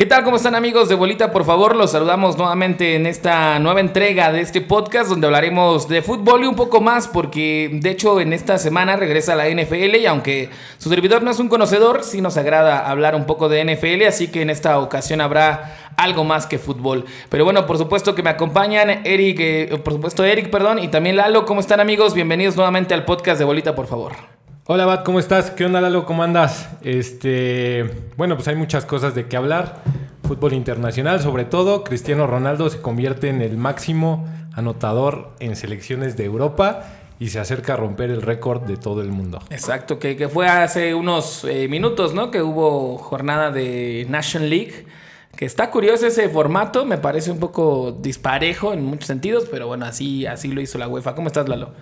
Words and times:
¿Qué 0.00 0.06
tal? 0.06 0.24
¿Cómo 0.24 0.38
están 0.38 0.54
amigos 0.54 0.88
de 0.88 0.94
Bolita? 0.94 1.30
Por 1.30 1.44
favor, 1.44 1.76
los 1.76 1.90
saludamos 1.90 2.38
nuevamente 2.38 2.94
en 2.94 3.04
esta 3.04 3.58
nueva 3.58 3.80
entrega 3.80 4.32
de 4.32 4.40
este 4.40 4.62
podcast 4.62 5.10
donde 5.10 5.26
hablaremos 5.26 5.88
de 5.88 6.00
fútbol 6.00 6.42
y 6.42 6.46
un 6.46 6.54
poco 6.54 6.80
más 6.80 7.06
porque 7.06 7.68
de 7.70 7.90
hecho 7.90 8.18
en 8.18 8.32
esta 8.32 8.56
semana 8.56 8.96
regresa 8.96 9.36
la 9.36 9.46
NFL 9.50 9.96
y 9.96 10.06
aunque 10.06 10.48
su 10.78 10.88
servidor 10.88 11.22
no 11.22 11.30
es 11.30 11.38
un 11.38 11.50
conocedor, 11.50 12.02
sí 12.02 12.22
nos 12.22 12.38
agrada 12.38 12.88
hablar 12.88 13.14
un 13.14 13.26
poco 13.26 13.50
de 13.50 13.62
NFL, 13.62 14.06
así 14.08 14.28
que 14.28 14.40
en 14.40 14.48
esta 14.48 14.78
ocasión 14.78 15.20
habrá 15.20 15.92
algo 15.98 16.24
más 16.24 16.46
que 16.46 16.58
fútbol. 16.58 17.04
Pero 17.28 17.44
bueno, 17.44 17.66
por 17.66 17.76
supuesto 17.76 18.14
que 18.14 18.22
me 18.22 18.30
acompañan 18.30 19.02
Eric, 19.04 19.36
eh, 19.40 19.80
por 19.84 19.92
supuesto 19.92 20.24
Eric, 20.24 20.48
perdón, 20.48 20.78
y 20.78 20.88
también 20.88 21.16
Lalo. 21.16 21.44
¿Cómo 21.44 21.60
están 21.60 21.78
amigos? 21.78 22.14
Bienvenidos 22.14 22.56
nuevamente 22.56 22.94
al 22.94 23.04
podcast 23.04 23.38
de 23.38 23.44
Bolita, 23.44 23.74
por 23.74 23.86
favor. 23.86 24.39
Hola, 24.72 24.86
Bat, 24.86 25.04
¿cómo 25.04 25.18
estás? 25.18 25.50
¿Qué 25.50 25.64
onda, 25.64 25.80
Lalo? 25.80 26.06
¿Cómo 26.06 26.22
andas? 26.22 26.68
Este, 26.82 27.90
bueno, 28.16 28.36
pues 28.36 28.46
hay 28.46 28.54
muchas 28.54 28.84
cosas 28.84 29.16
de 29.16 29.26
qué 29.26 29.36
hablar. 29.36 29.82
Fútbol 30.22 30.52
internacional, 30.52 31.18
sobre 31.20 31.44
todo, 31.44 31.82
Cristiano 31.82 32.28
Ronaldo 32.28 32.70
se 32.70 32.80
convierte 32.80 33.30
en 33.30 33.42
el 33.42 33.56
máximo 33.56 34.28
anotador 34.54 35.30
en 35.40 35.56
selecciones 35.56 36.16
de 36.16 36.24
Europa 36.24 36.84
y 37.18 37.30
se 37.30 37.40
acerca 37.40 37.72
a 37.72 37.78
romper 37.78 38.10
el 38.10 38.22
récord 38.22 38.62
de 38.62 38.76
todo 38.76 39.02
el 39.02 39.08
mundo. 39.08 39.42
Exacto, 39.50 39.98
que, 39.98 40.28
fue 40.28 40.46
hace 40.46 40.94
unos 40.94 41.42
eh, 41.42 41.66
minutos, 41.66 42.14
¿no? 42.14 42.30
Que 42.30 42.40
hubo 42.40 42.96
jornada 42.96 43.50
de 43.50 44.06
National 44.08 44.50
League. 44.50 44.86
Que 45.34 45.46
está 45.46 45.72
curioso 45.72 46.06
ese 46.06 46.28
formato, 46.28 46.84
me 46.84 46.98
parece 46.98 47.32
un 47.32 47.40
poco 47.40 47.98
disparejo 48.00 48.72
en 48.72 48.84
muchos 48.84 49.08
sentidos, 49.08 49.48
pero 49.50 49.66
bueno, 49.66 49.84
así, 49.84 50.26
así 50.26 50.46
lo 50.46 50.60
hizo 50.60 50.78
la 50.78 50.86
UEFA. 50.86 51.16
¿Cómo 51.16 51.26
estás, 51.26 51.48
Lalo? 51.48 51.72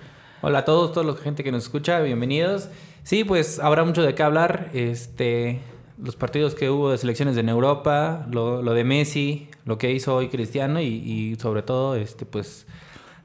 Hola 0.41 0.61
a 0.61 0.65
todos, 0.65 0.93
toda 0.93 1.05
la 1.05 1.15
gente 1.17 1.43
que 1.43 1.51
nos 1.51 1.65
escucha, 1.65 1.99
bienvenidos. 1.99 2.69
Sí, 3.03 3.25
pues 3.25 3.59
habrá 3.59 3.83
mucho 3.83 4.03
de 4.03 4.15
qué 4.15 4.23
hablar. 4.23 4.71
Este, 4.73 5.59
los 6.01 6.15
partidos 6.15 6.55
que 6.55 6.71
hubo 6.71 6.93
de 6.93 6.99
selecciones 6.99 7.37
en 7.39 7.49
Europa, 7.49 8.25
lo, 8.31 8.63
de 8.63 8.85
Messi, 8.85 9.49
lo 9.65 9.79
que 9.79 9.91
hizo 9.91 10.15
hoy 10.15 10.29
Cristiano 10.29 10.81
y, 10.81 10.87
y, 10.87 11.35
sobre 11.41 11.63
todo, 11.63 11.97
este, 11.97 12.25
pues 12.25 12.69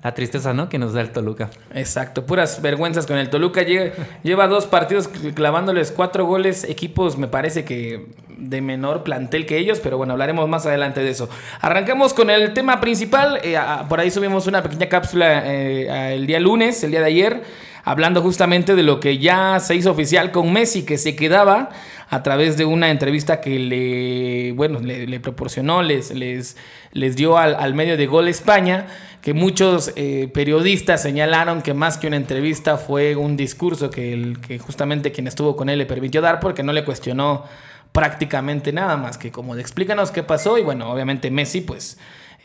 la 0.04 0.14
tristeza, 0.14 0.54
¿no? 0.54 0.68
Que 0.68 0.78
nos 0.78 0.94
da 0.94 1.02
el 1.02 1.12
Toluca. 1.12 1.50
Exacto, 1.74 2.26
puras 2.26 2.62
vergüenzas 2.62 3.08
con 3.08 3.18
el 3.18 3.30
Toluca. 3.30 3.64
Lleva, 3.64 4.48
dos 4.48 4.68
partidos 4.68 5.08
clavándoles 5.08 5.92
cuatro 5.92 6.26
goles, 6.26 6.66
equipos 6.66 7.18
me 7.18 7.28
parece 7.28 7.64
que 7.64 8.08
de 8.38 8.62
menor 8.62 9.04
plantel 9.04 9.46
que 9.46 9.58
ellos, 9.58 9.80
pero 9.80 9.98
bueno, 9.98 10.14
hablaremos 10.14 10.50
más 10.50 10.66
adelante 10.66 11.02
de 11.02 11.10
eso. 11.10 11.30
Arrancamos 11.62 12.14
con 12.14 12.30
el 12.30 12.54
tema 12.54 12.82
principal. 12.82 13.40
Eh, 13.44 13.58
por 13.88 14.02
ahí 14.02 14.12
subimos 14.12 14.46
una 14.48 14.62
pequeña 14.62 14.90
cápsula 14.90 15.44
eh, 15.46 16.16
el 16.16 16.28
día 16.28 16.40
lunes, 16.42 16.84
el 16.84 16.92
día 16.92 17.00
de 17.00 17.08
ayer, 17.08 17.44
hablando 17.86 18.22
justamente 18.22 18.76
de 18.76 18.84
lo 18.84 19.00
que 19.00 19.18
ya 19.20 19.60
se 19.62 19.76
hizo 19.76 19.92
oficial 19.92 20.32
con 20.32 20.52
Messi, 20.52 20.84
que 20.84 20.98
se 20.98 21.16
quedaba 21.16 21.70
a 22.10 22.22
través 22.22 22.58
de 22.58 22.66
una 22.66 22.92
entrevista 22.92 23.42
que 23.42 23.58
le, 23.58 24.52
bueno, 24.52 24.80
le, 24.80 25.20
proporcionó, 25.20 25.82
les, 25.82 26.12
les, 26.12 26.58
les 26.92 27.16
dio 27.16 27.38
al, 27.38 27.74
medio 27.74 27.98
de 27.98 28.06
Gol 28.06 28.28
España, 28.28 28.86
que 29.24 29.34
muchos 29.34 29.94
eh, 29.96 30.30
periodistas 30.34 31.02
señalaron 31.02 31.62
que 31.62 31.74
más 31.74 31.98
que 31.98 32.08
una 32.08 32.18
entrevista 32.18 32.78
fue 32.78 33.16
un 33.16 33.38
discurso 33.38 33.90
que, 33.90 34.14
el, 34.14 34.42
que 34.42 34.60
justamente 34.60 35.14
quien 35.14 35.28
estuvo 35.28 35.56
con 35.56 35.70
él 35.70 35.80
le 35.80 35.86
permitió 35.86 36.22
dar 36.22 36.42
porque 36.42 36.62
no 36.62 36.74
le 36.74 36.84
cuestionó 36.84 37.46
prácticamente 37.94 38.74
nada 38.74 38.98
más 38.98 39.18
que 39.18 39.32
como 39.32 39.56
de 39.56 39.62
explícanos 39.62 40.12
qué 40.12 40.24
pasó 40.24 40.58
y 40.58 40.62
bueno, 40.62 40.92
obviamente 40.92 41.32
Messi 41.32 41.62
pues 41.62 41.98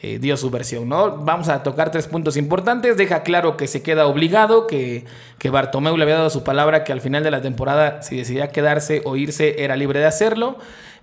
eh, 0.03 0.21
dio 0.21 0.37
su 0.37 0.51
versión, 0.51 0.89
¿no? 0.89 1.17
Vamos 1.17 1.49
a 1.49 1.65
tocar 1.65 1.91
tres 1.91 2.07
puntos 2.07 2.37
importantes. 2.37 2.97
Deja 2.97 3.25
claro 3.25 3.57
que 3.57 3.67
se 3.67 3.83
queda 3.83 4.07
obligado, 4.07 4.69
que, 4.69 5.05
que 5.41 5.51
Bartomeu 5.51 5.97
le 5.97 6.05
había 6.05 6.15
dado 6.15 6.31
su 6.31 6.45
palabra 6.45 6.85
que 6.85 6.93
al 6.93 7.01
final 7.01 7.25
de 7.25 7.33
la 7.33 7.41
temporada, 7.41 8.03
si 8.03 8.17
decidía 8.17 8.51
quedarse 8.51 9.03
o 9.05 9.17
irse, 9.17 9.65
era 9.65 9.75
libre 9.75 9.99
de 9.99 10.07
hacerlo 10.07 10.59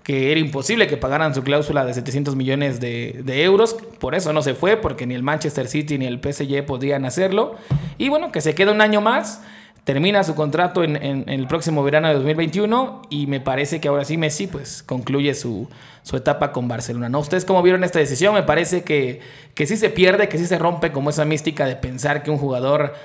que 0.05 0.31
era 0.31 0.39
imposible 0.39 0.87
que 0.87 0.95
pagaran 0.95 1.35
su 1.35 1.43
cláusula 1.43 1.83
de 1.83 1.93
700 1.93 2.37
millones 2.37 2.79
de, 2.79 3.21
de, 3.25 3.43
euros. 3.43 3.75
Por 3.99 4.15
eso 4.15 4.31
no 4.31 4.41
se 4.41 4.53
fue, 4.53 4.77
porque 4.77 5.05
ni 5.05 5.15
el 5.15 5.23
Manchester 5.23 5.67
City 5.67 5.97
ni 5.97 6.05
el 6.05 6.21
PSG 6.21 6.63
podían 6.65 7.03
hacerlo. 7.03 7.55
Y 7.97 8.07
bueno, 8.07 8.31
que 8.31 8.39
se 8.39 8.55
queda 8.55 8.71
un 8.71 8.81
año 8.81 9.01
más 9.01 9.41
termina 9.85 10.23
su 10.23 10.33
contrato 10.33 10.83
en, 10.83 11.29
el 11.29 11.47
próximo 11.47 11.83
verano 11.83 12.07
de 12.07 12.15
2021 12.15 13.03
y 13.11 13.27
me 13.27 13.39
parece 13.39 13.79
que 13.79 13.87
ahora 13.87 14.03
sí 14.03 14.17
Messi 14.17 14.47
pues 14.47 14.81
concluye 14.81 15.33
su, 15.35 15.69
etapa 16.11 16.51
con 16.51 16.67
Barcelona. 16.67 17.07
¿no? 17.07 17.19
¿Ustedes 17.19 17.45
cómo 17.45 17.61
vieron 17.61 17.83
esta 17.83 17.99
decisión? 17.99 18.33
Me 18.33 18.41
parece 18.41 18.83
que, 18.83 19.21
que 19.53 19.67
sí 19.67 19.77
se 19.77 19.91
pierde, 19.91 20.27
que 20.27 20.39
sí 20.39 20.47
se 20.47 20.57
rompe 20.57 20.91
como 20.91 21.11
esa 21.11 21.23
mística 21.23 21.67
de 21.67 21.75
pensar 21.75 22.23
que 22.23 22.31
un 22.31 22.39
jugador 22.39 22.95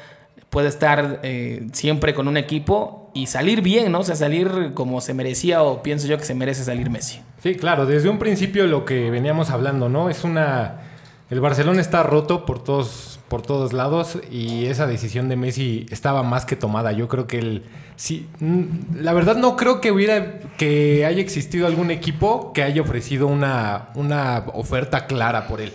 puede 0.50 0.68
estar 0.68 1.20
eh, 1.22 1.68
siempre 1.72 2.12
con 2.12 2.28
un 2.28 2.36
equipo 2.36 3.10
y 3.14 3.26
salir 3.26 3.62
bien, 3.62 3.90
¿no? 3.92 4.00
O 4.00 4.04
sea, 4.04 4.16
salir 4.16 4.72
como 4.74 5.00
se 5.00 5.14
merecía 5.14 5.62
o 5.62 5.82
pienso 5.82 6.06
yo 6.06 6.18
que 6.18 6.24
se 6.24 6.34
merece 6.34 6.64
salir 6.64 6.90
Messi. 6.90 7.20
Sí, 7.42 7.54
claro, 7.54 7.86
desde 7.86 8.08
un 8.08 8.18
principio 8.18 8.66
lo 8.66 8.84
que 8.84 9.10
veníamos 9.10 9.50
hablando, 9.50 9.88
¿no? 9.88 10.10
Es 10.10 10.24
una... 10.24 10.82
El 11.30 11.40
Barcelona 11.40 11.80
está 11.80 12.02
roto 12.02 12.44
por 12.44 12.62
todos 12.62 13.20
por 13.30 13.42
todos 13.42 13.72
lados 13.72 14.18
y 14.28 14.66
esa 14.66 14.88
decisión 14.88 15.28
de 15.28 15.36
Messi 15.36 15.86
estaba 15.90 16.24
más 16.24 16.44
que 16.44 16.56
tomada. 16.56 16.90
Yo 16.90 17.06
creo 17.06 17.28
que 17.28 17.38
él 17.38 17.62
sí, 17.94 18.28
mm, 18.40 18.96
la 19.02 19.12
verdad 19.12 19.36
no 19.36 19.56
creo 19.56 19.80
que 19.80 19.92
hubiera 19.92 20.40
que 20.58 21.06
haya 21.06 21.20
existido 21.20 21.68
algún 21.68 21.92
equipo 21.92 22.52
que 22.52 22.64
haya 22.64 22.82
ofrecido 22.82 23.28
una, 23.28 23.90
una 23.94 24.46
oferta 24.52 25.06
clara 25.06 25.46
por 25.46 25.60
él. 25.60 25.72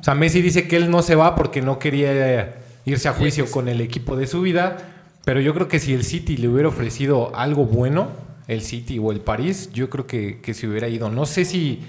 O 0.00 0.02
sea, 0.02 0.14
Messi 0.14 0.40
dice 0.40 0.66
que 0.66 0.76
él 0.76 0.90
no 0.90 1.02
se 1.02 1.14
va 1.14 1.36
porque 1.36 1.60
no 1.60 1.78
quería 1.78 2.57
irse 2.88 3.08
a 3.08 3.12
juicio 3.12 3.50
con 3.50 3.68
el 3.68 3.80
equipo 3.80 4.16
de 4.16 4.26
su 4.26 4.40
vida, 4.40 4.76
pero 5.24 5.40
yo 5.40 5.54
creo 5.54 5.68
que 5.68 5.78
si 5.78 5.94
el 5.94 6.04
City 6.04 6.36
le 6.36 6.48
hubiera 6.48 6.68
ofrecido 6.68 7.34
algo 7.36 7.66
bueno, 7.66 8.08
el 8.46 8.62
City 8.62 8.98
o 8.98 9.12
el 9.12 9.20
París, 9.20 9.70
yo 9.72 9.90
creo 9.90 10.06
que, 10.06 10.40
que 10.40 10.54
se 10.54 10.66
hubiera 10.66 10.88
ido. 10.88 11.10
No 11.10 11.26
sé 11.26 11.44
si 11.44 11.80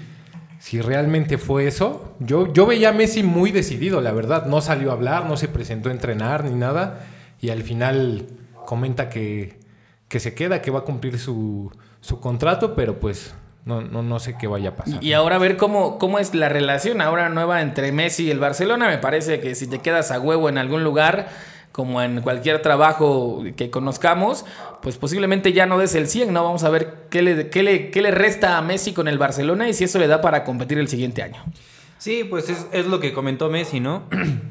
si 0.59 0.81
realmente 0.81 1.37
fue 1.37 1.67
eso. 1.67 2.15
Yo, 2.19 2.53
yo 2.53 2.65
veía 2.65 2.89
a 2.89 2.93
Messi 2.93 3.23
muy 3.23 3.51
decidido, 3.51 4.01
la 4.01 4.11
verdad. 4.11 4.45
No 4.45 4.61
salió 4.61 4.91
a 4.91 4.93
hablar, 4.93 5.25
no 5.25 5.37
se 5.37 5.47
presentó 5.47 5.89
a 5.89 5.93
entrenar 5.93 6.43
ni 6.43 6.53
nada. 6.53 7.07
Y 7.41 7.49
al 7.49 7.63
final 7.63 8.27
comenta 8.65 9.09
que, 9.09 9.57
que 10.09 10.19
se 10.19 10.33
queda, 10.33 10.61
que 10.61 10.69
va 10.69 10.79
a 10.79 10.83
cumplir 10.83 11.17
su, 11.17 11.71
su 12.01 12.19
contrato, 12.19 12.75
pero 12.75 12.99
pues 12.99 13.33
no, 13.69 13.81
no, 13.81 14.01
no, 14.01 14.19
sé 14.19 14.35
qué 14.37 14.47
vaya 14.47 14.69
a 14.69 14.75
pasar. 14.75 15.03
Y 15.03 15.13
ahora 15.13 15.35
a 15.35 15.39
ver 15.39 15.55
cómo, 15.55 15.99
cómo 15.99 16.17
es 16.17 16.33
la 16.33 16.49
relación 16.49 17.01
ahora 17.01 17.29
nueva 17.29 17.61
entre 17.61 17.91
Messi 17.91 18.25
y 18.25 18.31
el 18.31 18.39
Barcelona. 18.39 18.87
Me 18.87 18.97
parece 18.97 19.39
que 19.39 19.53
si 19.53 19.67
te 19.67 19.77
quedas 19.77 20.09
a 20.09 20.19
huevo 20.19 20.49
en 20.49 20.57
algún 20.57 20.83
lugar 20.83 21.29
como 21.71 22.01
en 22.01 22.21
cualquier 22.21 22.63
trabajo 22.63 23.43
que 23.55 23.69
conozcamos, 23.69 24.43
pues 24.81 24.97
posiblemente 24.97 25.53
ya 25.53 25.67
no 25.67 25.77
des 25.77 25.93
el 25.93 26.07
100, 26.07 26.33
¿no? 26.33 26.43
Vamos 26.43 26.63
a 26.63 26.69
ver 26.69 27.05
qué 27.11 27.21
le, 27.21 27.49
qué 27.49 27.61
le, 27.61 27.91
qué 27.91 28.01
le 28.01 28.09
resta 28.09 28.57
a 28.57 28.61
Messi 28.63 28.91
con 28.91 29.07
el 29.07 29.19
Barcelona 29.19 29.69
y 29.69 29.73
si 29.73 29.83
eso 29.83 29.99
le 29.99 30.07
da 30.07 30.19
para 30.19 30.43
competir 30.43 30.79
el 30.79 30.87
siguiente 30.87 31.21
año. 31.21 31.43
Sí, 31.99 32.23
pues 32.23 32.49
es, 32.49 32.65
es 32.71 32.87
lo 32.87 32.99
que 32.99 33.13
comentó 33.13 33.49
Messi, 33.49 33.79
¿no? 33.79 34.03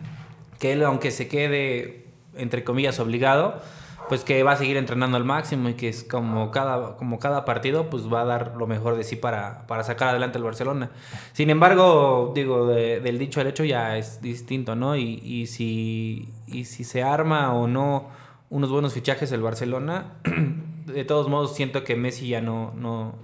que 0.61 0.73
él, 0.73 0.85
aunque 0.85 1.11
se 1.11 1.27
quede, 1.27 2.06
entre 2.37 2.62
comillas, 2.62 3.00
obligado, 3.00 3.61
pues 4.08 4.24
que 4.24 4.42
va 4.42 4.52
a 4.52 4.56
seguir 4.56 4.76
entrenando 4.76 5.16
al 5.16 5.24
máximo 5.24 5.69
y 5.69 5.74
que 5.74 5.88
es 5.88 6.04
como 6.04 6.50
cada, 6.50 6.96
como 6.96 7.19
cada 7.19 7.44
partido, 7.44 7.91
pues 7.91 8.12
va 8.12 8.22
a 8.22 8.24
dar 8.24 8.54
lo 8.56 8.66
mejor 8.66 8.96
de 8.96 9.04
sí 9.04 9.16
para, 9.16 9.66
para 9.66 9.84
sacar 9.84 10.08
adelante 10.08 10.38
al 10.38 10.44
Barcelona. 10.44 10.91
Sin 11.32 11.50
embargo, 11.50 12.32
digo, 12.34 12.66
del 12.66 13.19
dicho 13.19 13.41
al 13.41 13.46
hecho 13.46 13.64
ya 13.64 13.96
es 13.96 14.20
distinto, 14.20 14.74
¿no? 14.74 14.96
Y, 14.96 15.20
y, 15.22 15.46
si, 15.46 16.28
y 16.46 16.64
si 16.64 16.84
se 16.84 17.02
arma 17.02 17.54
o 17.54 17.66
no 17.66 18.08
unos 18.50 18.70
buenos 18.70 18.94
fichajes 18.94 19.30
el 19.32 19.42
Barcelona, 19.42 20.14
de 20.86 21.04
todos 21.04 21.28
modos 21.28 21.54
siento 21.54 21.84
que 21.84 21.96
Messi 21.96 22.28
ya 22.28 22.40
no, 22.40 22.72
no, 22.75 23.14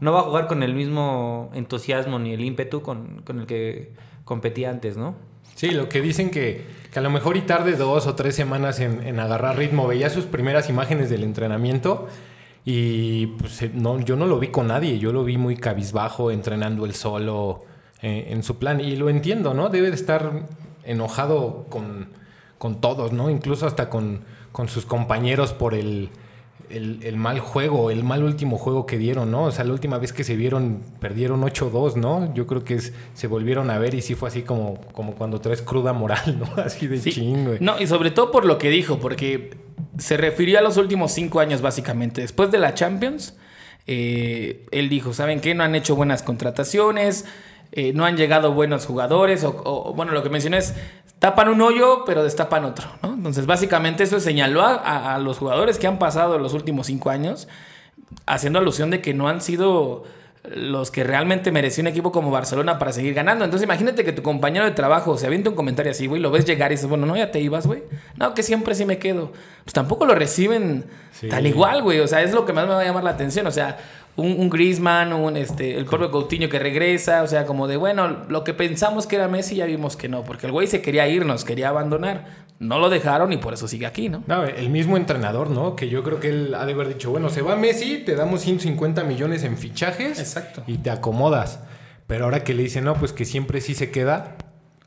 no 0.00 0.12
va 0.12 0.20
a 0.20 0.22
jugar 0.22 0.46
con 0.46 0.62
el 0.62 0.74
mismo 0.74 1.50
entusiasmo 1.54 2.18
ni 2.18 2.32
el 2.32 2.44
ímpetu 2.44 2.82
con, 2.82 3.22
con 3.22 3.40
el 3.40 3.46
que 3.46 3.92
competía 4.24 4.70
antes, 4.70 4.96
¿no? 4.96 5.16
Sí, 5.58 5.72
lo 5.72 5.88
que 5.88 6.00
dicen 6.00 6.30
que, 6.30 6.64
que 6.92 6.98
a 6.98 7.02
lo 7.02 7.10
mejor 7.10 7.36
y 7.36 7.42
tarde 7.42 7.76
dos 7.76 8.06
o 8.06 8.14
tres 8.14 8.34
semanas 8.34 8.80
en, 8.80 9.18
agarrar 9.20 9.56
ritmo. 9.58 9.86
Veía 9.86 10.10
sus 10.10 10.24
primeras 10.24 10.68
imágenes 10.68 11.10
del 11.10 11.22
entrenamiento 11.22 12.08
y 12.64 13.26
pues, 13.38 13.74
no, 13.74 14.00
yo 14.00 14.16
no 14.16 14.26
lo 14.26 14.38
vi 14.38 14.48
con 14.48 14.68
nadie. 14.68 14.98
Yo 14.98 15.12
lo 15.12 15.24
vi 15.24 15.36
muy 15.36 15.56
cabizbajo, 15.56 16.30
entrenando 16.30 16.84
él 16.84 16.94
solo 16.94 17.64
eh, 18.02 18.28
en 18.30 18.42
su 18.42 18.58
plan. 18.58 18.80
Y 18.80 18.96
lo 18.96 19.10
entiendo, 19.10 19.54
¿no? 19.54 19.68
Debe 19.68 19.90
de 19.90 19.96
estar 19.96 20.46
enojado 20.84 21.66
con, 21.68 22.08
con 22.56 22.80
todos, 22.80 23.12
¿no? 23.12 23.28
Incluso 23.30 23.66
hasta 23.66 23.90
con, 23.90 24.24
con 24.52 24.68
sus 24.68 24.86
compañeros 24.86 25.52
por 25.52 25.74
el 25.74 26.10
el, 26.70 27.16
mal 27.16 27.40
juego, 27.40 27.90
el 27.90 28.04
mal 28.04 28.22
último 28.22 28.58
juego 28.58 28.86
que 28.86 28.98
dieron, 28.98 29.30
¿no? 29.30 29.44
O 29.44 29.50
sea, 29.50 29.64
la 29.64 29.72
última 29.72 29.98
vez 29.98 30.12
que 30.12 30.24
se 30.24 30.36
vieron, 30.36 30.82
perdieron 31.00 31.42
8-2, 31.42 31.96
¿no? 31.96 32.32
Yo 32.34 32.46
creo 32.46 32.64
que 32.64 32.74
es, 32.74 32.92
se 33.14 33.26
volvieron 33.26 33.70
a 33.70 33.78
ver 33.78 33.94
y 33.94 34.02
sí 34.02 34.14
fue 34.14 34.28
así 34.28 34.42
como, 34.42 34.80
como 34.92 35.14
cuando 35.14 35.40
traes 35.40 35.62
cruda 35.62 35.92
moral, 35.92 36.38
¿no? 36.38 36.62
Así 36.62 36.86
de 36.86 36.98
sí. 36.98 37.34
No, 37.60 37.80
y 37.80 37.86
sobre 37.86 38.10
todo 38.10 38.30
por 38.30 38.44
lo 38.44 38.58
que 38.58 38.70
dijo, 38.70 38.98
porque 38.98 39.56
se 39.98 40.16
refirió 40.16 40.58
a 40.58 40.62
los 40.62 40.76
últimos 40.76 41.12
cinco 41.12 41.40
años, 41.40 41.62
básicamente. 41.62 42.20
Después 42.20 42.50
de 42.50 42.58
la 42.58 42.74
Champions, 42.74 43.36
eh, 43.86 44.66
él 44.70 44.88
dijo, 44.88 45.12
¿saben 45.12 45.40
qué? 45.40 45.54
No 45.54 45.64
han 45.64 45.74
hecho 45.74 45.96
buenas 45.96 46.22
contrataciones, 46.22 47.24
eh, 47.72 47.92
no 47.94 48.04
han 48.04 48.16
llegado 48.16 48.52
buenos 48.52 48.86
jugadores, 48.86 49.44
o, 49.44 49.92
bueno, 49.94 50.12
lo 50.12 50.22
que 50.22 50.30
mencioné 50.30 50.58
es, 50.58 50.74
tapan 51.18 51.48
un 51.48 51.60
hoyo, 51.60 52.04
pero 52.06 52.22
destapan 52.22 52.64
otro, 52.64 52.86
¿no? 53.02 53.14
Entonces, 53.14 53.46
básicamente 53.46 54.04
eso 54.04 54.20
señaló 54.20 54.62
a, 54.64 55.18
los 55.18 55.38
jugadores 55.38 55.78
que 55.78 55.86
han 55.86 55.98
pasado 55.98 56.38
los 56.38 56.54
últimos 56.54 56.86
cinco 56.86 57.10
años, 57.10 57.48
haciendo 58.26 58.58
alusión 58.58 58.90
de 58.90 59.00
que 59.00 59.14
no 59.14 59.28
han 59.28 59.40
sido 59.40 60.04
los 60.44 60.90
que 60.90 61.04
realmente 61.04 61.50
merecía 61.52 61.82
un 61.82 61.88
equipo 61.88 62.12
como 62.12 62.30
Barcelona 62.30 62.78
para 62.78 62.92
seguir 62.92 63.12
ganando. 63.12 63.44
Entonces 63.44 63.64
imagínate 63.64 64.04
que 64.04 64.12
tu 64.12 64.22
compañero 64.22 64.64
de 64.64 64.70
trabajo 64.70 65.18
se 65.18 65.26
avienta 65.26 65.50
un 65.50 65.56
comentario 65.56 65.90
así, 65.90 66.06
güey, 66.06 66.22
lo 66.22 66.30
ves 66.30 66.44
llegar 66.46 66.70
y 66.70 66.76
dices, 66.76 66.88
bueno, 66.88 67.04
no, 67.04 67.16
ya 67.16 67.30
te 67.30 67.40
ibas, 67.40 67.66
güey. 67.66 67.82
No, 68.16 68.32
que 68.34 68.42
siempre 68.42 68.74
sí 68.74 68.84
me 68.86 68.98
quedo. 68.98 69.32
Pues 69.64 69.74
tampoco 69.74 70.06
lo 70.06 70.14
reciben 70.14 70.86
Sí. 71.12 71.28
tan 71.28 71.44
igual, 71.44 71.82
güey. 71.82 71.98
O 72.00 72.06
sea, 72.06 72.22
es 72.22 72.32
lo 72.32 72.46
que 72.46 72.52
más 72.52 72.66
me 72.66 72.74
va 72.74 72.80
a 72.80 72.84
llamar 72.84 73.02
la 73.04 73.10
atención. 73.10 73.46
O 73.46 73.50
sea, 73.50 73.76
un, 74.18 74.38
un 74.38 74.50
Griezmann, 74.50 75.12
un, 75.12 75.36
este, 75.36 75.78
el 75.78 75.84
propio 75.84 76.10
Coutinho 76.10 76.48
que 76.48 76.58
regresa. 76.58 77.22
O 77.22 77.26
sea, 77.26 77.46
como 77.46 77.68
de, 77.68 77.76
bueno, 77.76 78.24
lo 78.28 78.44
que 78.44 78.52
pensamos 78.52 79.06
que 79.06 79.16
era 79.16 79.28
Messi 79.28 79.56
ya 79.56 79.66
vimos 79.66 79.96
que 79.96 80.08
no. 80.08 80.24
Porque 80.24 80.46
el 80.46 80.52
güey 80.52 80.66
se 80.66 80.82
quería 80.82 81.08
ir, 81.08 81.24
nos 81.24 81.44
quería 81.44 81.68
abandonar. 81.68 82.48
No 82.58 82.80
lo 82.80 82.90
dejaron 82.90 83.32
y 83.32 83.36
por 83.36 83.54
eso 83.54 83.68
sigue 83.68 83.86
aquí, 83.86 84.08
¿no? 84.08 84.24
No, 84.26 84.44
el 84.44 84.68
mismo 84.70 84.96
entrenador, 84.96 85.50
¿no? 85.50 85.76
Que 85.76 85.88
yo 85.88 86.02
creo 86.02 86.18
que 86.18 86.30
él 86.30 86.54
ha 86.54 86.66
de 86.66 86.72
haber 86.72 86.88
dicho, 86.88 87.10
bueno, 87.10 87.30
se 87.30 87.42
va 87.42 87.54
Messi, 87.54 87.98
te 87.98 88.16
damos 88.16 88.40
150 88.40 89.04
millones 89.04 89.44
en 89.44 89.56
fichajes. 89.56 90.18
Exacto. 90.18 90.64
Y 90.66 90.78
te 90.78 90.90
acomodas. 90.90 91.60
Pero 92.08 92.24
ahora 92.24 92.42
que 92.42 92.54
le 92.54 92.64
dicen, 92.64 92.84
no, 92.84 92.94
pues 92.94 93.12
que 93.12 93.24
siempre 93.24 93.60
sí 93.60 93.74
se 93.74 93.92
queda. 93.92 94.36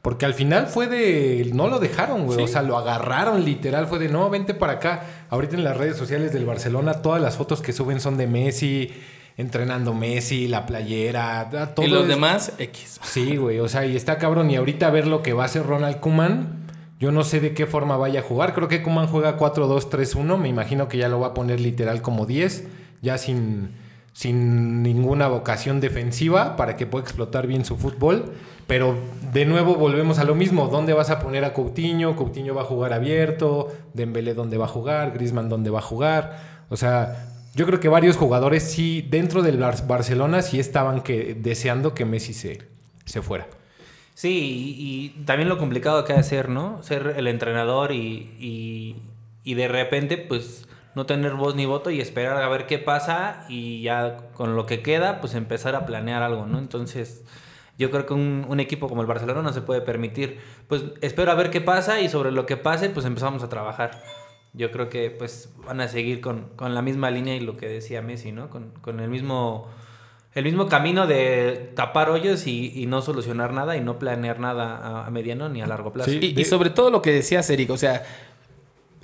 Porque 0.01 0.25
al 0.25 0.33
final 0.33 0.67
fue 0.67 0.87
de. 0.87 1.49
No 1.53 1.67
lo 1.67 1.79
dejaron, 1.79 2.25
güey. 2.25 2.39
Sí. 2.39 2.43
O 2.43 2.47
sea, 2.47 2.63
lo 2.63 2.77
agarraron 2.77 3.45
literal. 3.45 3.87
Fue 3.87 3.99
de, 3.99 4.09
no, 4.09 4.29
vente 4.29 4.53
para 4.53 4.73
acá. 4.73 5.03
Ahorita 5.29 5.55
en 5.55 5.63
las 5.63 5.77
redes 5.77 5.95
sociales 5.95 6.33
del 6.33 6.43
Barcelona, 6.43 6.95
todas 6.95 7.21
las 7.21 7.37
fotos 7.37 7.61
que 7.61 7.71
suben 7.71 8.01
son 8.01 8.17
de 8.17 8.27
Messi, 8.27 8.91
entrenando 9.37 9.93
Messi, 9.93 10.47
la 10.47 10.65
playera. 10.65 11.49
Todo 11.75 11.85
y 11.85 11.89
los 11.89 12.03
es- 12.03 12.07
demás, 12.07 12.53
X. 12.57 12.99
Sí, 13.03 13.37
güey, 13.37 13.59
o 13.59 13.67
sea, 13.67 13.85
y 13.85 13.95
está 13.95 14.17
cabrón. 14.17 14.51
Y 14.51 14.55
ahorita 14.55 14.89
ver 14.89 15.07
lo 15.07 15.21
que 15.23 15.33
va 15.33 15.43
a 15.43 15.45
hacer 15.47 15.65
Ronald 15.65 15.99
Kuman, 15.99 16.59
yo 16.99 17.11
no 17.11 17.23
sé 17.23 17.39
de 17.39 17.53
qué 17.53 17.65
forma 17.65 17.97
vaya 17.97 18.19
a 18.19 18.23
jugar. 18.23 18.53
Creo 18.53 18.67
que 18.67 18.83
Kuman 18.83 19.07
juega 19.07 19.37
4-2-3-1. 19.37 20.37
Me 20.37 20.49
imagino 20.49 20.87
que 20.87 20.97
ya 20.97 21.09
lo 21.09 21.19
va 21.19 21.27
a 21.27 21.33
poner 21.33 21.59
literal 21.59 22.01
como 22.01 22.25
10, 22.25 22.67
ya 23.01 23.17
sin, 23.17 23.71
sin 24.13 24.83
ninguna 24.83 25.27
vocación 25.27 25.79
defensiva 25.79 26.55
para 26.55 26.75
que 26.75 26.85
pueda 26.85 27.03
explotar 27.03 27.47
bien 27.47 27.65
su 27.65 27.75
fútbol. 27.77 28.33
Pero 28.67 28.95
de 29.33 29.45
nuevo 29.45 29.75
volvemos 29.75 30.19
a 30.19 30.23
lo 30.23 30.35
mismo. 30.35 30.67
¿Dónde 30.67 30.93
vas 30.93 31.09
a 31.09 31.19
poner 31.19 31.43
a 31.43 31.53
Coutinho? 31.53 32.15
Coutinho 32.15 32.53
va 32.53 32.61
a 32.61 32.65
jugar 32.65 32.93
abierto. 32.93 33.69
Dembélé 33.93 34.33
dónde 34.33 34.57
va 34.57 34.65
a 34.65 34.69
jugar. 34.69 35.11
Griezmann 35.11 35.49
dónde 35.49 35.71
va 35.71 35.79
a 35.79 35.81
jugar. 35.81 36.37
O 36.69 36.77
sea, 36.77 37.30
yo 37.53 37.65
creo 37.65 37.79
que 37.79 37.89
varios 37.89 38.15
jugadores 38.17 38.63
sí, 38.63 39.05
dentro 39.09 39.41
del 39.41 39.57
Bar- 39.57 39.85
Barcelona, 39.87 40.41
sí 40.41 40.59
estaban 40.59 41.01
que, 41.01 41.33
deseando 41.35 41.93
que 41.93 42.05
Messi 42.05 42.33
se, 42.33 42.67
se 43.05 43.21
fuera. 43.21 43.47
Sí, 44.13 44.75
y, 44.77 45.23
también 45.25 45.49
lo 45.49 45.57
complicado 45.57 46.03
que 46.05 46.13
ha 46.13 46.17
de 46.17 46.23
ser, 46.23 46.49
¿no? 46.49 46.81
Ser 46.83 47.15
el 47.17 47.27
entrenador 47.27 47.91
y, 47.91 48.95
y, 49.43 49.53
de 49.53 49.67
repente, 49.67 50.17
pues, 50.17 50.67
no 50.95 51.05
tener 51.05 51.33
voz 51.33 51.55
ni 51.55 51.65
voto 51.65 51.89
y 51.89 52.01
esperar 52.01 52.37
a 52.41 52.49
ver 52.49 52.67
qué 52.67 52.77
pasa 52.77 53.45
y 53.49 53.81
ya 53.81 54.17
con 54.33 54.55
lo 54.55 54.65
que 54.65 54.81
queda, 54.81 55.21
pues 55.21 55.33
empezar 55.33 55.75
a 55.75 55.85
planear 55.85 56.21
algo, 56.21 56.45
¿no? 56.45 56.59
Entonces, 56.59 57.23
yo 57.77 57.89
creo 57.89 58.05
que 58.05 58.13
un 58.13 58.59
equipo 58.59 58.87
como 58.89 59.01
el 59.01 59.07
Barcelona 59.07 59.41
no 59.41 59.53
se 59.53 59.61
puede 59.61 59.81
permitir, 59.81 60.39
pues, 60.67 60.83
espero 61.01 61.31
a 61.31 61.35
ver 61.35 61.49
qué 61.49 61.61
pasa 61.61 61.99
y 62.01 62.07
sobre 62.09 62.31
lo 62.31 62.45
que 62.45 62.57
pase, 62.57 62.89
pues 62.89 63.05
empezamos 63.05 63.41
a 63.43 63.49
trabajar. 63.49 64.03
Yo 64.53 64.71
creo 64.71 64.89
que, 64.89 65.11
pues, 65.11 65.49
van 65.65 65.81
a 65.81 65.87
seguir 65.87 66.21
con, 66.21 66.49
con 66.55 66.75
la 66.75 66.81
misma 66.81 67.11
línea 67.11 67.35
y 67.35 67.39
lo 67.39 67.57
que 67.57 67.67
decía 67.67 68.01
Messi, 68.01 68.31
¿no? 68.31 68.49
Con, 68.49 68.71
con 68.81 68.99
el 68.99 69.09
mismo... 69.09 69.67
El 70.33 70.45
mismo 70.45 70.69
camino 70.69 71.07
de 71.07 71.73
tapar 71.75 72.09
hoyos 72.09 72.47
y, 72.47 72.71
y 72.73 72.85
no 72.85 73.01
solucionar 73.01 73.51
nada 73.51 73.75
y 73.75 73.81
no 73.81 73.99
planear 73.99 74.39
nada 74.39 74.77
a, 74.77 75.05
a 75.05 75.11
mediano 75.11 75.49
ni 75.49 75.61
a 75.61 75.67
largo 75.67 75.91
plazo. 75.91 76.09
Sí. 76.09 76.33
Y, 76.37 76.45
sobre 76.45 76.69
todo 76.69 76.89
lo 76.89 77.01
que 77.01 77.11
decías, 77.11 77.49
Eric, 77.49 77.69
o 77.69 77.75
sea, 77.75 78.03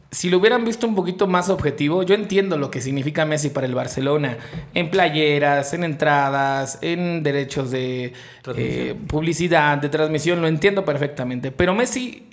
si 0.10 0.30
lo 0.30 0.38
hubieran 0.38 0.64
visto 0.64 0.88
un 0.88 0.96
poquito 0.96 1.28
más 1.28 1.50
objetivo, 1.50 2.02
yo 2.04 2.16
entiendo 2.16 2.58
lo 2.58 2.72
que 2.72 2.80
significa 2.80 3.26
Messi 3.26 3.50
para 3.50 3.68
el 3.68 3.76
Barcelona, 3.76 4.38
en 4.74 4.90
playeras, 4.90 5.74
en 5.74 5.84
entradas, 5.84 6.80
en 6.82 7.24
derechos 7.24 7.72
de 7.72 8.14
eh, 8.56 8.96
publicidad, 9.10 9.80
de 9.80 9.90
transmisión, 9.90 10.42
lo 10.42 10.48
entiendo 10.48 10.86
perfectamente, 10.86 11.52
pero 11.52 11.76
Messi 11.76 12.30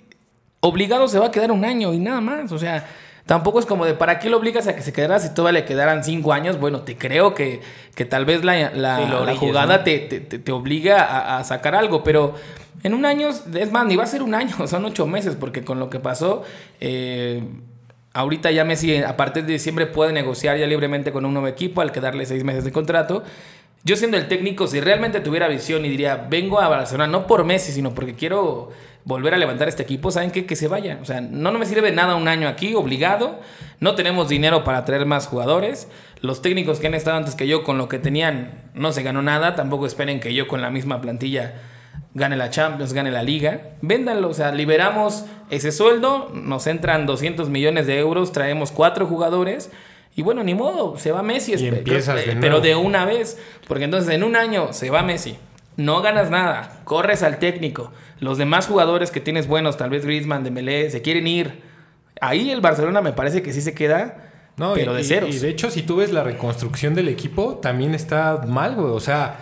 obligado 0.61 1.09
se 1.09 1.19
va 1.19 1.27
a 1.27 1.31
quedar 1.33 1.51
un 1.51 1.65
año 1.65 1.93
y 1.93 1.99
nada 1.99 2.21
más, 2.21 2.53
o 2.53 2.61
sea... 2.61 2.89
Tampoco 3.27 3.59
es 3.59 3.65
como 3.67 3.87
de, 3.87 3.95
¿para 3.95 4.19
qué 4.19 4.29
lo 4.29 4.37
obligas 4.37 4.67
a 4.69 4.77
que 4.77 4.83
se 4.83 4.93
quedara 4.93 5.19
si 5.19 5.33
todavía 5.33 5.61
le 5.61 5.67
quedaran 5.67 6.05
cinco 6.05 6.33
años? 6.35 6.59
Bueno, 6.61 6.83
te 6.83 6.97
creo 6.99 7.35
que, 7.35 7.61
que 7.95 8.05
tal 8.05 8.27
vez 8.27 8.45
la, 8.45 8.71
la- 8.73 8.99
Sí, 9.33 9.39
jugada 9.39 9.79
¿no? 9.79 9.85
te, 9.85 9.99
te, 10.01 10.21
te- 10.21 10.39
te 10.39 10.53
obliga 10.53 11.03
a, 11.05 11.39
a 11.39 11.45
sacar 11.45 11.75
algo, 11.75 12.05
pero 12.05 12.35
en 12.83 12.93
un 12.93 13.07
año, 13.07 13.29
es 13.31 13.73
más, 13.73 13.87
ni 13.87 13.97
va 13.97 14.05
a 14.05 14.07
ser 14.07 14.23
un 14.23 14.35
año, 14.35 14.55
son 14.67 14.85
ocho 14.85 15.07
meses, 15.07 15.37
porque 15.41 15.65
con 15.65 15.79
lo 15.79 15.89
que 15.89 16.01
pasó, 16.01 16.43
eh, 16.81 17.43
ahorita 18.13 18.51
ya 18.51 18.65
Messi 18.65 18.99
a 18.99 19.17
partir 19.17 19.45
de 19.47 19.55
diciembre 19.55 19.87
puede 19.87 20.13
negociar 20.13 20.59
ya 20.59 20.67
libremente 20.67 21.11
con 21.11 21.25
un 21.25 21.33
nuevo 21.33 21.49
equipo 21.49 21.81
al 21.81 21.93
quedarle 21.93 22.27
seis 22.27 22.45
meses 22.45 22.65
de 22.65 22.73
contrato. 22.73 23.23
Yo 23.85 23.97
siendo 23.97 24.17
el 24.17 24.29
técnico, 24.29 24.67
si 24.67 24.81
realmente 24.81 25.21
tuviera 25.21 25.49
visión 25.49 25.85
y 25.85 25.89
diría, 25.89 26.27
vengo 26.29 26.61
a 26.61 26.69
Barcelona 26.69 27.07
no 27.07 27.27
por 27.27 27.45
Messi, 27.45 27.73
sino 27.73 27.95
porque 27.95 28.15
quiero 28.15 28.71
volver 29.05 29.35
a 29.35 29.39
levantar 29.39 29.69
este 29.69 29.83
equipo, 29.83 30.11
¿saben 30.11 30.31
qué? 30.31 30.47
Que 30.47 30.57
se 30.57 30.69
vaya. 30.69 30.99
O 31.03 31.05
sea, 31.05 31.21
no, 31.21 31.51
no 31.51 31.59
me 31.59 31.67
sirve 31.67 31.93
nada 31.93 32.15
un 32.15 32.29
año 32.29 32.49
aquí, 32.49 32.75
obligado. 32.75 33.41
No 33.81 33.95
tenemos 33.95 34.29
dinero 34.29 34.65
para 34.65 34.85
traer 34.85 35.07
más 35.07 35.27
jugadores. 35.27 35.89
Los 36.21 36.43
técnicos 36.43 36.81
que 36.81 36.87
han 36.87 36.95
estado 36.95 37.17
antes 37.17 37.35
que 37.35 37.47
yo 37.47 37.65
con 37.65 37.79
lo 37.79 37.89
que 37.89 37.99
tenían 37.99 38.71
no 38.75 38.93
se 38.93 39.03
ganó 39.03 39.23
nada. 39.23 39.55
Tampoco 39.55 39.87
esperen 39.87 40.21
que 40.21 40.35
yo 40.35 40.49
con 40.49 40.63
la 40.63 40.71
misma 40.71 41.01
plantilla 41.01 41.55
gane 42.15 42.37
la 42.37 42.49
Champions, 42.49 42.93
gane 42.93 43.11
la 43.11 43.23
Liga. 43.23 43.75
Véndanlo, 43.83 44.29
o 44.31 44.35
sea, 44.35 44.53
liberamos 44.53 45.27
ese 45.51 45.73
sueldo, 45.73 46.31
nos 46.33 46.67
entran 46.67 47.07
200 47.07 47.51
millones 47.51 47.87
de 47.87 47.99
euros, 47.99 48.33
traemos 48.33 48.71
cuatro 48.71 49.07
jugadores. 49.07 49.71
Y 50.17 50.23
bueno, 50.23 50.45
ni 50.45 50.55
modo, 50.55 50.97
se 50.97 51.11
va 51.11 51.23
Messi. 51.23 51.55
Y 51.55 51.71
de 51.71 51.83
eh, 51.85 52.39
pero 52.41 52.61
de 52.61 52.77
una 52.77 53.05
vez. 53.05 53.39
Porque 53.67 53.85
entonces 53.85 54.15
en 54.15 54.23
un 54.23 54.37
año 54.37 54.73
se 54.73 54.89
va 54.89 55.03
Messi. 55.03 55.37
No 55.77 56.03
ganas 56.03 56.31
nada. 56.31 56.81
Corres 56.85 57.23
al 57.23 57.39
técnico. 57.39 57.93
Los 58.21 58.39
demás 58.39 58.67
jugadores 58.67 59.11
que 59.11 59.21
tienes 59.21 59.47
buenos, 59.49 59.77
tal 59.77 59.91
vez 59.91 60.05
Griezmann, 60.05 60.45
Dembélé, 60.45 60.91
se 60.91 61.03
quieren 61.03 61.27
ir. 61.27 61.63
Ahí 62.21 62.51
el 62.51 62.61
Barcelona 62.61 63.01
me 63.01 63.13
parece 63.13 63.43
que 63.43 63.53
sí 63.53 63.61
se 63.61 63.75
queda, 63.75 64.31
No, 64.57 64.75
pero 64.75 64.93
y, 64.95 64.97
de 64.99 65.05
ceros. 65.05 65.35
Y 65.35 65.39
de 65.39 65.49
hecho, 65.49 65.71
si 65.71 65.83
tú 65.83 65.97
ves 65.97 66.13
la 66.13 66.23
reconstrucción 66.23 66.95
del 66.95 67.09
equipo, 67.09 67.57
también 67.57 67.95
está 67.95 68.43
mal, 68.47 68.77
güey. 68.77 68.93
O 68.93 69.01
sea, 69.01 69.37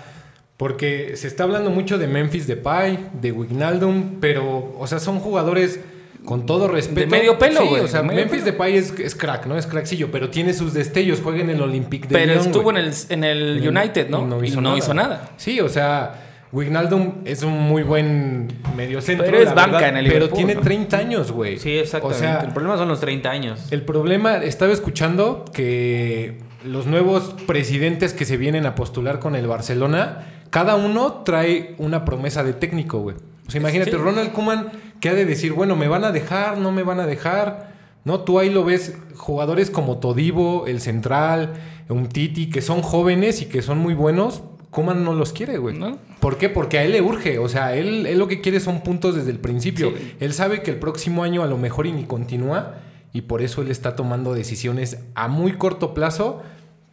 porque 0.56 1.16
se 1.16 1.26
está 1.26 1.44
hablando 1.44 1.70
mucho 1.70 1.98
de 1.98 2.06
Memphis 2.06 2.46
Depay, 2.46 3.10
de 3.20 3.32
Wijnaldum, 3.32 4.20
pero, 4.20 4.74
o 4.78 4.86
sea, 4.86 5.00
son 5.00 5.20
jugadores 5.20 5.80
con 6.24 6.46
todo 6.46 6.68
respeto. 6.68 7.00
De 7.00 7.06
medio 7.06 7.38
pelo, 7.38 7.60
Sí, 7.62 7.66
güey, 7.68 7.82
O 7.82 7.88
sea, 7.88 8.02
Memphis. 8.02 8.44
Depay 8.44 8.76
es, 8.76 8.92
es 8.98 9.14
crack, 9.14 9.46
¿no? 9.46 9.56
Es 9.58 9.66
crackcillo, 9.66 10.10
pero 10.10 10.30
tiene 10.30 10.52
sus 10.54 10.72
destellos. 10.74 11.20
Juega 11.22 11.40
en 11.40 11.50
el 11.50 11.60
Olympique 11.60 12.06
de 12.08 12.14
pero 12.14 12.32
Lyon, 12.34 12.46
estuvo 12.46 12.70
en 12.70 12.76
el, 12.76 12.92
en 13.08 13.24
el 13.24 13.68
United, 13.68 14.08
¿no? 14.08 14.20
y 14.22 14.24
no 14.26 14.44
Y 14.44 14.48
hizo 14.48 14.56
no 14.60 14.68
nada. 14.70 14.78
hizo 14.78 14.94
nada. 14.94 15.30
Sí, 15.36 15.60
o 15.60 15.68
sea, 15.68 16.14
Wijnaldum 16.52 17.22
es 17.24 17.42
un 17.42 17.58
muy 17.60 17.82
buen 17.82 18.48
mediocentro. 18.76 19.24
Pero 19.26 19.38
es 19.38 19.46
la 19.46 19.54
banca 19.54 19.72
verdad, 19.78 19.88
en 19.88 19.96
el 19.96 20.04
Pero 20.04 20.14
Liverpool, 20.26 20.36
tiene 20.36 20.54
¿no? 20.54 20.60
30 20.60 20.96
años, 20.98 21.32
güey. 21.32 21.58
Sí, 21.58 21.76
exactamente. 21.78 22.24
O 22.24 22.28
sea, 22.28 22.40
el 22.42 22.52
problema 22.52 22.76
son 22.76 22.88
los 22.88 23.00
30 23.00 23.30
años. 23.30 23.72
el 23.72 23.82
problema, 23.82 24.36
estaba 24.36 24.72
escuchando 24.72 25.44
que 25.52 26.38
los 26.64 26.86
nuevos 26.86 27.34
presidentes 27.46 28.12
que 28.12 28.24
se 28.24 28.36
vienen 28.36 28.66
a 28.66 28.74
postular 28.76 29.18
con 29.18 29.34
el 29.34 29.46
Barcelona, 29.48 30.26
cada 30.50 30.76
uno 30.76 31.22
trae 31.24 31.74
una 31.78 32.04
promesa 32.04 32.44
de 32.44 32.52
técnico, 32.52 33.00
güey. 33.00 33.16
Sea, 33.52 33.60
imagínate, 33.60 33.92
Sí. 33.92 33.96
Ronald 33.96 34.32
Koeman, 34.32 34.70
que 35.00 35.08
ha 35.08 35.14
de 35.14 35.24
decir, 35.24 35.52
bueno, 35.52 35.76
me 35.76 35.88
van 35.88 36.04
a 36.04 36.12
dejar, 36.12 36.58
no 36.58 36.72
me 36.72 36.82
van 36.82 37.00
a 37.00 37.06
dejar. 37.06 37.72
No, 38.04 38.20
tú 38.20 38.38
ahí 38.40 38.50
lo 38.50 38.64
ves, 38.64 38.96
jugadores 39.14 39.70
como 39.70 39.98
Todivo, 39.98 40.66
el 40.66 40.80
Central, 40.80 41.54
un 41.88 42.08
Titi, 42.08 42.50
que 42.50 42.60
son 42.62 42.82
jóvenes 42.82 43.42
y 43.42 43.46
que 43.46 43.62
son 43.62 43.78
muy 43.78 43.94
buenos. 43.94 44.42
Koeman 44.70 45.04
no 45.04 45.12
los 45.14 45.32
quiere, 45.32 45.58
güey. 45.58 45.78
¿No? 45.78 45.98
¿Por 46.18 46.38
qué? 46.38 46.48
Porque 46.48 46.78
a 46.78 46.84
él 46.84 46.92
le 46.92 47.02
urge. 47.02 47.38
O 47.38 47.48
sea, 47.48 47.76
él, 47.76 48.06
él 48.06 48.18
lo 48.18 48.26
que 48.26 48.40
quiere 48.40 48.58
son 48.58 48.80
puntos 48.80 49.14
desde 49.14 49.30
el 49.30 49.38
principio. 49.38 49.90
Sí. 49.96 50.14
Él 50.18 50.32
sabe 50.32 50.62
que 50.62 50.70
el 50.70 50.78
próximo 50.78 51.22
año 51.22 51.42
a 51.42 51.46
lo 51.46 51.58
mejor 51.58 51.86
y 51.86 51.92
ni 51.92 52.04
continúa. 52.04 52.76
Y 53.12 53.22
por 53.22 53.42
eso 53.42 53.60
él 53.60 53.70
está 53.70 53.94
tomando 53.94 54.32
decisiones 54.32 54.98
a 55.14 55.28
muy 55.28 55.52
corto 55.52 55.92
plazo 55.92 56.42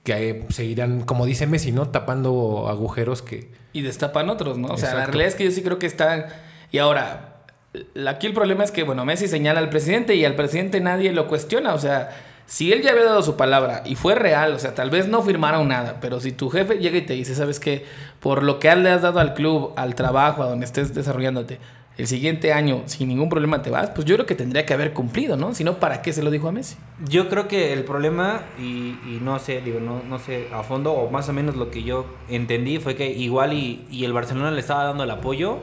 que 0.03 0.29
eh, 0.29 0.45
seguirán, 0.49 1.01
como 1.01 1.25
dice 1.25 1.47
Messi, 1.47 1.71
¿no? 1.71 1.87
Tapando 1.89 2.67
agujeros 2.67 3.21
que... 3.21 3.51
Y 3.71 3.81
destapan 3.81 4.29
otros, 4.29 4.57
¿no? 4.57 4.67
O 4.67 4.77
sea, 4.77 4.89
la 4.89 4.91
Exacto. 4.95 5.11
realidad 5.11 5.27
es 5.29 5.35
que 5.35 5.45
yo 5.45 5.51
sí 5.51 5.61
creo 5.61 5.79
que 5.79 5.85
están. 5.87 6.25
Y 6.71 6.77
ahora, 6.77 7.35
aquí 8.07 8.27
el 8.27 8.33
problema 8.33 8.63
es 8.63 8.71
que, 8.71 8.83
bueno, 8.83 9.05
Messi 9.05 9.27
señala 9.27 9.59
al 9.59 9.69
presidente 9.69 10.15
y 10.15 10.25
al 10.25 10.35
presidente 10.35 10.79
nadie 10.79 11.11
lo 11.11 11.27
cuestiona. 11.27 11.73
O 11.73 11.79
sea, 11.79 12.09
si 12.45 12.73
él 12.73 12.81
ya 12.81 12.91
había 12.91 13.03
dado 13.03 13.21
su 13.21 13.35
palabra 13.35 13.83
y 13.85 13.95
fue 13.95 14.15
real, 14.15 14.53
o 14.53 14.59
sea, 14.59 14.73
tal 14.73 14.89
vez 14.89 15.07
no 15.07 15.21
firmaron 15.21 15.67
nada, 15.67 15.97
pero 16.01 16.19
si 16.19 16.31
tu 16.31 16.49
jefe 16.49 16.79
llega 16.79 16.97
y 16.97 17.03
te 17.03 17.13
dice, 17.13 17.35
¿sabes 17.35 17.59
qué? 17.59 17.85
Por 18.19 18.43
lo 18.43 18.59
que 18.59 18.75
le 18.75 18.89
has 18.89 19.01
dado 19.01 19.19
al 19.19 19.33
club, 19.33 19.73
al 19.75 19.95
trabajo, 19.95 20.43
a 20.43 20.47
donde 20.47 20.65
estés 20.65 20.93
desarrollándote, 20.93 21.59
el 21.97 22.07
siguiente 22.07 22.53
año 22.53 22.83
sin 22.85 23.09
ningún 23.09 23.29
problema 23.29 23.61
te 23.61 23.69
vas, 23.69 23.89
pues 23.89 24.05
yo 24.05 24.15
creo 24.15 24.25
que 24.25 24.33
tendría 24.33 24.65
que 24.65 24.73
haber 24.73 24.93
cumplido, 24.93 25.35
¿no? 25.35 25.53
Si 25.53 25.63
no, 25.63 25.79
¿para 25.79 26.01
qué 26.01 26.13
se 26.13 26.23
lo 26.23 26.31
dijo 26.31 26.47
a 26.47 26.51
Messi? 26.51 26.77
Yo 27.07 27.29
creo 27.29 27.47
que 27.47 27.73
el 27.73 27.83
problema, 27.83 28.41
y, 28.57 28.97
y 29.05 29.19
no 29.21 29.37
sé, 29.37 29.61
digo, 29.61 29.79
no, 29.79 30.01
no 30.07 30.17
sé 30.17 30.47
a 30.53 30.63
fondo, 30.63 30.93
o 30.93 31.11
más 31.11 31.27
o 31.29 31.33
menos 31.33 31.55
lo 31.55 31.69
que 31.69 31.83
yo 31.83 32.05
entendí 32.29 32.79
fue 32.79 32.95
que 32.95 33.11
igual 33.11 33.53
y 33.53 34.05
el 34.05 34.13
Barcelona 34.13 34.49
le 34.49 34.61
estaba 34.61 34.85
dando 34.85 35.03
el 35.03 35.11
apoyo, 35.11 35.59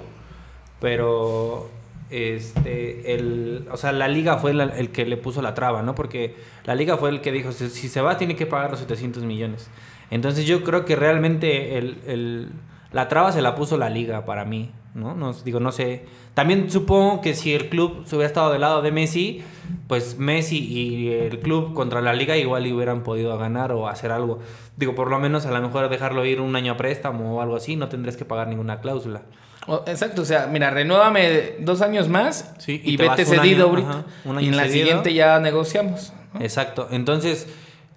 pero 0.81 1.69
este 2.11 3.15
el 3.15 3.67
o 3.71 3.77
sea 3.77 3.93
la 3.93 4.07
liga 4.09 4.39
fue 4.39 4.53
el 4.53 4.91
que 4.91 5.05
le 5.07 5.17
puso 5.17 5.43
la 5.43 5.55
traba 5.55 5.83
no 5.83 5.95
porque 5.95 6.37
la 6.65 6.75
liga 6.75 6.97
fue 6.97 7.11
el 7.11 7.21
que 7.21 7.33
dijo 7.33 7.51
si, 7.53 7.69
si 7.69 7.89
se 7.89 8.01
va 8.01 8.17
tiene 8.17 8.37
que 8.37 8.47
pagar 8.47 8.71
los 8.71 8.81
700 8.81 9.25
millones 9.25 9.69
Entonces 10.11 10.47
yo 10.47 10.63
creo 10.63 10.85
que 10.85 10.95
realmente 10.97 11.79
el, 11.79 11.99
el- 12.07 12.51
la 12.93 13.09
traba 13.09 13.33
se 13.33 13.43
la 13.43 13.57
puso 13.57 13.77
la 13.77 13.91
liga 13.91 14.25
para 14.25 14.45
mí, 14.45 14.71
¿no? 14.95 15.15
No 15.17 15.33
digo, 15.35 15.59
no 15.61 15.73
sé. 15.73 16.05
También 16.35 16.71
supongo 16.71 17.21
que 17.21 17.35
si 17.35 17.53
el 17.53 17.69
club 17.69 18.05
se 18.07 18.15
hubiera 18.17 18.29
estado 18.29 18.53
del 18.53 18.61
lado 18.63 18.81
de 18.81 18.93
Messi, 18.93 19.43
pues 19.89 20.17
Messi 20.19 20.59
y 20.65 21.09
el 21.11 21.41
club 21.41 21.75
contra 21.75 22.01
la 22.01 22.15
liga 22.15 22.37
igual 22.37 22.73
hubieran 22.73 23.03
podido 23.03 23.37
ganar 23.37 23.73
o 23.73 23.89
hacer 23.89 24.13
algo. 24.13 24.39
Digo, 24.77 24.95
por 24.95 25.11
lo 25.11 25.19
menos 25.19 25.45
a 25.45 25.51
lo 25.51 25.61
mejor 25.61 25.89
dejarlo 25.91 26.25
ir 26.25 26.41
un 26.41 26.55
año 26.57 26.73
a 26.75 26.77
préstamo 26.79 27.37
o 27.37 27.43
algo 27.43 27.57
así, 27.57 27.75
no 27.77 27.89
tendrías 27.89 28.17
que 28.17 28.25
pagar 28.25 28.47
ninguna 28.49 28.81
cláusula. 28.81 29.23
O- 29.69 29.83
exacto, 29.87 30.23
o 30.23 30.25
sea, 30.25 30.47
mira, 30.47 30.71
renuévame 30.71 31.55
dos 31.61 31.83
años 31.83 32.09
más 32.09 32.55
Sí, 32.59 32.81
y, 32.85 32.95
y 32.95 32.97
te 32.97 33.09
vete 33.09 33.25
cedido 33.25 33.65
año, 33.67 33.71
ahorita. 33.87 33.91
ajá, 33.91 34.41
y 34.43 34.49
en 34.49 34.57
la 34.57 34.63
cedido. 34.65 34.79
siguiente 34.87 35.15
ya 35.15 35.39
negociamos. 35.41 36.13
¿no? 36.35 36.41
Exacto. 36.41 36.89
Entonces, 36.91 37.49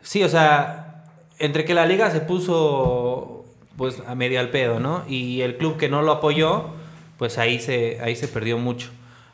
sí, 0.02 0.24
o 0.24 0.30
sea, 0.30 1.04
entre 1.38 1.66
que 1.66 1.74
la 1.74 1.86
liga 1.86 2.10
se 2.12 2.22
puso 2.22 3.46
pues 3.78 4.02
a 4.08 4.16
medio 4.16 4.40
al 4.40 4.50
pedo, 4.50 4.80
¿no? 4.80 5.04
Y 5.08 5.42
el 5.42 5.58
club 5.58 5.78
que 5.78 5.88
no 5.90 6.02
lo 6.02 6.12
apoyó, 6.14 6.66
pues 7.18 7.38
ahí 7.38 7.60
se, 7.60 8.00
ahí 8.02 8.16
se 8.16 8.28
perdió 8.28 8.58
mucho. 8.58 8.90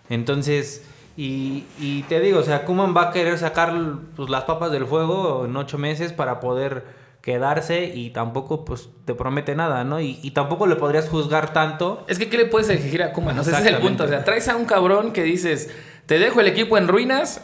Entonces, 0.09 0.85
y, 1.17 1.63
y 1.79 2.03
te 2.03 2.19
digo, 2.19 2.39
o 2.39 2.43
sea, 2.43 2.63
Kuman 2.65 2.95
va 2.95 3.09
a 3.09 3.11
querer 3.11 3.37
sacar 3.39 3.73
pues, 4.15 4.29
las 4.29 4.43
papas 4.43 4.71
del 4.71 4.85
fuego 4.85 5.45
en 5.45 5.55
ocho 5.55 5.77
meses 5.79 6.13
para 6.13 6.39
poder 6.39 6.83
quedarse 7.25 7.85
y 7.85 8.11
tampoco 8.11 8.63
pues 8.65 8.87
te 9.03 9.15
promete 9.15 9.55
nada, 9.55 9.83
¿no? 9.83 9.99
Y, 9.99 10.19
y 10.21 10.31
tampoco 10.31 10.67
le 10.67 10.75
podrías 10.75 11.09
juzgar 11.09 11.53
tanto. 11.53 12.05
Es 12.07 12.19
que, 12.19 12.29
¿qué 12.29 12.37
le 12.37 12.45
puedes 12.45 12.69
exigir 12.69 13.01
a 13.01 13.13
Kuma? 13.13 13.33
No 13.33 13.43
sé, 13.43 13.49
ese 13.49 13.61
es 13.61 13.65
el 13.65 13.77
punto. 13.77 14.03
O 14.03 14.07
sea, 14.07 14.23
traes 14.23 14.47
a 14.47 14.55
un 14.55 14.65
cabrón 14.65 15.11
que 15.11 15.23
dices, 15.23 15.71
te 16.05 16.19
dejo 16.19 16.39
el 16.39 16.45
equipo 16.45 16.77
en 16.77 16.87
ruinas, 16.87 17.43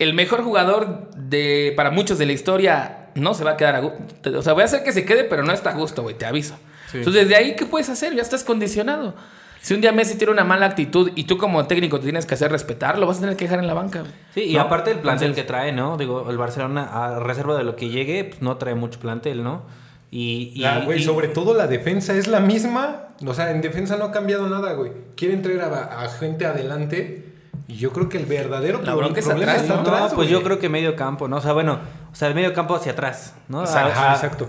el 0.00 0.12
mejor 0.12 0.42
jugador 0.42 1.08
de 1.14 1.72
para 1.76 1.92
muchos 1.92 2.18
de 2.18 2.26
la 2.26 2.32
historia 2.32 3.10
no 3.14 3.32
se 3.34 3.44
va 3.44 3.52
a 3.52 3.56
quedar 3.56 3.76
a 3.76 3.80
gusto. 3.80 4.36
O 4.36 4.42
sea, 4.42 4.54
voy 4.54 4.62
a 4.62 4.64
hacer 4.64 4.82
que 4.82 4.90
se 4.90 5.04
quede, 5.04 5.22
pero 5.22 5.44
no 5.44 5.52
está 5.52 5.70
a 5.70 5.74
gusto, 5.74 6.02
güey, 6.02 6.18
te 6.18 6.26
aviso. 6.26 6.56
Sí. 6.90 6.98
Entonces, 6.98 7.22
desde 7.22 7.36
ahí, 7.36 7.54
¿qué 7.54 7.64
puedes 7.64 7.88
hacer? 7.90 8.16
Ya 8.16 8.22
estás 8.22 8.42
condicionado. 8.42 9.14
Si 9.62 9.74
un 9.74 9.80
día 9.80 9.92
Messi 9.92 10.16
tiene 10.18 10.32
una 10.32 10.42
mala 10.44 10.66
actitud 10.66 11.12
y 11.14 11.24
tú 11.24 11.38
como 11.38 11.64
técnico 11.66 11.98
te 11.98 12.04
tienes 12.04 12.26
que 12.26 12.34
hacer 12.34 12.50
respetar, 12.50 12.98
lo 12.98 13.06
vas 13.06 13.18
a 13.18 13.20
tener 13.20 13.36
que 13.36 13.44
dejar 13.44 13.60
en 13.60 13.68
la 13.68 13.74
banca. 13.74 14.02
Sí, 14.34 14.42
y 14.42 14.54
¿No? 14.54 14.62
aparte 14.62 14.90
el 14.90 14.98
plantel 14.98 15.28
Entonces, 15.28 15.44
que 15.44 15.48
trae, 15.48 15.70
¿no? 15.72 15.96
Digo, 15.96 16.28
el 16.28 16.36
Barcelona, 16.36 16.82
a 16.92 17.20
reserva 17.20 17.56
de 17.56 17.62
lo 17.62 17.76
que 17.76 17.88
llegue, 17.88 18.24
pues 18.24 18.42
no 18.42 18.56
trae 18.56 18.74
mucho 18.74 18.98
plantel, 18.98 19.44
¿no? 19.44 19.62
Y, 20.10 20.52
y- 20.56 20.60
La- 20.62 20.80
güey, 20.80 20.98
y- 21.00 21.04
sobre 21.04 21.28
todo 21.28 21.54
la 21.54 21.68
defensa 21.68 22.12
es 22.14 22.26
la 22.26 22.40
misma. 22.40 23.08
O 23.24 23.34
sea, 23.34 23.52
en 23.52 23.60
defensa 23.62 23.96
no 23.96 24.06
ha 24.06 24.10
cambiado 24.12 24.48
nada, 24.48 24.72
güey. 24.72 24.90
Quieren 25.16 25.42
traer 25.42 25.60
a, 25.62 26.02
a 26.02 26.08
gente 26.08 26.44
adelante. 26.44 27.32
Y 27.68 27.76
yo 27.76 27.92
creo 27.92 28.08
que 28.08 28.18
el 28.18 28.26
verdadero 28.26 28.78
La 28.78 28.86
pro- 28.92 28.96
bronca 28.96 29.20
es 29.20 29.26
problema 29.26 29.52
atrás, 29.52 29.62
está 29.64 29.76
¿no? 29.76 29.82
No, 29.84 29.88
atrás. 29.94 30.12
pues 30.14 30.28
güey. 30.28 30.28
yo 30.30 30.42
creo 30.42 30.58
que 30.58 30.68
medio 30.68 30.96
campo, 30.96 31.28
¿no? 31.28 31.36
O 31.36 31.40
sea, 31.40 31.52
bueno, 31.52 31.78
o 32.10 32.14
sea, 32.16 32.26
el 32.28 32.34
medio 32.34 32.52
campo 32.52 32.74
hacia 32.74 32.92
atrás, 32.92 33.34
¿no? 33.48 33.62
Ajá, 33.62 33.92
Ah, 33.94 34.14
exacto. 34.16 34.48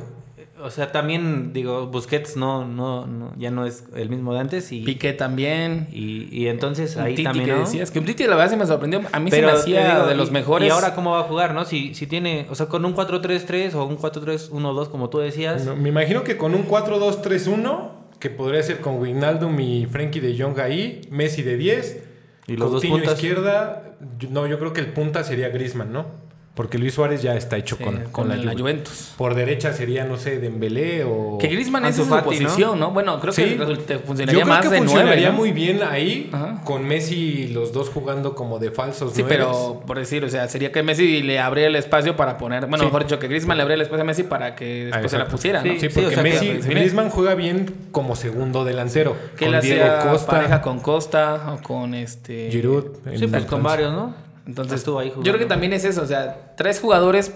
O 0.64 0.72
sea, 0.72 0.92
también, 0.92 1.52
digo, 1.54 1.88
Busquets 1.88 2.38
no, 2.38 2.66
no, 2.66 3.06
no, 3.06 3.34
ya 3.38 3.52
no 3.52 3.66
es 3.66 3.84
el 3.96 4.10
mismo 4.10 4.34
de 4.34 4.40
antes 4.40 4.72
y, 4.72 4.82
Piqué 4.82 5.14
también. 5.14 5.88
y, 5.92 6.28
y 6.32 6.48
entonces 6.48 6.96
ahí 6.98 7.16
Titi 7.16 7.24
también, 7.26 7.46
que 7.46 7.52
¿no? 7.54 7.60
decías, 7.60 7.92
que 7.92 8.00
un 8.00 8.06
Titi 8.06 8.24
la 8.24 8.36
verdad 8.36 8.50
se 8.52 8.58
me 8.58 8.66
sorprendió. 8.66 9.02
A 9.12 9.20
mí 9.20 9.30
Pero 9.30 9.50
se 9.50 9.54
me 9.54 9.60
hacía 9.60 9.94
digo, 9.96 10.08
de 10.08 10.16
los 10.16 10.30
y- 10.30 10.32
mejores. 10.32 10.68
Y 10.68 10.72
ahora 10.72 10.96
cómo 10.96 11.12
va 11.12 11.20
a 11.20 11.24
jugar, 11.24 11.54
¿no? 11.54 11.66
Si, 11.66 11.94
si 11.94 12.08
tiene, 12.08 12.48
o 12.50 12.56
sea, 12.56 12.68
con 12.68 12.86
un 12.86 12.96
4-3-3 12.96 13.74
o 13.76 13.86
un 13.86 13.98
4-3-1-2 13.98 14.90
como 14.90 15.10
tú 15.10 15.20
decías. 15.20 15.66
No, 15.66 15.76
me 15.76 15.90
imagino 15.90 16.24
que 16.24 16.38
con 16.38 16.56
un 16.56 16.66
4-2-3-1, 16.68 17.90
que 18.20 18.30
podría 18.30 18.64
ser 18.64 18.80
con 18.80 19.00
Wijnaldum 19.02 19.60
y 19.60 19.86
Frenkie 19.86 20.20
de 20.22 20.42
Jong 20.42 20.60
ahí, 20.60 21.02
Messi 21.10 21.42
de 21.44 21.58
10, 21.58 22.04
Y 22.48 22.54
los 22.58 22.72
dos 22.72 22.82
Coutinho 22.82 22.96
puntas. 22.98 23.14
izquierda, 23.16 23.96
no, 24.30 24.48
yo 24.48 24.60
creo 24.60 24.74
que 24.74 24.82
el 24.82 24.88
punta 24.94 25.24
sería 25.24 25.50
Griezmann, 25.50 25.92
¿no? 25.92 26.23
Porque 26.56 26.78
Luis 26.78 26.94
Suárez 26.94 27.24
ya 27.24 27.34
está 27.36 27.58
hecho 27.58 27.78
Sí, 27.78 27.84
con, 27.84 27.96
con, 27.96 28.12
con 28.12 28.30
la, 28.30 28.36
la 28.36 28.52
Juve. 28.52 28.62
Juventus. 28.62 29.14
Por 29.18 29.34
derecha 29.34 29.74
sería, 29.74 30.04
no 30.06 30.18
sé, 30.18 30.38
Dembélé 30.38 31.04
o... 31.04 31.40
Que 31.40 31.48
Griezmann 31.48 31.84
es 31.86 31.96
su 31.96 32.06
Fati, 32.06 32.26
posición, 32.26 32.80
¿no? 32.80 32.92
Bueno, 32.92 33.20
creo 33.20 33.34
Sí. 33.34 33.42
que 33.44 33.58
resulta- 33.58 33.94
Yo 33.96 34.00
funcionaría 34.02 34.44
creo 34.44 34.54
más 34.54 34.62
que 34.62 34.70
de 34.70 34.78
nueve. 34.82 34.88
funcionaría 34.92 35.30
¿no? 35.32 35.38
muy 35.38 35.52
bien 35.52 35.80
ahí, 35.82 36.30
Ajá. 36.32 36.62
con 36.64 36.86
Messi 36.88 37.16
y 37.16 37.48
los 37.48 37.74
dos 37.74 37.90
jugando 37.90 38.36
como 38.36 38.60
de 38.60 38.70
falsos 38.70 39.14
Sí, 39.14 39.24
nueves. 39.24 39.40
pero 39.40 39.82
por 39.88 39.98
decir, 39.98 40.24
o 40.26 40.30
sea, 40.30 40.48
sería 40.48 40.72
que 40.72 40.84
Messi 40.84 41.24
le 41.24 41.40
abría 41.40 41.66
el 41.66 41.76
espacio 41.76 42.16
para 42.16 42.38
poner, 42.38 42.62
bueno, 42.68 42.78
Sí. 42.78 42.86
mejor 42.86 43.04
dicho, 43.06 43.18
que 43.18 43.28
Griezmann 43.28 43.58
le 43.58 43.64
abría 43.64 43.74
el 43.76 43.82
espacio 43.82 44.04
a 44.04 44.06
Messi 44.06 44.22
para 44.22 44.54
que 44.54 44.90
Ah, 44.92 44.98
después 44.98 45.12
se 45.12 45.18
la 45.18 45.28
pusiera, 45.28 45.64
¿no? 45.64 45.74
Sí, 45.74 45.80
Sí, 45.80 45.88
sí, 45.90 45.94
porque 45.96 46.08
o 46.08 46.12
sea, 46.12 46.22
Messi. 46.22 46.50
Griezmann 46.70 47.10
juega 47.10 47.34
bien 47.34 47.74
como 47.92 48.16
segundo 48.16 48.64
delantero. 48.64 49.16
Que 49.40 49.46
él 49.46 49.54
con 49.54 49.62
Diego 49.62 49.86
hacía 49.86 50.08
Costa, 50.12 50.32
pareja 50.32 50.62
con 50.62 50.80
Costa 50.82 51.54
o 51.58 51.64
con 51.64 51.96
este... 51.96 52.50
Giroud. 52.52 52.86
Sí, 53.16 53.26
pues 53.26 53.46
con 53.46 53.64
varios, 53.64 53.92
¿no? 53.92 54.22
Entonces, 54.46 54.80
Estuvo 54.80 55.00
ahí 55.00 55.08
yo 55.10 55.14
creo 55.14 55.24
que 55.24 55.32
jugando. 55.32 55.48
también 55.50 55.74
es 55.74 55.86
eso, 55.86 56.02
o 56.02 56.06
sea, 56.06 56.54
tres 56.58 56.80
jugadores, 56.82 57.34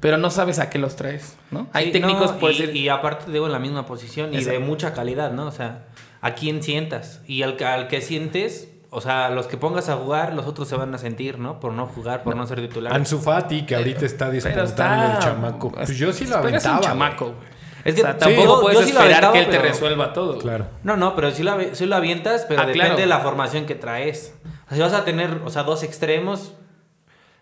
pero 0.00 0.16
no 0.18 0.30
sabes 0.30 0.58
a 0.58 0.68
qué 0.70 0.78
los 0.78 0.96
traes, 0.96 1.36
¿no? 1.50 1.68
Hay 1.72 1.86
Sí, 1.86 1.92
técnicos, 1.92 2.34
no, 2.40 2.50
y, 2.50 2.62
y 2.78 2.88
aparte 2.88 3.30
digo 3.32 3.46
en 3.46 3.52
la 3.52 3.58
misma 3.58 3.86
posición 3.86 4.32
y 4.34 4.44
de 4.44 4.58
mucha 4.58 4.92
calidad, 4.92 5.32
¿no? 5.32 5.46
O 5.46 5.52
sea, 5.52 5.86
a 6.20 6.34
quién 6.34 6.62
sientas 6.62 7.22
y 7.26 7.42
al, 7.42 7.56
que- 7.56 7.64
al 7.64 7.88
que 7.88 8.00
sientes, 8.02 8.68
o 8.90 9.00
sea, 9.00 9.30
los 9.30 9.46
que 9.46 9.56
pongas 9.56 9.88
a 9.88 9.96
jugar, 9.96 10.34
los 10.34 10.46
otros 10.46 10.68
se 10.68 10.76
van 10.76 10.94
a 10.94 10.98
sentir, 10.98 11.38
¿no? 11.38 11.60
Por 11.60 11.72
no 11.72 11.86
jugar, 11.86 12.22
por 12.22 12.36
no, 12.36 12.46
ser 12.46 12.60
titular. 12.60 12.92
Ansu 12.92 13.18
Fati, 13.18 13.62
que 13.64 13.76
ahorita 13.76 14.04
está 14.04 14.30
está... 14.34 15.12
el 15.14 15.18
chamaco. 15.18 15.70
Pues 15.72 15.96
yo 15.96 16.12
sí 16.12 16.26
lo 16.26 16.40
pero 16.42 16.56
es 16.56 16.66
aventaba. 16.66 16.76
un 16.76 16.82
chamaco, 16.82 17.24
güey. 17.26 17.60
Es 17.82 17.94
que 17.94 18.02
o 18.02 18.04
sea, 18.04 18.12
sí, 18.12 18.18
tampoco 18.18 18.60
puedes 18.60 18.78
yo 18.80 18.86
sí 18.86 18.92
lo 18.92 19.00
esperar 19.00 19.24
aventaba, 19.24 19.32
que 19.32 19.38
él 19.38 19.62
te 19.62 19.68
resuelva 19.68 20.12
todo. 20.12 20.36
Claro. 20.38 20.66
No, 20.82 20.98
no, 20.98 21.14
pero 21.16 21.30
sí 21.30 21.42
lo, 21.42 21.56
sí 21.74 21.86
lo 21.86 21.96
avientas, 21.96 22.44
pero 22.46 22.60
Ah, 22.60 22.66
depende 22.66 22.86
claro. 22.88 23.00
de 23.00 23.06
la 23.06 23.20
formación 23.20 23.64
que 23.64 23.74
traes. 23.74 24.34
Si 24.70 24.78
vas 24.78 24.92
a 24.92 25.04
tener, 25.04 25.42
o 25.44 25.50
sea, 25.50 25.64
dos 25.64 25.82
extremos, 25.82 26.52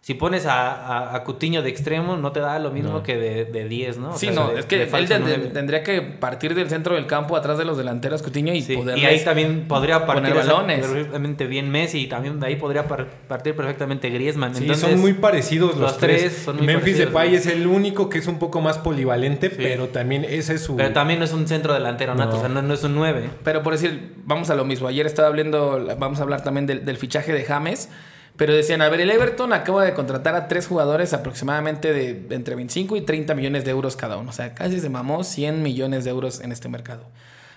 si 0.00 0.14
pones 0.14 0.46
a, 0.46 0.70
a, 0.72 1.16
a 1.16 1.24
Cutiño 1.24 1.60
de 1.60 1.68
extremo, 1.68 2.16
no 2.16 2.32
te 2.32 2.40
da 2.40 2.58
lo 2.58 2.70
mismo 2.70 2.92
No. 2.92 3.02
que 3.02 3.16
de, 3.18 3.44
de 3.44 3.68
10, 3.68 3.98
¿no? 3.98 4.10
O 4.10 4.16
Sí, 4.16 4.26
sea, 4.26 4.34
no, 4.36 4.48
de- 4.52 4.60
es 4.60 4.66
que 4.66 4.84
él 4.84 5.50
tendría 5.52 5.82
que 5.82 6.00
partir 6.00 6.54
del 6.54 6.70
centro 6.70 6.94
del 6.94 7.06
campo 7.06 7.36
atrás 7.36 7.58
de 7.58 7.64
los 7.66 7.76
delanteros 7.76 8.22
Coutinho 8.22 8.54
y 8.54 8.62
Sí, 8.62 8.76
poder 8.76 8.96
y 8.96 9.04
ahí 9.04 9.22
también 9.24 9.64
podría 9.68 10.06
partir 10.06 10.30
poner 10.32 10.46
balones. 10.46 10.86
perfectamente 10.86 11.46
bien 11.46 11.70
Messi 11.70 11.98
y 12.02 12.06
también 12.06 12.40
de 12.40 12.46
ahí 12.46 12.56
podría 12.56 12.86
par- 12.88 13.06
partir 13.28 13.54
perfectamente 13.54 14.08
Griezmann. 14.08 14.54
Sí, 14.54 14.62
Entonces, 14.62 14.88
son 14.88 15.00
muy 15.00 15.12
parecidos 15.14 15.72
los, 15.72 15.80
los 15.80 15.98
tres. 15.98 16.20
tres 16.22 16.42
son 16.44 16.56
muy 16.56 16.66
Memphis 16.66 16.94
parecidos, 16.94 17.10
Depay 17.12 17.30
¿no? 17.32 17.36
es 17.36 17.46
el 17.46 17.66
único 17.66 18.08
que 18.08 18.18
es 18.18 18.26
un 18.28 18.38
poco 18.38 18.60
más 18.62 18.78
polivalente, 18.78 19.50
pero 19.50 19.88
también 19.88 20.24
ese 20.24 20.54
es 20.54 20.62
su... 20.62 20.76
Pero 20.76 20.92
también 20.94 21.18
no 21.18 21.24
es 21.26 21.32
un 21.34 21.46
centro 21.46 21.74
delantero 21.74 22.14
nato, 22.14 22.30
No. 22.30 22.36
o 22.38 22.40
sea, 22.40 22.48
no, 22.48 22.62
no 22.62 22.72
es 22.72 22.82
un 22.84 22.94
9. 22.94 23.28
Pero 23.44 23.62
por 23.62 23.74
decir, 23.74 24.14
vamos 24.24 24.48
a 24.48 24.54
lo 24.54 24.64
mismo. 24.64 24.88
Ayer 24.88 25.04
estaba 25.06 25.28
hablando, 25.28 25.86
vamos 25.98 26.20
a 26.20 26.22
hablar 26.22 26.42
también 26.42 26.66
del, 26.66 26.84
del 26.86 26.96
fichaje 26.96 27.32
de 27.32 27.44
James. 27.44 27.90
Pero 28.38 28.54
decían, 28.54 28.80
a 28.80 28.88
ver, 28.88 29.00
el 29.02 29.10
Everton 29.10 29.52
acaba 29.52 29.84
de 29.84 29.92
contratar 29.92 30.34
a 30.36 30.48
tres 30.48 30.66
jugadores 30.66 31.12
aproximadamente 31.12 31.92
de 31.92 32.34
entre 32.34 32.54
25 32.54 32.96
y 32.96 33.00
30 33.02 33.34
millones 33.34 33.64
de 33.66 33.72
euros 33.72 33.96
cada 33.96 34.16
uno. 34.16 34.30
O 34.30 34.32
sea, 34.32 34.54
casi 34.54 34.80
se 34.80 34.88
mamó 34.88 35.24
100 35.24 35.62
millones 35.62 36.04
de 36.04 36.10
euros 36.10 36.40
en 36.40 36.52
este 36.52 36.68
mercado. 36.70 37.02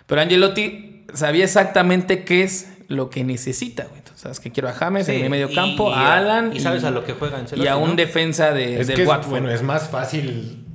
Pero 0.08 0.22
Angelotti 0.22 1.06
sabía 1.14 1.46
exactamente 1.46 2.24
qué 2.26 2.44
es 2.44 2.68
lo 2.88 3.10
que 3.12 3.24
necesita, 3.24 3.84
güey. 3.84 4.00
Entonces, 4.00 4.22
sabes 4.22 4.40
que 4.40 4.52
quiero 4.52 4.68
a 4.70 4.74
James 4.74 5.08
en 5.08 5.22
mi 5.22 5.30
medio 5.30 5.50
y- 5.52 5.56
campo, 5.56 5.90
y- 5.92 5.94
a 5.94 6.16
Alan 6.18 6.52
y 6.54 6.60
sabes 6.60 6.84
a 6.84 6.90
lo 6.92 7.06
que 7.06 7.14
juega 7.14 7.40
y 7.56 7.68
a 7.68 7.78
un 7.78 7.92
¿no? 7.92 7.96
defensa 7.96 8.52
de, 8.52 8.82
es 8.82 8.88
del 8.88 8.96
que 8.98 9.04
es, 9.04 9.08
Watford. 9.08 9.30
bueno, 9.30 9.52
es 9.52 9.62
más 9.62 9.88
fácil 9.88 10.66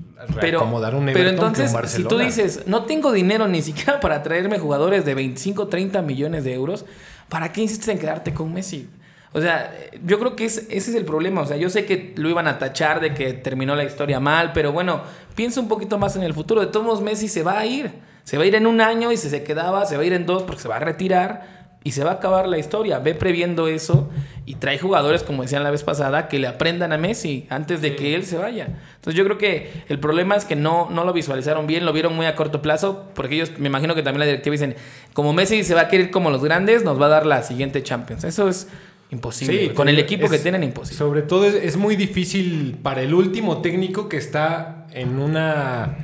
Pero, 0.41 0.59
acomodar 0.61 0.95
un 0.95 1.05
pero 1.07 1.19
Everton 1.19 1.35
entonces, 1.49 1.59
que 1.59 1.65
un 1.65 1.69
si 1.71 1.75
Barcelona. 1.75 2.09
tú 2.09 2.19
dices, 2.19 2.63
no 2.67 2.85
tengo 2.85 3.13
dinero 3.13 3.49
ni 3.49 3.61
siquiera 3.61 3.99
para 4.01 4.23
traerme 4.23 4.59
jugadores 4.61 5.05
de 5.05 5.15
25, 5.15 5.67
30 5.69 6.01
millones 6.03 6.45
de 6.45 6.55
euros, 6.55 6.87
¿para 7.29 7.53
qué 7.53 7.61
insistes 7.63 7.89
en 7.89 7.99
quedarte 7.99 8.33
con 8.33 8.53
Messi? 8.55 8.89
O 9.33 9.41
sea, 9.41 9.73
yo 10.05 10.19
creo 10.19 10.35
que 10.37 10.45
es- 10.47 10.67
ese 10.71 10.91
es 10.91 10.95
el 10.95 11.05
problema. 11.05 11.43
O 11.43 11.47
sea, 11.47 11.57
yo 11.57 11.69
sé 11.69 11.85
que 11.85 12.15
lo 12.17 12.29
iban 12.31 12.47
a 12.47 12.59
tachar 12.59 13.01
de 13.01 13.13
que 13.15 13.33
terminó 13.35 13.75
la 13.75 13.85
historia 13.85 14.19
mal, 14.21 14.53
pero 14.55 14.73
bueno, 14.73 15.03
piensa 15.35 15.61
un 15.61 15.69
poquito 15.69 15.99
más 15.99 16.17
en 16.17 16.23
el 16.23 16.33
futuro. 16.35 16.61
De 16.61 16.69
todos 16.69 16.87
modos, 16.87 17.01
Messi 17.03 17.29
se 17.29 17.43
va 17.43 17.59
a 17.59 17.67
ir. 17.67 17.91
Se 18.25 18.39
va 18.39 18.45
a 18.45 18.47
ir 18.47 18.55
en 18.55 18.67
un 18.67 18.81
año 18.81 19.13
y 19.13 19.17
si 19.17 19.29
se 19.29 19.45
quedaba, 19.45 19.85
se 19.87 19.97
va 19.97 20.03
a 20.03 20.07
ir 20.07 20.13
en 20.13 20.27
dos 20.27 20.43
porque 20.43 20.63
se 20.63 20.69
va 20.69 20.77
a 20.77 20.81
retirar 20.81 21.55
y 21.85 21.93
se 21.93 22.03
va 22.03 22.11
a 22.13 22.15
acabar 22.15 22.49
la 22.49 22.59
historia. 22.59 22.99
Ve 22.99 23.15
previendo 23.15 23.69
eso 23.69 24.09
y 24.47 24.57
trae 24.57 24.79
jugadores, 24.79 25.23
como 25.23 25.43
decían 25.43 25.63
la 25.63 25.71
vez 25.71 25.85
pasada, 25.85 26.27
que 26.27 26.41
le 26.41 26.49
aprendan 26.49 26.93
a 26.93 26.99
Messi 26.99 27.47
antes 27.51 27.81
de 27.83 27.95
que 27.95 28.17
él 28.17 28.25
se 28.25 28.37
vaya. 28.39 28.67
Entonces 28.97 29.15
yo 29.15 29.23
creo 29.25 29.39
que 29.39 29.85
el 29.89 30.01
problema 30.01 30.35
es 30.35 30.45
que 30.45 30.57
no, 30.57 30.89
no 30.91 31.05
lo 31.05 31.13
visualizaron 31.13 31.69
bien, 31.69 31.85
lo 31.87 31.93
vieron 31.93 32.17
muy 32.17 32.27
a 32.27 32.35
corto 32.35 32.63
plazo, 32.63 33.07
porque 33.15 33.37
ellos, 33.37 33.53
me 33.59 33.69
imagino 33.69 33.95
que 33.95 34.03
también 34.03 34.21
la 34.21 34.27
directiva 34.27 34.53
dicen, 34.53 34.75
como 35.13 35.33
Messi 35.33 35.63
se 35.63 35.75
va 35.77 35.83
a 35.83 35.89
querer 35.89 36.11
como 36.11 36.31
los 36.31 36.43
grandes, 36.43 36.83
nos 36.83 37.01
va 37.01 37.07
a 37.07 37.11
dar 37.11 37.27
la 37.27 37.43
siguiente 37.45 37.81
Champions. 37.85 38.25
Eso 38.25 38.49
es 38.49 38.67
imposible. 39.11 39.69
Sí, 39.69 39.69
Con 39.71 39.89
el 39.89 39.99
equipo 39.99 40.29
que 40.29 40.39
tienen, 40.39 40.63
imposible. 40.63 40.99
Sobre 40.99 41.23
todo 41.23 41.47
es, 41.47 41.55
es 41.55 41.77
muy 41.77 41.97
difícil 41.97 42.77
para 42.83 43.03
el 43.03 43.15
último 43.15 43.61
técnico 43.63 44.09
que 44.09 44.17
está 44.17 44.87
en 44.93 45.19
una... 45.19 45.97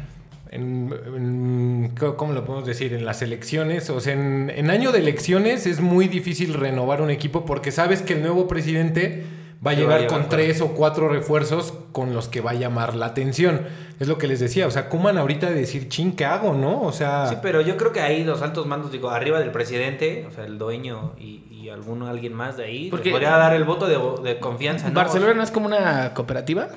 En, 0.51 0.93
en- 1.17 1.93
¿Cómo 2.17 2.33
lo 2.33 2.45
podemos 2.45 2.67
decir? 2.67 2.93
En 2.93 3.05
las 3.05 3.23
elecciones. 3.23 3.89
O 3.91 4.01
sea, 4.01 4.13
en, 4.13 4.53
en 4.55 4.71
año 4.71 4.93
de 4.93 4.99
elecciones 4.99 5.67
es 5.67 5.81
muy 5.81 6.09
difícil 6.09 6.55
renovar 6.55 7.01
un 7.01 7.11
equipo 7.11 7.45
porque 7.47 7.71
sabes 7.73 8.03
que 8.03 8.13
el 8.15 8.21
nuevo 8.23 8.47
presidente 8.49 9.25
va 9.65 9.71
a 9.73 9.75
llegar 9.75 10.07
con 10.09 10.29
tres 10.29 10.61
o 10.61 10.69
cuatro 10.69 11.09
refuerzos 11.09 11.73
con 11.93 12.15
los 12.15 12.29
que 12.29 12.41
va 12.41 12.51
a 12.51 12.55
llamar 12.55 12.95
la 12.97 13.07
atención. 13.07 13.61
Es 14.01 14.09
lo 14.09 14.19
que 14.19 14.27
les 14.27 14.41
decía. 14.41 14.67
O 14.67 14.71
sea, 14.71 14.89
Kuman 14.89 15.19
ahorita 15.19 15.49
de 15.49 15.55
decir, 15.55 15.89
ching, 15.89 16.17
¿qué 16.17 16.25
hago? 16.25 16.53
¿No? 16.55 16.83
O 16.83 16.91
sea... 16.93 17.27
Sí, 17.29 17.37
pero 17.43 17.61
yo 17.61 17.77
creo 17.77 17.93
que 17.93 18.01
ahí 18.01 18.25
los 18.25 18.43
altos 18.43 18.67
mandos, 18.67 18.91
digo, 18.91 19.11
arriba 19.11 19.39
del 19.39 19.53
presidente, 19.53 20.27
o 20.29 20.33
sea, 20.35 20.45
el 20.45 20.59
dueño 20.59 21.13
y, 21.19 21.45
y 21.51 21.69
alguno, 21.69 22.09
alguien 22.09 22.33
más 22.35 22.57
de 22.57 22.65
ahí, 22.65 22.91
Porque- 22.91 23.11
podría 23.13 23.31
dar 23.37 23.55
el 23.55 23.63
voto 23.65 23.87
de, 23.87 24.29
de 24.29 24.41
confianza, 24.41 24.89
¿no? 24.89 24.95
¿Barcelona 24.95 25.35
no 25.35 25.43
es 25.45 25.51
como 25.53 25.67
una 25.67 26.13
cooperativa? 26.15 26.69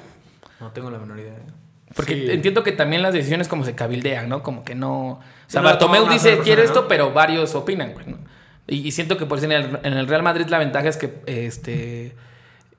No 0.59 0.71
tengo 0.71 0.91
la 0.91 0.99
menor 0.99 1.17
idea. 1.19 1.33
Porque 1.95 2.13
Sí. 2.13 2.27
entiendo 2.29 2.61
que 2.61 2.71
también 2.73 3.01
las 3.01 3.13
decisiones 3.13 3.47
como 3.47 3.63
se 3.65 3.73
cabildean, 3.73 4.29
¿no? 4.29 4.43
Como 4.43 4.63
que 4.63 4.75
no... 4.75 5.07
O 5.11 5.19
sea, 5.47 5.61
No 5.61 5.69
Bartomeu 5.69 6.07
dice, 6.09 6.39
quiero 6.43 6.61
esto, 6.61 6.83
¿no? 6.83 6.87
pero 6.87 7.11
varios 7.13 7.55
opinan, 7.55 7.93
güey, 7.93 8.05
¿no? 8.07 8.17
Y, 8.67 8.87
y 8.87 8.91
siento 8.91 9.15
que 9.17 9.25
por 9.25 9.37
eso 9.39 9.45
en 9.45 9.53
el, 9.53 9.79
en 9.83 9.93
el 9.93 10.07
Real 10.07 10.21
Madrid 10.21 10.45
la 10.47 10.59
ventaja 10.59 10.87
es 10.89 10.97
que, 10.97 11.21
este... 11.25 12.15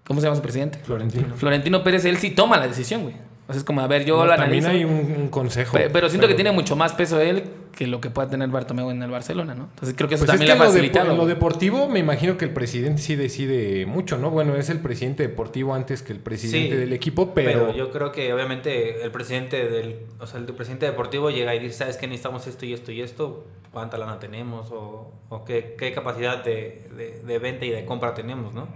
¿Cómo 0.06 0.20
se 0.20 0.26
llama 0.26 0.36
su 0.36 0.42
presidente? 0.42 0.78
Florentino. 0.84 1.34
Florentino 1.36 1.82
Pérez, 1.82 2.04
él 2.04 2.16
sí 2.18 2.30
toma 2.30 2.56
la 2.58 2.68
decisión, 2.68 3.02
güey. 3.02 3.14
O 3.48 3.52
sea, 3.52 3.58
es 3.58 3.64
como, 3.64 3.80
a 3.80 3.86
ver, 3.86 4.04
yo 4.04 4.16
No, 4.18 4.26
la 4.26 4.36
también 4.36 4.64
analizo. 4.64 4.90
hay 4.90 4.92
un, 4.92 5.20
un 5.22 5.28
consejo. 5.28 5.76
Pe- 5.76 5.88
Pero, 5.90 6.08
siento 6.08 6.26
que 6.26 6.34
tiene 6.34 6.50
mucho 6.50 6.74
más 6.74 6.92
peso 6.94 7.20
él 7.20 7.44
que 7.76 7.86
lo 7.86 8.00
que 8.00 8.10
pueda 8.10 8.28
tener 8.28 8.48
Bartomeu 8.48 8.90
en 8.90 9.00
el 9.02 9.10
Barcelona, 9.10 9.54
¿no? 9.54 9.64
Entonces 9.64 9.94
creo 9.96 10.08
que 10.08 10.16
eso 10.16 10.24
Pues 10.24 10.34
es 10.34 10.40
también 10.40 10.46
que 10.46 10.46
le 10.46 10.52
ha 10.52 10.54
en 10.54 10.58
lo, 10.58 10.64
de- 10.64 10.78
facilitado. 10.78 11.10
en 11.12 11.16
lo 11.16 11.22
güey. 11.24 11.34
deportivo 11.34 11.88
me 11.88 12.00
imagino 12.00 12.36
que 12.38 12.44
el 12.44 12.52
presidente 12.52 13.02
sí 13.02 13.14
decide 13.14 13.86
mucho, 13.86 14.18
¿no? 14.18 14.30
Bueno, 14.30 14.56
es 14.56 14.68
el 14.70 14.80
presidente 14.80 15.22
deportivo 15.22 15.74
antes 15.74 16.02
que 16.02 16.12
el 16.12 16.18
presidente 16.18 16.74
Sí, 16.74 16.80
del 16.80 16.92
equipo, 16.92 17.34
Pero, 17.34 17.66
pero, 17.66 17.74
yo 17.76 17.90
creo 17.92 18.10
que 18.10 18.32
obviamente 18.32 19.02
el 19.04 19.10
presidente 19.12 19.68
del, 19.68 20.06
o 20.18 20.26
sea, 20.26 20.40
el 20.40 20.46
presidente 20.46 20.86
deportivo 20.86 21.30
llega 21.30 21.54
y 21.54 21.58
dice, 21.60 21.74
¿sabes 21.74 21.98
qué? 21.98 22.06
Necesitamos 22.08 22.46
esto 22.48 22.64
y 22.66 22.72
esto 22.72 22.90
y 22.90 23.00
esto, 23.02 23.44
¿cuánta 23.72 23.96
lana 23.98 24.18
tenemos? 24.18 24.72
O, 24.72 25.12
o 25.28 25.44
qué, 25.44 25.76
qué 25.78 25.92
capacidad 25.92 26.42
de, 26.42 26.88
de- 26.96 27.20
de 27.24 27.38
venta 27.38 27.64
y 27.64 27.70
de 27.70 27.84
compra 27.84 28.14
tenemos, 28.14 28.54
¿no? 28.54 28.66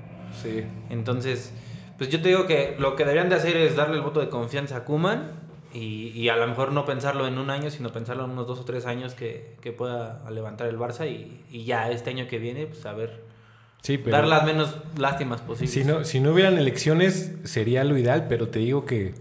Sí. 0.43 0.65
Entonces, 0.91 1.53
pues 1.99 2.11
yo 2.11 2.21
te 2.23 2.29
digo 2.29 2.47
que 2.47 2.77
lo 2.79 2.97
que 2.97 3.05
deberían 3.05 3.29
de 3.29 3.37
hacer 3.37 3.57
es 3.57 3.77
darle 3.77 3.97
el 3.97 4.03
voto 4.03 4.21
de 4.21 4.29
confianza 4.29 4.77
a 4.77 4.85
Kuman 4.85 5.33
y, 5.73 6.09
y 6.09 6.29
a 6.29 6.37
lo 6.37 6.47
mejor 6.47 6.73
no 6.73 6.85
pensarlo 6.85 7.27
en 7.27 7.39
un 7.39 7.51
año, 7.51 7.71
sino 7.71 7.91
pensarlo 7.93 8.25
en 8.25 8.31
unos 8.31 8.47
dos 8.47 8.61
o 8.61 8.65
tres 8.65 8.87
años 8.87 9.15
que, 9.15 9.57
que 9.61 9.73
pueda 9.73 10.23
levantar 10.31 10.67
el 10.69 10.79
Barça 10.79 11.09
y, 11.09 11.43
y 11.51 11.65
ya 11.65 11.91
este 11.91 12.11
año 12.11 12.27
que 12.29 12.39
viene, 12.39 12.67
pues 12.67 12.85
a 12.87 12.93
ver, 12.93 13.29
Sí, 13.83 13.97
pero 13.97 14.15
dar 14.17 14.27
las 14.27 14.45
menos 14.45 14.77
lástimas 14.99 15.41
posibles. 15.41 15.73
si 15.73 15.85
no, 15.85 16.05
si 16.05 16.21
no 16.21 16.33
hubieran 16.33 16.59
elecciones 16.59 17.33
sería 17.45 17.83
lo 17.85 17.97
ideal, 17.97 18.27
pero 18.29 18.49
te 18.49 18.59
digo 18.59 18.85
que, 18.85 19.15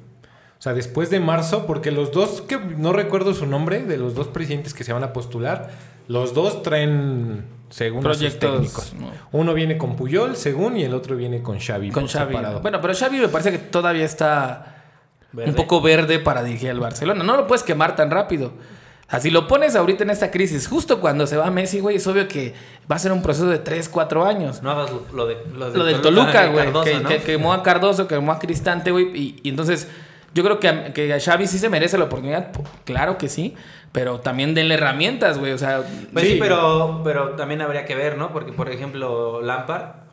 o 0.57 0.61
sea, 0.61 0.73
después 0.73 1.09
de 1.09 1.21
marzo, 1.21 1.65
porque 1.65 1.91
los 1.91 2.11
dos, 2.11 2.41
que 2.41 2.57
no 2.57 2.91
recuerdo 2.91 3.33
su 3.33 3.45
nombre, 3.45 3.83
de 3.83 3.97
los 3.97 4.15
dos 4.15 4.27
presidentes 4.27 4.73
que 4.73 4.83
se 4.83 4.91
van 4.91 5.03
a 5.03 5.13
postular, 5.13 5.69
los 6.09 6.33
dos 6.33 6.61
traen, 6.61 7.45
según 7.69 8.01
Proyectos, 8.03 8.51
técnicos. 8.51 8.93
¿no? 8.93 9.11
Uno 9.31 9.53
viene 9.53 9.77
con 9.77 9.95
Puyol, 9.95 10.35
según, 10.35 10.77
y 10.77 10.83
el 10.83 10.93
otro 10.93 11.15
viene 11.15 11.41
con 11.41 11.59
Xavi. 11.59 11.91
Con 11.91 12.07
Xavi. 12.07 12.33
separado. 12.33 12.61
Bueno, 12.61 12.81
pero 12.81 12.93
Xavi 12.93 13.19
me 13.19 13.27
parece 13.27 13.51
que 13.51 13.57
todavía 13.59 14.05
está 14.05 14.83
Verde. 15.31 15.51
un 15.51 15.55
poco 15.55 15.81
verde 15.81 16.19
para 16.19 16.43
dirigir 16.43 16.71
al 16.71 16.79
Barcelona. 16.79 17.23
No 17.23 17.37
lo 17.37 17.47
puedes 17.47 17.63
quemar 17.63 17.95
tan 17.95 18.09
rápido. 18.09 18.53
Así 19.07 19.31
lo 19.31 19.47
pones 19.47 19.75
ahorita 19.75 20.03
en 20.03 20.11
esta 20.11 20.29
crisis, 20.29 20.67
justo 20.67 21.01
cuando 21.01 21.25
se 21.25 21.35
va 21.35 21.49
Messi, 21.49 21.79
güey, 21.79 21.95
es 21.95 22.05
obvio 22.05 22.27
que 22.27 22.53
va 22.89 22.95
a 22.95 22.99
ser 22.99 23.11
un 23.11 23.23
proceso 23.23 23.47
de 23.47 23.57
3, 23.57 23.89
4 23.89 24.23
años. 24.23 24.61
No 24.61 24.69
hagas 24.69 24.91
lo 25.11 25.25
de 25.25 25.37
lo, 25.55 25.71
de 25.71 25.77
Lo 25.79 25.83
del 25.83 26.01
Toluca, 26.01 26.45
güey, 26.47 26.71
que, 26.83 26.99
¿no? 26.99 27.09
que 27.09 27.17
quemó 27.17 27.53
a 27.53 27.63
Cardoso, 27.63 28.07
quemó 28.07 28.31
a 28.31 28.37
Cristante, 28.37 28.91
güey, 28.91 29.05
y, 29.17 29.39
y 29.41 29.49
entonces 29.49 29.87
yo 30.33 30.43
creo 30.43 30.59
que 30.59 30.67
a, 30.67 30.93
que 30.93 31.13
a 31.13 31.19
Xavi 31.19 31.47
sí 31.47 31.57
se 31.59 31.69
merece 31.69 31.97
la 31.97 32.05
oportunidad, 32.05 32.51
po- 32.51 32.63
claro 32.85 33.17
que 33.17 33.27
sí, 33.29 33.55
pero 33.91 34.19
también 34.19 34.53
denle 34.53 34.75
herramientas, 34.75 35.37
güey, 35.39 35.51
o 35.53 35.57
sea, 35.57 35.81
Pues 36.13 36.25
sí, 36.25 36.33
Sí. 36.33 36.37
pero, 36.39 37.01
pero 37.03 37.29
también 37.31 37.61
habría 37.61 37.85
que 37.85 37.95
ver, 37.95 38.17
¿no? 38.17 38.31
Porque, 38.31 38.51
por 38.53 38.69
ejemplo, 38.69 39.41
Lampard. 39.41 40.07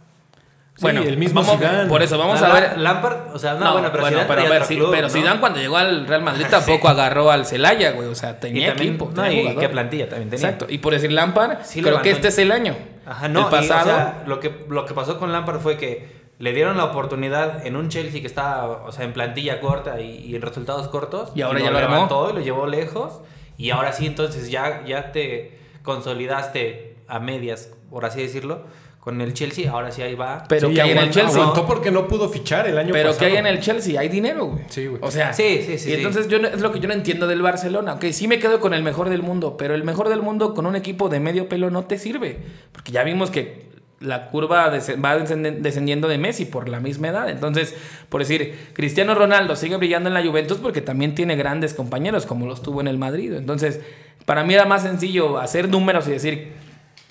Sí, 0.76 0.82
bueno, 0.82 1.00
el 1.00 1.16
mismo 1.16 1.40
vamos- 1.42 1.56
Zidane. 1.58 1.88
por 1.88 2.02
eso 2.02 2.18
vamos 2.18 2.38
La- 2.42 2.49
a 2.49 2.52
ver 2.52 2.78
Lampard, 2.78 3.35
o 3.35 3.38
sea, 3.38 3.54
no, 3.54 3.61
No, 3.64 3.73
bueno, 3.73 3.88
pero 3.90 4.02
bueno, 4.02 4.18
Zidane 4.18 4.28
pero 4.35 4.42
ver, 4.50 4.52
otro 4.62 4.68
sí, 4.68 4.76
club, 4.76 4.90
pero 4.90 5.02
¿no? 5.08 5.12
Zidane 5.12 5.40
cuando 5.40 5.58
llegó 5.58 5.76
al 5.78 6.06
Real 6.06 6.23
Madrid 6.23 6.44
tampoco 6.50 6.88
agarró 6.88 7.30
al 7.30 7.46
Celaya, 7.46 7.92
güey, 7.92 8.08
o 8.08 8.14
sea, 8.14 8.32
Y 8.32 8.35
tenía 8.40 8.68
también- 8.68 8.88
equipo, 8.90 9.11
no, 9.14 9.23
tenía 9.23 9.52
y 9.52 9.56
qué 9.56 9.68
plantilla 9.70 10.06
también 10.11 10.28
tenía. 10.28 10.44
Exacto, 10.46 10.66
y 10.68 10.76
por 10.78 10.92
decir 10.92 11.12
Lampard, 11.12 11.58
Sí 11.64 11.80
creo 11.80 12.02
que 12.02 12.11
este 12.11 12.28
es 12.28 12.37
el 12.38 12.52
año. 12.52 12.76
Ajá, 13.06 13.26
no, 13.28 13.38
el 13.40 13.44
y, 13.44 13.49
o 13.49 13.50
pasado, 13.50 13.85
sea, 13.87 14.23
lo 14.26 14.38
que, 14.38 14.66
lo 14.68 14.85
que 14.85 14.92
pasó 14.92 15.18
con 15.18 15.32
Lampard 15.32 15.61
fue 15.61 15.78
que 15.78 16.25
le 16.38 16.52
dieron 16.52 16.76
la 16.76 16.85
oportunidad 16.85 17.66
en 17.66 17.76
un 17.76 17.88
Chelsea 17.88 18.21
que 18.21 18.26
estaba, 18.26 18.85
o 18.85 18.93
sea, 18.93 19.05
en 19.05 19.12
plantilla 19.12 19.61
corta 19.61 20.00
y, 20.00 20.19
y 20.25 20.35
en 20.37 20.43
resultados 20.43 20.88
cortos. 20.88 21.31
Y 21.35 21.43
ahora 21.43 21.61
ya 21.61 21.71
lo 21.71 21.78
armó. 21.78 21.90
levantó 21.95 22.31
y 22.31 22.35
lo 22.35 22.40
llevó 22.40 22.66
lejos. 22.66 23.21
Y 23.59 23.71
ahora 23.71 23.93
sí, 23.93 24.07
entonces 24.07 24.50
ya, 24.50 24.85
ya 24.85 25.12
te 25.12 25.59
consolidaste 25.83 26.97
a 27.09 27.19
medias, 27.21 27.71
por 27.90 28.05
así 28.05 28.21
decirlo, 28.21 28.62
con 29.00 29.21
el 29.21 29.33
Chelsea. 29.35 29.71
Ahora 29.71 29.90
sí 29.93 30.02
ahí 30.02 30.14
va. 30.14 30.44
pero 30.49 30.68
Sí, 30.68 30.75
que 30.75 30.83
hay 30.83 30.90
en 30.90 30.99
el 30.99 31.11
Chelsea. 31.11 31.40
Aguantó 31.40 31.66
porque 31.66 31.90
no 31.90 32.07
pudo 32.09 32.29
fichar 32.29 32.66
el 32.68 32.77
año 32.79 32.90
Pero 32.92 33.09
pasado. 33.11 33.27
que 33.27 33.33
hay 33.33 33.38
en 33.38 33.46
el 33.46 33.61
Chelsea, 33.61 33.99
hay 34.01 34.09
dinero, 34.09 34.46
güey. 34.46 34.64
Sí, 34.68 34.87
güey. 34.87 35.01
O 35.03 35.11
sea, 35.11 35.33
Sí, 35.33 35.61
sí, 35.64 35.79
sí, 35.79 35.90
Y 35.90 35.92
sí. 35.92 35.94
entonces 35.94 36.29
yo 36.29 36.38
no- 36.38 36.49
es 36.49 36.61
lo 36.61 36.72
que 36.72 36.81
yo 36.81 36.88
no 36.88 36.94
entiendo 36.94 37.27
del 37.27 37.40
Barcelona. 37.42 37.94
Ok, 37.94 38.07
sí 38.12 38.29
me 38.29 38.38
quedo 38.38 38.61
con 38.61 38.75
el 38.75 38.83
mejor 38.83 39.09
del 39.09 39.22
mundo, 39.22 39.57
pero 39.57 39.75
el 39.75 39.85
mejor 39.85 40.09
del 40.09 40.22
mundo 40.22 40.55
con 40.55 40.66
un 40.66 40.77
equipo 40.77 41.09
de 41.09 41.20
medio 41.20 41.49
pelo 41.49 41.70
no 41.70 41.85
te 41.85 41.99
sirve. 41.99 42.38
Porque 42.72 42.92
ya 42.92 43.05
vimos 43.05 43.31
que 43.31 43.65
la 44.00 44.28
curva 44.28 44.70
va 45.02 45.18
descendiendo 45.18 46.09
de 46.09 46.18
Messi 46.18 46.44
por 46.44 46.68
la 46.68 46.80
misma 46.80 47.09
edad. 47.09 47.30
Entonces, 47.30 47.74
por 48.09 48.20
decir, 48.20 48.68
Cristiano 48.74 49.14
Ronaldo 49.14 49.56
sigue 49.56 49.76
brillando 49.76 50.09
en 50.09 50.14
la 50.14 50.24
Juventus 50.24 50.59
porque 50.59 50.82
también 50.82 51.14
tiene 51.14 51.37
grandes 51.37 51.72
compañeros, 51.72 52.26
como 52.26 52.46
los 52.46 52.62
tuvo 52.62 52.80
en 52.80 52.88
el 52.88 52.98
Madrid. 52.98 53.32
Entonces, 53.32 53.80
para 54.26 54.44
mí 54.44 54.54
era 54.54 54.66
más 54.66 54.82
sencillo 54.82 55.38
hacer 55.38 55.68
números 55.68 56.06
y 56.09 56.11
decir, 56.11 56.52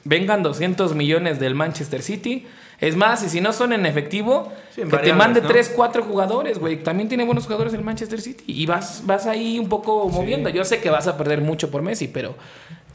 vengan 0.04 0.44
200 0.44 0.94
millones 0.96 1.40
del 1.40 1.56
Manchester 1.56 2.02
City. 2.02 2.46
Es 2.80 2.96
más, 2.96 3.24
y 3.24 3.30
si 3.30 3.42
no 3.42 3.54
son 3.54 3.72
en 3.74 3.86
efectivo, 3.86 4.52
Sí, 4.76 4.82
en 4.82 4.90
que 4.90 4.98
te 4.98 5.14
mande 5.14 5.42
¿no? 5.42 5.48
3, 5.48 5.74
4 5.76 6.04
jugadores, 6.04 6.60
güey. 6.60 6.84
También 6.84 7.08
tiene 7.08 7.24
buenos 7.24 7.46
jugadores 7.46 7.74
el 7.74 7.82
Manchester 7.82 8.22
City. 8.22 8.44
Y 8.48 8.66
vas, 8.66 9.04
vas 9.06 9.26
ahí 9.28 9.58
un 9.58 9.70
poco 9.70 10.08
moviendo. 10.10 10.50
Yo 10.50 10.64
sé 10.66 10.82
que 10.82 10.90
vas 10.90 11.08
a 11.08 11.18
perder 11.18 11.42
mucho 11.42 11.72
por 11.72 11.82
Messi, 11.82 12.10
pero 12.10 12.36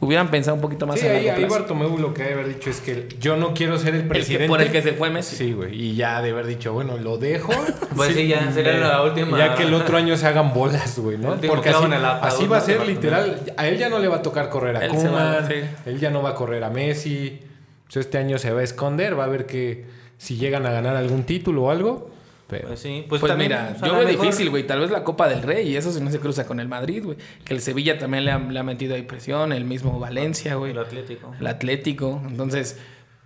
hubieran 0.01 0.31
pensado 0.31 0.55
un 0.55 0.61
poquito 0.61 0.87
más 0.87 0.99
Sí, 0.99 1.07
a 1.07 1.13
ahí, 1.13 1.29
ahí. 1.29 1.45
Bartomeu 1.45 1.99
lo 1.99 2.15
que 2.15 2.23
debe 2.23 2.35
haber 2.41 2.49
dicho 2.55 2.71
es 2.71 2.81
que 2.81 3.07
yo 3.21 3.37
no 3.37 3.53
quiero 3.55 3.79
ser 3.79 3.95
el 3.95 4.01
El 4.01 4.03
que- 4.05 4.09
presidente. 4.09 4.49
por 4.49 4.63
el 4.63 4.71
que 4.73 4.83
se 4.83 4.93
fue 4.95 5.11
Messi. 5.11 5.37
Sí, 5.37 5.53
güey. 5.53 5.75
Y 5.75 5.95
ya 5.95 6.23
de 6.23 6.31
haber 6.31 6.47
dicho, 6.47 6.73
bueno, 6.73 6.97
lo 6.97 7.19
dejo. 7.19 7.53
Pues 7.97 8.15
sí, 8.15 8.29
ya 8.29 8.51
sería 8.53 8.79
la 8.79 9.03
última. 9.03 9.37
Ya 9.37 9.55
que 9.55 9.65
el 9.65 9.75
otro 9.75 9.97
año 9.99 10.17
se 10.17 10.27
hagan 10.27 10.55
bolas, 10.55 10.99
güey, 10.99 11.19
¿no? 11.19 11.37
Porque 11.47 11.69
así, 11.69 11.85
en 11.85 11.93
así 11.93 12.47
va 12.47 12.57
a 12.59 12.61
ser 12.61 12.87
literal. 12.87 13.41
A 13.57 13.69
él 13.69 13.77
ya 13.79 13.89
no 13.91 13.99
le 13.99 14.09
va 14.09 14.17
a 14.17 14.23
tocar 14.23 14.49
correr 14.49 14.77
a 14.77 14.85
Él 14.87 14.93
va, 14.93 15.47
sí. 15.47 15.55
Él 15.87 15.99
ya 16.01 16.11
no 16.11 16.23
va 16.23 16.31
a 16.31 16.35
correr 16.35 16.65
a 16.65 16.71
Messi. 16.71 17.41
Entonces, 17.83 18.07
este 18.07 18.19
año 18.19 18.39
se 18.39 18.53
va 18.53 18.61
a 18.61 18.63
esconder. 18.63 19.19
Va 19.19 19.25
a 19.25 19.29
ver 19.29 19.45
que 19.45 19.85
si 20.17 20.37
llegan 20.37 20.65
a 20.65 20.71
ganar 20.71 20.97
algún 20.97 21.25
título 21.25 21.65
o 21.65 21.71
algo. 21.71 22.11
Pero, 22.51 22.69
Pues 22.69 22.81
sí, 22.81 23.05
pues, 23.09 23.21
Pues, 23.21 23.31
también, 23.31 23.51
mira, 23.53 23.73
o 23.75 23.79
sea, 23.79 23.89
yo 23.89 23.95
veo 23.95 24.07
mejor- 24.07 24.25
difícil, 24.27 24.51
güey. 24.51 24.67
Tal 24.67 24.81
vez 24.81 24.91
la 24.91 25.05
Copa 25.05 25.29
del 25.29 25.43
Rey 25.43 25.69
y 25.69 25.77
eso 25.77 25.93
si 25.93 26.01
no 26.01 26.11
se 26.11 26.19
cruza 26.19 26.47
con 26.47 26.59
el 26.61 26.67
Madrid, 26.69 27.05
güey. 27.05 27.17
Que 27.45 27.55
el 27.55 27.61
Sevilla 27.61 27.99
también 27.99 28.25
le 28.25 28.33
ha, 28.33 28.39
le 28.39 28.59
ha 28.59 28.63
metido 28.63 28.95
ahí 28.97 29.03
presión, 29.03 29.53
el 29.53 29.65
mismo 29.65 29.99
Valencia, 30.01 30.57
güey. 30.57 30.73
El 30.73 30.79
Atlético. 30.79 31.33
El 31.39 31.47
Atlético. 31.47 32.21
Entonces, 32.27 32.77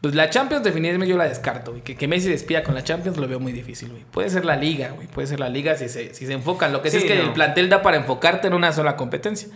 pues 0.02 0.14
la 0.14 0.28
Champions 0.28 0.62
definitivamente 0.62 1.10
yo 1.10 1.16
la 1.16 1.26
descarto, 1.26 1.70
güey. 1.70 1.82
Que, 1.82 1.96
que 1.96 2.06
Messi 2.06 2.28
despida 2.28 2.62
con 2.62 2.74
la 2.74 2.84
Champions 2.84 3.16
lo 3.16 3.26
veo 3.26 3.40
muy 3.40 3.52
difícil, 3.52 3.88
güey. 3.90 4.04
Puede 4.10 4.28
ser 4.28 4.44
la 4.44 4.56
Liga, 4.56 4.90
güey. 4.90 5.06
Puede 5.08 5.26
ser 5.26 5.40
la 5.40 5.48
Liga 5.48 5.74
si 5.76 5.88
se, 5.88 6.12
si 6.12 6.26
se 6.26 6.32
enfocan. 6.34 6.72
Lo 6.72 6.82
que 6.82 6.90
sí, 6.90 6.98
Sí, 7.00 7.06
es 7.06 7.10
que 7.12 7.18
no. 7.18 7.24
el 7.28 7.32
plantel 7.32 7.70
da 7.70 7.80
para 7.80 7.96
enfocarte 7.96 8.48
en 8.48 8.52
una 8.54 8.72
sola 8.72 8.96
competencia. 8.96 9.48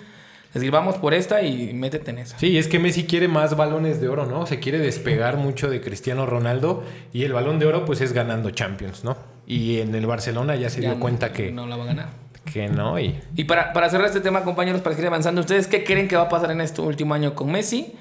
Es 0.48 0.54
decir, 0.54 0.70
vamos 0.70 0.96
por 0.96 1.12
esta 1.12 1.42
y 1.42 1.74
métete 1.74 2.10
en 2.10 2.18
esa. 2.20 2.38
Sí, 2.38 2.56
es 2.56 2.68
que 2.68 2.78
Messi 2.78 3.04
quiere 3.04 3.28
más 3.28 3.54
balones 3.54 4.00
de 4.00 4.08
oro, 4.08 4.24
¿no? 4.24 4.46
Se 4.46 4.58
quiere 4.58 4.78
despegar 4.78 5.36
mucho 5.36 5.68
de 5.68 5.82
Cristiano 5.82 6.24
Ronaldo 6.24 6.82
y 7.12 7.24
el 7.24 7.34
balón 7.34 7.58
de 7.58 7.66
oro 7.66 7.84
pues 7.84 8.00
es 8.00 8.14
ganando 8.14 8.50
Champions, 8.50 9.04
¿no? 9.04 9.18
Y 9.50 9.80
en 9.80 9.94
el 9.94 10.06
Barcelona 10.06 10.54
ya 10.56 10.68
se 10.70 10.80
Ya 10.82 10.88
dio 10.90 10.94
no- 10.96 11.00
cuenta 11.00 11.32
que 11.32 11.50
No 11.50 11.66
la 11.66 11.76
va 11.76 11.84
a 11.84 11.86
ganar. 11.86 12.08
que 12.44 12.68
no 12.68 12.98
y 13.00 13.18
Y 13.34 13.44
para, 13.44 13.72
para 13.72 13.88
cerrar 13.90 14.06
este 14.06 14.20
tema, 14.20 14.44
compañeros, 14.44 14.80
para 14.82 14.94
seguir 14.94 15.08
avanzando, 15.08 15.40
¿ustedes 15.40 15.66
qué 15.66 15.82
creen 15.84 16.06
que 16.06 16.16
va 16.16 16.22
a 16.24 16.28
pasar 16.28 16.50
en 16.50 16.60
este 16.60 16.80
último 16.82 17.14
año 17.14 17.34
con 17.34 17.50
Messi? 17.50 17.94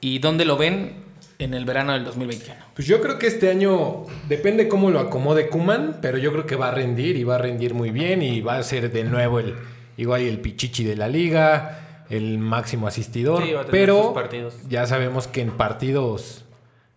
¿Y 0.00 0.18
dónde 0.18 0.44
lo 0.44 0.56
ven 0.56 0.94
en 1.38 1.54
el 1.54 1.64
verano 1.64 1.92
del 1.92 2.04
2021? 2.04 2.54
Pues 2.74 2.86
yo 2.88 3.00
creo 3.00 3.18
que 3.18 3.26
este 3.28 3.50
año 3.50 4.04
depende 4.28 4.66
cómo 4.68 4.90
lo 4.90 4.98
acomode 5.00 5.48
Kuman, 5.48 5.98
pero 6.02 6.18
yo 6.18 6.32
creo 6.32 6.44
que 6.46 6.56
va 6.56 6.68
a 6.68 6.70
rendir 6.72 7.16
y 7.16 7.24
va 7.24 7.36
a 7.36 7.38
rendir 7.38 7.72
muy 7.74 7.90
bien 7.90 8.22
y 8.22 8.40
va 8.40 8.56
a 8.56 8.62
ser 8.62 8.90
de 8.92 9.04
nuevo 9.04 9.38
el 9.40 9.54
igual 9.96 10.22
el 10.22 10.38
pichichi 10.40 10.82
de 10.84 10.96
la 10.96 11.08
liga, 11.08 12.04
el 12.10 12.38
máximo 12.38 12.86
asistidor, 12.88 13.44
Sí, 13.44 13.52
va 13.52 13.60
a 13.60 13.64
tener 13.66 13.70
pero 13.70 14.02
sus 14.04 14.12
partidos. 14.12 14.54
ya 14.68 14.86
sabemos 14.86 15.26
que 15.28 15.42
en 15.42 15.50
partidos 15.52 16.44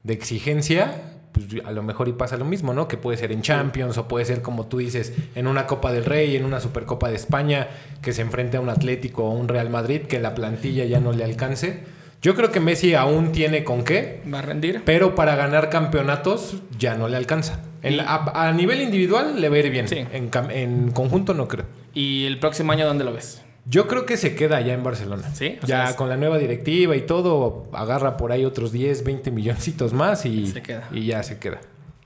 de 0.03 0.13
exigencia 0.13 1.12
pues 1.33 1.47
a 1.65 1.71
lo 1.71 1.83
mejor 1.83 2.07
y 2.07 2.13
pasa 2.13 2.37
lo 2.37 2.45
mismo, 2.45 2.73
¿no? 2.73 2.87
Que 2.87 2.95
puede 2.95 3.17
ser 3.17 3.31
en 3.31 3.41
Champions 3.41 3.97
o 3.97 4.07
puede 4.07 4.23
ser 4.25 4.41
como 4.41 4.67
tú 4.67 4.77
dices, 4.77 5.11
en 5.35 5.47
una 5.47 5.67
Copa 5.67 5.91
del 5.91 6.05
Rey, 6.05 6.35
en 6.37 6.45
una 6.45 6.59
Supercopa 6.61 7.09
de 7.09 7.15
España, 7.15 7.67
que 8.01 8.13
se 8.13 8.21
enfrente 8.21 8.57
a 8.57 8.61
un 8.61 8.69
Atlético 8.69 9.25
o 9.25 9.31
un 9.31 9.47
Real 9.47 9.69
Madrid, 9.69 10.01
que 10.03 10.19
la 10.19 10.33
plantilla 10.35 10.85
ya 10.85 10.99
no 10.99 11.11
le 11.11 11.23
alcance. 11.25 11.79
Yo 12.21 12.35
creo 12.35 12.51
que 12.51 12.61
Messi 12.61 12.93
aún 12.93 13.33
tiene 13.33 13.65
con 13.65 13.83
qué, 13.83 14.21
¿Va 14.33 14.39
a 14.39 14.41
rendir? 14.43 14.81
pero 14.85 15.13
para 15.13 15.35
ganar 15.35 15.69
campeonatos 15.69 16.55
ya 16.79 16.95
no 16.95 17.09
le 17.09 17.17
alcanza. 17.17 17.59
En 17.81 17.97
la- 17.97 18.05
a, 18.05 18.47
a 18.47 18.53
nivel 18.53 18.81
individual 18.81 19.41
le 19.41 19.49
va 19.49 19.55
a 19.57 19.59
ir 19.59 19.69
bien. 19.69 19.89
Sí. 19.89 20.05
En, 20.13 20.29
en 20.51 20.91
conjunto 20.91 21.33
no 21.33 21.49
creo. 21.49 21.65
¿Y 21.93 22.25
el 22.25 22.39
próximo 22.39 22.71
año 22.71 22.85
dónde 22.87 23.03
lo 23.03 23.11
ves? 23.13 23.42
Yo 23.65 23.87
creo 23.87 24.05
que 24.05 24.17
se 24.17 24.35
queda 24.35 24.59
ya 24.61 24.73
en 24.73 24.83
Barcelona. 24.83 25.33
Sí, 25.33 25.57
o 25.63 25.65
Ya 25.65 25.83
sea, 25.83 25.89
es- 25.91 25.95
con 25.95 26.09
la 26.09 26.17
nueva 26.17 26.37
directiva 26.37 26.95
y 26.95 27.01
todo, 27.01 27.67
agarra 27.73 28.17
por 28.17 28.31
ahí 28.31 28.43
otros 28.45 28.71
10, 28.71 29.03
20 29.05 29.31
milloncitos 29.31 29.93
más 29.93 30.25
y, 30.25 30.47
Se 30.47 30.61
queda. 30.61 30.89
y 30.91 31.05
ya 31.05 31.23
se 31.23 31.39
queda. 31.39 31.61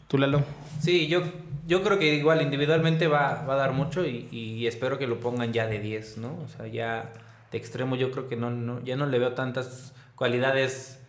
¿Tú, 0.08 0.17
Lalo? 0.17 0.43
Sí, 0.80 1.08
yo, 1.08 1.22
yo 1.67 1.82
creo 1.84 1.98
que 1.98 2.13
igual 2.15 2.41
individualmente 2.43 3.08
va, 3.08 3.43
va 3.50 3.56
a 3.56 3.58
dar 3.58 3.74
mucho 3.74 4.06
y, 4.06 4.28
y 4.32 4.67
espero 4.67 5.00
que 5.00 5.08
lo 5.08 5.20
pongan 5.20 5.52
ya 5.52 5.65
de 5.65 5.80
10, 5.80 6.17
¿no? 6.20 6.38
O 6.46 6.48
sea, 6.48 6.67
ya 6.67 7.12
de 7.52 7.58
extremo 7.58 7.96
yo 7.96 8.12
creo 8.12 8.28
que 8.30 8.36
no, 8.36 8.52
no, 8.52 8.84
ya 8.84 8.96
no 8.96 9.08
le 9.08 9.17
veo 9.17 9.34
tantas 9.34 9.93
cualidades 10.15 11.00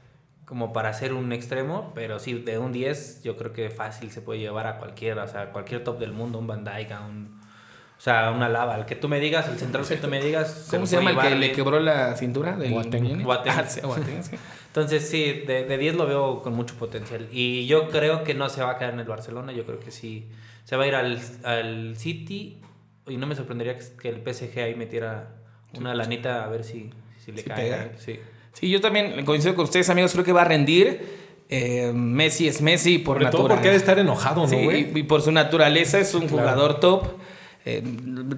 como 0.47 0.73
para 0.73 0.95
ser 0.95 1.13
un 1.13 1.33
extremo, 1.33 1.93
pero 1.95 2.19
sí, 2.19 2.33
de 2.33 2.59
un 2.59 2.73
10 2.73 3.23
yo 3.23 3.37
creo 3.37 3.53
que 3.53 3.69
fácil 3.69 4.11
se 4.11 4.23
puede 4.23 4.41
llevar 4.41 4.67
a 4.67 4.79
cualquiera, 4.79 5.25
o 5.25 5.29
sea, 5.29 5.53
cualquier 5.53 5.85
top 5.85 5.99
del 5.99 6.13
mundo, 6.13 6.39
un 6.39 6.47
Van 6.47 6.65
Dijk, 6.65 6.91
a 6.93 7.01
un, 7.07 7.38
O 7.99 8.01
sea, 8.01 8.31
una 8.31 8.49
lava. 8.49 8.77
El 8.79 8.85
que 8.87 8.95
tú 8.95 9.09
me 9.09 9.19
digas, 9.19 9.49
el 9.49 9.59
central 9.59 9.85
que 9.87 9.97
tú 9.97 10.07
me 10.07 10.23
digas. 10.23 10.69
¿Cómo 10.71 10.83
lo 10.83 10.87
se 10.87 10.97
llama 10.97 11.11
el 11.11 11.19
que 11.19 11.35
le 11.35 11.53
quebró 11.53 11.81
la 11.81 12.15
cintura? 12.17 12.57
Del? 12.57 12.71
Boateng. 12.73 13.27
Ah, 13.49 13.65
sí. 13.67 13.81
Entonces, 14.69 15.09
sí, 15.09 15.43
de, 15.47 15.65
de 15.65 15.79
10 15.79 15.97
lo 15.97 16.07
veo 16.07 16.41
con 16.43 16.55
mucho 16.55 16.77
potencial. 16.77 17.27
Y 17.33 17.67
yo 17.67 17.89
creo 17.89 18.23
que 18.23 18.35
no 18.35 18.49
se 18.49 18.63
va 18.63 18.73
a 18.73 18.79
quedar 18.79 18.95
en 18.95 19.01
el 19.01 19.07
Barcelona. 19.07 19.53
Yo 19.53 19.65
creo 19.67 19.81
que 19.81 19.91
sí. 19.91 20.29
Se 20.65 20.77
va 20.77 20.85
a 20.85 20.87
ir 20.87 20.95
al, 20.95 21.19
al 21.45 21.97
City. 21.97 22.61
Y 23.09 23.17
no 23.17 23.27
me 23.27 23.35
sorprendería 23.35 23.77
que, 23.77 23.85
que 24.01 24.09
el 24.11 24.21
PSG 24.23 24.61
ahí 24.61 24.75
metiera 24.77 25.31
una 25.75 25.93
lanita 25.95 26.45
a 26.45 26.49
ver 26.49 26.63
si, 26.63 26.91
si 27.25 27.33
le 27.33 27.43
Si 27.43 27.49
cae. 27.49 27.65
pega. 27.65 27.91
Sí. 27.99 28.21
Sí, 28.53 28.71
yo 28.71 28.81
también 28.81 29.25
coincido 29.25 29.55
con 29.57 29.65
ustedes, 29.65 29.89
amigos. 29.91 30.13
Creo 30.13 30.25
que 30.25 30.33
va 30.33 30.43
a 30.43 30.45
rendir. 30.45 31.27
Eh, 31.49 31.91
Messi 31.95 32.47
es 32.47 32.61
Messi 32.61 32.99
por 32.99 33.21
naturaleza. 33.23 33.55
porque 33.55 33.69
ha 33.69 33.71
de 33.73 33.77
estar 33.79 33.99
enojado, 33.99 34.43
¿no, 34.43 34.49
Sí, 34.49 34.63
güey? 34.63 34.91
y, 34.95 34.99
y 34.99 35.03
por 35.05 35.23
su 35.23 35.33
naturaleza 35.33 35.99
es 35.99 36.13
un 36.15 36.29
Claro. 36.29 36.37
jugador 36.39 36.79
top. 36.81 37.07
Eh, 37.65 37.83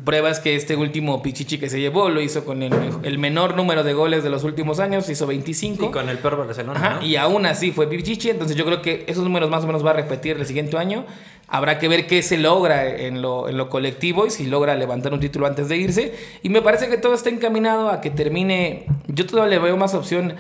pruebas 0.05 0.41
que 0.41 0.57
este 0.57 0.75
último 0.77 1.23
Pichichi 1.23 1.59
que 1.59 1.69
se 1.69 1.79
llevó 1.79 2.09
lo 2.09 2.21
hizo 2.21 2.45
con 2.45 2.63
el, 2.63 2.73
el 3.03 3.19
menor 3.19 3.55
número 3.55 3.85
de 3.85 3.93
goles 3.93 4.25
de 4.25 4.31
los 4.31 4.45
últimos 4.45 4.81
años, 4.81 5.09
hizo 5.09 5.27
25. 5.27 5.87
Y 5.87 5.91
con 5.91 6.09
el 6.09 6.19
peor 6.19 6.39
Barcelona. 6.39 6.81
Ajá, 6.81 6.95
¿no? 6.97 7.07
Y 7.07 7.17
aún 7.17 7.47
así 7.47 7.71
fue 7.71 7.87
Pichichi, 7.87 8.31
entonces 8.31 8.57
yo 8.57 8.65
creo 8.65 8.83
que 8.83 9.05
esos 9.07 9.23
números 9.23 9.51
más 9.51 9.63
o 9.65 9.67
menos 9.67 9.85
va 9.85 9.91
a 9.91 9.95
repetir 9.95 10.37
el 10.37 10.47
siguiente 10.47 10.77
año. 10.77 11.05
Habrá 11.47 11.79
que 11.79 11.89
ver 11.89 12.07
qué 12.07 12.23
se 12.23 12.39
logra 12.39 12.89
en 12.89 13.23
lo, 13.23 13.49
en 13.49 13.57
lo 13.57 13.69
colectivo 13.69 14.27
y 14.27 14.31
si 14.31 14.47
logra 14.47 14.75
levantar 14.77 15.13
un 15.13 15.21
título 15.21 15.47
antes 15.47 15.69
de 15.69 15.77
irse. 15.77 16.15
Y 16.43 16.49
me 16.49 16.63
parece 16.63 16.89
que 16.89 16.97
todo 16.97 17.13
está 17.15 17.29
encaminado 17.29 17.91
a 17.91 18.01
que 18.01 18.11
termine. 18.11 18.87
Yo 19.09 19.27
todavía 19.27 19.59
le 19.59 19.65
veo 19.65 19.77
más 19.77 19.95
opción 19.95 20.35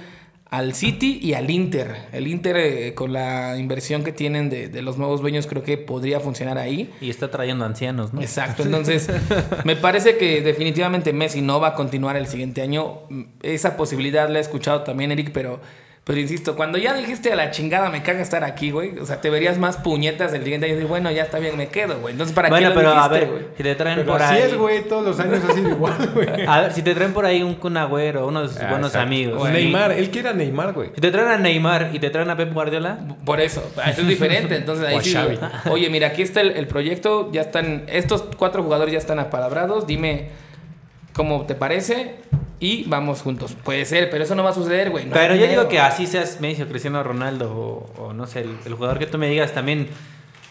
al 0.50 0.74
City 0.74 1.20
y 1.22 1.34
al 1.34 1.48
Inter. 1.48 2.08
El 2.12 2.26
Inter, 2.26 2.56
eh, 2.56 2.94
con 2.94 3.12
la 3.12 3.56
inversión 3.56 4.02
que 4.02 4.12
tienen 4.12 4.50
de, 4.50 4.68
de 4.68 4.82
los 4.82 4.98
nuevos 4.98 5.20
dueños, 5.20 5.46
creo 5.46 5.62
que 5.62 5.78
podría 5.78 6.18
funcionar 6.18 6.58
ahí. 6.58 6.92
Y 7.00 7.08
está 7.08 7.30
trayendo 7.30 7.64
ancianos, 7.64 8.12
¿no? 8.12 8.20
Exacto, 8.20 8.62
entonces 8.64 9.08
me 9.64 9.76
parece 9.76 10.16
que 10.16 10.42
definitivamente 10.42 11.12
Messi 11.12 11.40
no 11.40 11.60
va 11.60 11.68
a 11.68 11.74
continuar 11.74 12.16
el 12.16 12.26
siguiente 12.26 12.62
año. 12.62 13.02
Esa 13.42 13.76
posibilidad 13.76 14.28
la 14.28 14.38
he 14.38 14.42
escuchado 14.42 14.82
también, 14.82 15.12
Eric, 15.12 15.30
pero, 15.32 15.60
pero 16.02 16.18
insisto, 16.18 16.56
cuando 16.56 16.76
ya 16.78 16.94
dijiste 16.94 17.30
a 17.32 17.36
la 17.36 17.50
chingada 17.52 17.88
me 17.90 18.02
caga 18.02 18.20
estar 18.20 18.42
aquí, 18.42 18.70
güey, 18.72 18.98
o 18.98 19.06
sea, 19.06 19.20
te 19.20 19.30
verías 19.30 19.58
más 19.58 19.76
puñetas 19.76 20.32
el 20.32 20.42
siguiente 20.42 20.66
año 20.66 20.72
y 20.72 20.76
decir, 20.76 20.88
bueno, 20.88 21.10
ya 21.10 21.22
está 21.22 21.38
bien, 21.38 21.56
me 21.56 21.68
quedo, 21.68 22.00
güey. 22.00 22.12
Entonces, 22.12 22.34
¿para 22.34 22.48
bueno, 22.48 22.68
qué 22.70 22.74
lo 22.74 22.80
pero 22.80 22.90
a 22.92 22.94
dijiste, 23.08 23.18
ver, 23.20 23.28
güey? 23.30 23.44
si 23.56 23.62
te 23.62 23.74
traen 23.76 23.98
Pero 24.00 24.12
por 24.12 24.22
así 24.22 24.34
ahí. 24.34 24.42
es, 24.42 24.56
güey. 24.56 24.88
Todos 24.88 25.04
los 25.04 25.20
años 25.20 25.40
ha 25.48 25.52
sido 25.52 25.68
igual, 25.70 26.10
güey. 26.14 26.28
A 26.48 26.60
ver, 26.62 26.72
si 26.72 26.82
te 26.82 26.94
traen 26.94 27.12
por 27.12 27.26
ahí 27.26 27.42
un 27.42 27.54
Kun 27.54 27.76
Agüero, 27.76 28.26
uno 28.26 28.42
de 28.42 28.48
sus 28.48 28.58
Ah, 28.60 28.70
buenos 28.70 28.88
exacto. 28.88 29.06
amigos. 29.06 29.38
Güey. 29.38 29.52
Neymar, 29.52 29.92
él 29.92 30.10
quiere 30.10 30.30
a 30.30 30.32
Neymar, 30.32 30.72
güey. 30.72 30.90
Si 30.94 31.00
te 31.00 31.10
traen 31.12 31.28
a 31.28 31.36
Neymar 31.36 31.90
y 31.92 31.98
te 32.00 32.10
traen 32.10 32.30
a 32.30 32.36
Pep 32.36 32.52
Guardiola, 32.52 32.98
Por 33.24 33.40
eso, 33.40 33.62
eso 33.86 34.00
es 34.00 34.08
diferente. 34.08 34.56
Entonces 34.56 34.86
ahí 34.86 34.96
O 34.96 34.98
a 34.98 35.02
sí. 35.02 35.12
Xavi. 35.12 35.38
Oye, 35.70 35.90
mira, 35.90 36.08
aquí 36.08 36.22
está 36.22 36.40
el, 36.40 36.52
el 36.52 36.66
proyecto. 36.66 37.30
Ya 37.30 37.42
están, 37.42 37.84
estos 37.88 38.24
cuatro 38.36 38.62
jugadores 38.64 38.92
ya 38.92 38.98
están 38.98 39.18
apalabrados. 39.20 39.86
Dime 39.86 40.30
cómo 41.12 41.44
te 41.46 41.54
parece 41.54 42.16
y 42.60 42.84
vamos 42.86 43.22
juntos. 43.22 43.56
Puede 43.64 43.84
ser, 43.86 44.10
pero 44.10 44.22
eso 44.24 44.34
no 44.34 44.44
va 44.44 44.50
a 44.50 44.54
suceder, 44.54 44.90
güey. 44.90 45.06
No 45.06 45.12
Pero 45.14 45.34
yo 45.34 45.42
dinero. 45.42 45.62
digo 45.62 45.68
que 45.70 45.80
así 45.80 46.06
seas 46.06 46.40
Messi 46.40 46.62
o 46.62 46.68
Cristiano 46.68 47.02
Ronaldo 47.02 47.50
o, 47.52 48.02
o 48.02 48.12
no 48.12 48.26
sé, 48.26 48.40
el, 48.42 48.54
el 48.66 48.74
jugador 48.74 48.98
que 48.98 49.06
tú 49.06 49.16
me 49.18 49.28
digas 49.28 49.52
también, 49.52 49.88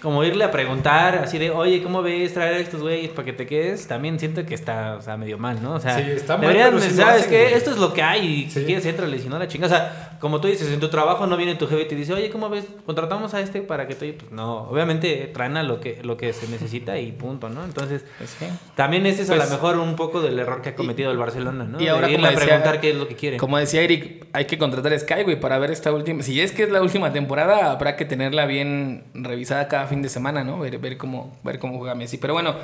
como 0.01 0.23
irle 0.23 0.45
a 0.45 0.51
preguntar 0.51 1.15
así 1.17 1.37
de, 1.37 1.51
oye, 1.51 1.83
¿cómo 1.83 2.01
ves 2.01 2.33
traer 2.33 2.55
a 2.55 2.57
estos 2.59 2.81
güeyes 2.81 3.09
para 3.11 3.25
que 3.25 3.33
te 3.33 3.45
quedes? 3.45 3.85
También 3.87 4.17
siento 4.17 4.45
que 4.45 4.55
está, 4.55 4.95
o 4.97 5.01
sea, 5.01 5.17
medio 5.17 5.37
mal, 5.37 5.61
¿no? 5.61 5.73
O 5.73 5.79
sea, 5.79 5.97
Sí, 5.97 6.03
está 6.11 6.37
mal, 6.37 6.41
deberían, 6.47 6.69
pero 6.71 6.81
¿sabes 6.95 7.17
hacen, 7.25 7.29
qué? 7.29 7.53
Esto 7.53 7.71
es 7.71 7.77
lo 7.77 7.93
que 7.93 8.01
hay 8.01 8.25
y 8.45 8.49
si 8.49 8.63
quieres, 8.63 8.85
entrale, 8.85 9.19
si 9.19 9.27
no 9.27 9.37
la 9.37 9.47
chinga. 9.47 9.65
O 9.67 9.69
sea, 9.69 10.08
como 10.19 10.41
tú 10.41 10.47
dices, 10.47 10.71
en 10.71 10.79
tu 10.79 10.89
trabajo 10.89 11.27
no 11.27 11.38
viene 11.38 11.55
tu 11.55 11.67
jefe 11.67 11.84
y 11.84 11.88
te 11.88 11.95
dice, 11.95 12.13
oye, 12.13 12.29
¿cómo 12.29 12.49
ves? 12.49 12.65
Contratamos 12.86 13.34
a 13.34 13.39
este 13.41 13.62
para 13.62 13.88
que 13.88 13.95
te... 13.95 14.13
Pues 14.13 14.32
no, 14.32 14.63
obviamente 14.69 15.29
traen 15.34 15.55
a 15.58 15.63
lo 15.63 15.79
que, 15.79 15.99
lo 16.03 16.17
que 16.17 16.34
se 16.34 16.47
necesita 16.49 16.97
y 16.99 17.12
punto, 17.12 17.49
¿no? 17.49 17.63
Entonces... 17.63 18.03
Pues 18.17 18.29
sí. 18.38 18.45
También 18.75 19.05
ese 19.05 19.21
es 19.23 19.29
a 19.29 19.36
Pues- 19.36 19.49
lo 19.49 19.55
mejor 19.55 19.77
un 19.77 19.95
poco 19.95 20.21
del 20.21 20.38
error 20.38 20.62
que 20.62 20.69
ha 20.69 20.75
cometido 20.75 21.12
el 21.12 21.17
Barcelona, 21.17 21.63
¿no? 21.63 21.82
y 21.82 21.88
ahora, 21.88 22.08
de 22.08 22.13
irle 22.13 22.27
como 22.27 22.27
a 22.27 22.32
decía- 22.39 22.45
preguntar 22.47 22.82
qué 22.82 22.89
es 22.91 22.95
lo 22.97 23.08
que 23.08 23.15
quiere. 23.15 23.38
Como 23.38 23.58
decía 23.58 23.82
Eric, 23.82 24.27
hay 24.34 24.45
que 24.45 24.58
contratar 24.58 24.93
a 24.93 24.99
Sky, 24.99 25.23
güey, 25.23 25.39
para 25.39 25.58
ver 25.60 25.71
esta 25.71 25.91
última. 25.91 26.21
Si 26.23 26.39
es 26.41 26.51
que 26.51 26.63
es 26.63 26.69
la 26.69 26.82
última 26.82 27.13
temporada, 27.13 27.71
habrá 27.71 27.95
que 27.95 28.05
tenerla 28.05 28.45
bien 28.45 29.05
revisada 29.13 29.67
cada 29.67 29.88
fin 29.88 30.01
de 30.01 30.10
semana, 30.10 30.43
¿no? 30.43 30.60
Ver, 30.60 30.77
ver 30.79 30.97
cómo, 30.97 31.38
ver 31.43 31.60
cómo 31.60 31.77
juega 31.77 31.95
Messi. 31.95 32.17
Pero 32.17 32.34
bueno, 32.34 32.55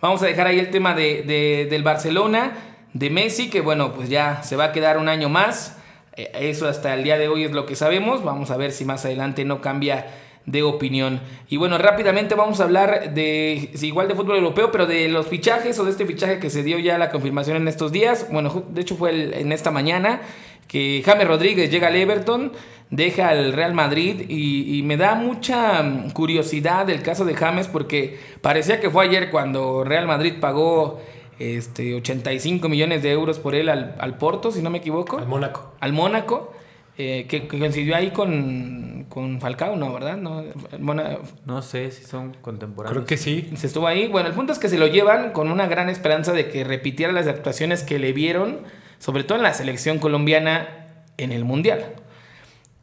vamos 0.00 0.22
a 0.22 0.26
dejar 0.26 0.46
ahí 0.48 0.58
el 0.58 0.70
tema 0.70 0.94
de, 0.94 1.22
de- 1.22 1.66
del 1.70 1.82
Barcelona, 1.82 2.52
de 2.92 3.10
Messi, 3.10 3.50
que 3.50 3.60
bueno, 3.60 3.92
pues 3.92 4.08
ya 4.08 4.42
se 4.42 4.56
va 4.56 4.64
a 4.64 4.72
quedar 4.72 4.98
un 4.98 5.08
año 5.08 5.28
más. 5.28 5.78
Eh, 6.16 6.30
Eso 6.50 6.68
hasta 6.68 6.94
el 6.94 7.04
día 7.04 7.18
de 7.18 7.28
hoy 7.28 7.44
es 7.44 7.52
lo 7.52 7.66
que 7.66 7.76
sabemos. 7.76 8.22
Vamos 8.24 8.50
a 8.50 8.56
ver 8.56 8.72
si 8.72 8.84
más 8.84 9.04
adelante 9.04 9.44
no 9.44 9.60
cambia 9.60 10.06
de 10.46 10.62
opinión. 10.62 11.20
Y 11.48 11.56
bueno, 11.56 11.78
rápidamente 11.78 12.34
vamos 12.34 12.60
a 12.60 12.64
hablar 12.64 13.14
de, 13.14 13.70
igual 13.80 14.08
de 14.08 14.14
fútbol 14.14 14.36
europeo, 14.36 14.70
pero 14.70 14.86
de 14.86 15.08
los 15.08 15.26
fichajes 15.26 15.78
o 15.78 15.84
de 15.84 15.90
este 15.90 16.06
fichaje 16.06 16.38
que 16.38 16.50
se 16.50 16.62
dio 16.62 16.78
ya 16.78 16.98
la 16.98 17.10
confirmación 17.10 17.56
en 17.56 17.68
estos 17.68 17.92
días. 17.92 18.26
Bueno, 18.30 18.64
de 18.68 18.80
hecho 18.82 18.96
fue 18.96 19.40
en 19.40 19.52
esta 19.52 19.70
mañana 19.70 20.20
que 20.68 21.02
James 21.04 21.26
Rodríguez 21.26 21.70
llega 21.70 21.88
al 21.88 21.96
Everton, 21.96 22.52
deja 22.90 23.28
al 23.28 23.52
Real 23.52 23.74
Madrid 23.74 24.26
y, 24.28 24.78
y 24.78 24.82
me 24.82 24.96
da 24.96 25.14
mucha 25.14 25.82
mm, 25.82 26.10
curiosidad 26.10 26.88
el 26.90 27.02
caso 27.02 27.24
de 27.24 27.34
James 27.34 27.68
porque 27.68 28.18
parecía 28.40 28.80
que 28.80 28.90
fue 28.90 29.04
ayer 29.06 29.30
cuando 29.30 29.84
Real 29.84 30.06
Madrid 30.06 30.34
pagó 30.40 31.00
este, 31.38 31.94
85 31.94 32.68
millones 32.68 33.02
de 33.02 33.10
euros 33.12 33.38
por 33.38 33.54
él 33.54 33.68
al, 33.68 33.94
al 33.98 34.16
Porto, 34.18 34.50
si 34.50 34.62
no 34.62 34.70
me 34.70 34.78
equivoco 34.78 35.18
Al 35.18 35.26
Mónaco. 35.26 35.72
al 35.80 35.92
Mónaco, 35.92 36.52
eh, 36.96 37.26
que, 37.28 37.48
que 37.48 37.58
coincidió 37.58 37.96
ahí 37.96 38.10
con, 38.10 39.06
con 39.08 39.40
Falcao, 39.40 39.74
¿no? 39.76 39.92
¿Verdad? 39.92 40.16
No, 40.16 40.44
Mona- 40.78 41.18
No 41.44 41.60
sé 41.62 41.90
si 41.90 42.04
son 42.04 42.36
contemporáneos. 42.40 42.92
Creo 42.96 43.06
que 43.06 43.16
sí. 43.16 43.50
se 43.56 43.66
estuvo 43.66 43.86
ahí. 43.88 44.06
Bueno, 44.08 44.28
el 44.28 44.34
punto 44.34 44.52
es 44.52 44.58
que 44.58 44.68
se 44.68 44.78
lo 44.78 44.86
llevan 44.86 45.32
con 45.32 45.50
una 45.50 45.66
gran 45.66 45.88
esperanza 45.88 46.32
de 46.32 46.48
que 46.50 46.62
repitiera 46.64 47.12
las 47.12 47.26
actuaciones 47.26 47.82
que 47.82 47.98
le 47.98 48.12
vieron, 48.12 48.60
sobre 48.98 49.24
todo 49.24 49.38
en 49.38 49.42
la 49.42 49.54
selección 49.54 49.98
colombiana 49.98 50.68
en 51.18 51.32
el 51.32 51.44
Mundial. 51.44 51.94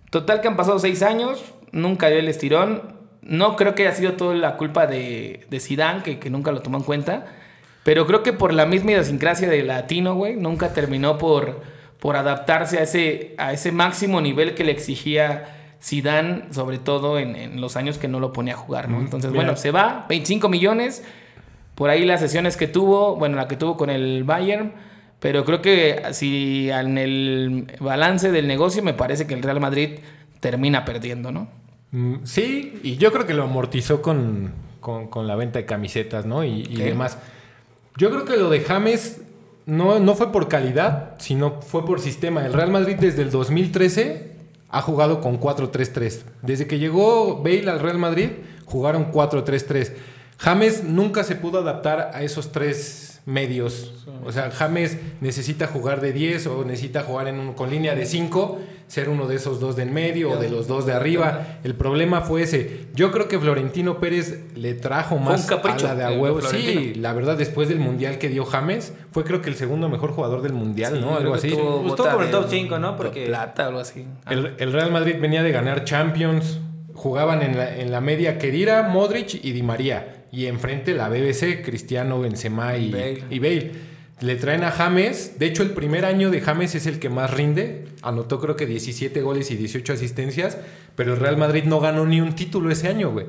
Total 0.10 0.42
que 0.42 0.48
han 0.50 0.58
pasado 0.58 0.78
seis 0.80 1.04
años, 1.04 1.42
nunca 1.72 2.08
dio 2.10 2.20
el 2.20 2.28
estirón. 2.28 3.00
No 3.22 3.56
creo 3.56 3.76
que 3.76 3.88
haya 3.88 3.96
sido 3.96 4.14
toda 4.14 4.36
la 4.36 4.58
culpa 4.58 4.88
de, 4.88 5.46
de 5.50 5.60
Zidane, 5.60 6.04
que, 6.04 6.20
que 6.20 6.30
nunca 6.30 6.52
lo 6.52 6.62
tomó 6.62 6.78
en 6.78 6.84
cuenta. 6.84 7.28
Pero 7.84 8.06
creo 8.06 8.22
que 8.24 8.34
por 8.34 8.54
la 8.54 8.66
misma 8.66 8.92
idiosincrasia 8.92 9.50
del 9.50 9.68
latino, 9.68 10.16
güey, 10.16 10.36
nunca 10.36 10.74
terminó 10.74 11.18
por, 11.18 11.62
por 12.00 12.16
adaptarse 12.16 12.78
a 12.78 12.84
ese, 12.84 13.34
a 13.38 13.54
ese 13.54 13.72
máximo 13.72 14.22
nivel 14.22 14.54
que 14.54 14.64
le 14.64 14.72
exigía 14.72 15.76
Zidane, 15.82 16.44
sobre 16.52 16.78
todo 16.78 17.18
en, 17.18 17.36
en 17.36 17.60
los 17.60 17.76
años 17.78 17.98
que 17.98 18.08
no 18.08 18.20
lo 18.20 18.34
ponía 18.34 18.54
a 18.54 18.58
jugar, 18.58 18.88
¿no? 18.90 19.00
Entonces, 19.00 19.32
Mira. 19.32 19.44
bueno, 19.46 19.58
se 19.58 19.72
va, 19.72 20.06
25 20.10 20.48
millones. 20.48 21.04
Por 21.74 21.90
ahí 21.90 22.06
las 22.06 22.20
sesiones 22.20 22.56
que 22.56 22.68
tuvo, 22.68 23.16
bueno, 23.16 23.36
la 23.38 23.48
que 23.48 23.56
tuvo 23.56 23.78
con 23.78 23.90
el 23.90 24.24
Bayern. 24.24 24.74
Pero 25.20 25.44
creo 25.46 25.62
que 25.62 26.02
si 26.14 26.70
en 26.72 26.98
el 26.98 27.68
balance 27.80 28.32
del 28.32 28.48
negocio 28.48 28.82
me 28.84 28.94
parece 28.94 29.26
que 29.28 29.34
el 29.36 29.42
Real 29.44 29.60
Madrid 29.60 30.00
termina 30.40 30.84
perdiendo, 30.86 31.32
¿no? 31.32 31.48
Mm, 31.92 32.16
Sí, 32.24 32.80
y 32.84 32.98
yo 32.98 33.12
creo 33.12 33.26
que 33.28 33.34
lo 33.36 33.44
amortizó 33.44 34.02
con, 34.02 34.52
con- 34.80 35.08
con 35.08 35.28
la 35.28 35.36
venta 35.36 35.60
de 35.60 35.66
camisetas, 35.66 36.26
¿no? 36.26 36.44
Y, 36.44 36.62
y 36.70 36.76
demás. 36.78 37.18
Yo 37.98 38.10
creo 38.10 38.26
que 38.26 38.38
lo 38.38 38.50
de 38.50 38.62
James 38.62 39.22
no, 39.66 40.00
no 40.00 40.16
fue 40.16 40.32
por 40.32 40.48
calidad, 40.48 41.16
sino 41.20 41.62
fue 41.62 41.86
por 41.86 42.00
sistema. 42.00 42.46
El 42.46 42.54
Real 42.54 42.72
Madrid 42.72 42.96
desde 43.00 43.22
el 43.22 43.32
2013 43.32 44.32
ha 44.70 44.82
jugado 44.82 45.22
con 45.22 45.40
4-3-3. 45.40 46.22
Desde 46.42 46.68
que 46.68 46.80
llegó 46.80 47.38
Bale 47.44 47.70
al 47.70 47.80
Real 47.80 47.98
Madrid, 47.98 48.30
jugaron 48.66 49.12
4-3-3. 49.12 49.94
James 50.38 50.84
nunca 50.84 51.24
se 51.24 51.36
pudo 51.36 51.60
adaptar 51.60 52.12
a 52.14 52.24
esos 52.24 52.52
tres 52.52 53.11
medios. 53.26 54.06
O 54.26 54.32
sea, 54.32 54.52
James 54.52 54.98
necesita 55.22 55.68
jugar 55.68 56.02
de 56.02 56.12
10 56.14 56.48
o 56.48 56.64
necesita 56.66 57.04
jugar 57.04 57.28
en 57.28 57.40
un- 57.40 57.54
con 57.54 57.70
línea 57.70 57.96
de 57.96 58.06
5, 58.06 58.60
ser 58.88 59.10
uno 59.10 59.28
de 59.28 59.36
esos 59.36 59.60
dos 59.60 59.76
de 59.76 59.84
en 59.84 59.94
medio 59.94 60.32
o 60.32 60.38
de 60.38 60.50
los 60.50 60.68
dos 60.68 60.86
de 60.86 60.94
arriba. 60.94 61.60
El 61.64 61.76
problema 61.76 62.22
fue 62.22 62.42
ese. 62.44 62.88
Yo 62.94 63.12
creo 63.12 63.28
que 63.28 63.40
Florentino 63.40 64.00
Pérez 64.00 64.42
le 64.56 64.74
trajo 64.74 65.18
más 65.18 65.46
capricho 65.46 65.86
a 65.86 65.90
la 65.90 65.96
de 65.96 66.04
a 66.04 66.10
de 66.10 66.18
huevo. 66.20 66.42
Sí, 66.42 66.94
la 66.96 67.14
verdad, 67.14 67.38
después 67.38 67.70
del 67.70 67.80
mundial 67.80 68.18
que 68.18 68.28
dio 68.30 68.44
James, 68.46 68.94
fue 69.12 69.24
creo 69.24 69.42
que 69.42 69.50
el 69.50 69.56
segundo 69.56 69.88
mejor 69.88 70.12
jugador 70.12 70.42
del 70.42 70.54
mundial, 70.54 71.00
¿no? 71.00 71.16
Algo 71.16 71.36
así. 71.36 71.48
Estuvo 71.50 71.84
bota 71.84 72.14
por 72.14 72.24
el 72.24 72.32
top 72.32 72.46
cinco, 72.50 72.80
¿no? 72.80 72.98
Porque- 72.98 73.26
Plata 73.28 73.66
o 73.66 73.68
algo 73.70 73.80
así. 73.80 74.06
El, 74.30 74.56
el 74.58 74.74
Real 74.74 74.92
Madrid 74.92 75.16
venía 75.22 75.42
de 75.44 75.52
ganar 75.52 75.86
Champions. 75.86 76.60
Jugaban 76.94 77.42
en 77.42 77.58
la, 77.58 77.78
en 77.78 77.92
la 77.92 78.02
media 78.02 78.38
Kedira, 78.38 78.84
Modric 78.84 79.40
y 79.44 79.54
Di 79.54 79.64
María. 79.64 80.21
Y 80.32 80.46
enfrente 80.46 80.94
la 80.94 81.10
BBC, 81.10 81.62
Cristiano, 81.64 82.20
Benzema 82.20 82.78
y, 82.78 82.92
Bale. 82.92 83.24
y 83.30 83.40
Bale. 83.40 83.72
Le 84.22 84.36
traen 84.36 84.64
a 84.64 84.72
James. 84.72 85.40
De 85.40 85.48
hecho, 85.48 85.64
el 85.64 85.72
primer 85.72 86.06
año 86.06 86.30
de 86.30 86.42
James 86.42 86.76
es 86.76 86.86
el 86.86 87.00
que 87.00 87.10
más 87.10 87.32
rinde. 87.34 87.86
Anotó 88.04 88.40
creo 88.40 88.56
que 88.56 88.66
17 88.68 89.20
goles 89.22 89.50
y 89.52 89.56
18 89.56 89.94
asistencias. 89.94 90.58
Pero 90.96 91.14
el 91.14 91.20
Real 91.20 91.38
Madrid 91.38 91.64
no 91.66 91.80
ganó 91.80 92.06
ni 92.06 92.22
un 92.22 92.36
título 92.36 92.70
ese 92.72 92.88
año, 92.88 93.12
güey. 93.12 93.26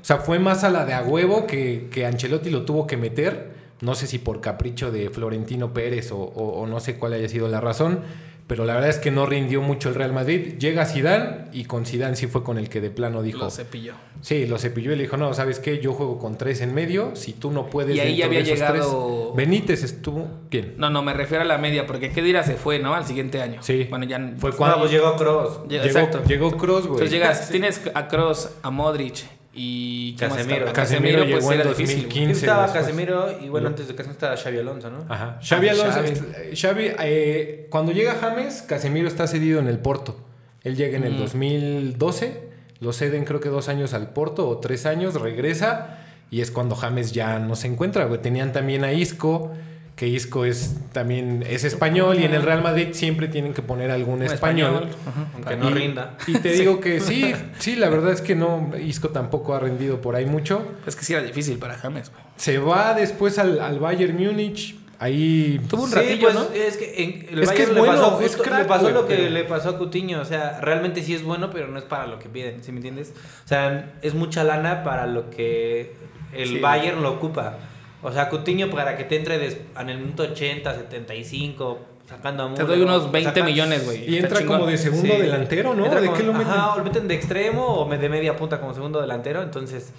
O 0.00 0.04
sea, 0.04 0.18
fue 0.18 0.38
más 0.38 0.62
a 0.62 0.70
la 0.70 0.84
de 0.84 0.92
a 0.94 1.02
huevo 1.02 1.46
que, 1.46 1.88
que 1.90 2.06
Ancelotti 2.06 2.50
lo 2.50 2.64
tuvo 2.64 2.86
que 2.86 2.96
meter. 2.96 3.50
No 3.80 3.94
sé 3.94 4.06
si 4.06 4.18
por 4.18 4.40
capricho 4.40 4.90
de 4.92 5.10
Florentino 5.10 5.72
Pérez 5.74 6.12
o, 6.12 6.18
o- 6.18 6.60
o 6.60 6.66
no 6.66 6.78
sé 6.80 6.96
cuál 6.96 7.14
haya 7.14 7.28
sido 7.28 7.48
la 7.48 7.60
razón. 7.60 8.00
Pero 8.48 8.64
la 8.64 8.74
verdad 8.74 8.90
es 8.90 8.98
que 8.98 9.12
no 9.12 9.24
rindió 9.26 9.62
mucho 9.62 9.88
el 9.90 9.94
Real 9.94 10.12
Madrid. 10.12 10.54
Llega 10.58 10.84
Zidane 10.86 11.44
y 11.52 11.66
con 11.66 11.86
Zidane 11.86 12.16
sí 12.16 12.26
fue 12.26 12.42
con 12.42 12.58
el 12.58 12.68
que 12.68 12.80
de 12.80 12.90
plano 12.90 13.22
dijo... 13.22 13.38
Lo 13.44 13.50
cepilló. 13.50 13.94
Sí, 14.20 14.46
lo 14.46 14.58
cepilló 14.58 14.90
y 14.92 14.96
le 14.96 15.02
dijo, 15.02 15.16
no, 15.16 15.32
¿sabes 15.34 15.60
qué? 15.60 15.78
Yo 15.78 15.92
juego 15.92 16.18
con 16.18 16.36
tres 16.36 16.60
en 16.60 16.74
medio, 16.74 17.14
si 17.14 17.32
tú 17.34 17.52
no 17.52 17.66
puedes... 17.70 17.94
Y 17.94 18.00
ahí 18.00 18.08
dentro 18.16 18.26
había 18.26 18.38
de 18.40 18.44
esos 18.46 18.58
llegado- 18.58 19.32
tres- 19.32 19.36
Benítez 19.36 19.84
estuvo... 19.84 20.26
¿Quién? 20.50 20.74
No, 20.78 20.90
no, 20.90 21.02
me 21.02 21.12
refiero 21.14 21.42
a 21.44 21.46
la 21.46 21.58
media, 21.58 21.86
porque 21.86 22.10
Kedira 22.10 22.42
se 22.42 22.56
fue, 22.56 22.80
¿no? 22.80 22.94
Al 22.94 23.04
siguiente 23.04 23.40
año. 23.40 23.62
Sí. 23.62 23.86
Bueno, 23.88 24.06
ya. 24.06 24.18
Fue 24.38 24.50
No, 24.50 24.56
cuando... 24.56 24.78
pues 24.80 24.90
llegó 24.90 25.14
Cross. 25.16 25.60
Ya, 25.68 25.82
llegó, 25.84 25.98
exacto. 25.98 26.24
llegó 26.26 26.50
Kroos, 26.56 26.86
güey. 26.86 26.92
Entonces 27.02 27.10
llegas, 27.12 27.48
tienes 27.50 27.80
a 27.94 28.08
Cross, 28.08 28.50
a 28.62 28.70
Modric 28.70 29.24
y. 29.54 30.14
¿quién 30.16 30.30
más 30.30 30.38
Casemiro. 30.38 30.72
Casemiro 30.72 31.18
pues 31.20 31.28
llegó 31.28 31.52
en 31.52 31.60
era 31.60 31.68
difícil. 31.70 31.86
güey. 31.96 32.04
2015. 32.08 32.40
estaba. 32.40 32.72
Casemiro 32.72 33.38
y 33.42 33.48
bueno, 33.48 33.68
antes 33.68 33.88
de 33.88 33.94
Casemiro 33.94 34.12
estaba 34.14 34.36
Xavi 34.36 34.58
Alonso, 34.58 34.90
¿no? 34.90 35.04
Ajá. 35.08 35.38
Xavi 35.42 35.68
Ah, 35.68 35.72
Alonso. 35.72 35.92
Xavi. 36.00 36.08
eh, 36.36 36.52
Xavi, 36.56 36.90
eh, 37.00 37.66
cuando 37.70 37.92
llega 37.92 38.14
James, 38.20 38.62
Casemiro 38.62 39.08
está 39.08 39.26
cedido 39.26 39.58
en 39.60 39.68
el 39.68 39.78
Porto. 39.78 40.16
Él 40.64 40.76
llega 40.76 40.96
en 40.96 41.04
el 41.04 41.14
Mm. 41.14 41.18
2012, 41.18 42.40
lo 42.80 42.92
ceden 42.92 43.24
creo 43.24 43.40
que 43.40 43.48
dos 43.48 43.68
años 43.68 43.94
al 43.94 44.10
Porto 44.10 44.48
o 44.48 44.58
tres 44.58 44.86
años, 44.86 45.14
regresa 45.20 45.98
y 46.30 46.40
es 46.42 46.50
cuando 46.50 46.74
James 46.76 47.12
ya 47.12 47.38
no 47.38 47.56
se 47.56 47.68
encuentra, 47.68 48.04
güey. 48.04 48.20
Tenían 48.20 48.52
también 48.52 48.84
a 48.84 48.92
Isco, 48.92 49.52
que 49.98 50.06
Isco 50.06 50.44
es 50.44 50.76
también 50.92 51.44
es 51.48 51.64
español 51.64 52.20
y 52.20 52.24
en 52.24 52.32
el 52.32 52.42
Real 52.42 52.62
Madrid 52.62 52.90
siempre 52.92 53.26
tienen 53.26 53.52
que 53.52 53.62
poner 53.62 53.90
algún 53.90 54.22
español. 54.22 54.88
Ajá. 55.06 55.26
Aunque 55.34 55.56
no 55.56 55.70
Y- 55.70 55.74
rinda. 55.74 56.16
Y 56.28 56.34
te 56.38 56.52
digo 56.52 56.78
que 56.80 57.00
sí, 57.00 57.34
sí, 57.58 57.74
la 57.74 57.88
verdad 57.90 58.12
es 58.12 58.20
que 58.22 58.36
no, 58.36 58.70
Isco 58.80 59.08
tampoco 59.08 59.54
ha 59.54 59.58
rendido 59.60 60.00
por 60.00 60.14
ahí 60.14 60.24
mucho. 60.24 60.62
Es 60.86 60.94
que 60.94 61.04
sí 61.04 61.14
era 61.14 61.22
difícil 61.22 61.58
para 61.58 61.74
James, 61.76 62.10
güey. 62.12 62.22
Se 62.36 62.58
va 62.58 62.94
después 62.94 63.40
al, 63.40 63.58
al 63.60 63.80
Bayern 63.80 64.16
Múnich, 64.16 64.78
ahí 65.00 65.60
Tuvo 65.68 65.82
un 65.82 65.88
Sí, 65.90 65.96
ratillo, 65.96 66.22
pues, 66.22 66.34
¿no? 66.36 66.42
Es 66.54 66.76
que 66.76 67.02
en 67.02 67.26
el 67.36 67.42
Es 67.42 67.50
que 67.50 67.54
Bayern 67.64 67.70
es 67.70 67.74
le 67.74 67.80
bueno, 67.80 67.94
pasó, 67.94 68.20
es 68.20 68.26
justo- 68.28 68.42
crack, 68.44 68.58
le 68.60 68.64
pasó 68.66 68.82
güey, 68.82 68.94
lo 68.94 69.06
que 69.08 69.16
pero- 69.16 69.30
le 69.30 69.44
pasó 69.44 69.68
a 69.70 69.78
Coutinho. 69.78 70.20
O 70.20 70.24
sea, 70.24 70.60
realmente 70.60 71.02
sí 71.02 71.12
es 71.12 71.24
bueno, 71.24 71.50
pero 71.50 71.66
no 71.66 71.76
es 71.76 71.84
para 71.84 72.06
lo 72.06 72.20
que 72.20 72.28
piden, 72.28 72.62
¿sí 72.62 72.70
me 72.70 72.76
entiendes? 72.78 73.12
O 73.44 73.48
sea, 73.48 73.94
es 74.02 74.14
mucha 74.14 74.44
lana 74.44 74.84
para 74.84 75.06
lo 75.08 75.28
que 75.30 75.94
el 76.32 76.48
Sí. 76.50 76.58
Bayern 76.60 77.02
lo 77.02 77.10
ocupa. 77.14 77.58
O 78.02 78.12
sea, 78.12 78.28
Coutinho 78.28 78.70
para 78.70 78.96
que 78.96 79.04
te 79.04 79.16
entre 79.16 79.38
des- 79.38 79.58
en 79.78 79.88
el 79.90 79.98
minuto 79.98 80.22
80, 80.22 80.74
75, 80.74 81.78
sacando 82.08 82.44
a 82.44 82.46
Te 82.46 82.62
Müller, 82.62 82.66
doy 82.66 82.80
unos 82.82 83.02
o 83.04 83.10
20 83.10 83.30
saca- 83.40 83.44
millones, 83.44 83.84
güey. 83.84 84.08
Y 84.08 84.18
entra 84.18 84.38
chingón. 84.38 84.58
como 84.58 84.70
de 84.70 84.78
segundo 84.78 85.14
Sí. 85.14 85.20
delantero, 85.20 85.74
¿no? 85.74 85.84
Entra 85.84 86.00
¿De 86.00 86.06
como- 86.06 86.18
qué 86.18 86.24
lo 86.24 86.32
meten? 86.32 86.48
Ajá, 86.52 86.74
o 86.74 86.78
lo 86.78 86.84
meten 86.84 87.08
de 87.08 87.14
extremo 87.14 87.66
o 87.66 87.88
de 87.88 88.08
media 88.08 88.36
punta 88.36 88.60
como 88.60 88.72
segundo 88.72 89.00
delantero. 89.00 89.42
Entonces, 89.42 89.92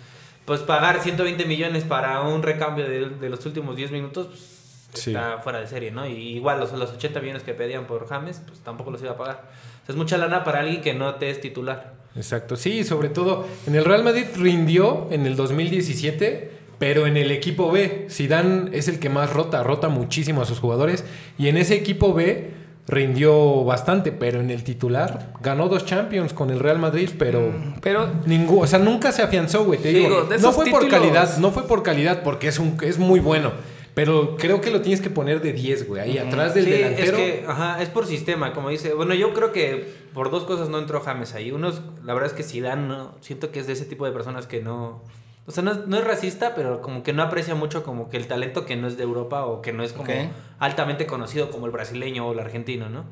pues 0.45 0.61
pagar 0.61 1.01
120 1.01 1.45
millones 1.45 1.83
para 1.83 2.21
un 2.21 2.41
recambio 2.41 2.87
de, 2.87 3.09
de 3.09 3.29
los 3.29 3.45
últimos 3.45 3.75
10 3.75 3.91
minutos, 3.91 4.27
pues, 4.27 5.03
Sí. 5.03 5.11
está 5.11 5.37
fuera 5.43 5.59
de 5.59 5.67
serie, 5.67 5.91
¿no? 5.91 6.07
Y 6.07 6.13
igual 6.35 6.59
los, 6.59 6.71
los 6.73 6.91
80 6.91 7.19
millones 7.19 7.43
que 7.43 7.53
pedían 7.53 7.85
por 7.85 8.07
James, 8.07 8.41
pues 8.47 8.59
tampoco 8.61 8.89
los 8.91 9.01
iba 9.01 9.11
a 9.11 9.17
pagar. 9.17 9.43
O 9.83 9.85
sea, 9.85 9.93
es 9.93 9.95
mucha 9.95 10.17
lana 10.17 10.43
para 10.43 10.61
alguien 10.61 10.81
que 10.81 10.95
no 10.95 11.13
te 11.15 11.29
es 11.29 11.39
titular. 11.41 11.93
Exacto, 12.15 12.55
sí, 12.55 12.83
sobre 12.83 13.09
todo 13.09 13.45
en 13.67 13.75
el 13.75 13.85
Real 13.85 14.03
Madrid 14.03 14.25
rindió 14.35 15.07
en 15.11 15.27
el 15.27 15.35
2017, 15.35 16.57
pero 16.79 17.05
en 17.05 17.17
el 17.17 17.29
equipo 17.31 17.71
B, 17.71 18.07
Zidane 18.09 18.69
es 18.75 18.87
el 18.87 18.99
que 18.99 19.09
más 19.09 19.31
rota, 19.31 19.61
rota 19.63 19.89
muchísimo 19.89 20.41
a 20.41 20.45
sus 20.45 20.59
jugadores 20.59 21.05
y 21.37 21.47
en 21.49 21.57
ese 21.57 21.75
equipo 21.75 22.13
B 22.13 22.51
rindió 22.87 23.63
bastante, 23.65 24.11
pero 24.11 24.39
en 24.39 24.49
el 24.49 24.63
titular 24.63 25.33
ganó 25.41 25.69
dos 25.69 25.85
Champions 25.85 26.33
con 26.33 26.49
el 26.49 26.59
Real 26.59 26.79
Madrid, 26.79 27.09
pero 27.19 27.53
Pero 27.81 28.09
ningún, 28.25 28.63
o 28.63 28.67
sea, 28.67 28.79
nunca 28.79 29.11
se 29.11 29.21
afianzó, 29.21 29.63
güey, 29.65 29.79
te 29.79 29.89
digo, 29.89 30.27
no 30.41 30.51
fue 30.51 30.65
por 30.71 30.87
calidad, 30.87 31.37
no 31.37 31.51
fue 31.51 31.67
por 31.67 31.83
calidad 31.83 32.23
porque 32.23 32.47
es 32.47 32.57
un 32.57 32.77
es 32.81 32.97
muy 32.97 33.19
bueno, 33.19 33.51
pero 33.93 34.37
creo 34.37 34.61
que 34.61 34.71
lo 34.71 34.81
tienes 34.81 35.01
que 35.01 35.09
poner 35.09 35.41
de 35.41 35.53
10, 35.53 35.87
güey, 35.87 36.01
ahí 36.01 36.17
atrás 36.17 36.55
del 36.55 36.63
Sí, 36.65 36.71
delantero. 36.71 37.17
es 37.17 37.23
que, 37.23 37.45
ajá, 37.47 37.81
es 37.81 37.89
por 37.89 38.05
sistema, 38.07 38.53
como 38.53 38.69
dice. 38.69 38.93
Bueno, 38.93 39.13
yo 39.13 39.33
creo 39.33 39.51
que 39.51 39.93
por 40.13 40.31
dos 40.31 40.45
cosas 40.45 40.69
no 40.69 40.79
entró 40.79 41.01
James 41.01 41.33
ahí. 41.35 41.51
Uno, 41.51 41.71
la 42.05 42.13
verdad 42.13 42.29
es 42.29 42.33
que 42.33 42.43
Zidane, 42.43 42.87
no, 42.87 43.15
siento 43.21 43.51
que 43.51 43.59
es 43.59 43.67
de 43.67 43.73
ese 43.73 43.85
tipo 43.85 44.05
de 44.05 44.11
personas 44.11 44.47
que 44.47 44.61
no... 44.61 45.03
O 45.49 45.51
sea, 45.51 45.63
no 45.63 45.71
es, 45.71 45.87
no 45.87 45.97
es 45.97 46.03
racista, 46.03 46.53
pero 46.53 46.79
como 46.81 47.01
que 47.01 47.11
no 47.11 47.23
aprecia 47.23 47.55
mucho 47.55 47.81
como 47.83 48.07
que 48.09 48.17
el 48.17 48.27
talento 48.27 48.65
que 48.67 48.75
no 48.75 48.87
es 48.87 48.97
de 48.97 49.03
Europa 49.03 49.45
o 49.45 49.63
que 49.63 49.73
no 49.73 49.83
es 49.83 49.93
como 49.93 50.11
altamente 50.59 51.07
conocido 51.07 51.49
como 51.49 51.65
el 51.65 51.71
brasileño 51.71 52.27
o 52.27 52.33
el 52.33 52.39
argentino, 52.39 52.87
¿no? 52.87 53.05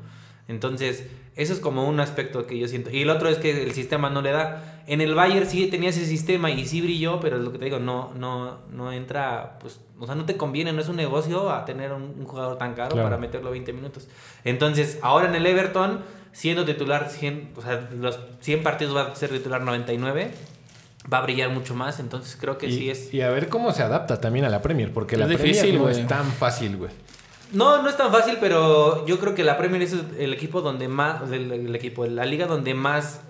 Entonces, 0.46 1.04
eso 1.36 1.52
es 1.52 1.58
como 1.60 1.86
un 1.86 2.00
aspecto 2.00 2.46
que 2.46 2.56
yo 2.58 2.68
siento. 2.68 2.90
Y 2.90 3.02
el 3.02 3.10
otro 3.10 3.28
es 3.28 3.38
que 3.38 3.62
el 3.64 3.72
sistema 3.72 4.08
no 4.08 4.22
le 4.22 4.30
da. 4.30 4.82
En 4.86 5.00
el 5.02 5.14
Bayern 5.14 5.46
sí 5.46 5.66
tenía 5.66 5.90
ese 5.90 6.06
sistema 6.06 6.48
y 6.50 6.64
sí 6.64 6.80
brilló, 6.80 7.20
pero 7.20 7.36
es 7.36 7.42
lo 7.42 7.50
que 7.52 7.58
te 7.58 7.64
digo, 7.66 7.80
no, 7.80 8.12
no, 8.14 8.58
no 8.72 8.90
entra, 8.92 9.58
pues, 9.60 9.80
o 9.98 10.06
sea, 10.06 10.14
no 10.14 10.24
te 10.24 10.36
conviene, 10.38 10.72
no 10.72 10.80
es 10.80 10.88
un 10.88 10.96
negocio 10.96 11.50
a 11.50 11.64
tener 11.64 11.92
un, 11.92 12.14
un 12.18 12.24
jugador 12.24 12.56
tan 12.56 12.72
caro 12.74 12.92
Claro. 12.92 13.06
para 13.08 13.18
meterlo 13.18 13.50
20 13.50 13.72
minutos. 13.74 14.08
Entonces, 14.44 14.98
ahora 15.02 15.28
en 15.28 15.34
el 15.34 15.44
Everton, 15.44 16.00
siendo 16.32 16.64
titular 16.64 17.10
100, 17.10 17.52
o 17.56 17.60
sea, 17.60 17.88
los 17.98 18.18
100 18.40 18.62
partidos 18.62 18.96
va 18.96 19.02
a 19.12 19.14
ser 19.16 19.28
titular 19.30 19.60
99, 19.60 20.30
va 21.12 21.18
a 21.18 21.22
brillar 21.22 21.50
mucho 21.50 21.74
más, 21.74 22.00
entonces 22.00 22.36
creo 22.40 22.58
que 22.58 22.66
y, 22.68 22.72
sí 22.72 22.90
es... 22.90 23.14
y 23.14 23.22
a 23.22 23.30
ver 23.30 23.48
cómo 23.48 23.72
se 23.72 23.82
adapta 23.82 24.20
también 24.20 24.44
a 24.44 24.48
la 24.50 24.60
Premier, 24.62 24.92
porque 24.92 25.14
Es 25.14 25.20
la 25.20 25.26
difícil, 25.26 25.70
Premier 25.76 25.80
no 25.80 25.88
es 25.88 26.06
tan 26.06 26.24
fácil, 26.32 26.76
güey. 26.76 26.90
No, 27.52 27.82
no 27.82 27.88
es 27.88 27.96
tan 27.96 28.12
fácil, 28.12 28.36
pero 28.40 29.06
yo 29.06 29.18
creo 29.18 29.34
que 29.34 29.42
la 29.42 29.56
Premier 29.56 29.80
es 29.82 29.94
el 30.18 30.34
equipo 30.34 30.60
donde 30.60 30.86
más, 30.88 31.30
el, 31.32 31.50
el 31.50 31.74
equipo, 31.74 32.04
la 32.06 32.26
liga 32.26 32.46
donde 32.46 32.74
más 32.74 33.20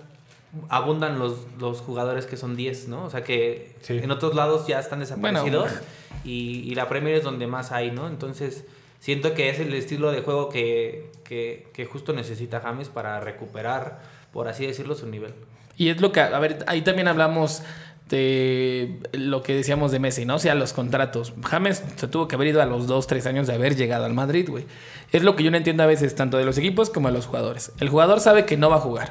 abundan 0.67 1.19
los, 1.19 1.45
los 1.59 1.79
jugadores 1.79 2.25
que 2.25 2.35
son 2.35 2.55
10, 2.55 2.87
¿no? 2.89 3.05
O 3.05 3.09
sea 3.09 3.23
que 3.23 3.75
Sí. 3.81 3.97
en 3.97 4.11
otros 4.11 4.35
lados 4.35 4.67
ya 4.67 4.79
están 4.79 4.99
desaparecidos 4.99 5.69
Bueno. 5.71 5.81
y, 6.25 6.63
y 6.69 6.75
la 6.75 6.89
Premier 6.89 7.15
es 7.15 7.23
donde 7.23 7.47
más 7.47 7.71
hay, 7.71 7.91
¿no? 7.91 8.07
Entonces 8.07 8.65
siento 8.99 9.33
que 9.35 9.49
es 9.49 9.59
el 9.59 9.73
estilo 9.73 10.11
de 10.11 10.21
juego 10.21 10.49
que, 10.49 11.11
que, 11.23 11.67
que 11.73 11.85
justo 11.85 12.11
necesita 12.13 12.59
James 12.61 12.89
para 12.89 13.19
recuperar, 13.21 14.01
por 14.33 14.47
así 14.47 14.65
decirlo, 14.65 14.95
su 14.95 15.07
nivel. 15.07 15.33
Y 15.79 15.87
es 15.87 16.01
lo 16.01 16.11
que, 16.11 16.19
a 16.19 16.37
ver, 16.39 16.59
ahí 16.67 16.81
también 16.81 17.07
hablamos 17.07 17.63
de 18.09 18.99
lo 19.13 19.41
que 19.43 19.55
decíamos 19.55 19.93
de 19.93 19.99
Messi, 19.99 20.25
¿no? 20.25 20.35
O 20.35 20.39
sea, 20.39 20.53
los 20.53 20.73
contratos. 20.73 21.33
James 21.41 21.81
se 21.95 22.07
tuvo 22.09 22.27
que 22.27 22.35
haber 22.35 22.49
ido 22.49 22.61
a 22.61 22.65
los 22.65 22.85
2, 22.85 23.07
3 23.07 23.25
años 23.27 23.47
de 23.47 23.53
haber 23.53 23.77
llegado 23.77 24.03
al 24.03 24.13
Madrid, 24.13 24.49
güey. 24.49 24.65
Es 25.13 25.23
lo 25.23 25.37
que 25.37 25.43
yo 25.43 25.51
no 25.51 25.57
entiendo 25.57 25.83
a 25.83 25.85
veces, 25.85 26.15
tanto 26.15 26.37
de 26.37 26.43
los 26.43 26.57
equipos 26.57 26.89
como 26.89 27.07
de 27.07 27.13
los 27.13 27.27
jugadores. 27.27 27.71
El 27.79 27.87
jugador 27.87 28.19
sabe 28.19 28.43
que 28.43 28.57
no 28.57 28.69
va 28.69 28.75
a 28.75 28.81
jugar, 28.81 29.09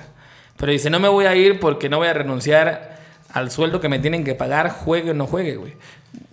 pero 0.59 0.71
dice, 0.71 0.91
no 0.91 1.01
me 1.01 1.09
voy 1.09 1.25
a 1.25 1.35
ir 1.35 1.59
porque 1.59 1.89
no 1.89 1.97
voy 1.97 2.09
a 2.09 2.13
renunciar 2.13 2.99
al 3.33 3.51
sueldo 3.51 3.81
que 3.81 3.89
me 3.89 3.99
tienen 3.99 4.23
que 4.23 4.35
pagar, 4.35 4.69
juegue 4.69 5.13
o 5.13 5.15
no 5.15 5.27
juegue, 5.27 5.57
güey. 5.57 5.73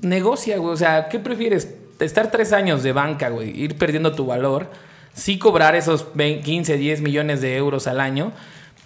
Negocia, 0.02 0.58
güey. 0.58 0.74
O 0.74 0.78
sea, 0.78 1.08
¿qué 1.08 1.18
prefieres? 1.20 1.74
Estar 2.00 2.30
tres 2.30 2.52
años 2.52 2.84
de 2.84 2.92
banca, 2.92 3.30
güey, 3.30 3.58
ir 3.58 3.78
perdiendo 3.78 4.12
tu 4.12 4.26
valor, 4.26 4.70
sí 5.14 5.40
cobrar 5.40 5.78
esos 5.78 6.08
20, 6.14 6.44
15, 6.44 6.76
10 6.76 7.00
millones 7.00 7.40
de 7.40 7.56
euros 7.56 7.88
al 7.88 8.02
año. 8.02 8.34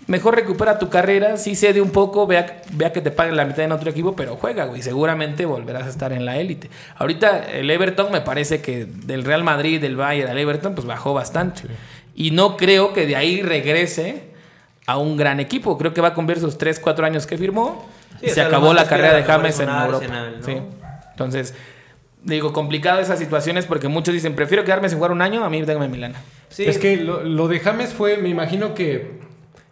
Mejor 0.10 0.36
recupera 0.36 0.80
tu 0.80 0.90
carrera, 0.90 1.38
sí 1.38 1.56
cede 1.56 1.82
un 1.82 1.92
poco, 1.92 2.26
vea, 2.26 2.64
vea 2.72 2.92
que 2.92 3.00
te 3.00 3.12
paguen 3.12 3.38
la 3.38 3.46
mitad 3.46 3.64
en 3.64 3.72
otro 3.72 3.92
equipo, 3.92 4.16
pero 4.16 4.38
juega, 4.38 4.66
güey. 4.66 4.82
Seguramente 4.82 5.46
volverás 5.46 5.84
a 5.84 5.90
estar 5.90 6.12
en 6.14 6.26
la 6.26 6.38
élite. 6.38 6.68
Ahorita 6.98 7.46
el 7.52 7.70
Everton 7.70 8.12
me 8.12 8.22
parece 8.22 8.60
que 8.60 8.86
del 8.86 9.24
Real 9.24 9.44
Madrid, 9.44 9.80
del 9.80 9.96
Bayern 9.96 10.32
al 10.32 10.40
Everton, 10.40 10.74
pues 10.74 10.88
bajó 10.88 11.14
bastante. 11.14 11.62
Y 12.16 12.32
no 12.32 12.58
creo 12.58 12.92
que 12.92 13.06
de 13.06 13.18
ahí 13.18 13.44
regrese 13.44 14.24
a 14.88 14.98
un 14.98 15.16
gran 15.16 15.40
equipo. 15.40 15.78
Creo 15.78 15.94
que 15.94 16.02
va 16.02 16.08
a 16.08 16.14
cumplir 16.16 16.40
sus 16.40 16.58
3, 16.58 16.80
4 16.80 17.06
años 17.06 17.28
que 17.28 17.38
firmó. 17.38 17.88
Sí, 18.20 18.26
y 18.26 18.30
se 18.32 18.42
acabó 18.42 18.74
la 18.74 18.88
carrera 18.88 19.14
de 19.14 19.22
James 19.22 19.60
en 19.60 19.70
Europa. 19.70 19.98
Arsenal, 19.98 20.38
¿no? 20.40 20.44
Sí. 20.44 20.58
Entonces, 21.12 21.54
digo, 22.24 22.52
complicado 22.52 23.00
esas 23.00 23.20
situaciones 23.20 23.68
porque 23.68 23.88
muchos 23.88 24.16
dicen, 24.16 24.34
prefiero 24.34 24.64
quedarme 24.64 24.90
sin 24.90 24.98
jugar 24.98 25.12
un 25.12 25.22
año, 25.22 25.44
a 25.44 25.52
mí 25.52 25.62
déjame 25.62 25.88
Milana. 25.88 26.20
Sí, 26.50 26.66
Es 26.66 26.80
que 26.80 26.98
lo, 26.98 27.24
lo 27.24 27.48
de 27.48 27.60
James 27.60 27.94
fue, 27.94 28.18
me 28.18 28.30
imagino 28.30 28.74
que 28.74 29.29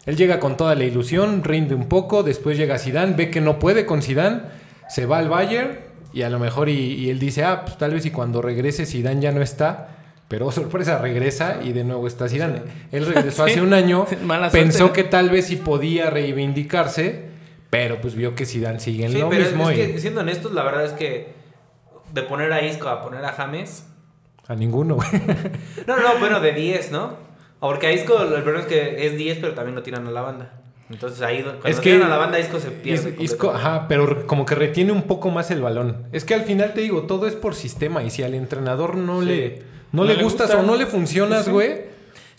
él 0.07 0.15
llega 0.17 0.39
con 0.39 0.57
toda 0.57 0.73
la 0.73 0.83
ilusión, 0.85 1.43
rinde 1.43 1.75
un 1.75 1.87
poco, 1.87 2.23
después 2.23 2.57
llega 2.57 2.79
Zidane, 2.79 3.13
ve 3.15 3.29
que 3.29 3.39
no 3.41 3.59
puede 3.59 3.85
con 3.85 4.01
Zidane, 4.01 4.41
se 4.89 5.05
va 5.05 5.19
al 5.19 5.29
Bayern 5.29 5.77
y 6.13 6.23
a 6.23 6.29
lo 6.31 6.39
mejor 6.39 6.69
y, 6.69 6.93
y 6.95 7.09
él 7.11 7.19
dice, 7.19 7.43
ah, 7.43 7.61
pues 7.65 7.77
tal 7.77 7.91
vez 7.93 8.05
y 8.07 8.11
cuando 8.11 8.41
regrese 8.41 8.85
Zidane 8.87 9.21
ya 9.21 9.31
no 9.31 9.41
está, 9.43 9.89
pero 10.27 10.47
oh, 10.47 10.51
sorpresa, 10.53 10.97
regresa 10.97 11.59
y 11.63 11.73
de 11.73 11.83
nuevo 11.83 12.07
está 12.07 12.27
Zidane. 12.27 12.61
Él 12.91 13.05
regresó 13.05 13.43
Sí. 13.45 13.51
hace 13.51 13.61
un 13.61 13.73
año, 13.73 14.07
Mala 14.23 14.49
pensó 14.49 14.91
que 14.93 15.03
tal 15.03 15.29
vez 15.29 15.45
sí 15.45 15.57
podía 15.57 16.09
reivindicarse, 16.09 17.25
pero 17.69 17.99
pues 18.01 18.15
vio 18.15 18.33
que 18.33 18.45
Zidane 18.45 18.79
sigue 18.79 19.05
en 19.05 19.11
Sí, 19.11 19.17
lo 19.19 19.29
pero 19.29 19.43
es- 19.43 19.49
mismo 19.49 19.69
es, 19.69 19.77
y 19.77 19.91
que 19.93 19.99
siendo 19.99 20.21
honestos, 20.21 20.53
la 20.53 20.63
verdad 20.63 20.85
es 20.85 20.93
que 20.93 21.35
de 22.13 22.21
poner 22.23 22.53
a 22.53 22.61
Isco 22.65 22.87
a 22.87 23.03
poner 23.03 23.25
a 23.25 23.33
James, 23.33 23.85
a 24.47 24.55
ninguno, 24.55 24.95
güey. 24.95 25.09
No, 25.85 25.97
no, 25.97 26.17
bueno, 26.19 26.39
de 26.39 26.53
10, 26.53 26.91
¿no? 26.93 27.26
Porque 27.59 27.87
a 27.87 27.91
Isco 27.93 28.21
el 28.21 28.29
problema 28.43 28.59
es 28.61 28.65
que 28.67 29.05
es 29.07 29.17
10, 29.17 29.39
pero 29.39 29.53
también 29.53 29.75
lo 29.75 29.83
tiran 29.83 30.05
a 30.07 30.11
la 30.11 30.21
banda. 30.21 30.53
Entonces 30.89 31.21
ahí 31.21 31.41
cuando 31.41 31.67
Es 31.67 31.79
que 31.79 31.91
tiran 31.91 32.03
a 32.07 32.09
la 32.09 32.17
banda 32.17 32.39
Isco 32.39 32.59
se 32.59 32.71
pierde. 32.71 33.15
Is- 33.19 33.31
Isco, 33.33 33.51
ajá, 33.51 33.87
pero 33.89 34.25
como 34.27 34.45
que 34.45 34.55
retiene 34.55 34.91
un 34.91 35.03
poco 35.03 35.29
más 35.31 35.51
el 35.51 35.61
balón. 35.61 36.05
Es 36.13 36.23
que 36.23 36.33
al 36.33 36.43
final 36.43 36.73
te 36.73 36.81
digo, 36.81 37.03
todo 37.03 37.27
es 37.27 37.35
por 37.35 37.55
sistema 37.55 38.03
y 38.03 38.09
si 38.09 38.23
al 38.23 38.33
entrenador 38.35 38.95
no 38.95 39.21
Sí. 39.21 39.27
le 39.27 39.61
no, 39.91 40.03
No 40.03 40.07
le 40.09 40.15
le 40.17 40.23
gustas 40.23 40.47
gusta. 40.47 40.61
o 40.61 40.65
no 40.65 40.75
le 40.75 40.85
funcionas, 40.85 41.47
güey. 41.49 41.69
Sí, 41.73 41.81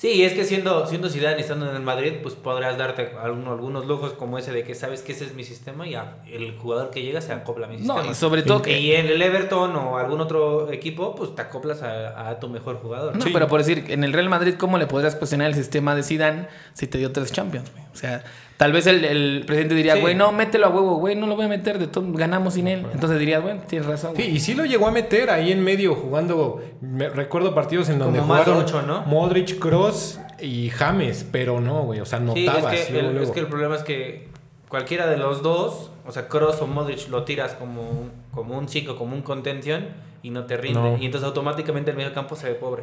es 0.01 0.33
que 0.33 0.45
siendo, 0.45 0.87
siendo 0.87 1.09
Zidane 1.09 1.39
y 1.39 1.41
estando 1.41 1.69
en 1.69 1.75
el 1.75 1.83
Madrid, 1.83 2.15
pues 2.23 2.35
podrás 2.37 2.79
darte 2.79 3.11
algunos, 3.21 3.55
algunos 3.55 3.87
lujos 3.87 4.13
como 4.13 4.39
ese 4.39 4.53
de 4.53 4.63
que 4.63 4.75
sabes 4.77 5.03
que 5.03 5.11
ese 5.13 5.25
es 5.25 5.35
mi 5.35 5.43
sistema 5.43 5.87
y 5.89 5.91
ya 5.93 6.19
el 6.31 6.57
jugador 6.57 6.91
que 6.91 7.03
llega 7.03 7.21
se 7.21 7.33
acopla 7.33 7.67
a 7.67 7.69
mi 7.71 7.79
No, 7.79 7.95
sistema. 7.95 8.13
y 8.13 8.15
sobre 8.15 8.43
todo 8.43 8.63
que- 8.63 8.79
Y 8.79 8.93
en 8.93 9.07
el 9.07 9.21
Everton 9.21 9.75
o 9.75 9.99
algún 9.99 10.21
otro 10.21 10.71
equipo, 10.71 11.17
pues 11.17 11.35
te 11.35 11.43
acoplas 11.43 11.83
a, 11.83 12.29
a 12.29 12.39
tu 12.39 12.49
mejor 12.49 12.77
jugador. 12.81 13.17
No, 13.17 13.23
Sí. 13.23 13.31
pero 13.33 13.49
por 13.49 13.59
decir, 13.59 13.87
en 13.89 14.05
el 14.05 14.13
Real 14.13 14.29
Madrid, 14.29 14.55
¿cómo 14.57 14.79
le 14.79 14.87
podrías 14.87 15.17
cuestionar 15.17 15.49
el 15.49 15.55
sistema 15.55 15.97
de 15.97 16.03
Zidane 16.05 16.47
si 16.75 16.87
te 16.87 16.99
dio 16.99 17.11
tres 17.11 17.33
Champions? 17.33 17.71
O 17.93 17.97
sea, 17.97 18.23
tal 18.59 18.73
vez 18.73 18.87
el, 18.87 19.03
el 19.05 19.45
presidente 19.47 19.75
diría, 19.75 19.95
Sí. 19.95 20.01
güey, 20.03 20.15
no, 20.15 20.31
mételo 20.33 20.67
a 20.67 20.69
huevo, 20.69 20.97
güey, 20.97 21.15
no 21.17 21.27
lo 21.27 21.35
voy 21.37 21.47
a 21.47 21.49
meter, 21.49 21.79
de 21.79 21.87
todo, 21.87 22.05
ganamos 22.13 22.55
sin 22.55 22.69
él. 22.69 22.85
Entonces 22.93 23.19
dirías, 23.19 23.43
bueno, 23.43 23.63
tienes 23.67 23.89
razón. 23.89 24.13
Sí, 24.17 24.23
y 24.25 24.41
sí 24.41 24.53
lo 24.55 24.67
llegó 24.67 24.87
a 24.87 24.91
meter 24.91 25.31
ahí 25.31 25.51
en 25.53 25.65
medio 25.65 25.95
jugando. 25.95 26.61
me- 26.83 27.09
recuerdo 27.09 27.55
partidos 27.55 27.89
en 27.89 27.99
donde 27.99 28.19
Como 28.21 28.35
jugaron 28.35 28.59
ocho, 28.59 28.83
¿no? 28.83 29.03
Modric, 29.07 29.59
Cross 29.59 30.21
y 30.41 30.69
James, 30.71 31.27
pero 31.33 31.61
no, 31.61 31.85
güey. 31.85 32.01
O 32.01 32.05
sea, 32.05 32.19
Sí, 32.19 32.45
notabas. 32.45 32.75
es 32.75 32.87
que, 32.87 32.93
luego, 32.93 33.07
el, 33.09 33.15
luego. 33.15 33.29
es 33.29 33.35
que 33.35 33.41
el 33.41 33.47
problema 33.47 33.75
es 33.77 33.83
que 33.83 34.29
cualquiera 34.69 35.07
de 35.07 35.17
los 35.17 35.43
dos, 35.43 35.91
o 36.07 36.13
sea, 36.13 36.29
Cross 36.29 36.61
o 36.61 36.67
Modric, 36.67 37.09
lo 37.09 37.23
tiras 37.25 37.55
como, 37.55 37.81
un- 37.83 38.11
como 38.33 38.59
un 38.59 38.67
chico, 38.67 38.97
como 38.97 39.15
un 39.17 39.23
contención 39.23 39.87
y 40.23 40.31
no 40.31 40.45
te 40.47 40.57
rinde. 40.57 40.81
No. 40.81 40.99
Y 40.99 41.07
entonces 41.07 41.27
automáticamente 41.27 41.91
el 41.93 41.97
medio 41.97 42.13
campo 42.13 42.35
se 42.37 42.49
ve 42.49 42.55
pobre. 42.55 42.83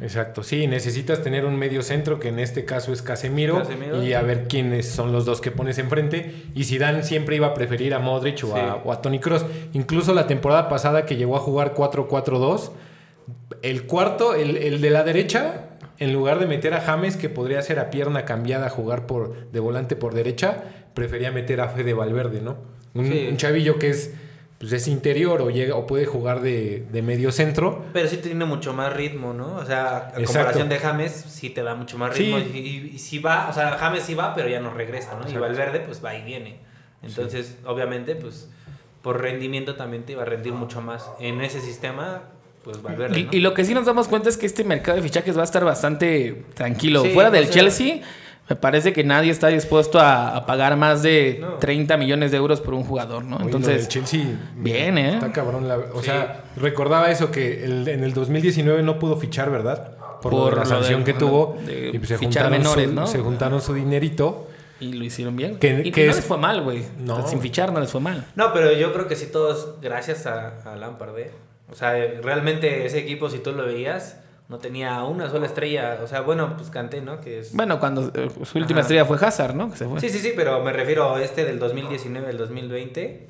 Exacto, 0.00 0.42
sí, 0.42 0.66
necesitas 0.66 1.22
tener 1.22 1.44
un 1.44 1.56
medio 1.56 1.80
centro 1.82 2.18
que 2.18 2.28
en 2.28 2.40
este 2.40 2.64
caso 2.64 2.92
es 2.92 3.00
Casemiro, 3.00 3.58
Casemiro. 3.58 4.02
y 4.02 4.12
a 4.12 4.22
ver 4.22 4.48
quiénes 4.48 4.88
son 4.88 5.12
los 5.12 5.24
dos 5.24 5.40
que 5.40 5.52
pones 5.52 5.78
enfrente. 5.78 6.34
Y 6.54 6.64
Zidane 6.64 7.04
siempre 7.04 7.36
iba 7.36 7.46
a 7.48 7.54
preferir 7.54 7.94
a 7.94 8.00
Modric 8.00 8.42
o, 8.44 8.56
a, 8.56 8.58
Sí. 8.74 8.80
o 8.84 8.92
a 8.92 9.00
Tony 9.00 9.20
Cross. 9.20 9.46
Incluso 9.72 10.12
la 10.12 10.26
temporada 10.26 10.68
pasada 10.68 11.06
que 11.06 11.14
llegó 11.16 11.36
a 11.36 11.40
jugar 11.40 11.74
4-4-2, 11.74 12.72
el 13.62 13.84
cuarto, 13.86 14.34
el, 14.34 14.56
el 14.56 14.80
de 14.80 14.90
la 14.90 15.04
derecha, 15.04 15.70
en 15.98 16.12
lugar 16.12 16.40
de 16.40 16.46
meter 16.46 16.74
a 16.74 16.80
James, 16.80 17.16
que 17.16 17.28
podría 17.28 17.62
ser 17.62 17.78
a 17.78 17.90
pierna 17.90 18.24
cambiada 18.24 18.68
jugar 18.68 19.06
por, 19.06 19.50
de 19.52 19.60
volante 19.60 19.94
por 19.94 20.12
derecha, 20.12 20.64
prefería 20.94 21.30
meter 21.30 21.60
a 21.60 21.68
Fede 21.68 21.94
Valverde, 21.94 22.40
¿no? 22.42 22.56
Un, 22.94 23.06
Sí. 23.06 23.26
un 23.30 23.36
chavillo 23.36 23.78
que 23.78 23.90
es, 23.90 24.12
pues 24.58 24.72
es 24.72 24.88
interior 24.88 25.42
o, 25.42 25.50
llega, 25.50 25.74
o 25.74 25.86
puede 25.86 26.06
jugar 26.06 26.40
de, 26.40 26.86
de 26.92 27.02
medio 27.02 27.32
centro. 27.32 27.84
Pero 27.92 28.08
sí 28.08 28.16
tiene 28.18 28.44
mucho 28.44 28.72
más 28.72 28.92
ritmo, 28.92 29.32
¿no? 29.34 29.56
O 29.56 29.64
sea, 29.66 29.96
a 29.96 30.08
Exacto. 30.10 30.24
comparación 30.26 30.68
de 30.68 30.78
James, 30.78 31.12
sí 31.12 31.50
te 31.50 31.62
da 31.62 31.74
mucho 31.74 31.98
más 31.98 32.14
Sí. 32.16 32.24
ritmo. 32.24 32.38
Y, 32.38 32.58
y- 32.58 32.90
y 32.94 32.98
si 32.98 33.18
va, 33.18 33.48
o 33.50 33.52
sea, 33.52 33.72
James 33.78 34.02
sí 34.04 34.14
va, 34.14 34.34
pero 34.34 34.48
ya 34.48 34.60
no 34.60 34.70
regresa, 34.72 35.12
¿no? 35.14 35.20
Y 35.22 35.32
Exacto. 35.32 35.40
Valverde, 35.40 35.80
pues 35.80 36.02
va 36.04 36.14
y 36.14 36.22
viene. 36.22 36.60
Entonces, 37.02 37.58
obviamente, 37.66 38.14
pues 38.16 38.48
por 39.02 39.20
rendimiento 39.20 39.74
también 39.76 40.04
te 40.04 40.12
iba 40.12 40.22
a 40.22 40.24
rendir 40.24 40.54
mucho 40.54 40.80
más. 40.80 41.10
En 41.20 41.42
ese 41.42 41.60
sistema, 41.60 42.22
pues 42.62 42.80
Valverde. 42.80 43.18
Y, 43.20 43.24
¿no? 43.24 43.30
y 43.32 43.40
lo 43.40 43.52
que 43.52 43.64
sí 43.64 43.74
nos 43.74 43.84
damos 43.84 44.08
cuenta 44.08 44.30
es 44.30 44.38
que 44.38 44.46
este 44.46 44.64
mercado 44.64 44.96
de 44.96 45.02
fichajes 45.02 45.36
va 45.36 45.42
a 45.42 45.44
estar 45.44 45.62
bastante 45.64 46.44
tranquilo. 46.54 47.02
Sí, 47.02 47.10
Fuera 47.10 47.28
o 47.28 47.32
del 47.32 47.44
sea- 47.44 47.52
Chelsea, 47.52 48.00
me 48.48 48.56
parece 48.56 48.92
que 48.92 49.04
nadie 49.04 49.30
está 49.30 49.48
dispuesto 49.48 49.98
a, 50.00 50.36
a 50.36 50.44
pagar 50.46 50.76
más 50.76 51.02
de 51.02 51.38
No. 51.40 51.54
30 51.54 51.96
millones 51.96 52.30
de 52.30 52.36
euros 52.36 52.60
por 52.60 52.74
un 52.74 52.84
jugador, 52.84 53.24
¿no? 53.24 53.36
Oye, 53.36 53.44
lo 53.44 53.46
Entonces, 53.46 53.78
del 53.82 53.88
Chelsea 53.88 54.24
bien, 54.56 54.98
¿eh? 54.98 55.14
Está 55.14 55.32
cabrón. 55.32 55.66
la- 55.68 55.78
o 55.78 56.00
Sí. 56.00 56.06
sea, 56.06 56.44
recordaba 56.56 57.10
eso 57.10 57.30
que 57.30 57.64
el- 57.64 57.88
en 57.88 58.04
el 58.04 58.12
2019 58.12 58.82
no 58.82 58.98
pudo 58.98 59.16
fichar, 59.16 59.50
¿verdad? 59.50 59.92
Por, 60.20 60.56
la 60.56 60.64
sanción 60.64 61.04
de- 61.04 61.12
que 61.12 61.18
tuvo. 61.18 61.58
de 61.66 61.90
y 61.92 61.98
pues 61.98 62.08
se 62.08 62.18
fichar 62.18 62.44
juntaron, 62.44 62.52
menores, 62.52 62.88
su, 62.88 62.94
¿no? 62.94 63.06
se 63.06 63.18
juntaron 63.18 63.60
su 63.60 63.74
dinerito. 63.74 64.48
y 64.80 64.92
lo 64.92 65.04
hicieron 65.04 65.36
bien. 65.36 65.58
Que- 65.58 65.82
y 65.84 65.90
que 65.92 66.04
no 66.04 66.10
es- 66.10 66.16
les 66.16 66.24
fue 66.26 66.36
mal, 66.36 66.60
güey. 66.62 66.82
No. 66.98 67.26
Sin 67.26 67.40
fichar 67.40 67.72
no 67.72 67.80
les 67.80 67.90
fue 67.90 68.00
mal. 68.02 68.26
No, 68.34 68.52
pero 68.52 68.72
yo 68.72 68.92
creo 68.92 69.06
que 69.06 69.16
sí 69.16 69.26
todos 69.32 69.76
gracias 69.80 70.26
a, 70.26 70.60
a 70.70 70.76
Lampard, 70.76 71.16
¿eh? 71.18 71.30
O 71.70 71.74
sea, 71.74 71.92
realmente 72.22 72.84
ese 72.84 72.98
equipo, 72.98 73.30
si 73.30 73.38
tú 73.38 73.52
lo 73.52 73.64
veías, 73.64 74.18
no 74.48 74.58
tenía 74.58 75.02
una 75.04 75.30
sola 75.30 75.46
estrella. 75.46 75.98
O 76.02 76.06
sea, 76.06 76.20
bueno, 76.20 76.54
pues 76.56 76.70
Canté, 76.70 77.00
¿no? 77.00 77.20
Que 77.20 77.40
es... 77.40 77.54
Bueno, 77.54 77.80
cuando 77.80 78.10
eh, 78.14 78.28
su 78.44 78.58
última 78.58 78.80
Ajá. 78.80 78.82
estrella 78.82 79.04
fue 79.04 79.16
Hazard, 79.20 79.54
¿no? 79.54 79.70
Que 79.70 79.76
se 79.78 79.86
fue. 79.86 80.00
Sí, 80.00 80.08
sí, 80.10 80.18
sí, 80.18 80.32
pero 80.36 80.62
me 80.62 80.72
refiero 80.72 81.14
a 81.14 81.22
este 81.22 81.44
del 81.44 81.58
2019, 81.58 82.26
del 82.26 82.36
2020. 82.38 83.28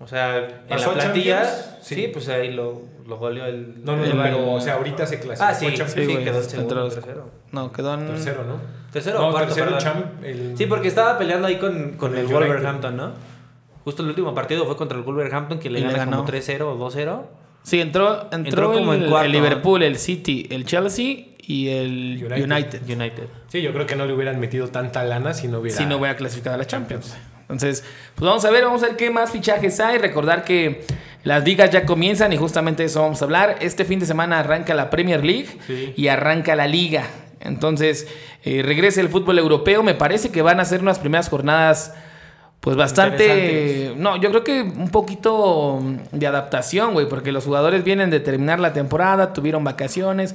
O 0.00 0.06
sea, 0.06 0.38
en 0.38 0.68
¿Pasó 0.68 0.92
la 0.92 1.02
plantilla, 1.02 1.44
sí. 1.82 1.94
Sí. 1.96 2.10
pues 2.12 2.28
ahí 2.28 2.52
lo, 2.52 2.82
lo 3.06 3.16
goleó 3.18 3.46
el... 3.46 3.84
No, 3.84 3.96
no, 3.96 4.04
el 4.04 4.12
pero 4.12 4.52
o 4.52 4.60
sea, 4.60 4.74
ahorita 4.74 5.06
se 5.06 5.18
clasificó. 5.18 5.50
Ah, 5.50 5.54
sí, 5.54 5.66
a 5.66 5.74
Champions. 5.74 5.92
sí, 5.92 6.04
güey, 6.12 6.24
quedó 6.24 6.42
segundo, 6.42 6.74
los- 6.76 6.94
tercero. 6.94 7.30
No, 7.50 7.72
quedó 7.72 7.94
en... 7.94 8.06
Tercero, 8.06 8.44
¿no? 8.44 8.54
Tercero 8.92 9.18
no, 9.20 9.28
o 9.28 9.32
cuarto, 9.32 9.54
tercero 9.54 9.76
champ, 9.78 10.22
el- 10.24 10.54
Sí, 10.56 10.66
porque 10.66 10.86
estaba 10.88 11.18
peleando 11.18 11.48
ahí 11.48 11.56
con, 11.58 11.92
con 11.92 12.14
el 12.14 12.20
el. 12.20 12.26
Wolverhampton, 12.32 12.96
¿no? 12.96 13.12
Justo 13.84 14.02
el 14.02 14.08
último 14.10 14.34
partido 14.34 14.66
fue 14.66 14.76
contra 14.76 14.96
el 14.98 15.02
Wolverhampton 15.04 15.58
que 15.58 15.68
le 15.68 15.80
Y 15.80 15.84
le 15.84 15.92
ganó. 15.92 16.18
como 16.18 16.28
3-0 16.30 16.60
o 16.62 16.90
2-0. 16.90 17.22
Sí, 17.62 17.80
entró, 17.80 18.22
entró, 18.32 18.36
Entró 18.38 18.72
como 18.72 18.94
el, 18.94 19.02
en 19.04 19.10
cuarto, 19.10 19.26
el 19.26 19.32
¿no? 19.32 19.38
Liverpool, 19.38 19.82
el 19.82 19.98
City, 19.98 20.46
el 20.50 20.64
Chelsea 20.64 21.26
y 21.38 21.68
el 21.68 22.18
United. 22.24 22.44
United. 22.50 22.82
United. 22.88 23.24
Sí, 23.48 23.60
yo 23.62 23.72
creo 23.72 23.86
que 23.86 23.94
no 23.96 24.06
le 24.06 24.12
hubieran 24.14 24.40
metido 24.40 24.68
tanta 24.68 25.02
lana 25.04 25.34
si 25.34 25.48
no 25.48 25.58
hubiera. 25.60 25.76
Si 25.76 25.84
no 25.86 25.96
hubiera 25.98 26.16
clasificado 26.16 26.54
a 26.54 26.58
la 26.58 26.66
Champions. 26.66 27.14
Entonces, 27.42 27.82
pues 28.14 28.26
vamos 28.28 28.44
a 28.44 28.50
ver, 28.50 28.64
vamos 28.64 28.82
a 28.82 28.88
ver 28.88 28.96
qué 28.96 29.10
más 29.10 29.30
fichajes 29.32 29.80
hay. 29.80 29.96
Recordar 29.98 30.44
que 30.44 30.84
las 31.24 31.44
ligas 31.44 31.70
ya 31.70 31.86
comienzan 31.86 32.32
y 32.32 32.36
justamente 32.36 32.82
de 32.82 32.88
eso 32.88 33.00
vamos 33.02 33.20
a 33.22 33.24
hablar. 33.24 33.56
Este 33.60 33.84
fin 33.86 33.98
de 33.98 34.06
semana 34.06 34.38
arranca 34.38 34.74
la 34.74 34.90
Premier 34.90 35.24
League 35.24 35.48
Sí. 35.66 35.94
y 35.96 36.08
arranca 36.08 36.54
la 36.56 36.66
Liga. 36.66 37.06
Entonces, 37.40 38.06
eh, 38.44 38.62
regresa 38.62 39.00
el 39.00 39.08
fútbol 39.08 39.38
europeo. 39.38 39.82
Me 39.82 39.94
parece 39.94 40.30
que 40.30 40.42
van 40.42 40.60
a 40.60 40.64
ser 40.66 40.82
unas 40.82 40.98
primeras 40.98 41.28
jornadas, 41.30 41.94
pues 42.60 42.76
bastante. 42.76 43.24
Interesantes. 43.24 43.96
No, 43.96 44.16
yo 44.16 44.30
creo 44.30 44.44
que 44.44 44.62
un 44.62 44.90
poquito 44.90 45.78
mm, 45.80 45.96
de 46.16 46.26
adaptación, 46.26 46.92
güey, 46.92 47.08
porque 47.08 47.32
los 47.32 47.44
jugadores 47.44 47.84
vienen 47.84 48.10
de 48.10 48.20
terminar 48.20 48.58
la 48.60 48.72
temporada, 48.72 49.32
tuvieron 49.32 49.64
vacaciones. 49.64 50.34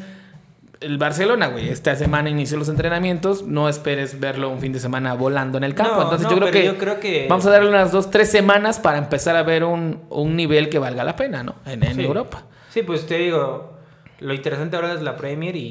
El 0.79 0.97
Barcelona, 0.97 1.47
güey, 1.47 1.69
esta 1.69 1.95
semana 1.95 2.29
inició 2.29 2.57
los 2.57 2.67
entrenamientos. 2.67 3.43
No 3.43 3.69
esperes 3.69 4.19
verlo 4.19 4.49
un 4.49 4.59
fin 4.59 4.73
de 4.73 4.79
semana 4.79 5.13
volando 5.13 5.57
en 5.57 5.63
el 5.63 5.75
campo. 5.75 5.95
No, 5.95 6.01
Entonces 6.03 6.27
no, 6.27 6.31
yo, 6.33 6.39
creo 6.39 6.51
que 6.51 6.65
yo 6.65 6.77
creo 6.77 6.99
que- 6.99 7.27
vamos 7.29 7.45
a 7.45 7.51
darle 7.51 7.69
unas 7.69 7.91
dos, 7.93 8.09
tres 8.12 8.29
semanas 8.29 8.79
para 8.79 8.97
empezar 8.97 9.36
a 9.38 9.43
ver 9.43 9.63
un, 9.63 10.01
un 10.09 10.36
nivel 10.36 10.67
que 10.69 10.79
valga 10.79 11.03
la 11.05 11.15
pena, 11.15 11.41
¿no? 11.41 11.55
En, 11.65 11.83
en 11.83 11.95
Sí. 11.95 12.03
Europa. 12.03 12.43
Sí, 12.69 12.83
pues 12.83 13.05
te 13.07 13.17
digo, 13.17 13.77
lo 14.19 14.33
interesante 14.33 14.75
ahora 14.75 14.91
es 14.93 15.01
la 15.01 15.15
Premier 15.15 15.55
y, 15.55 15.62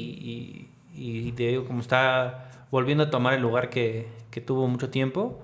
y, 0.95 1.27
y 1.27 1.31
te 1.33 1.43
digo, 1.47 1.65
como 1.65 1.81
está 1.81 2.49
volviendo 2.71 3.03
a 3.03 3.09
tomar 3.11 3.35
el 3.35 3.41
lugar 3.41 3.69
que, 3.69 4.07
que 4.31 4.41
tuvo 4.41 4.67
mucho 4.67 4.89
tiempo. 4.89 5.39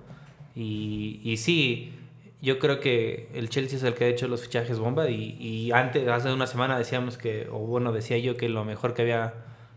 Y, 0.56 1.22
y 1.24 1.38
sí, 1.38 1.94
yo 2.42 2.60
creo 2.60 2.80
que 2.80 3.30
el 3.34 3.50
Chelsea 3.50 3.78
es 3.78 3.84
el 3.84 3.94
que 3.94 4.06
ha 4.06 4.08
hecho 4.08 4.28
los 4.28 4.42
fichajes 4.42 4.80
bomba. 4.80 5.10
Y, 5.10 5.36
y 5.40 5.72
antes, 5.72 6.08
hace 6.08 6.32
una 6.34 6.48
semana 6.48 6.78
decíamos 6.78 7.18
que, 7.18 7.48
o 7.52 7.60
bueno, 7.60 7.92
decía 7.92 8.18
yo 8.18 8.38
que 8.38 8.50
lo 8.50 8.66
mejor 8.66 8.94
que 8.94 9.04
había 9.04 9.34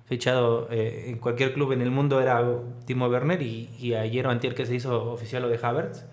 fichado 0.07 0.69
eh, 0.71 1.05
en 1.09 1.19
cualquier 1.19 1.55
club 1.55 1.73
en 1.73 1.81
el 1.83 1.91
mundo 1.91 2.21
era 2.21 2.43
Timo 2.87 3.07
Werner. 3.09 3.41
Y, 3.43 3.71
y 3.79 3.95
ayer 3.95 4.27
o 4.27 4.31
antier 4.31 4.55
que 4.55 4.67
se 4.67 4.75
hizo 4.75 5.13
oficial 5.13 5.43
lo 5.43 5.49
de 5.49 5.59
Havertz 5.63 6.05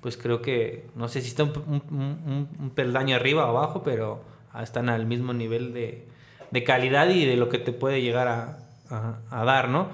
pues 0.00 0.16
creo 0.16 0.42
que, 0.42 0.86
no 0.96 1.06
sé 1.06 1.20
si 1.20 1.28
está 1.28 1.44
un, 1.44 1.52
un- 1.68 2.48
un- 2.58 2.70
peldaño 2.70 3.14
arriba 3.14 3.46
o 3.46 3.56
abajo, 3.56 3.84
pero 3.84 4.20
están 4.60 4.88
al 4.88 5.06
mismo 5.06 5.32
nivel 5.32 5.72
de, 5.72 6.08
de 6.50 6.64
calidad 6.64 7.08
y 7.08 7.24
de 7.24 7.36
lo 7.36 7.48
que 7.48 7.58
te 7.58 7.72
puede 7.72 8.02
llegar 8.02 8.26
a, 8.26 8.58
a- 8.90 9.20
a 9.30 9.44
dar, 9.44 9.68
¿no? 9.68 9.90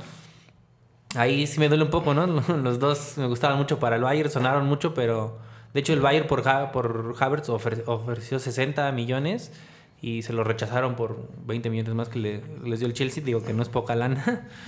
Ahí 1.15 1.47
sí 1.47 1.59
me 1.59 1.69
duele 1.69 1.85
un 1.85 1.91
poco, 1.91 2.15
¿no? 2.15 2.27
Los 2.63 2.79
dos 2.79 3.15
me 3.17 3.27
gustaban 3.27 3.57
mucho 3.59 3.79
para 3.79 3.97
el 3.97 4.03
Bayern, 4.03 4.31
sonaron 4.31 4.67
mucho, 4.67 4.95
pero 4.95 5.39
de 5.75 5.81
hecho 5.81 5.93
el 5.93 6.01
Bayern 6.01 6.27
por, 6.27 6.47
Ha- 6.49 6.71
por 6.73 7.15
Havertz 7.19 7.49
ofre- 7.49 7.83
ofreció 7.87 8.39
60 8.39 8.91
millones 8.93 9.53
y 10.01 10.23
se 10.23 10.33
lo 10.33 10.45
rechazaron 10.45 10.95
por 10.97 11.27
20 11.47 11.71
millones 11.71 11.95
más 11.95 12.09
que 12.09 12.19
le- 12.19 12.43
les 12.65 12.79
dio 12.81 12.87
el 12.89 12.95
Chelsea, 12.95 13.25
digo 13.25 13.43
que 13.43 13.53
no 13.53 13.63
es 13.63 13.69
poca 13.69 13.95
lana. 13.97 14.47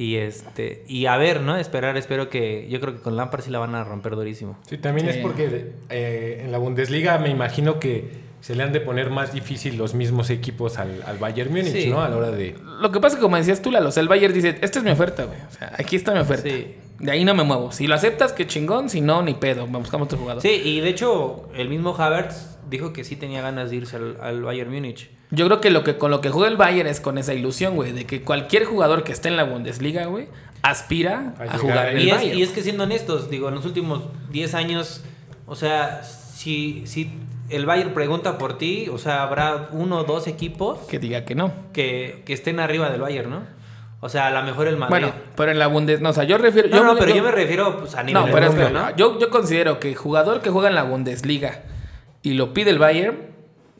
Y 0.00 0.14
este 0.14 0.84
y 0.86 1.06
a 1.06 1.16
ver, 1.16 1.40
¿no? 1.40 1.56
Esperar, 1.56 1.96
espero 1.96 2.30
que 2.30 2.68
yo 2.70 2.78
creo 2.80 2.94
que 2.94 3.00
con 3.00 3.16
Lampard 3.16 3.42
sí 3.42 3.50
la 3.50 3.58
van 3.58 3.74
a 3.74 3.82
romper 3.82 4.14
durísimo. 4.14 4.56
Sí, 4.64 4.78
también 4.78 5.08
Sí. 5.10 5.18
es 5.18 5.22
porque 5.24 5.72
eh, 5.90 6.42
en 6.44 6.52
la 6.52 6.58
Bundesliga 6.58 7.18
me 7.18 7.30
imagino 7.30 7.80
que 7.80 8.08
se 8.40 8.54
le 8.54 8.62
han 8.62 8.72
de 8.72 8.80
poner 8.80 9.10
más 9.10 9.32
difícil 9.32 9.76
los 9.76 9.94
mismos 9.94 10.30
equipos 10.30 10.78
al, 10.78 11.02
al 11.06 11.18
Bayern 11.18 11.50
Múnich, 11.50 11.72
Sí. 11.72 11.90
¿no? 11.90 12.02
A 12.02 12.08
la 12.08 12.16
hora 12.16 12.30
de... 12.30 12.56
Lo 12.80 12.92
que 12.92 13.00
pasa 13.00 13.14
es 13.14 13.16
que, 13.16 13.22
como 13.22 13.36
decías 13.36 13.60
tú, 13.62 13.70
Lalo, 13.70 13.88
o 13.88 13.92
sea, 13.92 14.00
el 14.02 14.08
Bayern 14.08 14.32
dice, 14.32 14.56
esta 14.60 14.78
es 14.78 14.84
mi 14.84 14.90
oferta, 14.90 15.24
güey. 15.24 15.38
O 15.40 15.50
sea, 15.50 15.72
aquí 15.78 15.96
está 15.96 16.12
mi 16.12 16.20
oferta. 16.20 16.48
Sí. 16.48 16.76
De 17.00 17.10
ahí 17.12 17.24
no 17.24 17.34
me 17.34 17.42
muevo. 17.44 17.70
Si 17.72 17.86
lo 17.86 17.94
aceptas, 17.94 18.32
qué 18.32 18.46
chingón. 18.46 18.88
Si 18.90 19.00
no, 19.00 19.22
ni 19.22 19.34
pedo. 19.34 19.66
Buscamos 19.66 20.06
otro 20.06 20.18
jugador. 20.18 20.42
Sí, 20.42 20.48
y 20.64 20.80
de 20.80 20.88
hecho, 20.88 21.48
el 21.54 21.68
mismo 21.68 21.94
Havertz 21.96 22.58
dijo 22.68 22.92
que 22.92 23.04
sí 23.04 23.16
tenía 23.16 23.40
ganas 23.40 23.70
de 23.70 23.76
irse 23.76 23.96
al, 23.96 24.16
al 24.20 24.42
Bayern 24.42 24.72
Múnich. 24.72 25.08
Yo 25.30 25.46
creo 25.46 25.60
que 25.60 25.70
lo 25.70 25.84
que 25.84 25.96
con 25.98 26.10
lo 26.10 26.20
que 26.20 26.30
juega 26.30 26.48
el 26.48 26.56
Bayern 26.56 26.88
es 26.88 27.00
con 27.00 27.18
esa 27.18 27.34
ilusión, 27.34 27.74
güey, 27.76 27.92
de 27.92 28.04
que 28.06 28.22
cualquier 28.22 28.64
jugador 28.64 29.04
que 29.04 29.12
esté 29.12 29.28
en 29.28 29.36
la 29.36 29.44
Bundesliga, 29.44 30.06
güey, 30.06 30.26
aspira 30.62 31.34
A 31.38 31.58
jugar 31.58 31.88
en 31.90 31.98
el 31.98 32.04
Y 32.04 32.10
es, 32.10 32.16
Bayern. 32.16 32.38
y 32.38 32.42
es 32.42 32.48
que 32.50 32.62
siendo 32.62 32.84
honestos, 32.84 33.30
digo, 33.30 33.48
en 33.48 33.54
los 33.56 33.64
últimos 33.66 34.02
10 34.30 34.54
años, 34.54 35.02
o 35.46 35.54
sea, 35.54 36.02
si, 36.02 36.82
si 36.86 37.10
el 37.48 37.66
Bayern 37.66 37.94
pregunta 37.94 38.38
por 38.38 38.58
ti, 38.58 38.88
o 38.92 38.98
sea, 38.98 39.22
habrá 39.22 39.68
uno 39.72 39.98
o 40.00 40.04
dos 40.04 40.26
equipos 40.26 40.80
Que 40.88 40.98
diga 40.98 41.24
que 41.24 41.34
no. 41.34 41.52
que, 41.72 42.22
que 42.26 42.32
estén 42.32 42.60
arriba 42.60 42.90
del 42.90 43.00
Bayern, 43.00 43.30
¿no? 43.30 43.42
O 44.00 44.08
sea, 44.08 44.28
a 44.28 44.30
lo 44.30 44.42
mejor 44.44 44.68
el 44.68 44.76
Madrid. 44.76 44.90
Bueno, 44.90 45.12
pero 45.34 45.50
en 45.50 45.58
la 45.58 45.66
Bundesliga, 45.66 46.02
no, 46.04 46.10
o 46.10 46.12
sea, 46.12 46.24
yo 46.24 46.38
refiero... 46.38 46.68
no, 46.68 46.84
no, 46.84 46.96
pero 46.96 47.14
yo 47.14 47.22
me 47.22 47.32
refiero 47.32 47.80
pues, 47.80 47.94
a 47.96 48.02
nivel 48.04 48.22
No, 48.26 48.32
pero 48.32 48.46
es 48.46 48.54
que 48.54 48.70
¿no? 48.70 48.94
yo, 48.96 49.18
yo 49.18 49.28
considero 49.28 49.80
que 49.80 49.94
jugador 49.96 50.40
que 50.40 50.50
juega 50.50 50.68
en 50.68 50.76
la 50.76 50.84
Bundesliga 50.84 51.62
y 52.22 52.34
lo 52.34 52.52
pide 52.52 52.70
el 52.70 52.78
Bayern, 52.78 53.16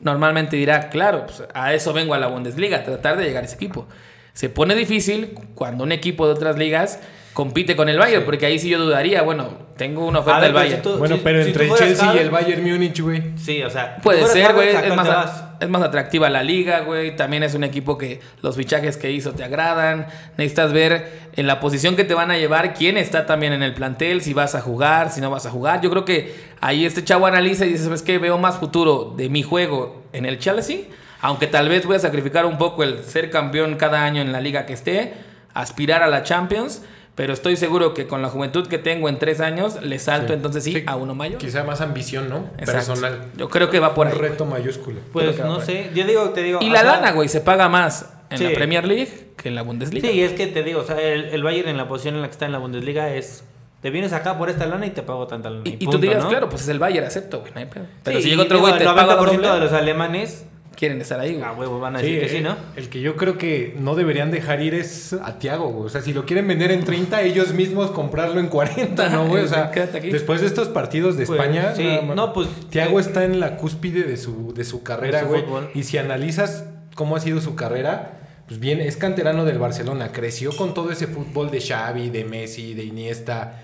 normalmente 0.01 0.57
dirá, 0.57 0.89
claro, 0.89 1.25
pues, 1.25 1.43
a 1.53 1.73
eso 1.73 1.93
vengo 1.93 2.13
a 2.13 2.19
la 2.19 2.27
Bundesliga, 2.27 2.77
a 2.77 2.83
tratar 2.83 3.17
de 3.17 3.25
llegar 3.25 3.43
a 3.43 3.45
ese 3.45 3.55
equipo. 3.55 3.87
Se 4.33 4.49
pone 4.49 4.75
difícil 4.75 5.35
cuando 5.55 5.83
un 5.83 5.91
equipo 5.91 6.25
de 6.25 6.33
otras 6.33 6.57
ligas 6.57 6.99
compite 7.39 7.77
con 7.77 7.87
el 7.87 7.97
Bayern, 7.97 8.25
porque 8.25 8.45
ahí 8.45 8.59
sí 8.59 8.67
yo 8.67 8.77
dudaría, 8.79 9.21
bueno, 9.21 9.47
tengo 9.77 10.05
una 10.05 10.19
oferta 10.19 10.39
A 10.39 10.41
ver, 10.41 10.51
del 10.51 10.55
pero 10.55 10.65
si 10.65 10.69
Bayern. 10.75 10.81
tú- 10.83 10.97
Bueno, 10.99 11.15
si- 11.15 11.21
pero 11.23 11.41
si 11.41 11.47
entre 11.51 11.65
el 11.67 11.73
Chelsea 11.73 12.05
y 12.05 12.09
Javi- 12.09 12.19
el 12.19 12.29
Bayern 12.31 12.63
Múnich, 12.69 12.99
güey. 12.99 13.23
Sí, 13.37 13.63
o 13.63 13.69
sea. 13.69 13.95
Puede 14.03 14.25
ser, 14.27 14.53
güey. 14.53 14.67
Es 14.67 14.91
¿a 14.91 14.93
más, 14.93 15.43
es 15.61 15.69
más 15.69 15.81
atractiva 15.81 16.29
la 16.29 16.43
liga, 16.43 16.81
güey. 16.81 17.15
También 17.15 17.43
es 17.43 17.55
un 17.55 17.63
equipo 17.63 17.97
que 17.97 18.19
los 18.41 18.57
fichajes 18.57 18.97
que 18.97 19.09
hizo 19.13 19.31
te 19.31 19.45
agradan. 19.45 20.07
Necesitas 20.37 20.73
ver 20.73 21.29
en 21.37 21.47
la 21.47 21.61
posición 21.61 21.95
que 21.95 22.03
te 22.03 22.13
van 22.13 22.29
a 22.29 22.37
llevar 22.37 22.73
quién 22.73 22.97
está 22.97 23.25
también 23.25 23.53
en 23.53 23.63
el 23.63 23.73
plantel, 23.73 24.21
si 24.21 24.33
vas 24.33 24.53
a 24.53 24.59
jugar, 24.59 25.09
si 25.09 25.21
no 25.21 25.29
vas 25.31 25.45
a 25.45 25.49
jugar. 25.49 25.79
Yo 25.79 25.89
creo 25.89 26.03
que 26.03 26.35
ahí 26.59 26.85
este 26.85 27.05
chavo 27.05 27.25
analiza 27.25 27.65
y 27.65 27.69
dice, 27.69 27.85
¿sabes 27.85 28.01
qué? 28.01 28.17
Veo 28.17 28.37
más 28.37 28.57
futuro 28.57 29.13
de 29.15 29.29
mi 29.29 29.43
juego 29.43 30.03
en 30.11 30.25
el 30.25 30.39
Chelsea. 30.39 30.79
Aunque 31.21 31.47
tal 31.47 31.69
vez 31.69 31.85
voy 31.85 31.95
a 31.95 31.99
sacrificar 31.99 32.45
un 32.45 32.57
poco 32.57 32.83
el 32.83 33.01
ser 33.05 33.29
campeón 33.31 33.75
cada 33.75 34.03
año 34.03 34.21
en 34.21 34.33
la 34.33 34.41
liga 34.41 34.65
que 34.65 34.73
esté, 34.73 35.13
aspirar 35.53 36.03
a 36.03 36.07
la 36.07 36.23
Champions. 36.23 36.81
Pero 37.19 37.33
estoy 37.33 37.57
seguro 37.57 37.93
que 37.93 38.07
con 38.07 38.21
la 38.21 38.29
juventud 38.29 38.65
que 38.67 38.77
tengo 38.77 39.09
en 39.09 39.19
tres 39.19 39.41
años, 39.41 39.83
le 39.83 39.99
salto 39.99 40.31
entonces 40.31 40.63
sí, 40.63 40.71
Sí, 40.71 40.83
a 40.85 40.95
uno 40.95 41.15
mayor. 41.15 41.37
Quizá 41.37 41.65
más 41.65 41.81
ambición, 41.81 42.29
¿no? 42.29 42.45
Exacto. 42.57 42.93
Personal. 42.93 43.25
Yo 43.35 43.49
creo 43.49 43.69
que 43.69 43.79
va 43.81 43.93
por 43.93 44.07
Un 44.07 44.13
ahí. 44.13 44.19
reto 44.19 44.45
mayúsculo. 44.45 45.01
Pues 45.11 45.37
no 45.37 45.59
sé. 45.59 45.91
Yo 45.93 46.05
digo, 46.07 46.29
te 46.29 46.43
digo. 46.43 46.59
Y 46.61 46.69
la 46.69 46.81
lana, 46.81 47.11
güey, 47.11 47.27
se 47.27 47.41
paga 47.41 47.67
más 47.67 48.09
en 48.29 48.37
Sí. 48.37 48.43
la 48.45 48.51
Premier 48.51 48.87
League 48.87 49.31
que 49.35 49.49
en 49.49 49.55
la 49.55 49.63
Bundesliga. 49.63 50.07
Sí, 50.09 50.23
es 50.23 50.31
que 50.31 50.47
te 50.47 50.63
digo, 50.63 50.79
o 50.79 50.85
sea, 50.85 50.97
el, 51.01 51.25
el 51.25 51.43
Bayern 51.43 51.67
en 51.67 51.75
la 51.75 51.89
posición 51.89 52.15
en 52.15 52.21
la 52.21 52.27
que 52.27 52.31
está 52.31 52.45
en 52.45 52.53
la 52.53 52.59
Bundesliga 52.59 53.13
es. 53.13 53.43
Te 53.81 53.89
vienes 53.89 54.13
acá 54.13 54.37
por 54.37 54.49
esta 54.49 54.65
lana 54.65 54.85
y 54.85 54.91
te 54.91 55.03
pago 55.03 55.27
tanta 55.27 55.49
lana. 55.49 55.63
Y, 55.65 55.71
y 55.71 55.77
tú 55.79 55.85
punto, 55.87 55.97
digas, 55.99 56.23
¿no? 56.23 56.29
claro, 56.29 56.47
pues 56.47 56.61
es 56.61 56.69
el 56.69 56.79
Bayern, 56.79 57.05
acepto, 57.05 57.41
güey, 57.41 57.51
no 57.53 57.59
hay 57.59 57.65
pedo. 57.65 57.83
Pero 58.03 58.17
Sí, 58.19 58.23
si 58.23 58.29
llega 58.29 58.43
otro 58.43 58.59
güey, 58.61 58.73
te 58.77 58.79
el 58.79 58.85
paga 58.85 59.17
90% 59.17 59.25
doble, 59.25 59.47
de 59.49 59.59
los 59.59 59.73
alemanes, 59.73 60.45
quieren 60.79 61.01
estar 61.01 61.19
ahí, 61.19 61.33
güey. 61.33 61.43
a 61.43 61.51
huevo 61.51 61.79
van 61.81 61.97
a 61.97 61.99
Sí, 61.99 62.05
decir 62.05 62.21
que 62.21 62.29
sí, 62.29 62.37
eh, 62.37 62.41
¿no? 62.41 62.55
El 62.77 62.87
que 62.89 63.01
yo 63.01 63.17
creo 63.17 63.37
que 63.37 63.75
no 63.77 63.95
deberían 63.95 64.31
dejar 64.31 64.61
ir 64.61 64.73
es 64.73 65.11
a 65.13 65.37
Tiago, 65.37 65.67
güey. 65.69 65.87
O 65.87 65.89
sea, 65.89 66.01
si 66.01 66.13
lo 66.13 66.25
quieren 66.25 66.47
vender 66.47 66.71
en 66.71 66.85
30, 66.85 67.21
ellos 67.23 67.53
mismos 67.53 67.91
comprarlo 67.91 68.39
en 68.39 68.47
40, 68.47 69.09
¿no, 69.09 69.27
güey? 69.27 69.43
O 69.43 69.47
sea, 69.49 69.71
Quédate 69.71 69.97
aquí. 69.97 70.09
después 70.09 70.39
de 70.39 70.47
estos 70.47 70.69
partidos 70.69 71.17
de 71.17 71.25
Pues, 71.25 71.37
España, 71.39 71.73
sí, 71.75 71.83
nada 71.83 72.01
más. 72.03 72.15
no, 72.15 72.31
pues, 72.33 72.47
Tiago 72.69 72.97
eh, 72.97 73.01
está 73.01 73.25
en 73.25 73.39
la 73.41 73.57
cúspide 73.57 74.03
de 74.03 74.15
su, 74.15 74.53
de 74.53 74.63
su 74.63 74.81
carrera, 74.81 75.17
de 75.19 75.23
su 75.25 75.29
güey. 75.29 75.41
fútbol. 75.43 75.69
Y 75.75 75.83
si 75.83 75.97
analizas 75.97 76.63
cómo 76.95 77.17
ha 77.17 77.19
sido 77.19 77.41
su 77.41 77.55
carrera, 77.55 78.13
pues 78.47 78.59
bien, 78.61 78.79
es 78.79 78.95
canterano 78.95 79.43
del 79.45 79.59
Barcelona. 79.59 80.11
Creció 80.13 80.55
con 80.55 80.73
todo 80.73 80.91
ese 80.91 81.07
fútbol 81.07 81.51
de 81.51 81.59
Xavi, 81.61 82.09
de 82.09 82.23
Messi, 82.25 82.73
de 82.73 82.85
Iniesta. 82.85 83.61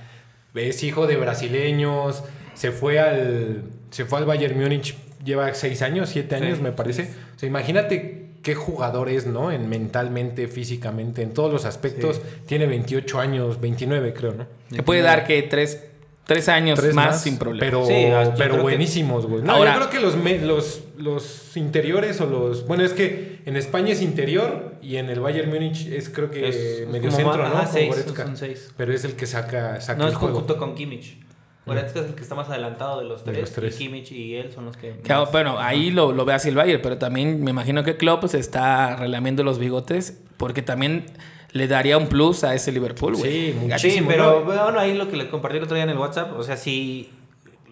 Es 0.54 0.84
hijo 0.84 1.08
de 1.08 1.16
brasileños. 1.18 2.24
Se 2.54 2.72
fue 2.72 3.00
al, 3.00 3.64
se 3.90 4.06
fue 4.06 4.20
al 4.20 4.26
Bayern 4.26 4.60
Múnich. 4.60 4.96
Lleva 5.26 5.54
seis 5.54 5.82
años, 5.82 6.10
siete 6.10 6.36
años, 6.36 6.58
Sí, 6.58 6.64
me 6.64 6.72
parece. 6.72 7.10
O 7.36 7.40
sea, 7.40 7.48
imagínate 7.50 8.28
qué 8.44 8.54
jugador 8.56 9.10
es, 9.10 9.26
¿no? 9.26 9.52
En 9.52 9.68
mentalmente, 9.68 10.48
físicamente, 10.48 11.24
en 11.24 11.34
todos 11.34 11.52
los 11.52 11.66
aspectos. 11.66 12.22
Tiene 12.46 12.68
28 12.68 13.20
años, 13.20 13.60
29 13.60 14.14
creo, 14.14 14.34
¿no? 14.36 14.46
Te 14.70 14.84
puede 14.84 15.02
dar 15.02 15.26
que 15.26 15.42
tres, 15.44 15.84
tres 16.26 16.48
años 16.48 16.80
Tres 16.80 16.94
más, 16.94 17.24
sin 17.24 17.38
problema. 17.40 17.60
Pero, 17.60 17.86
Sí, 17.88 18.62
buenísimos, 18.62 19.26
güey. 19.26 19.42
No, 19.44 19.54
Ahora- 19.54 19.74
yo 19.74 19.80
creo 19.80 19.90
que 19.90 20.00
los, 20.00 20.16
me- 20.16 20.38
los, 20.40 20.84
los 20.98 21.58
interiores 21.58 22.22
o 22.22 22.28
los... 22.28 22.68
Bueno, 22.68 22.84
es 22.84 22.94
que 22.94 23.40
en 23.46 23.56
España 23.56 23.94
es 23.94 24.02
interior 24.04 24.76
y 24.82 24.98
en 24.98 25.10
el 25.10 25.20
Bayern 25.20 25.50
Múnich 25.50 25.88
es 25.88 26.10
creo 26.10 26.30
que 26.30 26.48
Es 26.50 26.88
medio 26.88 27.10
centro, 27.12 27.38
¿no? 27.38 27.44
ajá, 27.46 27.64
Con 27.64 27.74
seis, 27.74 27.96
son 28.16 28.38
seis. 28.38 28.72
Pero 28.78 28.94
es 28.94 29.04
el 29.06 29.14
que 29.14 29.26
saca, 29.26 29.82
saca 29.82 29.98
No 29.98 30.06
el 30.08 30.14
es 30.14 30.18
juego. 30.20 30.36
junto 30.38 30.58
con 30.58 30.76
Kimmich. 30.76 31.18
Goretzka 31.66 32.00
es 32.02 32.06
el 32.08 32.16
que 32.16 32.22
está 32.22 32.36
más 32.36 32.48
adelantado 32.50 33.00
de 33.00 33.06
los 33.06 33.26
De 33.26 33.32
tres. 33.32 33.42
los 33.42 33.52
tres. 33.54 33.76
Y 33.76 33.86
Kimmich 33.86 34.12
y 34.12 34.36
él 34.36 34.52
son 34.54 34.66
los 34.66 34.78
que. 34.78 34.92
Claro, 35.04 35.24
más- 35.24 35.32
bueno, 35.32 35.60
ahí 35.60 35.90
lo, 35.92 36.12
lo 36.12 36.26
ve 36.26 36.34
así 36.34 36.50
el 36.50 36.56
Bayern, 36.56 36.82
pero 36.82 36.98
también 36.98 37.44
me 37.44 37.52
imagino 37.52 37.84
que 37.84 37.98
Klopp 37.98 38.26
se 38.28 38.40
está 38.40 38.96
relamiendo 38.96 39.44
los 39.44 39.58
bigotes 39.60 40.22
porque 40.38 40.62
también 40.62 41.06
le 41.52 41.68
daría 41.68 41.98
un 41.98 42.08
plus 42.08 42.44
a 42.44 42.54
ese 42.54 42.72
Liverpool, 42.72 43.16
güey. 43.16 43.32
Sí, 43.32 43.52
Sí, 43.54 43.58
muchísimo. 43.68 44.08
pero 44.10 44.40
¿no? 44.42 44.46
bueno, 44.46 44.80
ahí 44.80 44.94
lo 44.94 45.10
que 45.10 45.18
le 45.18 45.30
compartí 45.30 45.58
el 45.58 45.64
otro 45.64 45.76
día 45.76 45.84
en 45.86 45.90
el 45.90 45.98
WhatsApp, 45.98 46.38
o 46.38 46.44
sea, 46.44 46.58
si 46.58 47.10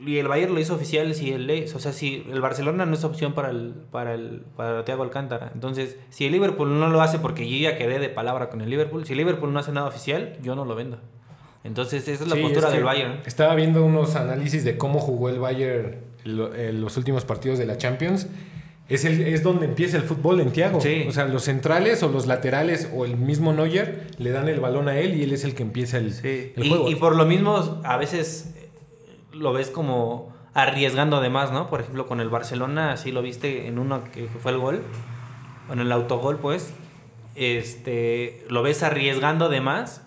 y 0.05 0.17
el 0.17 0.27
Bayern 0.27 0.53
lo 0.53 0.59
hizo 0.59 0.73
oficial, 0.75 1.13
si 1.15 1.31
el, 1.31 1.49
o 1.73 1.79
sea, 1.79 1.93
si 1.93 2.25
el 2.29 2.41
Barcelona 2.41 2.85
no 2.85 2.93
es 2.93 3.03
opción 3.05 3.31
para 3.33 3.51
el 3.51 3.73
para 3.91 4.13
el 4.15 4.41
para 4.57 4.83
Thiago 4.83 5.03
Alcántara. 5.03 5.51
Entonces, 5.53 5.97
si 6.09 6.25
el 6.25 6.31
Liverpool 6.33 6.77
no 6.79 6.89
lo 6.89 7.01
hace 7.01 7.19
porque 7.19 7.47
yo 7.49 7.55
ya 7.57 7.77
quedé 7.77 7.99
de 7.99 8.09
palabra 8.09 8.49
con 8.49 8.59
el 8.61 8.69
Liverpool, 8.69 9.05
si 9.05 9.13
el 9.13 9.19
Liverpool 9.19 9.53
no 9.53 9.59
hace 9.59 9.71
nada 9.71 9.87
oficial, 9.87 10.37
yo 10.41 10.55
no 10.55 10.65
lo 10.65 10.75
vendo. 10.75 10.97
Entonces, 11.63 12.07
esa 12.07 12.23
es 12.23 12.29
la 12.29 12.35
Sí, 12.35 12.41
postura 12.41 12.67
es 12.67 12.71
que 12.71 12.77
del 12.77 12.85
Bayern. 12.85 13.19
Estaba 13.25 13.55
viendo 13.55 13.83
unos 13.85 14.15
análisis 14.15 14.63
de 14.63 14.77
cómo 14.77 14.99
jugó 14.99 15.29
el 15.29 15.39
Bayern 15.39 15.95
en 16.25 16.81
los 16.81 16.97
últimos 16.97 17.25
partidos 17.25 17.57
de 17.59 17.65
la 17.65 17.77
Champions. 17.77 18.27
Es, 18.89 19.05
el, 19.05 19.21
es 19.21 19.43
donde 19.43 19.65
empieza 19.65 19.95
el 19.95 20.03
fútbol 20.03 20.41
en 20.41 20.51
Tiago. 20.51 20.81
Sí. 20.81 21.05
O 21.07 21.11
sea, 21.13 21.25
los 21.25 21.43
centrales 21.43 22.03
o 22.03 22.09
los 22.09 22.27
laterales 22.27 22.89
o 22.93 23.05
el 23.05 23.15
mismo 23.15 23.53
Neuer 23.53 24.07
le 24.17 24.31
dan 24.31 24.49
el 24.49 24.59
balón 24.59 24.89
a 24.89 24.97
él 24.99 25.15
y 25.15 25.23
él 25.23 25.31
es 25.31 25.45
el 25.45 25.55
que 25.55 25.63
empieza 25.63 25.97
el, 25.97 26.13
el 26.23 26.53
Y, 26.57 26.69
juego. 26.69 26.89
y 26.89 26.95
por 26.95 27.15
lo 27.15 27.25
mismo, 27.25 27.79
a 27.85 27.95
veces 27.95 28.53
eh, 28.57 28.69
lo 29.31 29.53
ves 29.53 29.69
como 29.69 30.33
arriesgando 30.53 31.21
de 31.21 31.29
más, 31.29 31.51
¿no? 31.53 31.69
Por 31.69 31.79
ejemplo, 31.79 32.07
con 32.07 32.19
el 32.19 32.27
Barcelona, 32.29 32.91
así 32.91 33.11
lo 33.13 33.21
viste 33.21 33.67
en 33.67 33.79
uno 33.79 34.03
que 34.11 34.27
fue 34.27 34.51
el 34.51 34.57
gol, 34.59 34.81
en 35.71 35.79
el 35.79 35.91
autogol, 35.91 36.37
pues, 36.37 36.73
este, 37.35 38.45
lo 38.49 38.61
ves 38.63 38.83
arriesgando 38.83 39.49
de 39.49 39.61
más, 39.61 40.02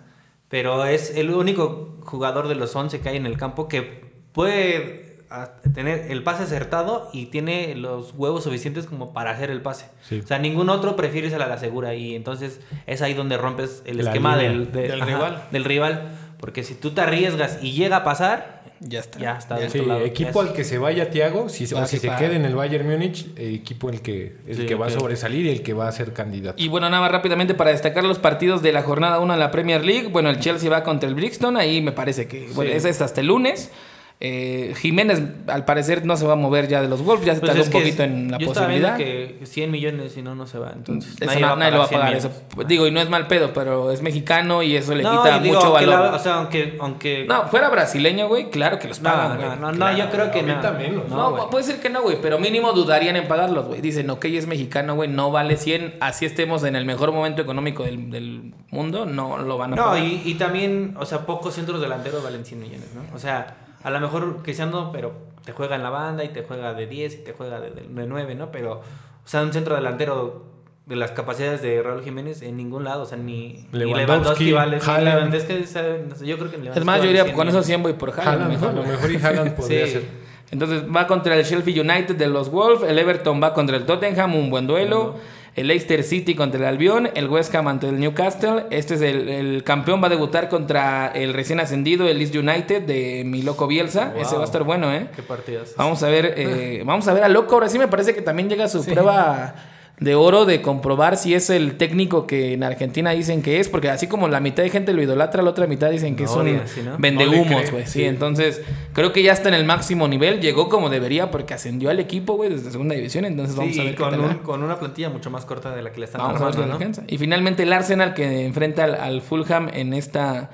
pero 0.49 0.85
es 0.85 1.15
el 1.15 1.29
único 1.31 1.95
jugador 2.05 2.47
de 2.47 2.55
los 2.55 2.75
11 2.75 2.99
que 3.01 3.09
hay 3.09 3.17
en 3.17 3.25
el 3.25 3.37
campo 3.37 3.67
que 3.67 4.05
puede 4.31 5.17
a- 5.29 5.55
tener 5.73 6.09
el 6.09 6.23
pase 6.23 6.43
acertado 6.43 7.09
y 7.11 7.25
tiene 7.25 7.75
los 7.75 8.13
huevos 8.13 8.45
suficientes 8.45 8.85
como 8.85 9.11
para 9.13 9.31
hacer 9.31 9.49
el 9.51 9.61
pase. 9.61 9.87
Sí. 10.01 10.21
O 10.23 10.27
sea, 10.27 10.39
ningún 10.39 10.69
otro 10.69 10.95
prefiere 10.95 11.33
a 11.35 11.37
la 11.37 11.57
segura 11.57 11.95
y 11.95 12.15
entonces 12.15 12.61
es 12.85 13.01
ahí 13.01 13.13
donde 13.13 13.35
rompes 13.37 13.83
el 13.85 13.97
La 13.97 14.03
esquema 14.03 14.37
del, 14.37 14.71
de- 14.71 14.87
Del 14.87 15.01
ajá, 15.01 15.05
rival. 15.05 15.43
Del 15.51 15.63
rival. 15.65 16.11
Porque 16.39 16.63
si 16.63 16.75
tú 16.75 16.91
te 16.91 17.01
arriesgas 17.01 17.57
y 17.61 17.71
llega 17.73 17.97
a 17.97 18.03
pasar, 18.03 18.56
Ya 18.79 18.99
está. 18.99 19.19
ya 19.19 19.37
está. 19.37 19.59
Ya 19.59 19.69
Sí, 19.69 19.79
equipo 20.05 20.41
Ya 20.43 20.49
al 20.49 20.53
que 20.53 20.63
se 20.63 20.77
vaya 20.77 21.09
Tiago, 21.09 21.49
si, 21.49 21.65
o 21.73 21.85
si 21.85 21.97
se 21.97 22.09
quede 22.15 22.35
en 22.35 22.45
el 22.45 22.55
Bayern 22.55 22.87
Múnich, 22.89 23.27
eh, 23.35 23.53
equipo 23.55 23.89
el 23.89 24.01
que, 24.01 24.35
el 24.47 24.55
Sí, 24.57 24.65
que 24.65 24.75
va 24.75 24.87
a 24.87 24.89
sobresalir 24.89 25.45
y 25.45 25.49
el 25.49 25.63
que 25.63 25.73
va 25.73 25.87
a 25.87 25.91
ser 25.91 26.13
candidato. 26.13 26.61
Y 26.61 26.67
bueno, 26.67 26.89
nada 26.89 27.01
más 27.01 27.11
rápidamente 27.11 27.53
para 27.53 27.71
destacar 27.71 28.03
los 28.03 28.19
partidos 28.19 28.61
de 28.61 28.71
la 28.71 28.83
jornada 28.83 29.19
1 29.19 29.33
de 29.33 29.39
la 29.39 29.51
Premier 29.51 29.83
League. 29.83 30.07
Bueno, 30.07 30.29
el 30.29 30.39
Chelsea 30.39 30.69
va 30.69 30.83
contra 30.83 31.07
el 31.09 31.15
Brixton, 31.15 31.57
ahí 31.57 31.81
me 31.81 31.91
parece 31.91 32.27
que 32.27 32.47
bueno, 32.53 32.71
Sí. 32.71 32.77
ese 32.77 32.89
es 32.89 33.01
hasta 33.01 33.21
el 33.21 33.27
lunes. 33.27 33.71
Eh, 34.19 34.73
Jiménez, 34.77 35.21
al 35.45 35.63
parecer, 35.65 36.03
no 36.03 36.17
se 36.17 36.25
va 36.25 36.33
a 36.33 36.35
mover 36.35 36.67
ya 36.67 36.81
de 36.81 36.87
los 36.87 37.03
Wolves, 37.03 37.23
ya 37.23 37.35
se 37.35 37.39
Pues 37.39 37.51
tardó 37.51 37.61
es 37.61 37.67
un 37.67 37.73
que 37.73 37.79
poquito 37.79 38.01
en 38.01 38.31
la 38.31 38.39
yo 38.39 38.47
posibilidad. 38.47 38.97
que 38.97 39.37
100 39.43 39.69
millones 39.69 40.13
si 40.13 40.23
no, 40.23 40.33
no 40.33 40.47
se 40.47 40.57
va. 40.57 40.71
Entonces, 40.75 41.13
Eso 41.21 41.25
nadie 41.27 41.43
va 41.45 41.55
nadie 41.55 41.71
lo 41.73 41.77
va 41.77 41.83
a 41.83 41.87
100 41.87 41.99
pagar 42.01 42.15
eso. 42.15 42.31
Digo, 42.67 42.87
y 42.87 42.91
no 42.91 42.99
es 42.99 43.11
mal 43.11 43.27
pedo, 43.27 43.53
pero 43.53 43.91
es 43.91 44.01
mexicano 44.01 44.63
y 44.63 44.75
eso 44.75 44.95
le 44.95 45.03
No, 45.03 45.21
quita 45.21 45.37
digo, 45.37 45.53
mucho 45.57 45.71
valor. 45.71 45.99
la- 45.99 46.15
o 46.15 46.19
sea, 46.19 46.33
aunque. 46.37 46.77
aunque 46.81 47.25
no, 47.29 47.47
fuera 47.49 47.69
brasileño, 47.69 48.27
güey, 48.27 48.49
claro 48.49 48.79
que 48.79 48.87
los 48.87 49.03
no, 49.03 49.11
pagan, 49.11 49.39
no, 49.39 49.45
güey. 49.45 49.59
no, 49.59 49.71
no, 49.71 49.77
Claro, 49.77 49.97
yo 49.99 50.09
creo 50.09 50.31
que 50.31 50.41
no. 50.41 50.55
menos. 50.73 51.07
No, 51.09 51.37
No, 51.37 51.49
puede 51.51 51.63
ser 51.65 51.79
que 51.79 51.89
no, 51.91 52.01
güey, 52.01 52.17
pero 52.19 52.39
mínimo 52.39 52.73
dudarían 52.73 53.17
en 53.17 53.27
pagarlos, 53.27 53.67
güey. 53.67 53.81
Dicen, 53.81 54.09
ok, 54.09 54.25
es 54.25 54.47
mexicano, 54.47 54.95
güey, 54.95 55.09
no 55.09 55.29
vale 55.29 55.57
100, 55.57 55.93
así 55.99 56.25
estemos 56.25 56.63
en 56.63 56.75
el 56.75 56.85
mejor 56.85 57.11
momento 57.11 57.43
económico 57.43 57.83
del, 57.83 58.09
del 58.09 58.51
mundo, 58.71 59.05
no 59.05 59.37
lo 59.37 59.59
van 59.59 59.73
a 59.73 59.75
No, 59.75 59.83
pagar. 59.89 60.03
y, 60.03 60.23
y 60.25 60.33
también, 60.33 60.95
o 60.99 61.05
sea, 61.05 61.19
pocos 61.27 61.53
centros 61.53 61.79
delanteros 61.81 62.23
valen 62.23 62.43
100 62.45 62.59
millones, 62.61 62.87
¿no? 62.95 63.01
O 63.15 63.19
sea, 63.19 63.57
a 63.83 63.89
lo 63.89 63.99
mejor 63.99 64.41
Cristiano, 64.43 64.89
pero 64.91 65.13
te 65.45 65.51
juega 65.53 65.75
en 65.75 65.83
la 65.83 65.89
banda 65.89 66.23
y 66.23 66.29
te 66.29 66.43
juega 66.43 66.73
de 66.73 66.87
10 66.87 67.13
y 67.13 67.17
te 67.23 67.33
juega 67.33 67.59
de, 67.59 67.71
de, 67.71 67.81
de 67.81 68.07
9, 68.07 68.35
¿no? 68.35 68.51
Pero, 68.51 68.73
o 68.73 69.27
sea, 69.27 69.41
un 69.43 69.53
centro 69.53 69.75
delantero 69.75 70.45
de 70.85 70.95
las 70.95 71.11
capacidades 71.11 71.61
de 71.61 71.81
Raúl 71.83 72.01
Jiménez 72.03 72.41
en 72.41 72.55
ningún 72.57 72.83
lado, 72.85 73.03
o 73.03 73.05
sea, 73.05 73.17
ni 73.17 73.67
ni 73.73 73.79
Lewandowski, 73.79 74.45
Lewandowski 74.45 74.93
vale. 74.93 75.05
Lewandowski, 75.05 76.25
yo 76.25 76.37
creo 76.37 76.49
que 76.51 76.69
Es 76.79 76.85
más, 76.85 77.01
yo 77.01 77.09
iría 77.09 77.33
con 77.33 77.47
esos 77.49 77.65
100 77.65 77.83
voy 77.83 77.93
por 77.93 78.11
Haaland, 78.11 78.27
Haaland, 78.27 78.51
mejor, 78.51 78.69
a 78.69 78.73
lo 78.73 78.83
mejor 78.83 79.11
y 79.11 79.15
Haaland 79.17 79.55
podría 79.57 79.85
Sí. 79.85 79.91
ser. 79.93 80.03
Entonces 80.49 80.83
va 80.83 81.05
contra 81.07 81.35
el 81.35 81.43
Sheffield 81.43 81.79
United 81.89 82.15
de 82.15 82.27
los 82.27 82.49
Wolves, 82.49 82.89
el 82.89 82.97
Everton 82.97 83.43
va 83.43 83.53
contra 83.53 83.75
el 83.75 83.85
Tottenham, 83.85 84.33
un 84.35 84.49
buen 84.49 84.65
duelo. 84.65 85.15
El 85.57 85.69
Leicester 85.69 86.03
City 86.03 86.35
contra 86.35 86.59
el 86.59 86.65
Albion, 86.67 87.09
el 87.15 87.27
West 87.27 87.53
Ham 87.55 87.67
ante 87.67 87.89
el 87.89 87.99
Newcastle. 87.99 88.65
Este 88.69 88.93
es 88.93 89.01
el, 89.01 89.27
el 89.27 89.63
campeón, 89.63 90.01
va 90.01 90.05
a 90.05 90.11
debutar 90.11 90.49
contra 90.49 91.07
el 91.07 91.33
recién 91.33 91.59
ascendido, 91.59 92.07
el 92.07 92.19
Leeds 92.19 92.35
United 92.35 92.83
de 92.83 93.23
mi 93.25 93.41
loco 93.41 93.65
Bielsa. 93.65 94.11
Wow. 94.13 94.21
Ese 94.21 94.35
va 94.35 94.43
a 94.43 94.45
estar 94.45 94.63
bueno, 94.63 94.93
¿eh? 94.93 95.07
Qué 95.15 95.23
partidas. 95.23 95.73
Vamos 95.75 96.03
a 96.03 96.09
ver, 96.09 96.35
eh, 96.37 96.83
vamos 96.85 97.07
a 97.07 97.13
ver 97.13 97.23
a 97.23 97.27
Loco. 97.27 97.55
Ahora 97.55 97.69
sí 97.69 97.79
me 97.79 97.87
parece 97.87 98.13
que 98.13 98.21
también 98.21 98.49
llega 98.49 98.67
su 98.67 98.85
prueba 98.85 99.55
de 99.99 100.13
oro 100.13 100.45
de 100.45 100.61
comprobar 100.61 101.17
si 101.17 101.33
es 101.33 101.49
el 101.49 101.75
técnico 101.75 102.27
que 102.27 102.53
en 102.53 102.61
Argentina 102.63 103.09
dicen 103.11 103.41
que 103.41 103.59
es, 103.59 103.67
porque 103.67 103.89
así 103.89 104.05
como 104.05 104.27
la 104.27 104.39
mitad 104.39 104.61
de 104.61 104.69
gente 104.69 104.93
lo 104.93 105.01
idolatra, 105.01 105.41
la 105.41 105.49
otra 105.49 105.65
mitad 105.65 105.89
dicen 105.89 106.15
que 106.15 106.25
No, 106.25 106.29
es 106.29 106.35
un 106.35 106.41
odia, 106.43 106.67
sí, 106.67 106.81
¿no? 106.85 106.95
vende 106.99 107.25
No 107.25 107.31
le 107.31 107.41
humos, 107.41 107.61
cree, 107.61 107.71
güey. 107.71 107.85
Sí, 107.85 107.91
sí. 107.93 108.03
entonces 108.05 108.61
creo 108.93 109.11
que 109.11 109.23
ya 109.23 109.33
está 109.33 109.49
en 109.49 109.55
el 109.55 109.65
máximo 109.65 110.07
nivel, 110.07 110.39
llegó 110.39 110.69
como 110.69 110.91
debería 110.91 111.31
porque 111.31 111.55
ascendió 111.55 111.89
al 111.89 111.99
equipo, 111.99 112.35
güey, 112.35 112.51
desde 112.51 112.69
segunda 112.69 112.93
división, 112.93 113.25
entonces 113.25 113.55
vamos 113.55 113.73
Sí, 113.73 113.79
a 113.81 113.83
ver 113.85 113.95
qué 113.95 114.01
con, 114.03 114.11
tal 114.11 114.19
un- 114.19 114.27
va. 114.27 114.37
con 114.43 114.61
una 114.61 114.77
plantilla 114.77 115.09
mucho 115.09 115.31
más 115.31 115.45
corta 115.45 115.75
de 115.75 115.81
la 115.81 115.91
que 115.91 115.99
le 115.99 116.05
están 116.05 116.21
Vamos 116.21 116.41
a 116.41 116.45
ver 116.45 116.53
qué 116.55 116.61
armando, 116.61 116.87
¿no? 117.01 117.03
Y 117.07 117.17
finalmente 117.17 117.63
el 117.63 117.73
Arsenal 117.73 118.13
que 118.13 118.45
enfrenta 118.45 118.83
al, 118.83 118.93
al 118.93 119.21
Fulham 119.23 119.69
en 119.73 119.95
esta 119.95 120.51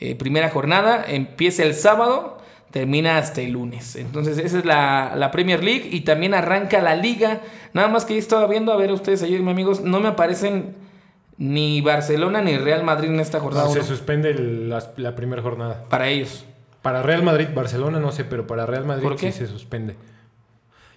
eh, 0.00 0.14
primera 0.14 0.48
jornada. 0.48 1.04
Empieza 1.06 1.62
el 1.62 1.74
sábado, 1.74 2.37
termina 2.70 3.18
hasta 3.18 3.40
el 3.40 3.52
lunes. 3.52 3.96
Entonces 3.96 4.38
esa 4.38 4.58
es 4.58 4.64
la, 4.64 5.14
la 5.16 5.30
Premier 5.30 5.62
League 5.64 5.88
y 5.90 6.00
también 6.02 6.34
arranca 6.34 6.80
la 6.82 6.94
liga. 6.96 7.40
Nada 7.72 7.88
más 7.88 8.04
que 8.04 8.16
estaba 8.18 8.46
viendo, 8.46 8.72
a 8.72 8.76
ver 8.76 8.92
ustedes 8.92 9.22
ayer, 9.22 9.40
mis 9.40 9.50
amigos, 9.50 9.80
no 9.80 10.00
me 10.00 10.08
aparecen 10.08 10.74
ni 11.36 11.80
Barcelona 11.80 12.40
ni 12.42 12.56
Real 12.58 12.82
Madrid 12.84 13.10
en 13.10 13.20
esta 13.20 13.40
jornada. 13.40 13.68
Se 13.68 13.78
uno. 13.78 13.88
suspende 13.88 14.30
el- 14.30 14.68
la, 14.68 14.82
la 14.96 15.14
primera 15.14 15.40
jornada. 15.42 15.84
Para 15.88 16.08
ellos. 16.08 16.44
Para 16.82 17.02
Real 17.02 17.22
Madrid, 17.22 17.48
Barcelona 17.54 17.98
no 18.00 18.12
sé, 18.12 18.24
pero 18.24 18.46
para 18.46 18.64
Real 18.66 18.84
Madrid 18.84 19.02
¿Por 19.04 19.16
qué? 19.16 19.32
sí 19.32 19.38
se 19.38 19.46
suspende. 19.46 19.96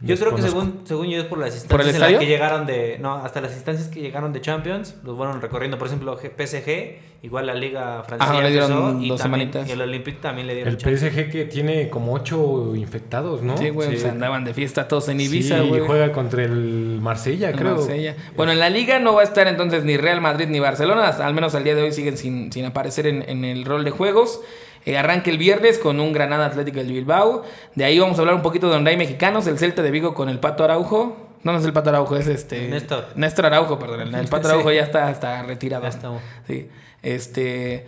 Yo 0.02 0.16
creo 0.18 0.36
que 0.36 0.42
según, 0.42 0.82
según 0.84 1.08
yo 1.08 1.20
es 1.20 1.26
por 1.26 1.38
las 1.38 1.52
¿Por 1.66 1.82
el 1.82 1.88
instancias 1.88 1.96
en 1.96 2.00
las 2.02 2.10
estadio? 2.10 2.20
que 2.20 2.26
llegaron 2.26 2.66
de... 2.66 2.98
No, 3.00 3.16
hasta 3.18 3.40
las 3.42 3.54
instancias 3.54 3.88
que 3.88 4.02
llegaron 4.02 4.34
de 4.34 4.42
Champions, 4.42 4.96
los 5.04 5.16
fueron 5.16 5.42
recorriendo. 5.42 5.78
Por 5.78 5.88
ejemplo, 5.88 6.18
G- 6.20 6.32
PSG, 6.36 7.24
igual 7.24 7.46
la 7.46 7.54
Liga 7.54 8.04
Francesa 8.08 8.34
ya 8.34 8.42
le 8.42 8.50
dieron 8.50 8.72
empezó, 8.72 8.92
dos 9.10 9.20
y, 9.20 9.22
también, 9.22 9.52
y 9.68 9.72
el 9.72 9.82
Olympique 9.82 10.18
también 10.20 10.48
le 10.48 10.56
dieron 10.56 10.74
El 10.74 10.78
chance. 10.80 11.10
PSG 11.12 11.30
que 11.32 11.46
tiene 11.46 11.90
como 11.90 12.14
ocho 12.14 12.76
infectados, 12.76 13.44
¿no? 13.44 13.56
Sí, 13.58 13.70
güey, 13.70 13.90
pues 13.90 14.04
andaban 14.06 14.44
de 14.44 14.54
fiesta 14.56 14.88
todos 14.88 15.08
en 15.10 15.22
Ibiza, 15.22 15.62
Sí, 15.62 15.68
güey. 15.68 15.84
y 15.84 15.86
juega 15.86 16.12
contra 16.14 16.44
el 16.46 16.98
Marsella, 17.02 17.52
creo. 17.52 17.76
Marsella. 17.76 18.16
Bueno, 18.36 18.52
en 18.54 18.60
la 18.60 18.70
liga 18.72 18.98
no 19.00 19.14
va 19.14 19.22
a 19.22 19.26
estar 19.26 19.48
entonces 19.48 19.84
ni 19.84 19.98
Real 19.98 20.20
Madrid 20.20 20.48
ni 20.50 20.60
Barcelona, 20.60 21.10
al 21.10 21.34
menos 21.36 21.54
al 21.54 21.64
día 21.64 21.76
de 21.76 21.84
hoy 21.84 21.92
siguen 21.92 22.18
sin, 22.18 22.52
sin 22.52 22.66
aparecer 22.66 23.06
en, 23.06 23.22
en 23.30 23.46
el 23.46 23.66
rol 23.66 23.84
de 23.86 23.92
juegos. 23.92 24.42
Eh, 24.86 24.98
arranca 24.98 25.30
el 25.30 25.38
viernes 25.38 25.78
con 25.78 26.00
un 26.00 26.12
Granada 26.14 26.46
Atlético 26.46 26.78
del 26.78 26.92
Bilbao. 26.92 27.44
De 27.76 27.86
ahí 27.86 28.00
vamos 28.00 28.18
a 28.18 28.22
hablar 28.22 28.36
un 28.36 28.42
poquito 28.42 28.68
de 28.68 28.74
donde 28.74 28.92
hay 28.92 28.98
mexicanos, 28.98 29.48
el 29.48 29.58
Celta 29.58 29.82
de 29.82 29.92
Vigo 29.92 30.14
con 30.14 30.30
el 30.30 30.40
Pato 30.40 30.64
Araujo. 30.64 31.30
No, 31.44 31.52
no 31.52 31.60
es 31.60 31.66
el 31.66 31.74
Pato 31.74 31.90
Araujo, 31.90 32.16
es 32.16 32.28
este... 32.28 32.68
Néstor. 32.68 33.08
Néstor 33.16 33.48
Araujo, 33.48 33.80
perdón. 33.80 34.02
El, 34.02 34.16
el 34.16 34.28
Pato 34.28 34.48
Sí. 34.48 34.54
Araujo 34.54 34.72
ya 34.72 34.84
está, 34.84 35.10
está 35.12 35.44
retirado. 35.44 35.84
Ya. 35.90 36.00
Sí. 36.48 36.70
Este... 37.02 37.86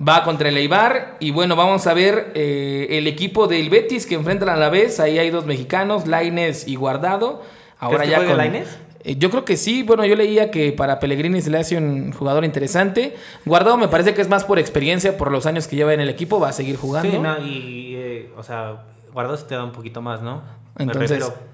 Va 0.00 0.22
contra 0.22 0.48
el 0.48 0.56
Eibar 0.56 1.16
y 1.18 1.32
bueno, 1.32 1.56
vamos 1.56 1.88
a 1.88 1.92
ver 1.92 2.30
eh, 2.36 2.86
el 2.90 3.08
equipo 3.08 3.48
del 3.48 3.68
Betis 3.68 4.06
que 4.06 4.14
enfrentan 4.14 4.48
a 4.48 4.54
la 4.54 4.70
vez. 4.70 5.00
Ahí 5.00 5.18
hay 5.18 5.30
dos 5.30 5.44
mexicanos, 5.44 6.06
Laines 6.06 6.68
y 6.68 6.76
Guardado. 6.76 7.42
Ahora 7.80 8.04
ya 8.04 8.24
con 8.24 8.36
Lainez? 8.36 8.78
Eh, 9.08 9.16
Yo 9.18 9.30
creo 9.30 9.44
que 9.44 9.56
sí. 9.56 9.82
Bueno, 9.82 10.04
yo 10.04 10.14
leía 10.16 10.50
que 10.50 10.72
para 10.72 10.98
Pellegrini 11.00 11.40
se 11.40 11.50
le 11.50 11.58
hace 11.58 11.76
un 11.76 12.12
jugador 12.12 12.44
interesante. 12.44 13.16
Guardado 13.46 13.76
me 13.76 13.88
parece 13.88 14.12
que 14.14 14.20
es 14.20 14.28
más 14.28 14.44
por 14.44 14.58
experiencia, 14.58 15.16
por 15.16 15.30
los 15.32 15.46
años 15.46 15.66
que 15.66 15.76
lleva 15.76 15.94
en 15.94 16.00
el 16.00 16.08
equipo. 16.08 16.38
Va 16.40 16.50
a 16.50 16.52
seguir 16.52 16.76
jugando. 16.76 17.10
Sí, 17.10 17.18
no, 17.18 17.38
y, 17.44 17.94
eh, 17.96 18.30
o 18.36 18.42
sea, 18.42 18.84
Guardado 19.12 19.36
sí 19.38 19.44
te 19.48 19.54
da 19.54 19.64
un 19.64 19.72
poquito 19.72 20.02
más, 20.02 20.20
¿no? 20.22 20.42
Entonces- 20.78 21.10
Me 21.10 21.16
refiero 21.18 21.48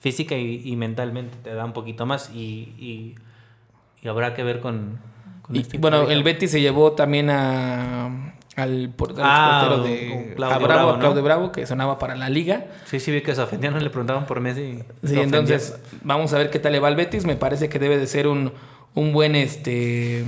física 0.00 0.36
y, 0.36 0.62
y 0.64 0.76
mentalmente 0.76 1.36
te 1.42 1.52
da 1.54 1.64
un 1.64 1.72
poquito 1.72 2.06
más 2.06 2.30
y, 2.32 2.72
y, 2.78 3.16
y 4.00 4.08
habrá 4.08 4.32
que 4.34 4.44
ver 4.44 4.60
con... 4.60 5.00
con 5.42 5.56
Y, 5.56 5.60
este 5.60 5.76
bueno, 5.78 6.02
el 6.08 6.22
Betis 6.22 6.52
se 6.52 6.60
llevó 6.60 6.92
también 6.92 7.30
a, 7.30 8.34
al, 8.58 8.90
por- 8.94 9.14
Ah, 9.18 9.66
portero 9.68 9.82
de 9.84 10.34
Claudio 10.36 10.56
a 10.56 10.58
Bravo, 10.58 10.66
Bravo, 10.74 10.90
a 10.90 10.92
¿no? 10.94 10.98
Claudio 11.00 11.22
Bravo, 11.22 11.52
que 11.52 11.66
sonaba 11.66 11.98
para 11.98 12.14
la 12.16 12.28
liga. 12.28 12.66
Sí, 12.86 13.00
sí 13.00 13.10
vi 13.10 13.22
que 13.22 13.34
se 13.34 13.40
ofendieron, 13.40 13.82
le 13.82 13.90
preguntaron 13.90 14.26
por 14.26 14.40
Messi. 14.40 14.80
Sí, 15.04 15.18
entonces 15.20 15.78
vamos 16.02 16.32
a 16.32 16.38
ver 16.38 16.50
qué 16.50 16.58
tal 16.58 16.72
le 16.72 16.80
va 16.80 16.88
al 16.88 16.96
Betis. 16.96 17.24
Me 17.24 17.36
parece 17.36 17.68
que 17.68 17.78
debe 17.78 17.98
de 17.98 18.06
ser 18.06 18.26
un, 18.28 18.52
un 18.94 19.12
buen 19.12 19.34
este 19.36 20.24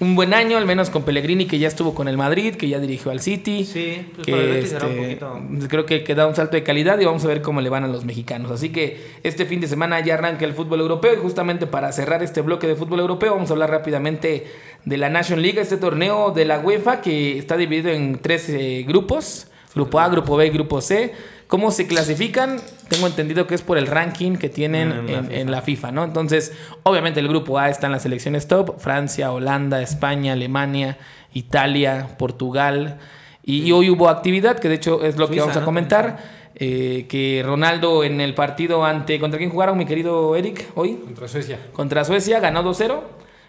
un 0.00 0.14
buen 0.14 0.32
año, 0.32 0.58
al 0.58 0.66
menos 0.66 0.90
con 0.90 1.02
Pellegrini, 1.02 1.46
que 1.46 1.58
ya 1.58 1.66
estuvo 1.66 1.92
con 1.94 2.06
el 2.06 2.16
Madrid, 2.16 2.54
que 2.54 2.68
ya 2.68 2.78
dirigió 2.78 3.10
al 3.10 3.20
City. 3.20 3.64
Sí, 3.64 4.06
pues 4.14 4.26
que, 4.26 4.32
un 4.32 4.40
este, 4.56 4.76
poquito- 4.78 5.40
creo 5.68 5.86
que, 5.86 6.04
que 6.04 6.14
da 6.14 6.26
un 6.26 6.34
salto 6.36 6.56
de 6.56 6.62
calidad 6.62 6.98
y 7.00 7.04
vamos 7.04 7.24
a 7.24 7.28
ver 7.28 7.42
cómo 7.42 7.60
le 7.60 7.68
van 7.68 7.82
a 7.84 7.88
los 7.88 8.04
mexicanos. 8.04 8.50
Así 8.50 8.70
que 8.70 9.00
este 9.24 9.44
fin 9.44 9.60
de 9.60 9.66
semana 9.66 9.98
ya 10.00 10.14
arranca 10.14 10.44
el 10.44 10.52
fútbol 10.54 10.80
europeo 10.80 11.14
y 11.14 11.16
justamente 11.16 11.66
para 11.66 11.90
cerrar 11.92 12.22
este 12.22 12.40
bloque 12.42 12.66
de 12.68 12.76
fútbol 12.76 13.00
europeo 13.00 13.34
vamos 13.34 13.50
a 13.50 13.54
hablar 13.54 13.70
rápidamente 13.70 14.46
de 14.84 14.96
la 14.98 15.08
Nation 15.10 15.42
League, 15.42 15.60
este 15.60 15.76
torneo 15.76 16.30
de 16.30 16.44
la 16.44 16.60
UEFA 16.60 17.00
que 17.00 17.36
está 17.36 17.56
dividido 17.56 17.90
en 17.90 18.18
tres 18.20 18.48
eh, 18.50 18.84
grupos, 18.86 19.48
grupo 19.74 19.98
A, 20.00 20.08
grupo 20.08 20.36
B 20.36 20.46
y 20.46 20.50
grupo 20.50 20.80
C. 20.80 21.12
¿Cómo 21.48 21.70
se 21.70 21.86
clasifican? 21.86 22.58
Tengo 22.88 23.06
entendido 23.06 23.46
que 23.46 23.54
es 23.54 23.62
por 23.62 23.78
el 23.78 23.86
ranking 23.86 24.36
que 24.36 24.48
tienen 24.50 24.92
En 24.92 25.08
en, 25.08 25.12
la 25.12 25.18
en 25.18 25.24
FIFA. 25.24 25.50
la 25.50 25.62
FIFA, 25.62 25.92
¿no? 25.92 26.04
Entonces, 26.04 26.52
obviamente 26.84 27.20
el 27.20 27.28
grupo 27.28 27.58
A 27.58 27.68
están 27.70 27.90
las 27.90 28.02
selecciones 28.02 28.46
top, 28.48 28.78
Francia, 28.78 29.32
Holanda, 29.32 29.80
España, 29.82 30.34
Alemania, 30.34 30.98
Italia, 31.32 32.16
Portugal. 32.18 32.98
Y, 33.42 33.62
y 33.62 33.72
hoy 33.72 33.88
hubo 33.90 34.08
actividad, 34.10 34.58
que 34.58 34.68
de 34.68 34.74
hecho 34.76 35.02
es 35.02 35.16
lo 35.16 35.28
que 35.30 35.40
vamos 35.40 35.56
a 35.56 35.60
¿no? 35.60 35.64
comentar. 35.64 36.18
eh, 36.54 37.06
que 37.08 37.42
Ronaldo 37.44 38.04
en 38.04 38.20
el 38.20 38.34
partido 38.34 38.84
ante... 38.84 39.18
¿Contra 39.18 39.38
quién 39.38 39.48
jugaron, 39.50 39.78
mi 39.78 39.86
querido 39.86 40.36
Eric, 40.36 40.66
hoy? 40.74 40.96
Contra 40.96 41.28
Suecia. 41.28 41.58
Contra 41.72 42.04
Suecia, 42.04 42.40
ganó 42.40 42.62
2-0. 42.62 43.00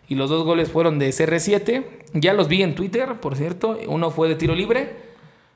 Y 0.07 0.15
los 0.15 0.29
dos 0.29 0.43
goles 0.45 0.69
fueron 0.71 0.99
de 0.99 1.09
CR7. 1.09 1.83
Ya 2.13 2.33
los 2.33 2.47
vi 2.47 2.63
en 2.63 2.75
Twitter, 2.75 3.19
por 3.19 3.35
cierto. 3.35 3.77
Uno 3.87 4.09
fue 4.09 4.29
de 4.29 4.35
tiro 4.35 4.55
libre. 4.55 5.09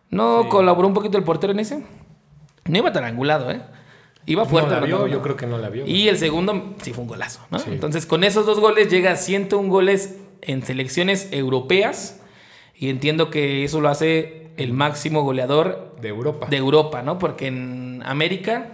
¿No 0.10 0.48
colaboró 0.50 0.88
un 0.88 0.94
poquito 0.94 1.18
el 1.18 1.24
portero 1.24 1.54
en 1.54 1.60
ese? 1.60 1.84
No 2.66 2.78
iba 2.78 2.92
tan 2.92 3.04
angulado, 3.04 3.52
¿eh? 3.52 3.62
Iba 4.26 4.46
fuerte. 4.46 4.74
no 4.74 4.80
la 4.80 4.86
vio, 4.86 5.08
yo 5.08 5.22
creo 5.22 5.36
que 5.36 5.46
no 5.46 5.58
la 5.58 5.70
vio. 5.70 5.86
y 5.86 6.08
el 6.08 6.18
segundo 6.18 6.76
sí 6.82 6.94
fue 6.94 7.02
un 7.02 7.10
golazo, 7.10 7.42
¿no? 7.52 7.60
Sí. 7.60 7.70
Entonces, 7.72 8.06
con 8.06 8.24
esos 8.24 8.46
dos 8.46 8.60
goles 8.60 8.90
llega 8.90 9.12
a 9.12 9.16
101 9.18 9.70
goles 9.70 10.18
en 10.42 10.64
selecciones 10.64 11.30
europeas. 11.32 12.22
Y 12.76 12.90
entiendo 12.90 13.30
que 13.30 13.64
eso 13.64 13.82
lo 13.82 13.90
hace 13.90 14.52
el 14.58 14.74
máximo 14.74 15.24
goleador 15.24 15.96
de 16.02 16.10
Europa. 16.10 16.48
de 16.50 16.58
Europa, 16.58 17.02
¿no? 17.02 17.20
Porque 17.20 17.48
en 17.48 18.02
América, 18.06 18.72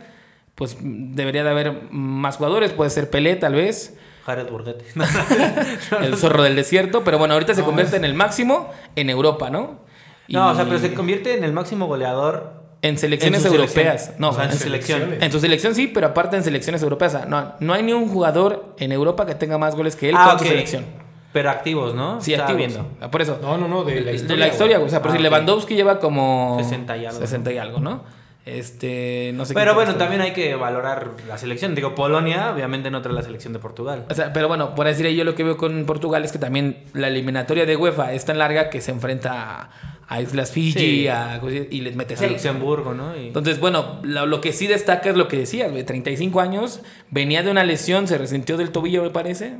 pues 0.56 0.78
debería 0.82 1.44
de 1.44 1.50
haber 1.50 1.92
más 1.92 2.38
jugadores. 2.38 2.72
Puede 2.72 2.90
ser 2.90 3.10
Pelé, 3.10 3.36
tal 3.36 3.56
vez. 3.56 3.98
Jared 4.26 4.50
Borghetti. 4.50 4.86
El 6.02 6.16
zorro 6.16 6.44
del 6.44 6.56
desierto. 6.56 7.04
Pero 7.04 7.18
bueno, 7.18 7.34
ahorita 7.34 7.54
se 7.54 7.64
convierte 7.64 7.98
en 7.98 8.06
el 8.06 8.14
máximo 8.14 8.70
en 8.96 9.10
Europa, 9.10 9.50
¿no? 9.50 9.80
No, 10.28 10.50
o 10.52 10.56
sea, 10.56 10.66
pero 10.66 10.78
se 10.78 10.94
convierte 10.94 11.36
en 11.36 11.44
el 11.44 11.54
máximo 11.54 11.88
goleador 11.88 12.59
En 12.82 12.98
selecciones 12.98 13.44
en 13.44 13.50
su 13.52 13.56
europeas. 13.56 13.74
selección. 14.06 14.16
No, 14.20 14.30
o 14.30 14.34
sea, 14.34 14.46
en 14.46 14.52
en 14.52 14.58
su 14.58 14.64
selección. 14.64 15.14
En 15.20 15.32
su 15.32 15.40
selección 15.40 15.76
sí, 15.76 15.88
pero 15.88 16.08
aparte 16.08 16.38
en 16.38 16.44
selecciones 16.44 16.82
europeas. 16.82 17.14
O 17.14 17.18
sea, 17.18 17.26
no, 17.28 17.54
no 17.60 17.74
hay 17.74 17.84
ni 17.84 17.92
un 17.94 18.08
jugador 18.08 18.74
en 18.80 18.92
Europa 18.92 19.26
que 19.26 19.36
tenga 19.36 19.58
más 19.58 19.76
goles 19.76 19.96
que 19.96 20.10
él 20.10 20.16
Ah, 20.18 20.30
con 20.32 20.40
su 20.40 20.46
ok. 20.46 20.50
selección. 20.52 20.86
Pero 21.34 21.50
activos, 21.52 21.94
¿no? 21.94 22.20
Sí, 22.22 22.34
Estaba 22.34 22.52
activos. 22.52 22.74
viendo. 22.86 23.12
Por 23.12 23.22
eso. 23.22 23.38
No, 23.42 23.58
no, 23.58 23.68
no, 23.68 23.84
de 23.84 24.02
la 24.02 24.12
historia. 24.14 24.36
de 24.36 24.38
la 24.40 24.48
historia, 24.48 24.78
güey. 24.78 24.88
O 24.88 24.90
sea, 24.90 25.02
por 25.02 25.12
Ah, 25.12 25.16
si. 25.18 25.22
Lewandowski 25.22 25.76
lleva 25.76 26.00
como 26.00 26.58
60 26.60 26.98
y 26.98 27.06
algo. 27.06 27.20
60 27.20 27.52
y 27.54 27.58
algo, 27.58 27.80
¿no? 27.80 28.02
Este, 28.58 29.32
no 29.36 29.46
sé 29.46 29.54
Pero 29.54 29.76
bueno, 29.76 29.96
también 29.96 30.22
hay 30.22 30.34
que 30.34 30.56
valorar 30.56 31.12
la 31.28 31.38
selección. 31.38 31.76
Digo, 31.76 31.96
Polonia 31.96 32.52
obviamente 32.54 32.90
no 32.92 33.02
trae 33.02 33.14
la 33.14 33.22
selección 33.24 33.54
de 33.54 33.60
Portugal. 33.60 34.06
O 34.10 34.14
sea, 34.16 34.34
pero 34.34 34.48
bueno, 34.48 34.76
por 34.76 34.88
decir 34.88 35.08
yo 35.10 35.24
lo 35.24 35.36
que 35.36 35.44
veo 35.44 35.58
con 35.58 35.86
Portugal 35.86 36.24
es 36.26 36.32
que 36.32 36.40
también 36.40 36.84
la 36.94 37.08
eliminatoria 37.08 37.66
de 37.66 37.76
UEFA 37.76 38.14
es 38.14 38.26
tan 38.26 38.38
larga 38.38 38.70
que 38.70 38.82
se 38.82 38.92
enfrenta 38.92 39.70
a, 40.08 40.22
Islas 40.22 40.52
Fiji 40.52 40.80
Sí. 40.80 41.08
a- 41.08 41.40
y 41.70 41.82
les 41.82 41.96
mete 41.96 42.16
A. 42.16 42.28
Luxemburgo, 42.28 42.94
¿no? 42.96 43.16
Y- 43.16 43.28
Entonces, 43.28 43.60
bueno, 43.60 44.00
lo, 44.04 44.26
lo 44.26 44.42
que 44.42 44.54
sí 44.54 44.66
destaca 44.66 45.10
es 45.12 45.16
lo 45.16 45.28
que 45.28 45.38
decías, 45.38 45.70
güey, 45.72 45.84
35 45.84 46.40
años, 46.42 46.82
venía 47.12 47.44
de 47.44 47.52
una 47.52 47.64
lesión, 47.64 48.08
se 48.08 48.18
resintió 48.18 48.58
del 48.58 48.72
tobillo, 48.72 49.04
me 49.04 49.12
parece. 49.12 49.58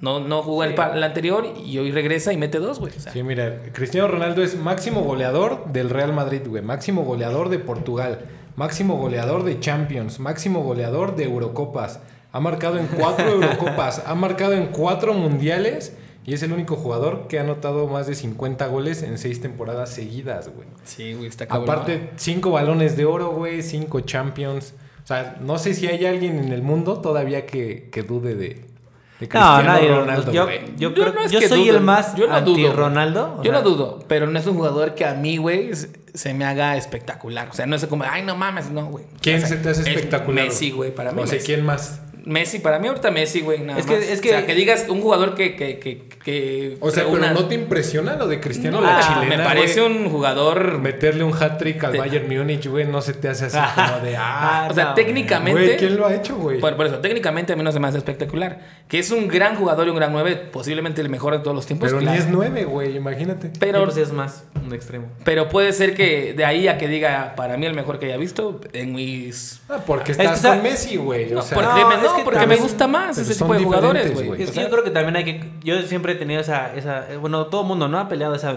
No, 0.00 0.20
no 0.20 0.42
jugó 0.42 0.62
el, 0.62 0.78
anterior 0.78 1.44
y 1.64 1.78
hoy 1.78 1.90
regresa 1.90 2.32
y 2.32 2.36
mete 2.36 2.58
dos, 2.58 2.78
güey. 2.78 2.92
O 2.96 3.00
sea, 3.00 3.12
Sí, 3.12 3.22
mira, 3.22 3.62
Cristiano 3.72 4.06
Ronaldo 4.06 4.42
es 4.44 4.56
máximo 4.56 5.02
goleador 5.02 5.72
del 5.72 5.90
Real 5.90 6.12
Madrid, 6.12 6.42
güey. 6.46 6.62
Máximo 6.62 7.02
goleador 7.02 7.48
de 7.48 7.58
Portugal. 7.58 8.20
Máximo 8.54 8.96
goleador 8.96 9.42
de 9.42 9.58
Champions. 9.58 10.20
Máximo 10.20 10.62
goleador 10.62 11.16
de 11.16 11.24
Eurocopas. 11.24 12.00
Ha 12.30 12.38
marcado 12.38 12.78
en 12.78 12.86
cuatro 12.86 13.28
Eurocopas. 13.32 14.04
Ha 14.06 14.14
marcado 14.14 14.52
en 14.52 14.68
cuatro 14.68 15.14
mundiales. 15.14 15.96
Y 16.24 16.34
es 16.34 16.42
el 16.42 16.52
único 16.52 16.76
jugador 16.76 17.26
que 17.26 17.38
ha 17.38 17.42
anotado 17.42 17.88
más 17.88 18.06
de 18.06 18.14
50 18.14 18.66
goles 18.66 19.02
en 19.02 19.16
seis 19.16 19.40
temporadas 19.40 19.90
seguidas, 19.90 20.50
güey. 20.54 20.68
sí, 20.84 21.14
güey, 21.14 21.26
está 21.26 21.46
cabrón. 21.48 21.70
Aparte, 21.70 22.10
cinco 22.16 22.50
balones 22.50 22.98
de 22.98 23.06
oro, 23.06 23.30
güey. 23.30 23.62
Cinco 23.62 24.00
Champions. 24.00 24.74
O 25.02 25.06
sea, 25.06 25.38
no 25.40 25.58
sé 25.58 25.72
si 25.72 25.86
hay 25.86 26.04
alguien 26.04 26.38
en 26.38 26.52
el 26.52 26.62
mundo 26.62 27.00
todavía 27.00 27.46
que, 27.46 27.88
que 27.90 28.02
dude 28.02 28.34
de, 28.34 28.66
de 29.20 29.26
No, 29.26 29.30
Cristiano 29.30 29.62
nadie. 29.64 29.88
Ronaldo, 29.88 30.32
yo, 30.32 30.44
güey. 30.44 30.60
yo, 30.76 30.90
Yo 30.90 30.94
creo, 30.94 31.12
no 31.12 31.20
es 31.22 31.32
yo 31.32 31.40
que 31.40 31.48
soy 31.48 31.64
dudo, 31.66 31.76
el 31.78 31.82
más 31.82 32.14
yo 32.16 32.26
no 32.28 32.34
anti 32.34 32.62
dudo. 32.62 32.72
Ronaldo. 32.72 33.36
Yo 33.38 33.42
sea, 33.42 33.52
no 33.52 33.62
dudo, 33.62 34.04
pero 34.08 34.26
no 34.26 34.38
es 34.38 34.46
un 34.46 34.54
jugador 34.54 34.94
que 34.94 35.04
a 35.04 35.14
mí, 35.14 35.36
güey, 35.38 35.74
se- 35.74 35.90
se 36.14 36.34
me 36.34 36.44
haga 36.44 36.76
espectacular. 36.76 37.48
O 37.50 37.52
sea, 37.52 37.66
no 37.66 37.76
es 37.76 37.84
como, 37.86 38.04
ay, 38.08 38.22
no 38.22 38.36
mames, 38.36 38.70
no, 38.70 38.86
güey. 38.86 39.04
¿Quién 39.20 39.36
O 39.36 39.38
sea, 39.40 39.48
se 39.48 39.56
te 39.56 39.68
hace 39.70 39.82
es 39.82 39.88
espectacular? 39.88 40.44
Messi, 40.46 40.70
güey, 40.70 40.94
para 40.94 41.12
mí. 41.12 41.20
O 41.22 41.26
sea, 41.26 41.34
Messi. 41.34 41.46
¿quién 41.46 41.64
más? 41.66 42.00
Messi, 42.28 42.58
para 42.58 42.78
mí 42.78 42.88
ahorita 42.88 43.10
Messi, 43.10 43.40
güey, 43.40 43.60
nada 43.60 43.78
Es 43.80 43.86
que- 43.86 43.94
más. 43.96 44.04
es 44.04 44.20
O 44.20 44.22
sea, 44.22 44.40
que- 44.40 44.46
que 44.46 44.54
digas 44.54 44.86
un 44.88 45.00
jugador 45.00 45.34
que... 45.34 45.56
que, 45.56 45.78
que, 45.78 46.02
que 46.22 46.76
O 46.80 46.90
sea, 46.90 47.04
reúna- 47.04 47.28
pero 47.30 47.40
¿no 47.40 47.48
te 47.48 47.54
impresiona 47.54 48.16
lo 48.16 48.26
de 48.28 48.38
Cristiano, 48.40 48.80
No, 48.80 48.86
la 48.86 48.98
ah, 48.98 49.00
chilena? 49.20 49.36
Me 49.38 49.44
parece 49.44 49.80
güey? 49.80 49.92
un 49.96 50.10
jugador... 50.10 50.78
Meterle 50.78 51.24
un 51.24 51.32
hat-trick 51.34 51.82
al 51.84 51.96
Bayern 51.96 52.28
Múnich, 52.28 52.66
güey, 52.68 52.86
no 52.86 53.00
se 53.00 53.14
te 53.14 53.28
hace 53.28 53.46
así 53.46 53.56
como 53.74 53.98
de... 54.04 54.16
Ah, 54.16 54.68
O 54.70 54.74
sea, 54.74 54.84
no, 54.86 54.94
técnicamente... 54.94 55.60
güey, 55.60 55.76
¿quién 55.78 55.96
lo 55.96 56.06
ha 56.06 56.14
hecho, 56.14 56.36
güey? 56.36 56.60
Por, 56.60 56.76
por 56.76 56.86
eso, 56.86 56.98
técnicamente 56.98 57.52
a 57.52 57.56
mí 57.56 57.62
no 57.62 57.72
se 57.72 57.80
me 57.80 57.88
hace 57.88 57.98
espectacular. 57.98 58.60
Que 58.88 58.98
es 58.98 59.10
un 59.10 59.26
gran 59.28 59.56
jugador 59.56 59.86
y 59.86 59.90
un 59.90 59.96
gran 59.96 60.12
9, 60.12 60.36
posiblemente 60.52 61.00
el 61.00 61.08
mejor 61.08 61.32
de 61.34 61.40
todos 61.40 61.54
los 61.56 61.66
tiempos. 61.66 61.88
Pero 61.88 62.00
claro. 62.00 62.14
ni 62.16 62.22
es 62.22 62.28
nueve, 62.28 62.64
güey, 62.64 62.96
imagínate. 62.96 63.50
Pero, 63.58 63.84
pues 63.84 63.96
es 63.96 64.12
más 64.12 64.44
un 64.64 64.74
extremo. 64.74 65.06
pero 65.24 65.48
puede 65.48 65.72
ser 65.72 65.94
que 65.94 66.34
de 66.34 66.44
ahí 66.44 66.68
a 66.68 66.76
que 66.78 66.88
diga, 66.88 67.32
para 67.36 67.56
mí 67.56 67.64
el 67.66 67.74
mejor 67.74 67.98
que 67.98 68.06
haya 68.06 68.16
visto, 68.18 68.60
en 68.72 68.94
mis... 68.94 69.60
Ah, 69.68 69.78
porque 69.86 70.12
Es 70.12 70.18
que 70.18 70.24
estás 70.24 70.38
está- 70.38 70.54
con 70.54 70.62
Messi, 70.62 70.96
güey. 70.96 71.30
No, 71.30 71.40
o 71.40 71.42
sea, 71.42 71.54
porque, 71.54 71.80
no, 71.80 71.88
me, 71.88 71.94
es 71.96 72.02
no, 72.02 72.08
que 72.18 72.24
porque 72.24 72.46
me 72.46 72.56
gusta 72.56 72.86
más 72.86 73.18
ese 73.18 73.34
son 73.34 73.48
tipo 73.48 73.58
de 73.58 73.64
jugadores, 73.64 74.14
güey. 74.14 74.42
O 74.44 74.46
sea, 74.46 74.62
yo 74.64 74.70
creo 74.70 74.84
que 74.84 74.90
también 74.90 75.16
hay 75.16 75.24
que. 75.24 75.50
Yo 75.64 75.80
siempre 75.82 76.12
he 76.12 76.16
tenido 76.16 76.40
esa. 76.40 76.74
esa 76.74 77.06
bueno, 77.20 77.46
todo 77.46 77.62
el 77.62 77.66
mundo, 77.68 77.88
¿no? 77.88 77.98
Ha 77.98 78.08
peleado 78.08 78.34
esa. 78.34 78.56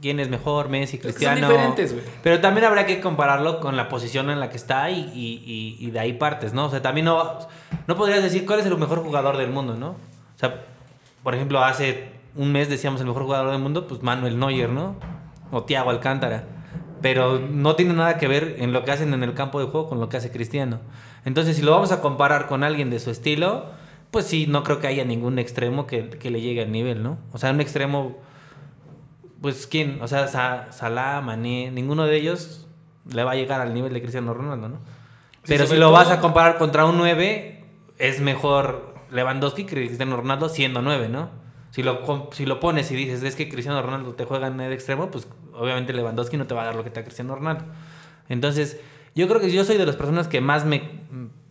¿Quién 0.00 0.20
es 0.20 0.28
mejor? 0.28 0.68
Messi, 0.68 0.98
que 0.98 1.04
son 1.04 1.12
Cristiano. 1.12 1.48
diferentes, 1.48 1.92
güey. 1.94 2.04
Pero 2.22 2.40
también 2.40 2.66
habrá 2.66 2.84
que 2.84 3.00
compararlo 3.00 3.58
con 3.60 3.74
la 3.76 3.88
posición 3.88 4.28
en 4.28 4.38
la 4.38 4.50
que 4.50 4.56
está 4.58 4.90
y, 4.90 5.00
y- 5.14 5.42
y- 5.80 5.86
y 5.86 5.90
de 5.90 5.98
ahí 5.98 6.12
partes, 6.12 6.52
¿no? 6.52 6.66
O 6.66 6.70
sea, 6.70 6.82
también 6.82 7.06
no. 7.06 7.38
No 7.86 7.96
podrías 7.96 8.22
decir 8.22 8.44
cuál 8.44 8.60
es 8.60 8.66
el 8.66 8.76
mejor 8.76 9.02
jugador 9.02 9.38
del 9.38 9.48
mundo, 9.50 9.76
¿no? 9.76 9.88
O 9.90 10.38
sea, 10.38 10.62
por 11.22 11.34
ejemplo, 11.34 11.64
hace 11.64 12.08
un 12.36 12.52
mes 12.52 12.68
decíamos 12.68 13.00
el 13.00 13.06
mejor 13.06 13.22
jugador 13.22 13.50
del 13.52 13.60
mundo, 13.60 13.86
pues 13.86 14.02
Manuel 14.02 14.38
Neuer, 14.38 14.68
¿no? 14.68 14.96
O 15.50 15.62
Thiago 15.64 15.88
Alcántara. 15.88 16.44
Pero 17.00 17.38
no 17.38 17.74
tiene 17.76 17.94
nada 17.94 18.18
que 18.18 18.28
ver 18.28 18.56
en 18.58 18.72
lo 18.72 18.84
que 18.84 18.90
hacen 18.90 19.14
en 19.14 19.22
el 19.22 19.32
campo 19.34 19.58
de 19.60 19.66
juego 19.66 19.88
con 19.88 20.00
lo 20.00 20.08
que 20.10 20.16
hace 20.18 20.30
Cristiano. 20.30 20.80
Entonces, 21.24 21.56
si 21.56 21.62
lo 21.62 21.70
vamos 21.72 21.92
a 21.92 22.00
comparar 22.00 22.46
con 22.46 22.62
alguien 22.64 22.90
de 22.90 22.98
su 23.00 23.10
estilo, 23.10 23.66
pues 24.10 24.26
sí, 24.26 24.46
no 24.46 24.62
creo 24.62 24.78
que 24.80 24.86
haya 24.86 25.04
ningún 25.04 25.38
extremo 25.38 25.86
que, 25.86 26.08
que 26.10 26.30
le 26.30 26.40
llegue 26.40 26.62
al 26.62 26.70
nivel, 26.72 27.02
¿no? 27.02 27.18
O 27.32 27.38
sea, 27.38 27.50
un 27.50 27.60
extremo, 27.60 28.18
pues 29.40 29.66
¿quién? 29.66 29.98
O 30.02 30.08
sea, 30.08 30.26
Sa- 30.28 30.72
Salah, 30.72 31.20
Mané, 31.20 31.70
ninguno 31.70 32.06
de 32.06 32.16
ellos 32.16 32.66
le 33.10 33.24
va 33.24 33.32
a 33.32 33.34
llegar 33.34 33.60
al 33.60 33.74
nivel 33.74 33.92
de 33.92 34.00
Cristiano 34.00 34.32
Ronaldo, 34.34 34.68
¿no? 34.68 34.78
Pero 35.46 35.66
si 35.66 35.74
lo 35.74 35.86
todo- 35.86 35.92
vas 35.92 36.10
a 36.10 36.20
comparar 36.20 36.56
contra 36.56 36.84
un 36.86 36.96
9, 36.96 37.64
es 37.98 38.20
mejor 38.20 38.94
Lewandowski 39.10 39.64
que 39.64 39.74
Cristiano 39.76 40.16
Ronaldo 40.16 40.48
siendo 40.48 40.80
9, 40.80 41.08
¿no? 41.08 41.28
Si 41.70 41.82
lo, 41.82 42.28
si 42.32 42.46
lo 42.46 42.60
pones 42.60 42.90
y 42.92 42.94
dices, 42.96 43.22
es 43.24 43.34
que 43.36 43.48
Cristiano 43.48 43.82
Ronaldo 43.82 44.14
te 44.14 44.24
juega 44.24 44.46
en 44.46 44.60
el 44.60 44.72
extremo, 44.72 45.10
pues 45.10 45.26
obviamente 45.54 45.92
Lewandowski 45.92 46.36
no 46.36 46.46
te 46.46 46.54
va 46.54 46.62
a 46.62 46.66
dar 46.66 46.76
lo 46.76 46.84
que 46.84 46.90
te 46.90 47.00
da 47.00 47.04
Cristiano 47.04 47.34
Ronaldo. 47.34 47.64
Entonces, 48.28 48.80
yo 49.14 49.28
creo 49.28 49.40
que 49.40 49.50
yo 49.50 49.64
soy 49.64 49.76
de 49.78 49.86
las 49.86 49.96
personas 49.96 50.28
que 50.28 50.40
más 50.40 50.64
me... 50.64 50.82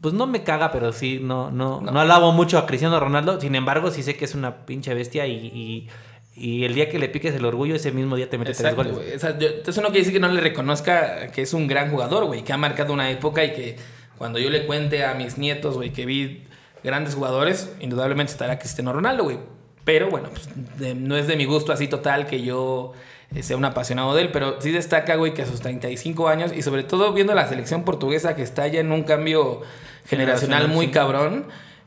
Pues 0.01 0.13
no 0.13 0.27
me 0.27 0.43
caga, 0.43 0.71
pero 0.73 0.91
sí, 0.91 1.19
no, 1.21 1.49
no, 1.49 1.79
no. 1.79 1.97
alabo 1.99 2.33
mucho 2.33 2.57
a 2.57 2.65
Cristiano 2.65 2.99
Ronaldo. 2.99 3.39
Sin 3.39 3.55
embargo, 3.55 3.89
sí 3.89 4.03
sé 4.03 4.17
que 4.17 4.25
es 4.25 4.35
una 4.35 4.65
pinche 4.65 4.93
bestia 4.93 5.27
y, 5.27 5.31
y, 5.47 5.87
y 6.35 6.65
el 6.65 6.75
día 6.75 6.89
que 6.89 6.99
le 6.99 7.07
piques 7.07 7.33
el 7.33 7.45
orgullo, 7.45 7.73
ese 7.75 7.93
mismo 7.93 8.17
día 8.17 8.29
te 8.29 8.37
mete 8.37 8.51
tres 8.51 8.59
Exacto, 8.59 8.83
goles. 8.83 8.93
güey. 8.95 9.15
O 9.15 9.19
sea, 9.19 9.39
yo- 9.39 9.47
eso 9.65 9.81
no 9.81 9.87
quiere 9.87 9.99
decir 9.99 10.13
que 10.13 10.19
no 10.19 10.27
le 10.27 10.41
reconozca 10.41 11.31
que 11.31 11.41
es 11.43 11.53
un 11.53 11.67
gran 11.67 11.89
jugador, 11.89 12.25
güey, 12.25 12.43
que 12.43 12.51
ha 12.51 12.57
marcado 12.57 12.91
una 12.91 13.09
época 13.11 13.45
y 13.45 13.53
que 13.53 13.77
cuando 14.17 14.39
yo 14.39 14.49
le 14.49 14.65
cuente 14.65 15.05
a 15.05 15.13
mis 15.13 15.37
nietos, 15.37 15.75
güey, 15.75 15.93
que 15.93 16.05
vi 16.05 16.43
grandes 16.83 17.15
jugadores, 17.15 17.73
indudablemente 17.79 18.33
estará 18.33 18.59
Cristiano 18.59 18.91
Ronaldo, 18.91 19.23
güey. 19.23 19.37
Pero 19.85 20.09
bueno, 20.09 20.27
pues, 20.31 20.49
de- 20.79 20.95
no 20.95 21.15
es 21.15 21.27
de 21.27 21.37
mi 21.37 21.45
gusto 21.45 21.71
así 21.71 21.87
total 21.87 22.25
que 22.27 22.41
yo 22.41 22.91
sea 23.41 23.57
un 23.57 23.65
apasionado 23.65 24.13
de 24.13 24.21
él, 24.23 24.29
pero 24.31 24.61
sí 24.61 24.69
destaca, 24.71 25.15
güey, 25.15 25.33
que 25.33 25.41
a 25.41 25.45
sus 25.47 25.61
35 25.61 26.27
años 26.27 26.51
y 26.55 26.61
sobre 26.61 26.83
todo 26.83 27.13
viendo 27.13 27.33
la 27.33 27.47
selección 27.47 27.83
portuguesa 27.83 28.35
que 28.35 28.43
está 28.43 28.67
ya 28.67 28.81
en 28.81 28.91
un 28.91 29.03
cambio 29.03 29.61
generacional 30.05 30.59
Generacional, 30.59 30.67
muy 30.67 30.85
sí. 30.87 30.91
cabrón. 30.91 31.45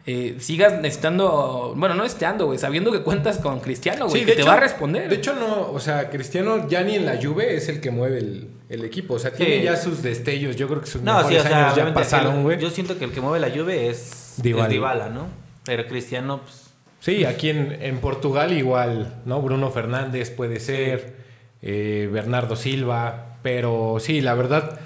eh, 0.09 0.37
sigas 0.39 0.81
necesitando, 0.81 1.75
bueno, 1.77 1.95
no 1.95 2.03
necesitando, 2.05 2.47
güey, 2.47 2.59
sabiendo 2.59 2.91
que 2.93 3.03
cuentas 3.03 3.39
con 3.39 3.61
Cristiano, 3.61 4.07
güey, 4.09 4.21
Sí, 4.21 4.27
que 4.27 4.37
te 4.37 4.43
va 4.45 4.55
a 4.55 4.61
responder. 4.61 5.09
De 5.09 5.17
hecho, 5.17 5.35
no, 5.35 5.71
o 5.73 5.81
sea, 5.81 6.11
Cristiano 6.11 6.69
ya 6.69 6.83
ni 6.83 6.95
en 6.95 7.05
la 7.07 7.19
Juve 7.23 7.57
es 7.57 7.69
el 7.69 7.81
que 7.81 7.91
mueve 7.91 8.19
el, 8.19 8.49
el 8.69 8.85
equipo. 8.85 9.15
O 9.15 9.19
sea, 9.19 9.31
Sí. 9.33 9.39
tiene 9.39 9.63
ya 9.65 9.77
sus 9.77 10.03
destellos. 10.03 10.57
Yo 10.57 10.69
creo 10.69 10.81
que 10.81 10.87
sus 10.87 11.03
No, 11.03 11.29
sí, 11.29 11.37
o 11.37 11.43
sea, 11.43 11.67
años 11.67 11.77
ya 11.77 11.93
pasaron, 11.93 12.43
güey. 12.45 12.59
Yo 12.61 12.71
siento 12.71 12.99
que 12.99 13.05
el 13.05 13.11
que 13.13 13.21
mueve 13.21 13.41
la 13.41 13.55
Juve 13.55 13.89
es 13.89 14.35
Dybala. 14.39 14.65
es 14.67 14.71
Dybala, 14.71 15.09
¿no? 15.11 15.27
Pero 15.65 15.87
Cristiano, 15.87 16.41
pues... 16.43 16.71
Sí, 17.01 17.25
aquí 17.25 17.51
en, 17.51 17.77
en 17.83 17.99
Portugal 17.99 18.53
igual, 18.53 19.21
¿no? 19.27 19.43
Bruno 19.43 19.71
Fernández 19.73 20.31
puede 20.31 20.61
ser, 20.61 21.17
eh, 21.63 22.09
Bernardo 22.13 22.57
Silva, 22.57 23.39
pero 23.43 23.99
sí, 24.01 24.21
la 24.21 24.35
verdad, 24.35 24.79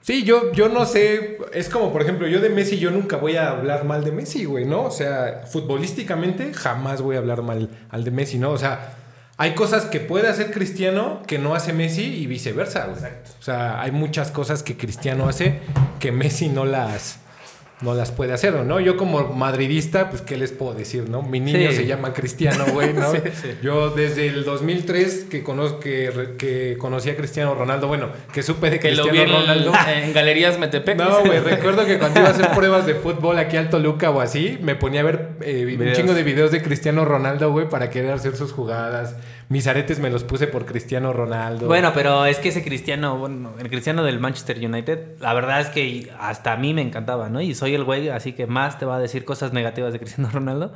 sí, 0.00 0.24
yo, 0.24 0.52
yo 0.52 0.68
no 0.68 0.86
sé, 0.86 1.38
es 1.52 1.68
como 1.68 1.92
por 1.92 2.02
ejemplo, 2.02 2.26
yo 2.28 2.40
de 2.40 2.50
Messi, 2.50 2.78
yo 2.78 2.90
nunca 2.90 3.16
voy 3.16 3.36
a 3.36 3.50
hablar 3.50 3.84
mal 3.84 4.04
de 4.04 4.12
Messi, 4.12 4.44
güey, 4.44 4.64
¿no? 4.64 4.84
O 4.84 4.90
sea, 4.90 5.42
futbolísticamente 5.46 6.52
jamás 6.54 7.02
voy 7.02 7.16
a 7.16 7.18
hablar 7.18 7.42
mal 7.42 7.70
al 7.90 8.04
de 8.04 8.10
Messi, 8.10 8.38
¿no? 8.38 8.50
O 8.50 8.58
sea, 8.58 8.94
hay 9.40 9.54
cosas 9.54 9.86
que 9.86 10.00
puede 10.00 10.28
hacer 10.28 10.50
Cristiano 10.50 11.22
que 11.26 11.38
no 11.38 11.54
hace 11.54 11.72
Messi 11.72 12.04
y 12.04 12.26
viceversa, 12.26 12.86
güey. 12.86 13.10
O 13.38 13.42
sea, 13.42 13.80
hay 13.80 13.90
muchas 13.90 14.30
cosas 14.30 14.62
que 14.62 14.76
Cristiano 14.76 15.28
hace 15.28 15.60
que 15.98 16.12
Messi 16.12 16.50
no 16.50 16.66
las... 16.66 17.20
No 17.82 17.94
las 17.94 18.12
puede 18.12 18.34
hacer, 18.34 18.54
¿o 18.56 18.64
¿no? 18.64 18.78
Yo 18.78 18.98
como 18.98 19.28
madridista, 19.32 20.10
pues, 20.10 20.20
¿qué 20.20 20.36
les 20.36 20.52
puedo 20.52 20.74
decir, 20.74 21.08
no? 21.08 21.22
Mi 21.22 21.40
niño 21.40 21.70
Sí. 21.70 21.76
se 21.76 21.86
llama 21.86 22.12
Cristiano, 22.12 22.66
güey, 22.72 22.92
¿no? 22.92 23.10
Sí, 23.12 23.18
sí. 23.40 23.48
Yo 23.62 23.90
desde 23.90 24.26
el 24.26 24.44
2003 24.44 25.26
que, 25.30 25.42
conozco, 25.42 25.80
que, 25.80 26.34
que 26.36 26.76
conocí 26.78 27.08
a 27.08 27.16
Cristiano 27.16 27.54
Ronaldo, 27.54 27.88
bueno, 27.88 28.10
que 28.34 28.42
supe 28.42 28.68
de 28.68 28.78
Que 28.78 28.90
lo 28.90 29.04
vi 29.04 29.10
Cristiano 29.10 29.34
en, 29.38 29.40
Ronaldo. 29.46 29.72
en 30.04 30.12
Galerías 30.12 30.58
Metepec. 30.58 30.98
No, 30.98 31.20
güey, 31.24 31.40
recuerdo 31.40 31.86
que 31.86 31.98
cuando 31.98 32.20
iba 32.20 32.28
a 32.28 32.32
hacer 32.32 32.50
pruebas 32.54 32.84
de 32.84 32.94
fútbol 32.96 33.38
aquí 33.38 33.56
al 33.56 33.70
Toluca 33.70 34.10
o 34.10 34.20
así, 34.20 34.58
me 34.60 34.74
ponía 34.74 35.00
a 35.00 35.04
ver 35.04 35.28
eh, 35.40 35.76
un 35.80 35.92
chingo 35.94 36.12
de 36.12 36.22
videos 36.22 36.50
de 36.50 36.62
Cristiano 36.62 37.06
Ronaldo, 37.06 37.50
güey, 37.50 37.68
para 37.68 37.88
querer 37.88 38.12
hacer 38.12 38.36
sus 38.36 38.52
jugadas. 38.52 39.16
Mis 39.50 39.66
aretes 39.66 39.98
me 39.98 40.08
los 40.10 40.22
puse 40.24 40.46
por 40.46 40.64
Cristiano 40.64 41.12
Ronaldo. 41.12 41.66
Bueno, 41.66 41.90
pero 41.92 42.24
es 42.24 42.38
que 42.38 42.48
ese 42.50 42.62
Cristiano, 42.64 43.18
bueno, 43.18 43.50
el 43.58 43.68
Cristiano 43.68 44.02
del 44.04 44.18
Manchester 44.20 44.56
United, 44.64 45.18
la 45.20 45.34
verdad 45.34 45.60
es 45.60 45.68
que 45.68 46.10
hasta 46.18 46.52
a 46.52 46.56
mí 46.56 46.72
me 46.72 46.82
encantaba, 46.82 47.28
¿no? 47.28 47.40
Y 47.40 47.54
soy 47.56 47.74
el 47.74 47.82
güey, 47.84 48.08
así 48.10 48.32
que 48.32 48.46
más 48.46 48.78
te 48.78 48.86
va 48.86 48.94
a 48.96 48.98
decir 49.00 49.24
cosas 49.24 49.52
negativas 49.52 49.92
de 49.92 49.98
Cristiano 49.98 50.30
Ronaldo. 50.32 50.72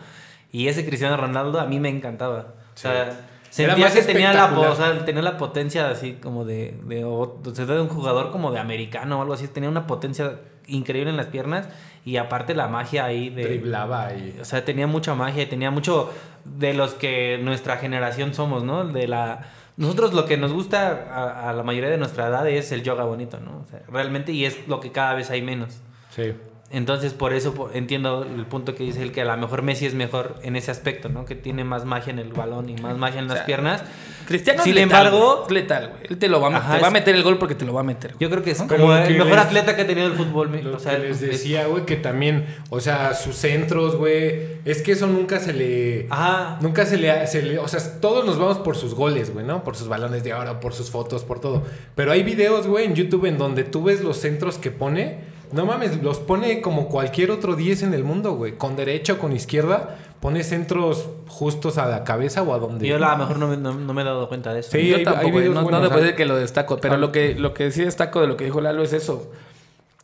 Y 0.51 0.66
ese 0.68 0.85
Cristiano 0.85 1.16
Ronaldo 1.16 1.61
a 1.61 1.66
mí 1.66 1.79
me 1.81 1.89
encantaba. 1.89 2.55
O 2.75 2.77
sea, 2.77 3.11
sentía 3.49 3.77
que 3.95 4.03
tenía 4.12 4.33
la, 4.33 4.49
o 4.72 4.75
sea, 4.75 5.05
tenía 5.05 5.22
la 5.22 5.37
potencia 5.37 5.89
así 5.89 6.14
como 6.20 6.45
de, 6.45 6.77
de, 6.85 7.05
o- 7.05 7.41
o 7.47 7.55
sea, 7.55 7.66
de 7.66 7.81
un 7.81 7.89
jugador 7.89 8.33
como 8.33 8.51
de 8.51 8.59
americano 8.59 9.18
o 9.20 9.22
algo 9.22 9.35
así. 9.35 9.47
Tenía 9.47 9.68
una 9.70 9.87
potencia 9.87 10.41
increíble 10.66 11.11
en 11.11 11.16
las 11.16 11.27
piernas 11.27 11.68
y 12.05 12.17
aparte 12.19 12.55
la 12.55 12.69
magia 12.69 13.05
ahí 13.05 13.31
de... 13.31 13.45
driblaba 13.45 14.13
y... 14.15 14.39
O 14.41 14.45
sea, 14.45 14.65
tenía 14.65 14.87
mucha 14.87 15.15
magia 15.15 15.43
y 15.43 15.47
tenía 15.47 15.71
mucho 15.71 16.13
de 16.45 16.75
los 16.75 16.95
que 16.95 17.39
nuestra 17.43 17.79
generación 17.79 18.35
somos, 18.35 18.63
¿no? 18.63 18.85
De 18.85 19.09
la... 19.09 19.47
Nosotros 19.77 20.13
lo 20.13 20.27
que 20.27 20.37
nos 20.37 20.53
gusta 20.53 21.07
a, 21.11 21.51
a 21.51 21.53
la 21.53 21.63
mayoría 21.63 21.91
de 21.91 21.97
nuestra 21.97 22.29
edad 22.29 22.47
es 22.49 22.71
el 22.73 22.83
yoga 22.83 23.05
bonito, 23.05 23.41
¿no? 23.41 23.63
O 23.65 23.67
sea, 23.67 23.83
realmente, 23.89 24.33
y 24.33 24.45
es 24.45 24.69
lo 24.69 24.81
que 24.81 24.93
cada 24.93 25.15
vez 25.15 25.31
hay 25.31 25.43
menos. 25.43 25.81
Sí. 26.11 26.35
Entonces, 26.75 27.12
por 27.14 27.33
eso 27.33 27.70
entiendo 27.72 28.25
el 28.25 28.45
punto 28.47 28.75
que 28.75 28.83
dice 28.83 29.03
él, 29.03 29.12
que 29.12 29.22
a 29.22 29.25
lo 29.25 29.37
mejor 29.37 29.62
Messi 29.62 29.87
es 29.87 29.95
mejor 29.95 30.37
en 30.43 30.57
ese 30.57 30.70
aspecto, 30.70 31.09
¿no? 31.09 31.25
Que 31.25 31.35
tiene 31.37 31.62
más 31.64 31.85
magia 31.85 32.12
en 32.12 32.18
el 32.18 32.33
balón 32.33 32.68
y 32.68 32.75
más 32.75 32.97
magia 32.99 33.20
en 33.20 33.29
las 33.29 33.39
sea, 33.39 33.47
piernas. 33.47 33.83
Cristiano 34.27 34.62
Sin 34.62 34.70
es 34.77 34.85
letal, 34.87 35.07
embargo-. 35.07 35.45
Es 35.47 35.53
letal, 35.53 35.89
güey. 35.91 36.01
Él 36.09 36.18
te 36.18 36.29
lo 36.29 36.41
va, 36.41 36.49
a- 36.49 36.57
Ajá, 36.57 36.75
te 36.77 36.81
va 36.81 36.87
a 36.87 36.89
es- 36.89 36.93
meter 36.95 37.14
el 37.14 37.22
gol 37.22 37.39
porque 37.39 37.55
te 37.55 37.64
lo 37.64 37.72
va 37.75 37.81
a 37.83 37.85
meter. 37.85 38.12
güey. 38.14 38.20
Yo 38.20 38.31
creo 38.31 38.43
que 38.43 38.51
es 38.53 38.62
como 38.62 38.95
el 38.97 39.12
mejor 39.16 39.29
les- 39.37 39.39
atleta 39.47 39.77
que 39.77 39.83
ha 39.83 39.87
tenido 39.87 40.07
el 40.09 40.14
fútbol. 40.14 40.51
Lo 40.64 40.77
o 40.77 40.79
sea, 40.81 40.93
que 40.97 40.99
les 41.09 41.22
es- 41.22 41.31
decía, 41.31 41.66
güey, 41.66 41.85
que 41.87 41.97
también, 41.97 42.47
o 42.70 42.81
sea, 42.81 43.14
sus 43.14 43.37
centros, 43.37 43.97
güey, 43.97 44.59
es 44.64 44.83
que 44.83 44.93
eso 44.93 45.07
nunca 45.07 45.39
se 45.41 45.53
le... 45.53 46.07
Ajá. 46.11 46.59
Nunca 46.61 46.87
se 46.87 46.97
le, 46.97 47.27
se 47.29 47.43
le- 47.43 47.59
O 47.59 47.68
sea, 47.68 48.01
todos 48.01 48.25
nos 48.25 48.39
vamos 48.39 48.59
por 48.59 48.77
sus 48.77 48.95
goles, 48.95 49.33
güey, 49.33 49.45
¿no? 49.47 49.62
Por 49.62 49.77
sus 49.77 49.87
balones 49.89 50.25
de 50.25 50.33
oro, 50.35 50.59
por 50.59 50.72
sus 50.72 50.91
fotos, 50.91 51.22
por 51.22 51.39
todo. 51.41 51.62
Pero 51.95 52.11
hay 52.11 52.22
videos, 52.25 52.66
güey, 52.66 52.87
en 52.87 52.95
YouTube 52.95 53.27
en 53.27 53.39
donde 53.39 53.62
tú 53.64 53.85
ves 53.85 54.01
los 54.03 54.16
centros 54.16 54.59
que 54.59 54.70
pone. 54.72 55.34
No 55.55 55.67
mames, 55.67 56.03
los 56.03 56.19
pone 56.19 56.61
como 56.61 56.89
cualquier 56.89 57.31
otro 57.31 57.55
10 57.57 57.83
en 57.85 57.95
el 57.95 58.03
mundo, 58.05 58.35
güey. 58.35 58.57
Con 58.59 58.75
derecha 58.77 59.15
o 59.15 59.19
con 59.19 59.33
izquierda, 59.33 59.97
pone 60.21 60.43
centros 60.43 61.09
justos 61.29 61.79
a 61.79 61.87
la 61.87 62.03
cabeza 62.05 62.43
o 62.43 62.53
a 62.55 62.59
donde. 62.59 62.87
Yo 62.89 62.97
a 62.97 62.99
lo 62.99 63.17
mejor 63.17 63.39
no, 63.39 63.49
me- 63.49 63.57
no- 63.57 63.75
no 63.75 63.95
me 63.95 64.03
he 64.03 64.05
dado 64.05 64.29
cuenta 64.29 64.53
de 64.53 64.61
eso. 64.61 64.71
Sí, 64.73 64.89
Yo 64.89 64.97
hay- 64.97 65.05
tampoco, 65.05 65.27
hay 65.27 65.33
videos 65.33 65.55
no, 65.55 65.63
no 65.71 65.81
te 65.81 65.89
puedo 65.89 66.01
decir 66.03 66.17
que 66.17 66.25
lo 66.25 66.37
destaco, 66.37 66.79
pero 66.79 66.95
Ah. 66.95 66.99
lo 66.99 67.13
que, 67.13 67.35
lo 67.37 67.55
que 67.55 67.71
sí 67.71 67.85
destaco 67.85 68.21
de 68.21 68.27
lo 68.27 68.37
que 68.37 68.45
dijo 68.45 68.61
Lalo 68.61 68.83
es 68.83 68.93
eso. 68.93 69.31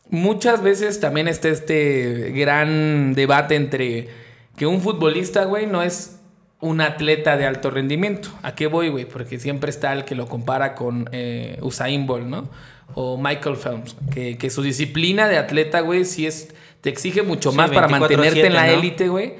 Muchas 0.09 0.61
veces 0.63 0.99
también 0.99 1.27
está 1.27 1.49
este 1.49 2.31
gran 2.35 3.13
debate 3.13 3.55
entre 3.55 4.09
que 4.57 4.65
un 4.67 4.81
futbolista, 4.81 5.45
güey, 5.45 5.67
no 5.67 5.81
es 5.83 6.19
un 6.61 6.79
atleta 6.79 7.37
de 7.37 7.45
alto 7.45 7.71
rendimiento. 7.71 8.29
¿A 8.43 8.55
qué 8.55 8.67
voy, 8.67 8.89
güey? 8.89 9.05
Porque 9.05 9.39
siempre 9.39 9.69
está 9.69 9.93
el 9.93 10.05
que 10.05 10.15
lo 10.15 10.27
compara 10.27 10.75
con 10.75 11.09
eh, 11.11 11.57
Usain 11.61 12.05
Bolt, 12.05 12.27
¿no? 12.27 12.47
O 12.93 13.17
Michael 13.17 13.57
Phelps, 13.57 13.95
que, 14.13 14.37
que 14.37 14.49
su 14.49 14.61
disciplina 14.61 15.27
de 15.27 15.37
atleta, 15.37 15.79
güey, 15.81 16.05
sí 16.05 16.27
es, 16.27 16.53
te 16.81 16.89
exige 16.89 17.23
mucho 17.23 17.51
Sí, 17.51 17.57
más 17.57 17.71
para 17.71 17.87
24/7, 17.87 17.99
mantenerte 17.99 18.47
en 18.47 18.53
la 18.53 18.67
¿no? 18.67 18.73
élite, 18.73 19.07
güey, 19.09 19.33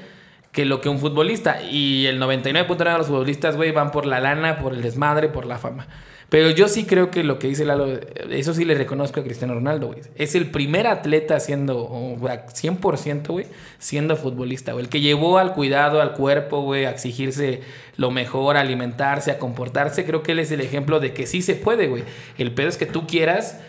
que 0.51 0.65
lo 0.65 0.81
que 0.81 0.89
un 0.89 0.99
futbolista. 0.99 1.61
Y 1.61 2.07
el 2.07 2.19
99% 2.19 2.77
de 2.77 2.97
los 2.97 3.07
futbolistas, 3.07 3.55
güey, 3.55 3.71
van 3.71 3.91
por 3.91 4.05
la 4.05 4.19
lana, 4.19 4.57
por 4.57 4.73
el 4.73 4.81
desmadre, 4.81 5.29
por 5.29 5.45
la 5.45 5.57
fama. 5.57 5.87
Pero 6.31 6.49
yo 6.49 6.69
sí 6.69 6.85
creo 6.85 7.11
que 7.11 7.25
lo 7.25 7.39
que 7.39 7.49
dice 7.49 7.65
Lalo, 7.65 7.99
eso 8.29 8.53
sí 8.53 8.63
le 8.63 8.73
reconozco 8.73 9.19
a 9.19 9.23
Cristiano 9.23 9.53
Ronaldo, 9.53 9.87
güey. 9.87 9.99
Es 10.15 10.33
el 10.33 10.49
primer 10.49 10.87
atleta 10.87 11.37
siendo, 11.41 11.79
o, 11.79 12.15
güey, 12.15 12.37
100%, 12.37 13.27
güey, 13.27 13.47
siendo 13.79 14.15
futbolista. 14.15 14.71
El 14.71 14.87
que 14.87 15.01
llevó 15.01 15.39
al 15.39 15.53
cuidado 15.53 15.99
al 15.99 16.13
cuerpo, 16.13 16.61
güey, 16.61 16.85
a 16.85 16.91
exigirse 16.91 17.59
lo 17.97 18.11
mejor, 18.11 18.55
a 18.55 18.61
alimentarse, 18.61 19.29
a 19.31 19.39
comportarse. 19.39 20.05
Creo 20.05 20.23
que 20.23 20.31
él 20.31 20.39
es 20.39 20.53
el 20.53 20.61
ejemplo 20.61 21.01
de 21.01 21.11
que 21.11 21.27
sí 21.27 21.41
se 21.41 21.55
puede, 21.55 21.87
güey. 21.87 22.03
El 22.37 22.53
pedo 22.53 22.69
es 22.69 22.77
que 22.77 22.85
tú 22.85 23.05
quieras 23.07 23.59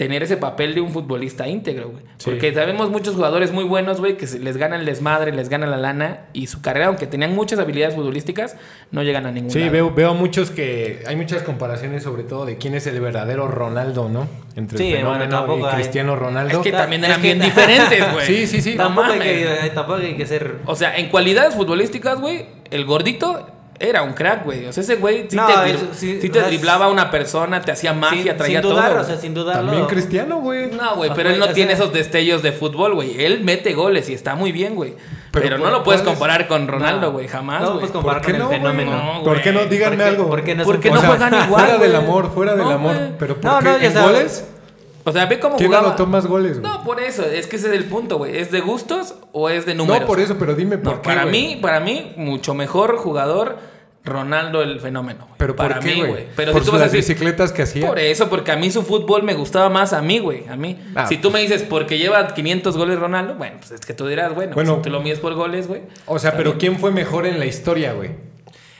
tener 0.00 0.22
ese 0.22 0.38
papel 0.38 0.74
de 0.74 0.80
un 0.80 0.88
futbolista 0.90 1.46
íntegro, 1.46 1.90
güey. 1.90 2.02
Sí. 2.16 2.30
Porque 2.30 2.54
sabemos 2.54 2.88
muchos 2.88 3.16
jugadores 3.16 3.52
muy 3.52 3.64
buenos, 3.64 4.00
güey, 4.00 4.16
que 4.16 4.24
les 4.38 4.56
gana 4.56 4.76
el 4.76 4.86
desmadre, 4.86 5.30
les 5.30 5.50
gana 5.50 5.66
la 5.66 5.76
lana 5.76 6.20
y 6.32 6.46
su 6.46 6.62
carrera, 6.62 6.86
aunque 6.86 7.06
tenían 7.06 7.34
muchas 7.34 7.58
habilidades 7.58 7.94
futbolísticas, 7.96 8.56
no 8.92 9.02
llegan 9.02 9.26
a 9.26 9.30
ningún 9.30 9.50
Sí, 9.50 9.58
lado. 9.58 9.72
veo, 9.72 9.90
veo 9.94 10.14
muchos 10.14 10.50
que. 10.50 11.02
Hay 11.06 11.16
muchas 11.16 11.42
comparaciones, 11.42 12.02
sobre 12.02 12.22
todo, 12.22 12.46
de 12.46 12.56
quién 12.56 12.74
es 12.74 12.86
el 12.86 12.98
verdadero 12.98 13.46
Ronaldo, 13.46 14.08
¿no? 14.08 14.26
Entre 14.56 14.78
Sí, 14.78 14.88
el 14.90 14.96
fenómeno 15.00 15.58
y 15.58 15.62
hay- 15.64 15.74
Cristiano 15.74 16.16
Ronaldo. 16.16 16.56
Es 16.56 16.64
que 16.64 16.72
también 16.72 17.04
Es 17.04 17.10
eran 17.10 17.20
que- 17.20 17.26
bien 17.34 17.40
diferentes, 17.44 18.12
güey. 18.14 18.26
Sí, 18.26 18.46
sí, 18.46 18.62
sí. 18.62 18.76
No 18.76 18.84
Tampoco 18.84 19.12
hay, 19.12 19.18
que, 19.20 19.70
tampoco 19.74 19.98
hay 19.98 20.16
que 20.16 20.24
ser... 20.26 20.56
O 20.64 20.74
sea, 20.76 20.96
en 20.96 21.10
cualidades 21.10 21.54
futbolísticas, 21.54 22.18
güey, 22.22 22.46
el 22.70 22.86
gordito 22.86 23.46
era 23.80 24.02
un 24.02 24.12
crack, 24.12 24.44
güey. 24.44 24.66
O 24.66 24.72
sea, 24.72 24.82
ese 24.82 24.96
güey 24.96 25.26
sí 25.28 25.36
No, 25.36 25.46
te, 25.46 25.52
dri- 25.54 25.70
eso 25.74 25.86
sí, 25.94 26.20
sí 26.20 26.28
te 26.28 26.42
driblaba 26.42 26.84
a 26.84 26.88
una 26.90 27.10
persona, 27.10 27.62
te 27.62 27.72
hacía 27.72 27.92
magia, 27.94 28.22
sin, 28.32 28.36
traía 28.36 28.60
sin 28.60 28.70
dudar, 28.70 28.90
todo. 28.92 29.00
o 29.00 29.04
sea, 29.04 29.16
sin 29.16 29.32
dudarlo. 29.34 29.62
También 29.70 29.86
Cristiano, 29.86 30.40
güey. 30.40 30.70
No, 30.70 30.96
güey, 30.96 31.10
Ah, 31.10 31.14
pero 31.16 31.30
él 31.30 31.38
no 31.40 31.48
tiene 31.48 31.74
sea- 31.74 31.84
esos 31.84 31.92
destellos 31.94 32.42
de 32.42 32.52
fútbol, 32.52 32.94
güey. 32.94 33.24
Él 33.24 33.40
mete 33.42 33.72
goles 33.72 34.08
y 34.10 34.12
está 34.14 34.34
muy 34.36 34.52
bien, 34.52 34.74
güey. 34.74 34.94
Pero, 35.32 35.44
Pero 35.44 35.58
no 35.58 35.64
¿por- 35.64 35.72
lo 35.72 35.82
puedes 35.84 36.02
es? 36.02 36.06
comparar 36.06 36.46
con 36.48 36.68
Ronaldo, 36.68 37.06
No. 37.06 37.12
güey. 37.12 37.26
Jamás, 37.28 37.62
No 37.62 37.68
lo 37.68 37.74
puedes 37.76 37.90
comparar 37.92 38.20
¿Por 38.22 38.26
qué 38.32 38.38
con 38.38 38.48
no, 38.48 38.52
el 38.54 38.60
güey? 38.60 38.72
fenómeno. 38.72 39.14
No, 39.14 39.22
¿Por 39.24 39.40
qué 39.40 39.52
no? 39.52 39.64
Díganme 39.66 39.96
¿Por 39.96 40.04
qué- 40.04 40.10
algo. 40.10 40.28
por 40.28 40.44
qué 40.44 40.54
no 40.56 40.64
Porque 40.64 40.90
no 40.90 41.00
juegan 41.00 41.34
igual, 41.44 41.48
Fuera 41.66 41.78
del 41.78 41.96
amor, 41.96 42.30
fuera 42.34 42.56
del 42.56 42.70
amor. 42.70 42.96
Pero 43.18 43.40
¿por 43.40 43.44
No, 43.64 43.78
qué? 43.78 43.86
¿En 43.86 43.94
goles? 44.02 44.44
O 45.10 45.12
sea, 45.12 45.26
ve 45.26 45.38
cómo 45.38 45.56
¿Quién 45.56 45.68
jugaba. 45.68 45.88
anotó 45.88 46.06
más 46.06 46.26
goles, 46.26 46.60
güey? 46.60 46.72
No, 46.72 46.82
por 46.84 47.00
eso. 47.00 47.24
Es 47.24 47.46
que 47.46 47.56
ese 47.56 47.68
es 47.68 47.74
el 47.74 47.84
punto, 47.84 48.18
güey. 48.18 48.36
¿Es 48.38 48.50
de 48.50 48.60
gustos 48.60 49.14
o 49.32 49.48
es 49.50 49.66
de 49.66 49.74
números? 49.74 50.00
No, 50.02 50.06
por 50.06 50.20
eso, 50.20 50.36
pero 50.38 50.54
dime 50.54 50.78
por 50.78 50.94
No, 50.94 51.02
qué, 51.02 51.08
para 51.08 51.22
güey. 51.24 51.32
mí, 51.32 51.58
para 51.60 51.80
mí, 51.80 52.12
mucho 52.16 52.54
mejor 52.54 52.96
jugador 52.96 53.58
Ronaldo 54.02 54.62
el 54.62 54.80
fenómeno. 54.80 55.24
güey. 55.26 55.34
¿Pero 55.36 55.54
para 55.56 55.74
por 55.76 55.84
qué, 55.84 55.94
mí, 55.94 56.02
güey? 56.06 56.26
Pero 56.34 56.52
¿Por 56.52 56.62
si 56.62 56.66
tú 56.66 56.72
vas 56.72 56.80
a 56.80 56.84
las 56.84 56.92
decir, 56.92 57.14
bicicletas 57.16 57.52
que 57.52 57.62
hacía? 57.62 57.86
Por 57.86 57.98
eso, 57.98 58.28
porque 58.30 58.50
a 58.50 58.56
mí 58.56 58.70
su 58.70 58.82
fútbol 58.82 59.22
me 59.22 59.34
gustaba 59.34 59.68
más 59.68 59.92
a 59.92 60.00
mí, 60.00 60.18
güey. 60.20 60.48
A 60.48 60.56
mí. 60.56 60.78
Ah, 60.94 61.06
si 61.06 61.18
tú 61.18 61.30
me 61.30 61.40
dices 61.40 61.62
porque 61.62 61.98
lleva 61.98 62.32
500 62.32 62.76
goles 62.78 62.98
Ronaldo, 62.98 63.34
bueno, 63.34 63.56
pues 63.58 63.72
es 63.72 63.80
que 63.84 63.92
tú 63.92 64.06
dirás, 64.06 64.34
bueno, 64.34 64.54
Bueno. 64.54 64.76
si 64.76 64.82
tú 64.82 64.90
lo 64.90 65.00
mides 65.02 65.18
por 65.18 65.34
goles, 65.34 65.68
güey. 65.68 65.82
O 66.06 66.18
sea, 66.18 66.32
pero 66.36 66.52
bien. 66.52 66.58
¿quién 66.60 66.78
fue 66.78 66.90
mejor 66.92 67.26
en 67.26 67.38
la 67.38 67.44
historia, 67.46 67.92
güey? 67.92 68.10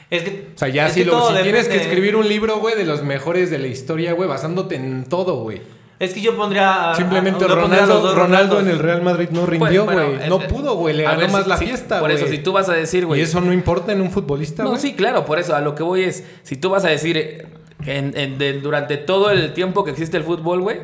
Es 0.09 0.23
que, 0.23 0.49
O 0.57 0.59
sea, 0.59 0.69
ya 0.69 0.89
si, 0.89 1.01
que 1.01 1.07
lo, 1.07 1.37
si 1.37 1.43
tienes 1.43 1.69
que 1.69 1.77
escribir 1.77 2.17
un 2.17 2.27
libro, 2.29 2.59
güey, 2.59 2.75
de 2.75 2.85
los 2.85 3.03
mejores 3.05 3.51
de 3.51 3.59
la 3.59 3.67
historia, 3.69 4.13
güey, 4.15 4.29
basándote 4.29 4.75
en 4.75 5.05
todo, 5.05 5.37
güey. 5.43 5.61
Es 6.01 6.15
que 6.15 6.21
yo 6.23 6.35
pondría. 6.35 6.93
Simplemente 6.97 7.45
a 7.45 7.49
Ronaldo, 7.49 8.01
dos 8.01 8.15
Ronaldo 8.15 8.15
Ronaldos. 8.15 8.63
en 8.63 8.69
el 8.71 8.79
Real 8.79 9.03
Madrid 9.03 9.29
no 9.31 9.41
Pues, 9.41 9.51
rindió, 9.51 9.85
bueno, 9.85 10.07
güey. 10.17 10.29
no 10.29 10.39
pudo, 10.41 10.75
güey. 10.75 10.97
Le 10.97 11.03
ganó 11.05 11.29
más 11.29 11.45
si- 11.45 11.49
la 11.49 11.57
si- 11.59 11.67
fiesta, 11.67 12.01
Por 12.01 12.11
güey. 12.11 12.21
eso, 12.23 12.31
si 12.31 12.39
tú 12.39 12.53
vas 12.53 12.69
a 12.69 12.73
decir, 12.73 13.05
güey. 13.07 13.21
Y 13.21 13.23
eso 13.23 13.41
no 13.43 13.53
importa 13.53 13.93
en 13.93 14.01
un 14.01 14.11
futbolista, 14.11 14.63
No, 14.65 14.71
güey. 14.71 14.81
sí, 14.81 14.95
claro, 14.95 15.25
por 15.27 15.39
eso 15.39 15.55
a 15.55 15.61
lo 15.61 15.75
que 15.77 15.83
voy 15.83 16.03
es, 16.05 16.25
si 16.43 16.57
tú 16.57 16.71
vas 16.71 16.85
a 16.87 16.89
decir 16.89 17.17
eh, 17.19 17.47
que 17.85 17.99
en- 17.99 18.17
en- 18.17 18.39
de- 18.39 18.55
durante 18.55 18.97
todo 18.97 19.31
el 19.31 19.53
tiempo 19.53 19.85
que 19.85 19.91
existe 19.91 20.17
el 20.17 20.25
fútbol, 20.25 20.63
güey, 20.63 20.81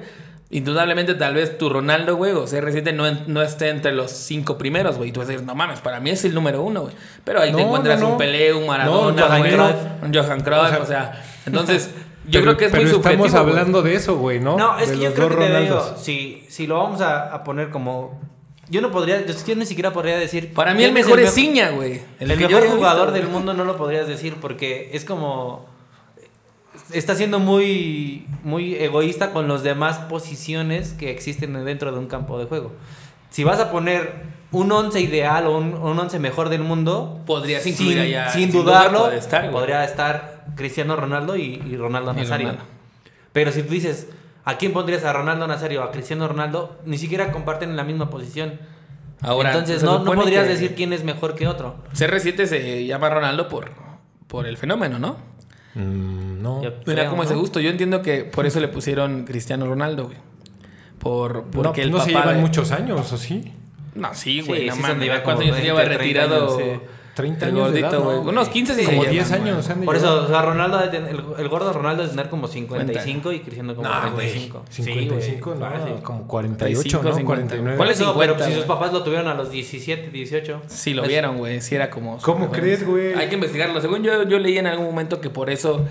indudablemente 0.51 1.15
tal 1.15 1.35
vez 1.35 1.57
tu 1.59 1.69
Ronaldo, 1.71 2.17
güey, 2.17 2.33
o 2.33 2.47
CR7 2.47 2.93
no, 2.93 3.05
no 3.27 3.43
esté 3.43 3.71
entre 3.71 3.93
los 3.93 4.11
cinco 4.13 4.59
primeros, 4.59 4.97
güey. 4.99 5.09
Y 5.09 5.13
tú 5.13 5.21
vas 5.21 5.29
a 5.31 5.33
decir, 5.33 5.47
no 5.47 5.55
mames, 5.55 5.81
para 5.81 5.99
mí 5.99 6.11
es 6.11 6.25
el 6.27 6.35
número 6.35 6.63
uno, 6.63 6.83
güey. 6.83 6.95
Pero 7.25 7.41
ahí 7.41 7.51
te 7.51 7.57
No, 7.57 7.65
encuentras 7.65 7.99
no, 8.01 8.07
no. 8.09 8.13
un 8.13 8.19
Pelé, 8.19 8.53
un 8.53 8.67
Maradona, 8.67 9.19
No, 9.23 9.27
Johan 9.27 9.39
güey, 9.41 9.53
Cruyff. 9.55 9.77
un 10.03 10.15
Johan 10.15 10.41
Cruyff, 10.43 10.81
O 10.83 10.87
sea, 10.87 11.23
entonces 11.47 11.91
yo 12.29 12.41
Pero- 12.41 12.45
creo 12.45 12.57
que 12.57 12.65
es 12.67 12.73
muy 12.73 12.81
subjetivo. 12.93 13.27
estamos 13.27 13.31
güey. 13.31 13.41
hablando 13.59 13.83
de 13.83 13.95
eso, 13.95 14.17
güey, 14.17 14.41
¿no? 14.41 14.57
No, 14.57 14.79
es 14.79 14.89
De 14.91 14.95
que 14.97 15.01
yo 15.05 15.15
creo 15.15 15.29
que 15.29 15.37
te 15.37 15.61
digo, 15.61 15.95
si, 15.97 16.45
si 16.49 16.67
lo 16.67 16.79
vamos 16.79 17.01
a, 17.01 17.33
a 17.35 17.45
poner 17.45 17.71
como. 17.71 18.21
Yo 18.69 18.81
no 18.81 18.91
podría, 18.91 19.25
yo, 19.25 19.55
ni 19.55 19.65
siquiera 19.67 19.93
podría 19.93 20.17
decir. 20.19 20.53
Para 20.53 20.75
mí 20.75 20.83
el 20.83 20.93
mejor 20.93 21.21
es 21.21 21.27
mejor- 21.27 21.35
Ciña, 21.35 21.71
güey. 21.71 22.01
El, 22.19 22.29
mejor 22.37 22.67
jugador 22.69 23.13
visto, 23.13 23.21
del 23.21 23.29
mundo 23.29 23.55
no 23.55 23.65
lo 23.65 23.77
podrías 23.77 24.09
decir 24.09 24.35
porque 24.41 24.91
es 24.93 25.05
como. 25.05 25.67
Está 26.93 27.15
siendo 27.15 27.39
muy, 27.39 28.27
muy 28.45 28.75
egoísta 28.77 29.33
con 29.33 29.49
las 29.49 29.63
demás 29.63 29.99
posiciones 29.99 30.93
que 30.93 31.11
existen 31.11 31.65
dentro 31.65 31.91
de 31.93 31.99
un 31.99 32.07
campo 32.07 32.39
de 32.39 32.45
juego. 32.47 32.73
Si 33.31 33.45
vas 33.45 33.59
a 33.61 33.71
poner 33.73 34.13
un 34.53 34.71
once 34.71 35.01
ideal 35.01 35.47
o 35.47 35.57
un, 35.59 35.75
un 35.75 35.99
once 35.99 36.19
mejor 36.19 36.49
del 36.49 36.63
mundo, 36.63 37.21
Podrías 37.27 37.63
sin, 37.63 37.73
incluir 37.73 38.01
allá- 38.01 38.31
sin 38.31 38.43
sin 38.51 38.53
duda 38.53 38.63
dudarlo, 38.81 39.05
puede 39.05 39.19
estar, 39.19 39.41
güey. 39.43 39.53
podría 39.53 39.85
estar 39.85 40.36
Cristiano 40.55 40.97
Ronaldo 40.97 41.37
y, 41.37 41.63
y 41.67 41.77
Ronaldo 41.77 42.13
Y 42.13 42.17
Nazario. 42.17 42.49
Ronaldo. 42.49 42.71
Pero 43.33 43.53
si 43.53 43.63
tú 43.63 43.73
dices, 43.75 44.09
¿a 44.45 44.57
quién 44.59 44.73
pondrías 44.73 45.05
a 45.05 45.13
Ronaldo 45.13 45.47
Nazario 45.47 45.81
o 45.83 45.85
a 45.85 45.91
Cristiano 45.91 46.29
Ronaldo? 46.29 46.79
Ni 46.87 46.99
siquiera 46.99 47.33
comparten 47.33 47.77
la 47.77 47.85
misma 47.85 48.09
posición. 48.11 48.59
Ahora, 49.23 49.51
Entonces 49.53 49.83
no, 49.83 49.99
no 50.01 50.13
podrías 50.13 50.45
que 50.45 50.51
decir 50.53 50.75
quién 50.75 50.93
es 50.93 51.03
mejor 51.05 51.35
que 51.35 51.49
otro. 51.49 51.77
CR7 51.95 52.47
se 52.47 52.87
llama 52.87 53.09
Ronaldo 53.11 53.49
por, 53.49 53.71
por 54.27 54.47
el 54.47 54.57
fenómeno, 54.59 54.99
¿no? 54.99 55.17
Mm, 55.75 56.43
no. 56.43 56.63
Yo 56.63 56.79
creo, 56.85 57.11
cómo 57.11 57.23
¿no? 57.23 57.29
ese 57.29 57.35
gusto. 57.35 57.61
Yo 57.61 57.71
entiendo 57.71 58.03
que 58.03 58.25
por 58.25 58.47
eso 58.47 58.61
le 58.61 58.69
pusieron 58.69 59.25
Cristiano 59.25 59.67
Ronaldo, 59.67 60.05
güey. 60.07 60.17
Por, 60.99 61.37
No, 61.47 61.51
porque 61.51 61.83
pues 61.83 61.87
el 61.87 61.91
no 61.93 62.01
se 62.01 62.11
llevan 62.11 62.37
de- 62.37 62.41
muchos 62.41 62.73
años, 62.73 63.13
¿o 63.13 63.17
sí? 63.19 63.53
No, 63.95 64.13
sí, 64.15 64.41
güey. 64.43 64.63
Sí, 64.63 64.67
no 64.69 64.75
sí 64.77 64.83
se 64.83 64.95
lleva 64.99 65.23
¿Cuántos 65.23 65.45
como 65.45 65.55
años 65.55 65.65
lleva 65.65 65.81
20, 65.81 65.97
30 65.97 66.21
retirado? 66.23 66.59
años, 66.59 66.81
sí. 66.81 66.87
30 67.17 67.47
el 67.47 67.53
años 67.57 67.73
de 67.73 67.81
gordito, 67.81 67.97
edad, 67.97 68.05
güey. 68.05 68.25
¿no? 68.25 68.31
Unos 68.31 68.49
15 68.51 68.75
sí 68.75 68.85
Como 68.85 69.03
se 69.05 69.11
10 69.11 69.29
llevan, 69.31 69.43
años. 69.49 69.67
de 69.69 69.75
Por 69.75 69.81
llevar. 69.81 69.97
eso, 69.97 70.25
o 70.25 70.29
sea, 70.29 70.43
Ronaldo, 70.43 70.79
de 70.79 70.89
tener- 70.89 71.11
el, 71.11 71.25
el 71.39 71.49
gordo 71.49 71.73
Ronaldo 71.73 72.03
es 72.05 72.11
tener 72.11 72.29
como 72.29 72.47
55 72.47 73.33
y 73.33 73.41
Cristiano 73.41 73.75
como 73.75 73.89
No, 73.89 73.95
güey. 74.13 74.31
35. 74.31 74.65
55, 74.69 75.55
Sí, 75.55 75.59
no, 75.59 76.03
como 76.03 76.29
48, 76.29 77.01
35, 77.01 77.21
¿no? 77.21 77.27
49. 77.27 77.77
¿Cuál 77.77 77.89
Por 77.89 77.93
es 77.93 78.01
eso, 78.01 78.11
50, 78.13 78.35
pero 78.37 78.49
si 78.51 78.55
sus 78.57 78.65
papás 78.67 78.93
lo 78.93 79.03
tuvieron 79.03 79.29
a 79.29 79.35
los 79.35 79.51
17, 79.51 80.11
18. 80.11 80.63
Sí, 80.67 80.93
lo 80.95 81.03
Pues, 81.03 81.09
vieron, 81.09 81.39
güey. 81.39 81.61
Sí, 81.61 81.75
era 81.75 81.91
como. 81.91 82.19
¿Cómo 82.19 82.51
crees, 82.53 82.87
güey? 82.87 83.15
Hay 83.15 83.29
que 83.29 83.35
investigarlo. 83.35 83.81
Según 83.81 84.03
yo, 84.03 84.23
yo 84.25 84.39
leí 84.39 84.59
en 84.59 84.67
algún 84.67 84.87
momento 84.87 85.21
que 85.21 85.31
por 85.31 85.49
eso 85.51 85.85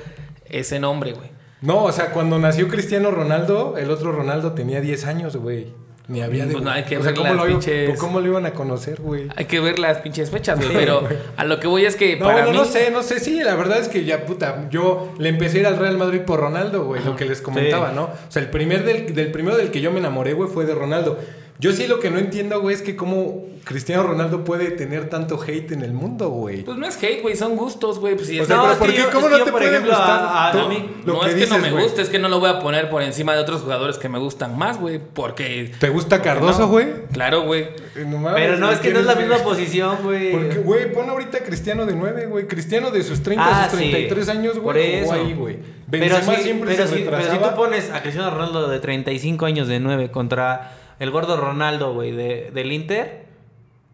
ese 0.48 0.80
nombre, 0.80 1.14
güey. 1.14 1.30
No, 1.62 1.84
o 1.86 1.92
sea, 1.92 2.12
cuando 2.12 2.38
nació 2.38 2.68
Cristiano 2.68 3.10
Ronaldo, 3.10 3.76
el 3.78 3.90
otro 3.90 4.12
Ronaldo 4.12 4.52
tenía 4.52 4.80
10 4.82 5.06
años, 5.06 5.36
güey. 5.38 5.74
Ni 6.08 6.22
había 6.22 6.46
de... 6.46 6.52
Pues 6.54 6.64
no, 6.64 6.70
hay 6.70 6.84
que 6.84 6.98
o 6.98 7.02
sea, 7.02 7.12
ver 7.12 7.20
¿cómo 7.20 7.34
las 7.34 7.48
lo, 7.48 7.60
pinches- 7.60 7.98
¿cómo 7.98 8.20
lo 8.20 8.28
iban 8.28 8.46
a 8.46 8.52
conocer, 8.54 9.02
güey? 9.02 9.28
Hay 9.36 9.46
que 9.46 9.60
ver 9.60 9.80
las 9.80 9.98
pinches 10.00 10.30
fechas, 10.30 10.60
güey. 10.60 10.72
Pero 10.72 11.02
a 11.36 11.44
lo 11.46 11.60
que 11.60 11.68
voy 11.68 11.86
es 11.86 11.96
que 11.96 12.16
No, 12.18 12.26
para 12.26 12.44
bueno, 12.44 12.52
mí. 12.52 12.58
no 12.58 12.66
sé, 12.66 12.92
no 12.92 13.02
sé. 13.02 13.20
Sí, 13.20 13.42
la 13.44 13.56
verdad 13.56 13.80
es 13.80 13.88
que 13.88 14.06
ya, 14.06 14.26
puta, 14.26 14.68
yo 14.70 15.14
le 15.18 15.30
empecé 15.30 15.58
a 15.58 15.60
ir 15.62 15.68
al 15.68 15.78
Real 15.78 15.98
Madrid 15.98 16.22
por 16.22 16.40
Ronaldo, 16.40 16.86
güey, 16.86 17.04
lo 17.04 17.16
que 17.16 17.26
les 17.26 17.42
comentaba, 17.42 17.90
Sí. 17.90 17.96
¿no? 17.96 18.04
O 18.04 18.12
sea, 18.30 18.42
el 18.44 18.50
primer 18.50 18.84
del, 18.86 19.16
del 19.16 19.32
primero 19.32 19.58
del 19.58 19.72
que 19.72 19.82
yo 19.82 19.92
me 19.92 20.00
enamoré, 20.00 20.34
güey, 20.34 20.50
fue 20.50 20.66
de 20.66 20.76
Ronaldo. 20.76 21.18
Yo 21.58 21.72
sí 21.72 21.88
lo 21.88 22.00
que 22.02 22.10
no 22.12 22.20
entiendo, 22.20 22.60
güey, 22.60 22.76
es 22.76 22.82
que 22.82 22.96
cómo 22.98 23.46
Cristiano 23.64 24.04
Ronaldo 24.04 24.44
puede 24.44 24.72
tener 24.72 25.10
tanto 25.10 25.42
hate 25.42 25.72
en 25.72 25.84
el 25.84 25.94
mundo, 25.94 26.28
güey. 26.30 26.64
Pues 26.64 26.78
no 26.78 26.86
es 26.86 27.02
hate, 27.02 27.22
güey. 27.22 27.36
Son 27.38 27.56
gustos, 27.56 27.98
güey. 28.00 28.16
Pues 28.16 28.28
si 28.28 28.38
O 28.40 28.42
es- 28.42 28.48
sea, 28.50 28.58
No, 28.58 28.72
es 28.72 28.78
¿por 28.78 28.88
que 28.88 28.94
qué? 28.96 29.02
yo- 29.04 29.10
¿Cómo 29.12 29.28
es 29.28 29.32
no 29.32 29.38
que 29.38 29.44
te 29.44 29.46
yo, 29.48 29.52
por 29.54 29.62
puede 29.62 29.72
ejemplo, 29.72 29.92
gustar 29.94 30.20
a- 30.22 30.48
a- 30.50 30.52
todo 30.52 30.66
a 30.66 30.70
mí- 30.70 30.90
lo 31.06 31.14
no 31.14 31.20
que 31.22 31.28
es 31.28 31.34
que 31.34 31.40
dices, 31.40 31.58
no 31.58 31.64
me 31.64 31.72
güey? 31.72 31.84
gusta, 31.86 32.02
es 32.02 32.10
que 32.10 32.20
no 32.20 32.28
lo 32.30 32.40
voy 32.42 32.50
a 32.50 32.60
poner 32.60 32.90
por 32.90 33.02
encima 33.02 33.34
de 33.34 33.40
otros 33.40 33.62
jugadores 33.62 33.98
que 33.98 34.10
me 34.10 34.20
gustan 34.20 34.58
más, 34.58 34.80
güey. 34.80 35.00
Porque. 35.00 35.72
¿Te 35.80 35.88
gusta 35.90 36.18
porque 36.18 36.30
Cardoso, 36.30 36.60
no. 36.60 36.68
güey? 36.68 36.88
Claro, 37.14 37.44
güey. 37.44 37.62
Eh, 37.96 38.06
no 38.06 38.22
Pero 38.36 38.58
no, 38.58 38.70
es 38.72 38.80
que 38.80 38.92
no 38.94 39.00
es 39.00 39.06
la 39.06 39.16
¿quién 39.16 39.30
misma 39.30 39.44
posición, 39.44 39.98
güey. 40.04 40.32
Porque, 40.34 40.58
güey, 40.60 40.92
pon 40.94 41.10
ahorita 41.10 41.38
a 41.38 41.42
Cristiano 41.42 41.86
de 41.86 41.96
9, 41.96 42.26
güey. 42.28 42.48
Cristiano 42.48 42.92
de 42.92 43.02
sus 43.02 43.24
30 43.24 43.46
Ah, 43.46 43.64
a 43.64 43.70
sus 43.70 43.80
sí. 43.80 43.90
33 43.90 44.28
años, 44.30 44.54
Por 44.56 44.74
güey, 44.74 45.00
jugó 45.02 45.14
eso. 45.16 45.24
ahí, 45.24 45.34
güey. 45.34 45.58
Pero 45.90 46.18
si, 46.22 46.36
siempre 46.44 46.76
pero, 46.76 46.88
se 46.88 46.98
si, 46.98 47.04
pero 47.04 47.22
si 47.22 47.38
tú 47.38 47.56
pones 47.56 47.90
a 47.92 48.02
Cristiano 48.02 48.30
Ronaldo 48.30 48.68
de 48.68 48.80
35 48.80 49.46
años 49.46 49.68
de 49.70 49.80
9 49.80 50.12
contra 50.12 50.74
el 51.00 51.12
gordo 51.12 51.38
Ronaldo, 51.38 51.94
güey, 51.94 52.12
de, 52.12 52.52
del 52.54 52.72
Inter, 52.72 53.26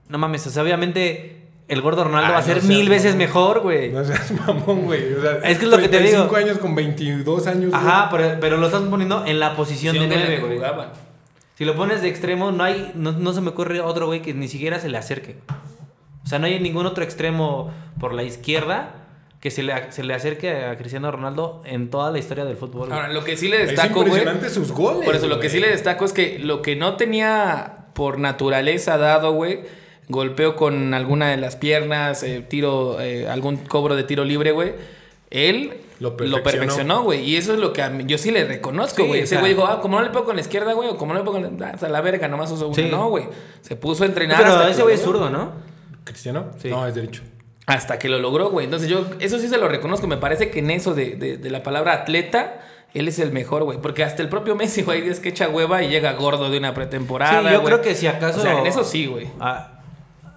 no 0.09 0.17
mames, 0.17 0.45
o 0.47 0.49
sea, 0.49 0.63
obviamente 0.63 1.37
el 1.67 1.81
gordo 1.81 2.03
Ronaldo 2.03 2.27
Ah, 2.29 2.33
va 2.33 2.37
a 2.39 2.43
ser 2.43 2.63
mil 2.63 2.89
veces 2.89 3.11
mamón. 3.13 3.17
mejor, 3.19 3.59
güey. 3.61 3.91
No 3.91 4.03
seas 4.03 4.31
mamón, 4.47 4.81
güey. 4.81 5.13
O 5.13 5.21
sea, 5.21 5.37
Es 5.37 5.57
que 5.57 5.65
es 5.65 5.71
lo 5.71 5.77
que 5.77 5.87
te 5.87 5.99
digo. 5.99 6.27
35 6.27 6.35
años 6.35 6.57
con 6.57 6.75
22 6.75 7.47
años. 7.47 7.73
Ajá, 7.73 8.09
pero, 8.11 8.37
pero 8.41 8.57
lo 8.57 8.65
estás 8.65 8.81
poniendo 8.83 9.25
en 9.25 9.39
la 9.39 9.55
posición 9.55 9.93
de 9.95 10.01
Sí, 10.01 10.07
9, 10.09 10.27
que 10.35 10.39
güey. 10.41 10.55
jugaban. 10.57 10.89
Si 11.55 11.63
lo 11.65 11.75
pones 11.75 12.01
de 12.01 12.09
extremo, 12.09 12.51
no 12.51 12.63
hay 12.63 12.91
no, 12.95 13.11
no 13.13 13.31
se 13.33 13.39
me 13.41 13.49
ocurre 13.49 13.79
otro 13.81 14.07
güey 14.07 14.21
que 14.21 14.33
ni 14.33 14.47
siquiera 14.47 14.79
se 14.79 14.89
le 14.89 14.97
acerque. 14.97 15.37
O 16.23 16.27
sea, 16.27 16.39
no 16.39 16.45
hay 16.47 16.59
ningún 16.59 16.85
otro 16.85 17.03
extremo 17.03 17.71
por 17.99 18.13
la 18.13 18.23
izquierda 18.23 19.00
que 19.41 19.51
se 19.51 19.63
le, 19.63 19.91
se 19.91 20.03
le 20.03 20.13
acerque 20.13 20.51
a 20.65 20.77
Cristiano 20.77 21.11
Ronaldo 21.11 21.61
en 21.65 21.89
toda 21.89 22.11
la 22.11 22.19
historia 22.19 22.45
del 22.45 22.55
fútbol. 22.57 22.91
Ahora, 22.93 23.09
lo 23.09 23.23
que 23.23 23.35
sí 23.35 23.47
le 23.49 23.63
Es 23.63 23.69
destaco, 23.71 23.95
güey. 23.95 24.05
impresionante 24.07 24.49
sus 24.49 24.71
goles. 24.71 25.03
Por 25.03 25.15
eso, 25.15 25.27
lo 25.27 25.39
que 25.39 25.49
sí 25.49 25.59
le 25.59 25.69
destaco 25.69 26.05
es 26.05 26.13
que 26.13 26.37
lo 26.39 26.61
que 26.61 26.75
no 26.75 26.95
tenía 26.95 27.85
por 27.93 28.19
naturaleza 28.19 28.97
dado, 28.97 29.33
güey, 29.33 29.61
golpeo 30.07 30.55
con 30.55 30.93
alguna 30.93 31.29
de 31.31 31.37
las 31.37 31.55
piernas, 31.55 32.21
eh, 32.23 32.45
tiro, 32.47 33.01
eh, 33.01 33.27
algún 33.27 33.57
cobro 33.57 33.95
de 33.95 34.03
tiro 34.03 34.23
libre, 34.25 34.51
güey, 34.51 34.73
él 35.31 35.73
Lo 35.99 36.15
perfeccionó. 36.17 37.03
güey. 37.03 37.21
Y 37.27 37.35
eso 37.37 37.53
es 37.53 37.59
lo 37.59 37.73
que 37.73 37.81
a 37.81 37.89
mí- 37.89 38.03
yo 38.05 38.17
sí 38.19 38.29
le 38.31 38.43
reconozco, 38.45 39.05
güey. 39.05 39.21
Ese 39.21 39.37
güey 39.37 39.53
dijo, 39.53 39.65
ah, 39.65 39.81
como 39.81 39.97
no 39.97 40.03
le 40.03 40.09
pego 40.11 40.25
con 40.25 40.35
la 40.35 40.41
izquierda, 40.41 40.73
güey, 40.73 40.89
o 40.89 40.97
como 40.97 41.13
no 41.13 41.19
le 41.19 41.25
pego 41.25 41.41
con 41.41 41.59
la, 41.59 41.69
ah, 41.81 41.87
la 41.87 42.01
verga, 42.01 42.27
nomás 42.27 42.51
uso. 42.51 42.71
Sí. 42.75 42.89
No, 42.91 43.09
güey. 43.09 43.25
Se 43.61 43.75
puso 43.75 44.03
a 44.03 44.05
entrenar. 44.07 44.37
Pero 44.37 44.67
ese 44.67 44.83
güey 44.83 44.95
es 44.95 45.01
zurdo, 45.01 45.29
¿no? 45.29 45.51
¿Cristiano? 46.03 46.47
Sí. 46.61 46.69
No, 46.69 46.85
es 46.85 46.93
derecho. 46.95 47.21
Hasta 47.73 47.97
que 47.99 48.09
lo 48.09 48.19
logró, 48.19 48.49
güey. 48.49 48.65
Entonces 48.65 48.89
yo, 48.89 49.05
eso 49.19 49.39
sí 49.39 49.47
se 49.47 49.57
lo 49.57 49.67
reconozco. 49.67 50.07
Me 50.07 50.17
parece 50.17 50.49
que 50.49 50.59
en 50.59 50.71
eso 50.71 50.93
de, 50.93 51.15
de- 51.15 51.37
de 51.37 51.49
la 51.49 51.63
palabra 51.63 51.93
atleta, 51.93 52.61
él 52.93 53.07
es 53.07 53.19
el 53.19 53.31
mejor, 53.31 53.63
güey. 53.63 53.79
Porque 53.81 54.03
hasta 54.03 54.21
el 54.21 54.29
propio 54.29 54.55
Messi, 54.55 54.81
güey, 54.83 55.07
es 55.07 55.19
que 55.19 55.29
echa 55.29 55.47
hueva 55.49 55.81
y 55.83 55.89
llega 55.89 56.13
gordo 56.13 56.49
de 56.49 56.57
una 56.57 56.73
pretemporada. 56.73 57.47
Sí, 57.49 57.53
yo 57.55 57.63
creo 57.63 57.81
que 57.81 57.95
si 57.95 58.07
acaso. 58.07 58.39
O 58.39 58.41
sea, 58.41 58.59
en 58.59 58.67
eso 58.67 58.83
sí, 58.83 59.05
güey. 59.07 59.27
A, 59.39 59.79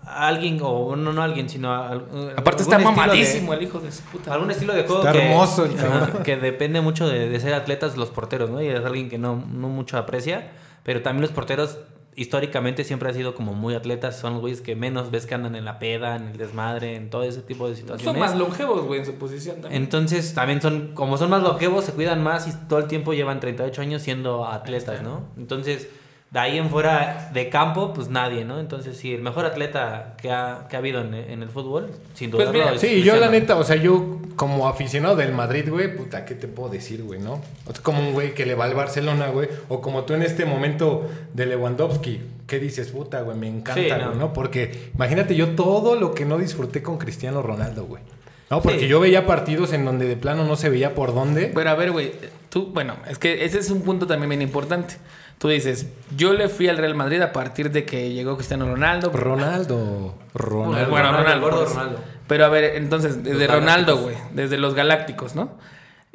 a 0.07 0.29
alguien, 0.29 0.59
o 0.63 0.95
no, 0.97 1.13
no 1.13 1.23
alguien, 1.23 1.49
sino. 1.49 1.73
A, 1.73 1.89
a- 1.89 1.93
Aparte 1.93 2.63
algún 2.63 2.63
está 2.63 2.79
de- 2.79 2.85
mamadísimo 2.85 3.55
el 3.55 3.63
hijo 3.63 3.81
de 3.81 3.91
su 3.91 4.03
puta. 4.03 4.33
Algún 4.33 4.51
estilo 4.51 4.73
de 4.75 4.85
juego 4.85 5.01
Está 5.01 5.13
que, 5.13 5.27
hermoso 5.27 5.65
el 5.65 5.75
cabrón. 5.75 6.23
que 6.23 6.37
depende 6.37 6.81
mucho 6.81 7.09
de, 7.09 7.29
de 7.29 7.41
ser 7.41 7.55
atletas 7.55 7.97
los 7.97 8.11
porteros, 8.11 8.51
¿no? 8.51 8.63
Y 8.63 8.69
es 8.69 8.85
alguien 8.85 9.09
que 9.09 9.19
no, 9.19 9.43
no 9.53 9.69
mucho 9.69 9.99
aprecia. 9.99 10.53
Pero 10.85 11.01
también 11.03 11.23
los 11.23 11.31
porteros 11.33 11.79
históricamente 12.17 12.85
siempre 12.85 13.09
han 13.09 13.15
sido 13.15 13.35
como 13.35 13.55
muy 13.55 13.75
atletas. 13.75 14.19
Son 14.19 14.35
los 14.35 14.41
güeyes 14.41 14.61
que 14.61 14.77
menos 14.77 15.11
ves 15.11 15.27
que 15.27 15.35
andan 15.35 15.57
en 15.57 15.65
la 15.65 15.79
peda, 15.79 16.17
en 16.17 16.29
el 16.29 16.37
desmadre, 16.37 16.97
en 16.97 17.11
todo 17.11 17.25
ese 17.25 17.43
tipo 17.43 17.69
de 17.69 17.77
situaciones. 17.77 18.05
Son 18.05 18.19
más 18.19 18.37
longevos, 18.37 18.85
güey, 18.85 19.01
en 19.01 19.07
su 19.07 19.15
posición 19.15 19.61
también. 19.61 19.83
Entonces 19.83 20.35
también 20.35 20.61
son, 20.61 20.93
como 20.95 21.19
son 21.19 21.31
más 21.31 21.43
longevos, 21.43 21.85
se 21.85 21.93
cuidan 21.93 22.23
más 22.23 22.47
y 22.49 22.53
todo 22.69 22.79
el 22.79 22.87
tiempo 22.87 23.13
llevan 23.13 23.41
38 23.41 23.83
años 23.83 24.03
siendo 24.03 24.47
atletas, 24.47 25.03
¿no? 25.03 25.29
Entonces 25.37 25.89
de 26.35 26.41
ahí 26.41 26.59
en 26.59 26.69
fuera 26.69 27.31
de 27.33 27.49
campo, 27.49 27.93
pues 27.95 28.09
nadie, 28.09 28.45
¿no? 28.45 28.59
Entonces, 28.59 28.97
sí, 28.97 29.15
el 29.15 29.23
mejor 29.23 29.47
atleta 29.47 30.17
que 30.21 30.33
ha, 30.33 30.67
que 30.69 30.75
ha 30.75 30.81
habido 30.81 31.01
en, 31.01 31.15
en 31.15 31.43
el 31.45 31.49
fútbol, 31.49 31.93
sin 32.15 32.33
duda. 32.33 32.51
Pues 32.51 32.53
mira, 32.53 32.77
Sí, 32.77 33.05
yo 33.05 33.15
la 33.15 33.29
neta, 33.29 33.55
o 33.57 33.63
sea, 33.63 33.77
yo 33.77 34.19
como 34.35 34.67
aficionado 34.67 35.15
del 35.15 35.33
Madrid, 35.33 35.69
güey, 35.71 35.95
puta, 35.97 36.25
¿qué 36.25 36.35
te 36.35 36.49
puedo 36.49 36.71
decir, 36.71 37.05
güey, 37.05 37.21
no? 37.21 37.35
O 37.67 37.73
sea, 37.73 37.81
como 37.85 38.01
un 38.01 38.13
güey 38.15 38.35
que 38.35 38.47
le 38.47 38.57
va 38.57 38.65
al 38.65 38.75
Barcelona, 38.75 39.29
güey, 39.29 39.49
o 39.69 39.81
como 39.81 40.03
tú 40.03 40.15
en 40.15 40.23
este 40.23 40.45
momento 40.45 41.09
de 41.35 41.47
Lewandowski, 41.47 42.21
¿qué 42.49 42.59
dices, 42.59 42.91
puta, 42.91 43.21
güey? 43.21 43.39
Me 43.39 43.47
encanta, 43.47 43.81
Sí, 43.81 43.89
güey, 43.89 44.01
no. 44.01 44.15
¿no? 44.17 44.33
Porque 44.33 44.91
imagínate 44.93 45.37
yo 45.37 45.51
todo 45.51 45.95
lo 45.95 46.15
que 46.15 46.25
no 46.25 46.37
disfruté 46.39 46.83
con 46.83 46.99
Cristiano 46.99 47.43
Ronaldo, 47.43 47.85
güey. 47.85 48.03
No, 48.51 48.61
porque 48.61 48.81
Sí. 48.81 48.89
yo 48.89 48.99
veía 48.99 49.25
partidos 49.25 49.73
en 49.73 49.85
donde 49.85 50.07
de 50.07 50.17
plano 50.17 50.45
no 50.45 50.57
se 50.57 50.69
veía 50.69 50.97
por 50.97 51.15
dónde. 51.15 51.53
Pero 51.55 51.71
a 51.71 51.75
ver, 51.75 51.93
güey, 51.93 52.13
tú, 52.51 52.67
bueno, 52.75 52.97
es 53.09 53.19
que 53.19 53.45
ese 53.45 53.61
es 53.61 53.71
un 53.71 53.83
punto 53.83 54.07
también 54.09 54.29
bien 54.31 54.43
importante. 54.43 54.97
Tú 55.39 55.49
dices, 55.49 55.89
yo 56.17 56.33
le 56.33 56.49
fui 56.49 56.69
al 56.69 56.79
Real 56.79 56.95
Madrid 56.95 57.21
a 57.21 57.33
partir 57.33 57.71
de 57.71 57.85
que 57.85 58.13
llegó 58.13 58.37
Cristiano 58.37 58.67
Ronaldo. 58.67 59.11
Ronaldo, 59.13 60.15
Ronaldo. 60.33 60.91
Bueno, 60.91 61.13
Ronaldo. 61.13 61.41
gordo 61.41 61.65
pues. 61.65 61.75
Ronaldo. 61.75 61.99
Pero 62.27 62.45
a 62.47 62.49
ver, 62.49 62.77
entonces, 62.77 63.23
desde 63.23 63.47
Los 63.47 63.57
Ronaldo, 63.57 63.99
güey, 63.99 64.17
desde 64.33 64.57
los 64.57 64.75
Galácticos, 64.75 65.35
¿no? 65.35 65.53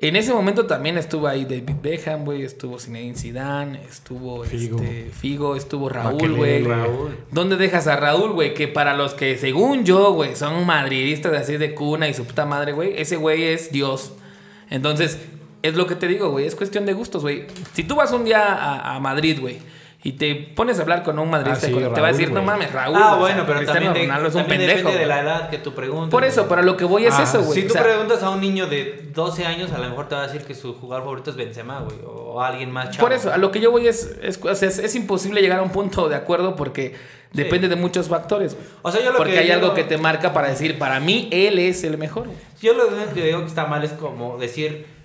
En 0.02 0.16
ese 0.16 0.34
momento 0.34 0.66
también 0.66 0.98
estuvo 0.98 1.28
ahí 1.28 1.44
David 1.44 1.76
Beckham, 1.82 2.24
güey, 2.24 2.44
estuvo 2.44 2.80
Zinedine 2.80 3.18
Zidane, 3.18 3.84
estuvo 3.84 4.46
Figo. 4.46 4.80
Este, 4.82 5.12
Figo, 5.12 5.58
estuvo 5.58 5.90
Raúl, 5.90 6.38
güey. 6.38 6.64
Raúl. 6.64 7.18
¿Dónde 7.32 7.58
dejas 7.58 7.86
a 7.88 7.98
Raúl, 7.98 8.32
güey? 8.32 8.54
Que 8.54 8.70
para 8.70 8.96
los 8.96 9.14
que, 9.14 9.38
según 9.38 9.84
yo, 9.84 10.14
güey, 10.14 10.38
son 10.38 10.66
madridistas 10.66 11.34
así 11.34 11.58
de 11.58 11.76
cuna 11.76 12.08
y 12.08 12.14
su 12.14 12.24
puta 12.24 12.46
madre, 12.46 12.72
güey, 12.72 12.94
ese 12.96 13.18
güey 13.18 13.44
es 13.44 13.74
Dios. 13.74 14.14
Entonces, 14.70 15.20
es 15.62 15.76
lo 15.76 15.88
que 15.88 15.96
te 15.96 16.08
digo, 16.08 16.30
güey, 16.30 16.46
es 16.46 16.56
cuestión 16.56 16.86
de 16.86 16.94
gustos, 16.94 17.22
güey. 17.22 17.48
Si 17.74 17.84
tú 17.84 17.96
vas 17.96 18.12
un 18.12 18.24
día 18.26 18.54
a, 18.54 18.96
a 18.96 19.00
Madrid, 19.00 19.40
güey, 19.40 19.58
y 20.02 20.14
te 20.14 20.34
pones 20.34 20.80
a 20.80 20.84
hablar 20.84 21.04
con 21.04 21.20
un 21.20 21.30
madridista, 21.30 21.68
Ah, 21.68 21.70
sí, 21.70 21.76
te 21.94 22.00
va 22.02 22.08
a 22.08 22.12
decir, 22.14 22.32
no 22.32 22.42
mames, 22.42 22.72
Raúl. 22.72 22.96
Ah, 22.98 23.08
o 23.08 23.10
sea, 23.10 23.20
bueno, 23.20 23.44
pero 23.46 23.58
Cristiano 23.60 23.88
también, 23.88 23.94
de- 24.06 24.08
Ronaldo 24.08 24.30
es 24.30 24.36
un 24.36 24.42
también 24.44 24.60
pendejo. 24.62 24.78
depende 24.88 25.00
de 25.00 25.06
la 25.06 25.20
edad 25.22 25.50
que 25.50 25.58
tú 25.58 25.74
preguntes. 25.74 26.10
Por 26.12 26.24
eso, 26.24 26.48
para 26.48 26.62
lo 26.62 26.78
que 26.78 26.86
voy 26.86 27.06
es 27.06 27.14
Ah, 27.16 27.24
eso, 27.24 27.42
güey. 27.44 27.60
Si 27.60 27.66
O 27.66 27.68
tú 27.68 27.74
sea, 27.74 27.84
preguntas 27.84 28.24
a 28.24 28.30
un 28.30 28.40
niño 28.40 28.68
de 28.68 29.10
12 29.14 29.46
años, 29.46 29.74
a 29.74 29.78
lo 29.78 29.90
mejor 29.90 30.08
te 30.08 30.16
va 30.16 30.22
a 30.24 30.28
decir 30.28 30.44
que 30.46 30.56
su 30.56 30.74
jugador 30.76 31.04
favorito 31.04 31.32
es 31.32 31.36
Benzema, 31.36 31.82
güey, 31.82 31.98
o 32.08 32.42
alguien 32.42 32.72
más 32.72 32.92
chavo. 32.92 33.08
Por 33.10 33.12
eso, 33.14 33.34
a 33.34 33.38
lo 33.38 33.52
que 33.52 33.60
yo 33.60 33.72
voy 33.72 33.88
es, 33.90 34.16
es, 34.24 34.40
o 34.42 34.56
sea, 34.56 34.70
es, 34.70 34.80
es 34.80 34.96
imposible 34.96 35.42
llegar 35.42 35.60
a 35.60 35.64
un 35.64 35.72
punto 35.72 36.08
de 36.08 36.16
acuerdo 36.16 36.56
porque 36.56 36.96
depende 37.34 37.68
de 37.68 37.76
muchos 37.76 38.08
factores, 38.08 38.56
güey. 38.56 38.66
O 38.84 38.92
sea, 38.94 39.04
yo 39.04 39.12
lo 39.12 39.18
Porque 39.18 39.34
que 39.34 39.40
hay 39.40 39.52
algo 39.52 39.66
digo- 39.66 39.76
que 39.76 39.84
te 39.84 39.98
marca 39.98 40.32
para 40.32 40.48
decir, 40.48 40.80
para 40.80 41.02
mí, 41.02 41.28
él 41.34 41.60
es 41.60 41.84
el 41.84 41.98
mejor. 41.98 42.28
Yo 42.62 42.74
lo 42.74 42.88
único 42.88 43.14
que 43.14 43.26
digo 43.26 43.40
que 43.42 43.48
está 43.48 43.66
mal 43.66 43.84
es 43.84 43.92
como 43.92 44.38
decir 44.38 44.98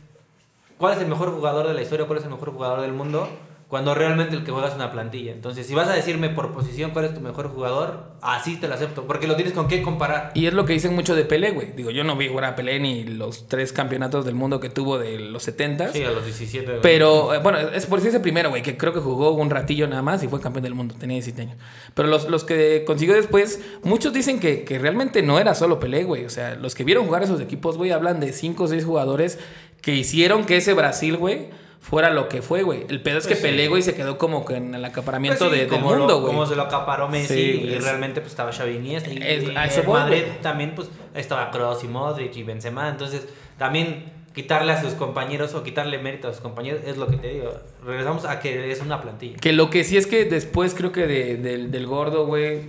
cuál 0.84 0.96
es 0.96 1.00
el 1.00 1.08
mejor 1.08 1.30
jugador 1.30 1.66
de 1.66 1.72
la 1.72 1.80
historia, 1.80 2.04
cuál 2.04 2.18
es 2.18 2.26
el 2.26 2.30
mejor 2.30 2.52
jugador 2.52 2.82
del 2.82 2.92
mundo, 2.92 3.26
cuando 3.68 3.94
realmente 3.94 4.36
el 4.36 4.44
que 4.44 4.52
juega 4.52 4.68
es 4.68 4.74
una 4.74 4.92
plantilla. 4.92 5.32
Entonces, 5.32 5.66
si 5.66 5.74
vas 5.74 5.88
a 5.88 5.94
decirme 5.94 6.28
por 6.28 6.52
posición 6.52 6.90
cuál 6.90 7.06
es 7.06 7.14
tu 7.14 7.20
mejor 7.22 7.48
jugador, 7.48 8.12
así 8.20 8.56
te 8.56 8.68
lo 8.68 8.74
acepto, 8.74 9.06
porque 9.06 9.26
lo 9.26 9.34
tienes 9.34 9.54
con 9.54 9.66
qué 9.66 9.82
comparar. 9.82 10.30
Y 10.34 10.46
es 10.46 10.52
lo 10.52 10.66
que 10.66 10.74
dicen 10.74 10.94
mucho 10.94 11.16
de 11.16 11.24
Pelé, 11.24 11.52
güey. 11.52 11.72
Digo, 11.72 11.90
yo 11.90 12.04
no 12.04 12.14
vi 12.16 12.28
jugar 12.28 12.44
a 12.44 12.54
Pelé 12.54 12.78
ni 12.78 13.04
los 13.04 13.48
tres 13.48 13.72
campeonatos 13.72 14.26
del 14.26 14.34
mundo 14.34 14.60
que 14.60 14.68
tuvo 14.68 14.98
de 14.98 15.18
los 15.18 15.42
70 15.42 15.88
Sí, 15.88 16.04
a 16.04 16.10
los 16.10 16.24
17. 16.24 16.66
güey. 16.66 16.80
Pero, 16.82 17.34
eh, 17.34 17.38
bueno, 17.42 17.58
es 17.58 17.86
por 17.86 18.02
si 18.02 18.08
ese 18.08 18.20
primero, 18.20 18.50
güey, 18.50 18.62
que 18.62 18.76
creo 18.76 18.92
que 18.92 19.00
jugó 19.00 19.30
un 19.32 19.48
ratillo 19.48 19.88
nada 19.88 20.02
más 20.02 20.22
y 20.22 20.28
fue 20.28 20.40
campeón 20.40 20.64
del 20.64 20.74
mundo, 20.74 20.94
tenía 20.98 21.14
17 21.14 21.42
años. 21.42 21.56
Pero 21.94 22.06
los, 22.08 22.28
los 22.28 22.44
que 22.44 22.84
consiguió 22.86 23.14
después, 23.14 23.60
muchos 23.82 24.12
dicen 24.12 24.38
que, 24.38 24.64
que 24.64 24.78
realmente 24.78 25.22
no 25.22 25.40
era 25.40 25.54
solo 25.54 25.80
Pelé, 25.80 26.04
güey. 26.04 26.26
O 26.26 26.30
sea, 26.30 26.54
los 26.54 26.74
que 26.74 26.84
vieron 26.84 27.06
jugar 27.06 27.22
esos 27.22 27.40
equipos, 27.40 27.78
güey, 27.78 27.92
hablan 27.92 28.20
de 28.20 28.34
5 28.34 28.62
o 28.62 28.68
6 28.68 28.84
jugadores 28.84 29.38
que 29.84 29.94
hicieron 29.94 30.44
que 30.44 30.56
ese 30.56 30.72
Brasil, 30.74 31.16
güey, 31.16 31.48
fuera 31.80 32.08
lo 32.10 32.28
que 32.30 32.40
fue, 32.40 32.62
güey. 32.62 32.86
El 32.88 33.02
pedo 33.02 33.18
es 33.18 33.24
que 33.26 33.34
Pues 33.34 33.40
sí. 33.40 33.46
Pelé, 33.46 33.68
güey, 33.68 33.82
se 33.82 33.94
quedó 33.94 34.16
como 34.16 34.44
que 34.46 34.54
en 34.56 34.74
el 34.74 34.84
acaparamiento 34.84 35.38
Pues 35.46 35.50
sí, 35.52 35.58
de- 35.66 35.66
del 35.70 35.80
mundo, 35.82 36.20
güey. 36.20 36.32
Como 36.32 36.46
se 36.46 36.56
lo 36.56 36.62
acaparó 36.62 37.08
Messi 37.08 37.34
Sí, 37.34 37.60
y 37.66 37.74
es- 37.74 37.84
realmente 37.84 38.20
pues 38.22 38.32
estaba 38.32 38.52
Xavi 38.52 38.76
Iniesta 38.76 39.10
y, 39.10 39.18
Es- 39.18 39.42
y 39.44 39.54
a 39.56 39.66
eso 39.66 39.82
en 39.82 39.90
Madrid 39.90 40.22
también 40.40 40.74
pues 40.74 40.88
estaba 41.14 41.50
Kroos 41.50 41.84
y 41.84 41.88
Modric 41.88 42.34
y 42.36 42.42
Benzema, 42.42 42.88
entonces 42.88 43.26
también 43.58 44.12
quitarle 44.34 44.72
a 44.72 44.80
sus 44.80 44.94
compañeros 44.94 45.54
o 45.54 45.62
quitarle 45.62 45.98
mérito 45.98 46.26
a 46.28 46.32
sus 46.32 46.40
compañeros 46.40 46.80
es 46.86 46.96
lo 46.96 47.06
que 47.06 47.18
te 47.18 47.28
digo. 47.28 47.52
Regresamos 47.84 48.24
a 48.24 48.40
que 48.40 48.72
es 48.72 48.80
una 48.80 49.02
plantilla. 49.02 49.36
Que 49.36 49.52
lo 49.52 49.68
que 49.70 49.84
sí 49.84 49.96
es 49.98 50.06
que 50.06 50.24
después 50.24 50.74
creo 50.74 50.90
que 50.90 51.06
de- 51.06 51.36
del- 51.36 51.70
del 51.70 51.86
gordo, 51.86 52.26
güey, 52.26 52.62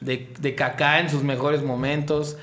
de, 0.00 0.28
de 0.38 0.54
Kaká 0.54 1.00
en 1.00 1.10
sus 1.10 1.24
mejores 1.24 1.62
momentos. 1.62 2.38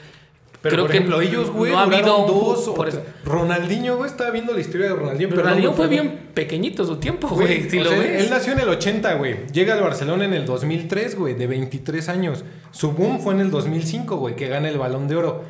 Pero 0.61 0.73
creo 0.73 0.83
por 0.85 0.91
que 0.91 0.97
ejemplo, 0.97 1.21
ellos, 1.21 1.51
güey, 1.51 1.71
no 1.71 1.79
ha 1.79 1.83
habido 1.83 2.25
dos 2.25 2.67
o 2.67 2.73
por 2.73 2.89
eso. 2.89 3.01
Ronaldinho, 3.23 3.95
güey, 3.97 4.09
estaba 4.09 4.31
viendo 4.31 4.53
la 4.53 4.59
historia 4.59 4.87
de 4.87 4.93
Ronaldinho. 4.95 5.29
Pero 5.29 5.41
Ronaldinho 5.43 5.73
fue 5.73 5.87
bien 5.87 6.29
pequeñito 6.33 6.83
su 6.85 6.97
tiempo, 6.97 7.27
Güey. 7.29 7.69
Si 7.69 7.77
lo 7.79 7.89
sea, 7.89 7.99
ves. 7.99 8.23
Él 8.23 8.29
nació 8.29 8.53
en 8.53 8.59
el 8.59 8.69
80, 8.69 9.13
güey. 9.15 9.45
Llega 9.53 9.75
al 9.75 9.81
Barcelona 9.81 10.25
en 10.25 10.33
el 10.33 10.45
2003, 10.45 11.15
güey, 11.15 11.35
de 11.35 11.45
23 11.47 12.09
años. 12.09 12.43
Su 12.71 12.91
boom 12.93 13.19
fue 13.19 13.33
en 13.35 13.41
el 13.41 13.51
2005, 13.51 14.17
güey, 14.17 14.35
que 14.35 14.47
gana 14.47 14.67
el 14.69 14.77
Balón 14.77 15.07
de 15.07 15.15
Oro. 15.15 15.43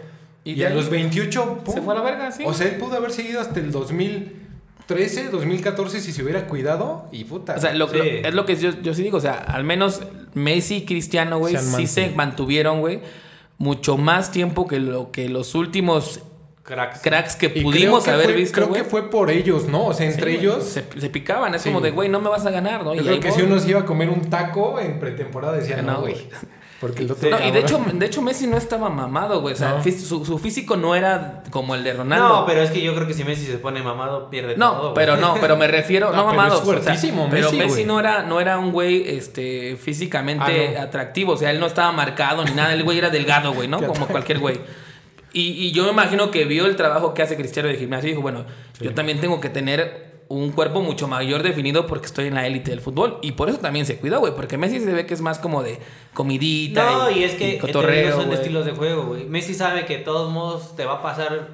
Y 0.44 0.52
Y, 0.52 0.56
de 0.56 0.68
a 0.68 0.70
los 0.72 0.90
28, 0.90 1.60
se 1.74 1.82
fue 1.82 1.94
a 1.94 1.98
la 1.98 2.04
verga, 2.04 2.32
sí. 2.32 2.44
O 2.46 2.54
sea, 2.54 2.68
él 2.68 2.76
pudo 2.76 2.98
haber 2.98 3.12
seguido 3.12 3.40
hasta 3.42 3.60
el 3.60 3.72
2013, 3.72 5.30
2014 5.30 6.00
si 6.00 6.12
se 6.12 6.24
hubiera 6.24 6.48
cuidado 6.48 7.08
y 7.12 7.24
puta. 7.26 7.56
O 7.56 7.60
sea, 7.60 7.74
lo, 7.74 7.88
Sí. 7.90 7.98
lo- 7.98 8.04
es 8.04 8.34
lo 8.34 8.46
que 8.46 8.56
yo, 8.56 8.72
yo 8.82 8.94
sí 8.94 9.04
digo. 9.04 9.18
O 9.18 9.22
sea, 9.22 9.34
al 9.36 9.64
menos 9.64 10.02
Messi 10.34 10.76
y 10.78 10.86
Cristiano, 10.86 11.40
güey, 11.40 11.58
sí 11.58 11.88
se 11.88 12.10
mantuvieron, 12.12 12.80
güey, 12.80 13.00
mucho 13.58 13.98
más 13.98 14.32
tiempo 14.32 14.68
que 14.68 14.80
lo 14.80 15.12
que 15.12 15.30
los 15.30 15.56
últimos 15.56 16.22
Cracks. 16.64 17.00
cracks 17.02 17.36
que 17.38 17.52
Y 17.56 17.62
pudimos 17.62 18.04
que 18.04 18.12
haber 18.12 18.26
fue- 18.28 18.34
visto, 18.36 18.56
Creo 18.62 18.72
que 18.74 18.84
fue 18.84 19.10
por 19.10 19.30
ellos, 19.32 19.68
¿no? 19.68 19.86
O 19.88 19.94
sea, 19.94 20.06
entre 20.10 20.34
ellos. 20.34 20.64
se, 20.66 20.84
se 21.00 21.10
picaban. 21.10 21.56
Es 21.56 21.62
Sí. 21.62 21.70
como 21.70 21.80
de, 21.82 21.92
güey, 21.92 22.10
no 22.10 22.20
me 22.20 22.30
vas 22.30 22.46
a 22.46 22.52
ganar, 22.52 22.84
¿no? 22.84 22.94
Yo 22.94 23.02
Y 23.02 23.06
creo 23.06 23.20
que 23.22 23.30
voy. 23.30 23.38
si 23.40 23.44
uno 23.46 23.58
se 23.60 23.70
iba 23.70 23.80
a 23.82 23.86
comer 23.86 24.10
un 24.10 24.30
taco 24.30 24.78
en 24.80 25.00
pretemporada 25.00 25.54
decía, 25.58 25.82
No, 25.82 26.02
güey. 26.02 26.28
Porque 26.80 27.02
el 27.04 27.12
otro 27.12 27.30
No, 27.30 27.44
y 27.44 27.50
de 27.52 27.60
hecho, 27.60 27.80
de 27.94 28.06
hecho 28.06 28.22
Messi 28.22 28.46
no 28.46 28.56
estaba 28.56 28.90
mamado, 28.90 29.42
güey. 29.42 29.54
O 29.56 29.58
sea, 29.58 29.82
No. 29.84 29.84
su, 29.84 30.26
su 30.26 30.38
físico 30.38 30.78
no 30.78 30.94
era 30.96 31.42
como 31.50 31.74
el 31.74 31.84
de 31.84 31.94
Ronaldo. 31.94 32.28
No, 32.30 32.46
pero 32.46 32.62
es 32.62 32.70
que 32.70 32.82
yo 32.82 32.94
creo 32.94 33.08
que 33.08 33.14
si 33.16 33.24
Messi 33.24 33.46
se 33.46 33.58
pone 33.58 33.82
mamado, 33.82 34.30
pierde 34.30 34.56
todo. 34.56 34.90
No, 34.90 34.94
pero 34.94 35.18
no, 35.18 35.36
pero 35.42 35.58
me 35.58 35.68
refiero, 35.68 36.12
no, 36.12 36.18
No, 36.18 36.26
pero 36.28 36.38
mamado. 36.38 36.58
es 36.60 36.64
fuertísimo, 36.64 37.22
o 37.24 37.26
sea, 37.26 37.32
pero 37.32 37.52
Messi, 37.52 37.58
Messi 37.58 37.84
no 37.84 38.00
era, 38.00 38.24
no 38.24 38.40
era 38.40 38.60
un 38.60 38.72
güey 38.72 39.08
este, 39.08 39.76
físicamente 39.78 40.70
Ah, 40.76 40.80
no. 40.82 40.82
atractivo. 40.84 41.34
O 41.34 41.38
sea, 41.38 41.50
él 41.52 41.60
no 41.60 41.66
estaba 41.66 41.92
marcado 41.92 42.46
ni 42.46 42.52
nada. 42.52 42.74
El 42.74 42.84
güey 42.84 42.98
era 43.00 43.10
delgado, 43.10 43.54
güey, 43.54 43.68
¿no? 43.68 43.82
Como 43.82 44.08
cualquier 44.08 44.40
güey. 44.40 44.60
Y, 45.34 45.42
y 45.68 45.72
yo 45.72 45.84
me 45.84 45.92
imagino 45.92 46.32
que 46.32 46.46
vio 46.46 46.66
el 46.66 46.76
trabajo 46.76 47.14
que 47.14 47.22
hace 47.22 47.36
Cristiano 47.36 47.68
de 47.70 47.76
gimnasio 47.76 48.08
y 48.08 48.12
dijo, 48.12 48.22
bueno, 48.22 48.46
yo 48.80 48.94
también 48.94 49.20
tengo 49.20 49.40
que 49.42 49.50
tener 49.50 50.17
un 50.30 50.52
cuerpo 50.52 50.82
mucho 50.82 51.08
mayor 51.08 51.44
definido 51.44 51.88
porque 51.88 52.08
estoy 52.08 52.28
en 52.28 52.36
la 52.36 52.46
élite 52.48 52.72
del 52.72 52.82
fútbol. 52.82 53.20
Y 53.22 53.34
por 53.34 53.50
eso 53.50 53.60
también 53.60 53.86
se 53.86 53.98
cuidó, 53.98 54.20
güey. 54.20 54.34
Porque 54.36 54.58
Messi 54.58 54.80
se 54.80 54.94
ve 54.94 55.06
que 55.06 55.14
es 55.14 55.22
más 55.22 55.40
como 55.40 55.64
de 55.64 55.80
comidita. 56.14 56.90
No, 56.90 57.12
y 57.12 57.24
es 57.24 57.36
que 57.36 57.58
cotorreo. 57.58 58.08
digo, 58.08 58.22
son 58.22 58.34
estilos 58.34 58.66
de 58.66 58.72
juego, 58.72 59.06
güey. 59.06 59.26
Messi 59.26 59.54
sabe 59.54 59.86
que 59.86 60.00
de 60.00 60.04
todos 60.04 60.32
modos 60.32 60.76
te 60.76 60.86
va 60.86 60.96
a 60.96 61.02
pasar, 61.02 61.48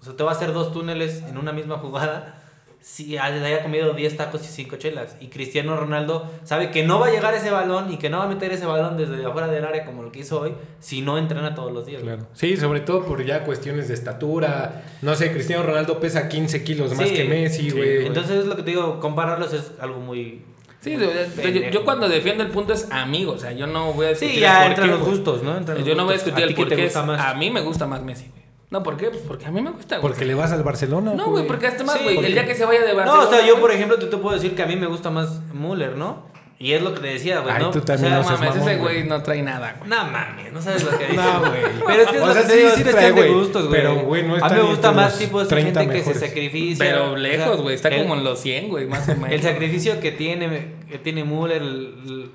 o 0.00 0.04
sea, 0.04 0.16
te 0.16 0.22
va 0.22 0.30
a 0.32 0.34
hacer 0.34 0.52
dos 0.52 0.72
túneles 0.72 1.22
en 1.28 1.38
una 1.38 1.52
misma 1.52 1.78
jugada 1.78 2.42
si 2.88 3.18
haya 3.18 3.62
comido 3.64 3.94
10 3.94 4.16
tacos 4.16 4.42
y 4.44 4.46
5 4.46 4.76
chelas. 4.76 5.16
Y 5.20 5.26
Cristiano 5.26 5.76
Ronaldo 5.76 6.30
sabe 6.44 6.70
que 6.70 6.84
no 6.84 7.00
va 7.00 7.08
a 7.08 7.10
llegar 7.10 7.34
ese 7.34 7.50
balón 7.50 7.92
y 7.92 7.96
que 7.96 8.08
no 8.10 8.18
va 8.18 8.24
a 8.24 8.28
meter 8.28 8.52
ese 8.52 8.64
balón 8.64 8.96
desde 8.96 9.26
afuera 9.26 9.48
del 9.48 9.64
área 9.64 9.84
como 9.84 10.04
lo 10.04 10.12
que 10.12 10.20
hizo 10.20 10.40
hoy 10.40 10.54
si 10.78 11.02
no 11.02 11.18
entrena 11.18 11.56
todos 11.56 11.72
los 11.72 11.84
días. 11.84 12.00
Claro. 12.02 12.28
Sí, 12.32 12.56
sobre 12.56 12.78
todo 12.78 13.04
por 13.04 13.24
ya 13.24 13.42
cuestiones 13.42 13.88
de 13.88 13.94
estatura. 13.94 14.84
No 15.02 15.16
sé, 15.16 15.32
Cristiano 15.32 15.64
Ronaldo 15.64 15.98
pesa 15.98 16.28
15 16.28 16.62
kilos 16.62 16.94
más 16.94 17.10
que 17.10 17.24
Messi, 17.24 17.70
sí, 17.70 17.76
güey. 17.76 18.06
Entonces 18.06 18.36
es 18.38 18.46
lo 18.46 18.54
que 18.54 18.62
te 18.62 18.70
digo, 18.70 19.00
compararlos 19.00 19.52
es 19.52 19.72
algo 19.80 19.98
muy... 19.98 20.44
Sí, 20.78 20.92
yo, 20.92 21.00
yo- 21.00 21.42
Pendejo. 21.42 21.70
yo 21.72 21.84
cuando 21.84 22.08
defiendo 22.08 22.44
el 22.44 22.50
punto 22.50 22.72
es 22.72 22.86
amigo, 22.92 23.32
o 23.32 23.38
sea, 23.38 23.50
yo 23.50 23.66
no 23.66 23.94
voy 23.94 24.06
a 24.06 24.08
discutir 24.10 24.34
Sí, 24.36 24.40
ya 24.40 24.72
qué, 24.72 24.86
los 24.86 25.00
gustos, 25.00 25.42
¿no? 25.42 25.56
Entran 25.56 25.78
los 25.78 25.86
Yo 25.88 25.96
no 25.96 26.04
voy 26.04 26.12
a 26.12 26.16
discutir 26.18 26.44
¿A 26.44 26.46
ti 26.46 26.52
el 26.52 26.54
por 26.56 26.68
te 26.68 26.76
qué. 26.76 26.84
gusta 26.84 27.00
es- 27.00 27.06
más? 27.06 27.20
A 27.20 27.34
mí 27.34 27.50
me 27.50 27.62
gusta 27.62 27.86
más 27.88 28.00
Messi, 28.02 28.28
güey. 28.30 28.45
No, 28.70 28.82
¿por 28.82 28.96
qué? 28.96 29.08
Pues 29.10 29.22
porque 29.26 29.46
a 29.46 29.50
mí 29.52 29.60
me 29.62 29.70
gusta, 29.70 29.98
güey. 29.98 30.10
Porque 30.12 30.24
le 30.24 30.34
vas 30.34 30.50
al 30.52 30.62
Barcelona. 30.64 31.14
No, 31.14 31.30
güey, 31.30 31.46
porque 31.46 31.68
hasta 31.68 31.84
más, 31.84 31.96
Sí, 31.98 32.02
güey. 32.02 32.14
porque- 32.16 32.28
el 32.28 32.34
día 32.34 32.46
que 32.46 32.54
se 32.54 32.64
vaya 32.64 32.80
de 32.84 32.92
Barcelona. 32.94 33.22
No, 33.22 33.28
o 33.28 33.32
sea, 33.32 33.46
yo 33.46 33.60
por 33.60 33.70
ejemplo 33.70 33.98
te, 33.98 34.06
te 34.06 34.16
puedo 34.16 34.34
decir 34.34 34.54
que 34.56 34.62
a 34.62 34.66
mí 34.66 34.74
me 34.76 34.86
gusta 34.86 35.10
más 35.10 35.40
Müller, 35.54 35.96
¿no? 35.96 36.34
Y 36.58 36.72
es 36.72 36.80
lo 36.82 36.94
que 36.94 37.00
te 37.00 37.06
decía, 37.08 37.40
güey, 37.40 37.54
Ay, 37.54 37.62
¿no? 37.62 37.70
tú 37.70 37.80
también 37.82 38.12
No 38.14 38.22
no 38.22 38.24
seas 38.28 38.40
mames, 38.40 38.56
ese 38.56 38.76
güey 38.78 39.04
no 39.04 39.22
trae 39.22 39.42
nada, 39.42 39.76
güey. 39.78 39.90
No 39.90 39.96
mames, 40.10 40.52
no 40.54 40.62
sabes 40.62 40.82
lo 40.84 40.90
que 40.98 41.06
dices. 41.06 41.16
No, 41.16 41.40
güey. 41.40 41.52
Pero 41.86 42.02
es 42.02 42.08
que 42.08 42.16
es 42.16 42.22
O 42.22 42.26
lo 42.26 42.32
sea, 42.32 42.42
que 42.42 42.48
te 42.48 42.54
sí, 42.54 42.58
digo, 42.60 42.70
sí 42.74 42.80
es 42.82 42.90
trae, 42.90 43.12
de 43.12 43.28
gustos, 43.28 43.68
güey. 43.68 43.80
Pero, 43.82 43.94
güey, 44.00 44.22
no 44.22 44.34
A 44.34 44.36
está 44.38 44.48
mí 44.48 44.54
me 44.62 44.68
gusta 44.68 44.92
más 44.92 45.18
tipo 45.18 45.46
30 45.46 45.80
gente 45.82 45.94
que 45.96 46.02
se 46.02 46.14
sacrificia. 46.14 46.84
Pero 46.84 47.12
o 47.12 47.16
lejos, 47.16 47.44
sea, 47.54 47.62
güey. 47.62 47.74
Está 47.74 47.88
el- 47.90 48.02
como 48.02 48.14
en 48.14 48.24
los 48.24 48.40
100, 48.40 48.68
güey, 48.70 48.86
más 48.86 49.06
o 49.08 49.12
menos. 49.14 49.30
El 49.32 49.42
sacrificio 49.42 50.00
que 50.00 50.12
tiene, 50.12 50.76
que 50.90 50.96
tiene 50.98 51.24
Müller, 51.24 51.60
el, 51.60 52.30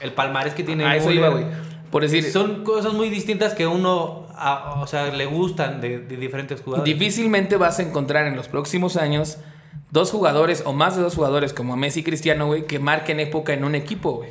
el 0.00 0.12
palmarés 0.12 0.52
que 0.52 0.64
tiene 0.64 0.84
A 0.84 0.94
eso 0.94 1.06
Müller, 1.06 1.18
iba, 1.20 1.28
güey. 1.30 1.44
Por 1.90 2.02
decir, 2.02 2.30
Son 2.30 2.64
cosas 2.64 2.92
muy 2.92 3.08
distintas 3.08 3.54
que 3.54 3.66
uno, 3.66 4.26
a- 4.42 4.80
o 4.80 4.86
sea, 4.86 5.06
le 5.08 5.26
gustan 5.26 5.80
de, 5.80 5.98
de 6.00 6.16
diferentes 6.16 6.60
jugadores. 6.60 6.92
difícilmente 6.92 7.56
vas 7.56 7.78
a 7.78 7.82
encontrar 7.82 8.26
en 8.26 8.36
los 8.36 8.48
próximos 8.48 8.96
años 8.96 9.38
dos 9.90 10.10
jugadores 10.10 10.62
o 10.66 10.72
más 10.72 10.96
de 10.96 11.02
dos 11.02 11.14
jugadores 11.14 11.52
como 11.52 11.76
Messi 11.76 12.00
y 12.00 12.02
Cristiano, 12.02 12.46
güey, 12.46 12.66
que 12.66 12.78
marquen 12.78 13.20
época 13.20 13.52
en 13.52 13.64
un 13.64 13.74
equipo, 13.74 14.12
güey. 14.12 14.30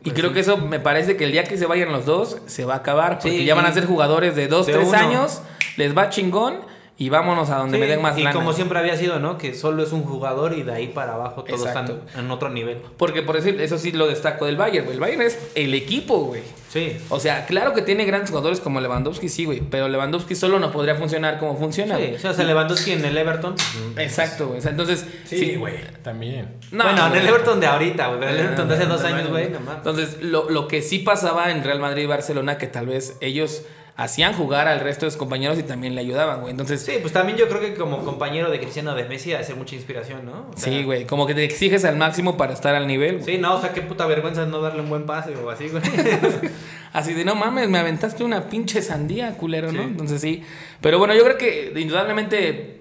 Y 0.00 0.10
Pues 0.10 0.14
creo 0.14 0.28
sí. 0.30 0.34
que 0.34 0.40
eso 0.40 0.56
me 0.58 0.78
parece 0.80 1.16
que 1.16 1.24
el 1.24 1.32
día 1.32 1.44
que 1.44 1.56
se 1.58 1.66
vayan 1.66 1.90
los 1.92 2.06
dos, 2.06 2.38
se 2.46 2.64
va 2.64 2.74
a 2.74 2.76
acabar. 2.78 3.18
Porque 3.18 3.38
Sí, 3.38 3.44
ya 3.44 3.54
van 3.54 3.66
a 3.66 3.72
ser 3.72 3.84
jugadores 3.86 4.36
de 4.36 4.46
dos, 4.46 4.66
de 4.66 4.74
tres 4.74 4.88
uno. 4.88 4.96
años, 4.96 5.42
les 5.76 5.96
va 5.96 6.08
chingón. 6.08 6.60
Y 7.00 7.10
vámonos 7.10 7.48
a 7.50 7.58
donde 7.58 7.76
Sí, 7.76 7.80
me 7.80 7.86
den 7.86 8.02
más 8.02 8.18
y 8.18 8.24
lana. 8.24 8.34
como 8.34 8.52
siempre 8.52 8.76
había 8.78 8.96
sido, 8.96 9.20
¿no? 9.20 9.38
Que 9.38 9.54
solo 9.54 9.84
es 9.84 9.92
un 9.92 10.02
jugador 10.02 10.52
y 10.54 10.64
de 10.64 10.72
ahí 10.72 10.88
para 10.88 11.14
abajo 11.14 11.44
todos 11.44 11.60
Exacto. 11.64 12.00
están 12.08 12.24
en 12.24 12.30
otro 12.32 12.50
nivel. 12.50 12.78
Porque 12.96 13.22
por 13.22 13.36
decir, 13.36 13.60
eso 13.60 13.78
sí 13.78 13.92
lo 13.92 14.08
destaco 14.08 14.46
del 14.46 14.56
Bayern, 14.56 14.84
güey. 14.84 14.94
El 14.96 15.00
Bayern 15.00 15.22
es 15.22 15.38
el 15.54 15.74
equipo, 15.74 16.18
güey. 16.24 16.42
Sí. 16.68 16.96
O 17.08 17.18
sea, 17.20 17.46
claro 17.46 17.72
que 17.72 17.82
tiene 17.82 18.04
grandes 18.04 18.30
jugadores 18.30 18.60
como 18.60 18.80
Lewandowski, 18.80 19.28
sí, 19.28 19.44
güey. 19.44 19.60
Pero 19.60 19.88
Lewandowski 19.88 20.34
solo 20.34 20.58
no 20.58 20.70
podría 20.72 20.96
funcionar 20.96 21.38
como 21.38 21.56
funciona. 21.56 21.96
Sí, 21.96 22.02
güey. 22.02 22.14
o 22.16 22.18
sea, 22.18 22.34
se 22.34 22.44
Lewandowski 22.44 22.92
en 22.92 23.04
el 23.04 23.16
Everton. 23.16 23.54
Exacto, 23.96 24.48
güey. 24.48 24.58
O 24.58 24.62
sea, 24.62 24.72
entonces. 24.72 25.06
Sí, 25.24 25.54
güey, 25.54 25.74
también. 26.02 26.56
No, 26.72 26.82
bueno, 26.84 27.06
en 27.06 27.14
el 27.14 27.26
Everton 27.28 27.60
de 27.60 27.66
ahorita, 27.68 28.08
güey. 28.08 28.18
pero 28.20 28.32
el 28.32 28.38
Everton 28.40 28.68
de 28.68 28.74
hace 28.74 28.86
dos 28.86 29.00
No, 29.02 29.06
años, 29.08 29.30
güey. 29.30 29.44
Entonces, 29.46 30.18
lo, 30.20 30.50
lo 30.50 30.66
que 30.68 30.82
sí 30.82 30.98
pasaba 30.98 31.50
en 31.52 31.62
Real 31.62 31.78
Madrid 31.78 32.02
y 32.02 32.06
Barcelona, 32.06 32.58
que 32.58 32.66
tal 32.66 32.86
vez 32.86 33.16
ellos 33.20 33.62
hacían 33.98 34.32
jugar 34.32 34.68
al 34.68 34.78
resto 34.78 35.04
de 35.06 35.10
sus 35.10 35.18
compañeros 35.18 35.58
y 35.58 35.64
también 35.64 35.94
le 35.96 36.00
ayudaban, 36.00 36.40
güey. 36.40 36.52
Entonces, 36.52 36.80
Sí, 36.82 36.92
pues 37.02 37.12
también 37.12 37.36
yo 37.36 37.48
creo 37.48 37.60
que 37.60 37.74
como 37.74 38.04
compañero 38.04 38.48
de 38.48 38.60
Cristiano 38.60 38.94
de 38.94 39.04
Messi 39.04 39.32
ha 39.34 39.38
de 39.38 39.44
ser 39.44 39.56
mucha 39.56 39.74
inspiración, 39.74 40.24
¿no? 40.24 40.46
O 40.54 40.56
sea, 40.56 40.72
sí, 40.72 40.84
güey. 40.84 41.04
Como 41.04 41.26
que 41.26 41.34
te 41.34 41.42
exiges 41.42 41.84
al 41.84 41.96
máximo 41.96 42.36
para 42.36 42.52
estar 42.54 42.76
al 42.76 42.86
nivel, 42.86 43.18
güey. 43.18 43.24
Sí, 43.34 43.38
no, 43.38 43.56
o 43.56 43.60
sea, 43.60 43.72
qué 43.72 43.82
puta 43.82 44.06
vergüenza 44.06 44.46
no 44.46 44.60
darle 44.60 44.82
un 44.82 44.88
buen 44.88 45.04
pase 45.04 45.34
o 45.36 45.50
así, 45.50 45.68
güey. 45.68 45.82
Así 46.92 47.12
de, 47.12 47.24
no 47.24 47.34
mames, 47.34 47.68
me 47.68 47.78
aventaste 47.78 48.24
una 48.24 48.48
pinche 48.48 48.80
sandía, 48.80 49.32
culero, 49.36 49.70
¿no? 49.72 49.82
Sí. 49.82 49.88
Entonces 49.90 50.20
sí. 50.22 50.42
Pero 50.80 50.98
bueno, 50.98 51.14
yo 51.14 51.22
creo 51.24 51.36
que 51.36 51.72
indudablemente. 51.76 52.80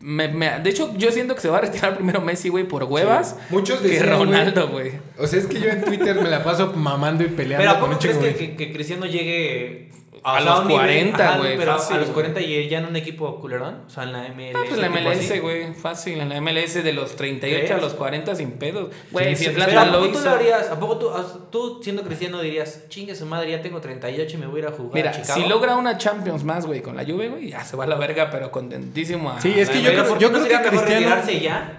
me- 0.00 0.28
me- 0.28 0.58
de 0.60 0.70
hecho, 0.70 0.94
yo 0.96 1.10
siento 1.12 1.34
que 1.34 1.40
se 1.42 1.48
va 1.48 1.58
a 1.58 1.60
retirar 1.60 1.94
primero 1.96 2.20
Messi, 2.20 2.48
güey, 2.48 2.64
por 2.64 2.84
huevas. 2.84 3.36
Muchos 3.50 3.80
que 3.80 3.88
decían, 3.88 4.10
Ronaldo, 4.18 4.68
güey. 4.68 4.92
O 5.18 5.26
sea, 5.26 5.38
es 5.38 5.46
que 5.46 5.60
yo 5.60 5.68
en 5.68 5.82
Twitter 5.84 6.16
me 6.22 6.30
la 6.30 6.42
paso 6.42 6.72
mamando 6.74 7.24
y 7.24 7.28
peleando 7.28 7.62
Pero 7.64 7.70
¿a 7.76 7.80
con 7.80 7.90
poco 7.90 7.92
un 8.06 8.12
crees 8.14 8.16
que, 8.16 8.34
que, 8.36 8.56
que 8.56 8.72
Cristiano 8.72 9.06
llegue 9.06 9.90
A 10.24 10.40
sea, 10.40 10.50
los 10.50 10.60
un 10.60 10.68
nivel- 10.68 10.80
40, 10.86 11.28
ajá, 11.28 11.38
güey, 11.38 11.56
Pero 11.56 11.72
fácil, 11.72 11.96
a 11.96 11.98
los 11.98 12.08
güey. 12.10 12.14
40 12.14 12.40
y 12.42 12.68
ya 12.68 12.78
en 12.78 12.86
un 12.86 12.94
equipo 12.94 13.40
culerón, 13.40 13.80
o 13.86 13.90
sea, 13.90 14.04
en 14.04 14.12
la 14.12 14.28
MLS. 14.28 14.54
Ah, 14.56 14.60
pues 14.68 14.80
la. 14.80 14.88
MLS, 14.88 15.40
güey, 15.40 15.74
fácil. 15.74 16.20
En 16.20 16.28
la 16.28 16.36
MLS 16.40 16.82
de 16.84 16.92
los 16.92 17.16
38 17.16 17.74
a 17.74 17.78
los 17.78 17.94
40 17.94 18.34
sin 18.36 18.52
pedos. 18.52 18.90
Güey, 19.10 19.34
si 19.34 19.44
sí, 19.46 19.50
Pero 19.50 19.62
¿a 19.62 19.66
Zlatan 19.68 19.92
lo 19.92 20.06
poco 20.06 20.22
tú 20.22 20.28
harías? 20.28 20.70
¿A 20.70 20.78
poco 20.78 20.98
tú, 20.98 21.10
as- 21.10 21.50
tú 21.50 21.80
siendo 21.82 22.02
cristiano 22.04 22.40
dirías, 22.40 22.88
chingue 22.88 23.14
su 23.16 23.26
madre, 23.26 23.50
ya 23.50 23.62
tengo 23.62 23.80
38 23.80 24.36
y 24.36 24.38
me 24.38 24.46
voy 24.46 24.60
a 24.60 24.62
ir 24.64 24.68
a 24.68 24.72
jugar 24.72 24.94
Mira, 24.94 25.10
a 25.10 25.12
Chicago? 25.12 25.40
si 25.42 25.48
logra 25.48 25.76
una 25.76 25.98
Champions 25.98 26.44
más, 26.44 26.66
güey, 26.66 26.82
con 26.82 26.94
la 26.96 27.04
Juve, 27.04 27.28
güey, 27.28 27.50
ya 27.50 27.64
se 27.64 27.76
va 27.76 27.82
a 27.84 27.86
la 27.88 27.96
verga, 27.96 28.30
pero 28.30 28.52
contentísimo 28.52 29.30
a... 29.30 29.40
Sí, 29.40 29.52
es 29.56 29.68
que 29.70 29.82
yo 29.82 29.90
creo- 29.90 30.06
¿por 30.06 30.18
qué 30.18 30.22
yo 30.24 30.30
creo 30.32 30.44
que 30.44 30.68
Cristiano- 30.68 30.86
retirarse 30.86 31.40
ya? 31.40 31.78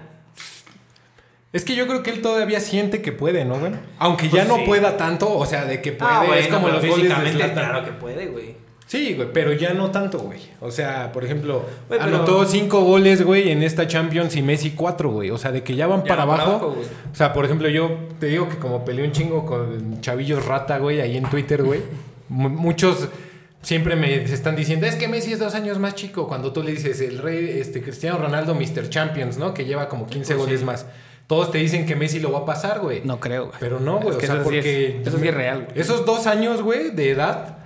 Es 1.53 1.63
que 1.63 1.75
yo 1.75 1.85
creo 1.87 2.01
que 2.03 2.09
él 2.09 2.21
todavía 2.21 2.59
siente 2.59 3.01
que 3.01 3.11
puede, 3.11 3.45
¿no, 3.45 3.59
güey? 3.59 3.71
Aunque 3.99 4.27
Pues 4.27 4.41
ya 4.43 4.47
no 4.49 4.55
sí. 4.57 4.63
pueda 4.65 4.97
tanto, 4.97 5.31
o 5.37 5.45
sea, 5.45 5.65
de 5.65 5.81
que 5.81 5.91
puede, 5.93 6.11
Ah, 6.11 6.23
es 6.23 6.49
bueno, 6.49 6.55
como 6.55 6.67
los 6.69 6.85
goles 6.85 7.09
de 7.37 7.51
claro 7.53 7.85
que 7.85 7.91
puede, 7.91 8.25
güey. 8.27 8.55
Sí, 8.87 9.13
güey, 9.15 9.29
pero 9.33 9.53
ya 9.53 9.73
no 9.73 9.89
tanto, 9.91 10.19
güey. 10.19 10.39
O 10.59 10.69
sea, 10.69 11.11
por 11.11 11.23
ejemplo, 11.23 11.63
Güey, 11.87 11.99
pero- 11.99 12.15
anotó 12.15 12.45
cinco 12.45 12.81
goles, 12.81 13.23
güey, 13.23 13.49
en 13.51 13.63
esta 13.63 13.87
Champions 13.87 14.35
y 14.35 14.41
Messi 14.41 14.71
cuatro, 14.71 15.09
güey. 15.11 15.31
O 15.31 15.37
sea, 15.37 15.51
de 15.51 15.63
que 15.63 15.75
ya 15.75 15.87
van 15.87 16.01
Ya 16.03 16.09
para 16.09 16.23
abajo. 16.23 16.75
o 17.11 17.15
sea, 17.15 17.33
por 17.33 17.45
ejemplo, 17.45 17.69
yo 17.69 17.97
te 18.19 18.27
digo 18.27 18.49
que 18.49 18.57
como 18.57 18.83
peleé 18.83 19.05
un 19.05 19.11
chingo 19.11 19.45
con 19.45 20.01
chavillos 20.01 20.45
rata, 20.45 20.77
güey, 20.79 21.01
ahí 21.01 21.17
en 21.17 21.23
Twitter, 21.29 21.63
güey. 21.63 21.81
mu- 22.29 22.49
muchos 22.49 23.09
siempre 23.61 23.95
me 23.95 24.23
están 24.23 24.55
diciendo, 24.55 24.85
es 24.87 24.95
que 24.95 25.07
Messi 25.07 25.33
es 25.33 25.39
dos 25.39 25.53
años 25.55 25.77
más 25.79 25.93
chico. 25.95 26.27
Cuando 26.27 26.51
tú 26.51 26.61
le 26.63 26.71
dices, 26.71 26.99
el 27.01 27.19
rey, 27.19 27.57
este, 27.59 27.81
Cristiano 27.81 28.17
Ronaldo, 28.17 28.53
Mr. 28.55 28.89
Champions, 28.89 29.37
¿no? 29.37 29.53
Que 29.53 29.65
lleva 29.65 29.87
como 29.87 30.05
15 30.07 30.33
Pues 30.35 30.45
goles 30.45 30.59
sí. 30.61 30.65
más. 30.65 30.85
Todos 31.33 31.51
te 31.51 31.57
dicen 31.57 31.85
que 31.87 31.95
Messi 31.95 32.19
lo 32.19 32.31
va 32.31 32.39
a 32.39 32.45
pasar, 32.45 32.79
güey. 32.79 33.01
No 33.03 33.19
creo, 33.19 33.45
güey. 33.47 33.57
Pero 33.59 33.79
no, 33.79 33.99
güey. 33.99 34.09
Es 34.11 34.17
o 34.17 34.19
sea, 34.19 34.35
eso 34.35 34.35
sí 34.35 34.39
es- 34.39 34.43
porque. 34.63 35.01
eso 35.03 35.17
es 35.17 35.33
real, 35.33 35.65
güey. 35.65 35.79
Esos 35.81 36.05
dos 36.05 36.27
años, 36.27 36.61
güey, 36.61 36.91
de 36.91 37.09
edad, 37.09 37.57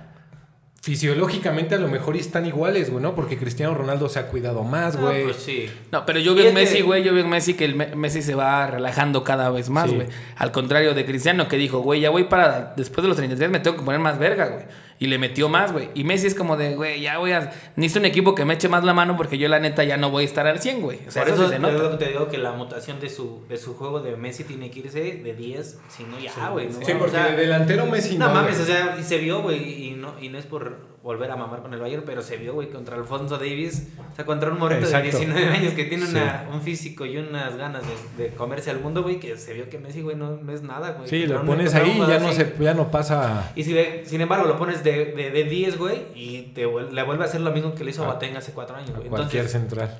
fisiológicamente 0.80 1.74
a 1.74 1.78
lo 1.78 1.88
mejor 1.88 2.16
están 2.16 2.46
iguales, 2.46 2.88
güey, 2.90 3.02
¿no? 3.02 3.14
Porque 3.14 3.36
Cristiano 3.36 3.74
Ronaldo 3.74 4.08
se 4.08 4.20
ha 4.20 4.28
cuidado 4.28 4.62
más, 4.62 4.96
Ah, 4.96 5.00
güey. 5.00 5.24
pues 5.24 5.36
sí. 5.36 5.68
No, 5.92 6.06
pero 6.06 6.18
yo 6.20 6.34
veo 6.34 6.48
en 6.48 6.54
Messi, 6.54 6.76
que- 6.78 6.82
güey, 6.82 7.02
yo 7.02 7.12
veo 7.12 7.24
en 7.24 7.28
Messi 7.30 7.54
que 7.54 7.64
el 7.66 7.74
Me- 7.74 7.94
Messi 7.94 8.22
se 8.22 8.34
va 8.34 8.66
relajando 8.68 9.22
cada 9.24 9.50
vez 9.50 9.68
más, 9.70 9.90
Sí. 9.90 9.96
güey. 9.96 10.06
Al 10.36 10.50
contrario 10.52 10.94
de 10.94 11.04
Cristiano 11.04 11.48
que 11.48 11.56
dijo, 11.56 11.80
güey, 11.80 12.00
ya 12.00 12.10
voy 12.10 12.24
para 12.24 12.72
después 12.76 13.02
de 13.02 13.08
los 13.08 13.16
33 13.16 13.50
me 13.50 13.60
tengo 13.60 13.76
que 13.76 13.82
poner 13.82 14.00
más 14.00 14.18
verga, 14.18 14.46
güey. 14.46 14.64
Y 15.00 15.06
le 15.06 15.18
metió 15.18 15.48
más, 15.48 15.72
güey. 15.72 15.90
Y 15.94 16.02
Messi 16.02 16.26
es 16.26 16.34
como 16.34 16.56
de, 16.56 16.74
güey, 16.74 17.00
ya 17.00 17.18
voy 17.18 17.30
a 17.32 17.52
necesito 17.76 18.00
un 18.00 18.06
equipo 18.06 18.34
que 18.34 18.44
me 18.44 18.54
eche 18.54 18.68
más 18.68 18.82
la 18.82 18.92
mano 18.94 19.16
porque 19.16 19.38
yo 19.38 19.48
la 19.48 19.60
neta 19.60 19.84
ya 19.84 19.96
no 19.96 20.10
voy 20.10 20.24
a 20.24 20.26
estar 20.26 20.46
al 20.48 20.58
100, 20.60 20.80
güey. 20.82 20.98
O 21.06 21.10
sea, 21.12 21.22
Por 21.24 21.32
eso, 21.34 21.44
sí 21.46 21.52
se 21.54 21.58
nota. 21.60 21.98
te 21.98 22.06
digo 22.08 22.28
que 22.28 22.38
la 22.38 22.50
mutación 22.52 22.98
de 22.98 23.08
su, 23.08 23.44
de 23.48 23.58
su 23.58 23.74
juego 23.76 24.00
de 24.00 24.16
Messi 24.16 24.42
tiene 24.44 24.70
que 24.70 24.80
irse 24.80 25.00
de 25.00 25.34
10, 25.34 25.78
si 25.88 26.02
no 26.02 26.18
ya, 26.18 26.48
güey. 26.50 26.66
¿no? 26.68 26.84
Sí, 26.84 26.92
O 26.92 26.98
porque 26.98 27.12
sea, 27.12 27.28
de 27.30 27.36
delantero 27.36 27.86
Messi 27.86 28.18
No 28.18 28.26
no. 28.28 28.34
mames, 28.34 28.58
o 28.58 28.64
sea, 28.64 28.96
y 28.98 29.04
se 29.04 29.18
vio, 29.18 29.40
güey, 29.42 29.84
y 29.88 29.90
no, 29.92 30.14
y 30.20 30.30
no 30.30 30.38
es 30.38 30.46
por 30.46 30.97
volver 31.02 31.30
a 31.30 31.36
mamar 31.36 31.62
con 31.62 31.72
el 31.72 31.80
Bayern, 31.80 32.02
pero 32.04 32.22
se 32.22 32.36
vio, 32.36 32.54
güey, 32.54 32.68
contra 32.70 32.96
Alfonso 32.96 33.38
Davis, 33.38 33.88
o 34.12 34.16
sea, 34.16 34.26
contra 34.26 34.50
un 34.50 34.58
moreno 34.58 34.80
de 34.80 34.86
Exacto. 34.86 35.16
19 35.18 35.46
años 35.48 35.72
que 35.74 35.84
tiene 35.84 36.04
Sí. 36.06 36.12
una, 36.12 36.48
un 36.52 36.60
físico 36.60 37.06
y 37.06 37.16
unas 37.16 37.56
ganas 37.56 37.82
de, 38.16 38.24
de 38.24 38.30
comerse 38.34 38.70
al 38.70 38.80
mundo, 38.80 39.02
güey, 39.02 39.20
que 39.20 39.36
se 39.36 39.54
vio 39.54 39.70
que 39.70 39.78
Messi, 39.78 40.02
güey, 40.02 40.16
no, 40.16 40.36
no 40.36 40.52
es 40.52 40.62
nada, 40.62 40.90
güey. 40.92 41.08
Sí, 41.08 41.20
Contra 41.20 41.36
lo 41.36 41.40
un- 41.42 41.46
pones 41.48 41.74
ahí 41.74 41.92
y 41.96 42.06
ya 42.06 42.18
no, 42.18 42.32
se, 42.32 42.54
ya 42.60 42.74
no 42.74 42.90
pasa. 42.90 43.52
Y 43.54 43.64
si 43.64 43.72
de- 43.72 44.02
sin 44.06 44.20
embargo 44.20 44.46
lo 44.46 44.58
pones 44.58 44.82
de, 44.84 45.06
de, 45.12 45.30
de 45.30 45.44
10, 45.44 45.78
güey, 45.78 45.98
y 46.14 46.42
te 46.54 46.62
le 46.62 47.02
vuelve 47.04 47.22
a 47.22 47.26
hacer 47.26 47.40
lo 47.40 47.52
mismo 47.52 47.74
que 47.74 47.84
le 47.84 47.90
hizo 47.90 48.02
A- 48.02 48.06
Boateng 48.06 48.36
hace 48.36 48.52
4 48.52 48.76
años, 48.76 48.90
güey. 48.94 49.08
cualquier 49.08 49.44
Entonces, 49.46 49.52
central. 49.52 49.98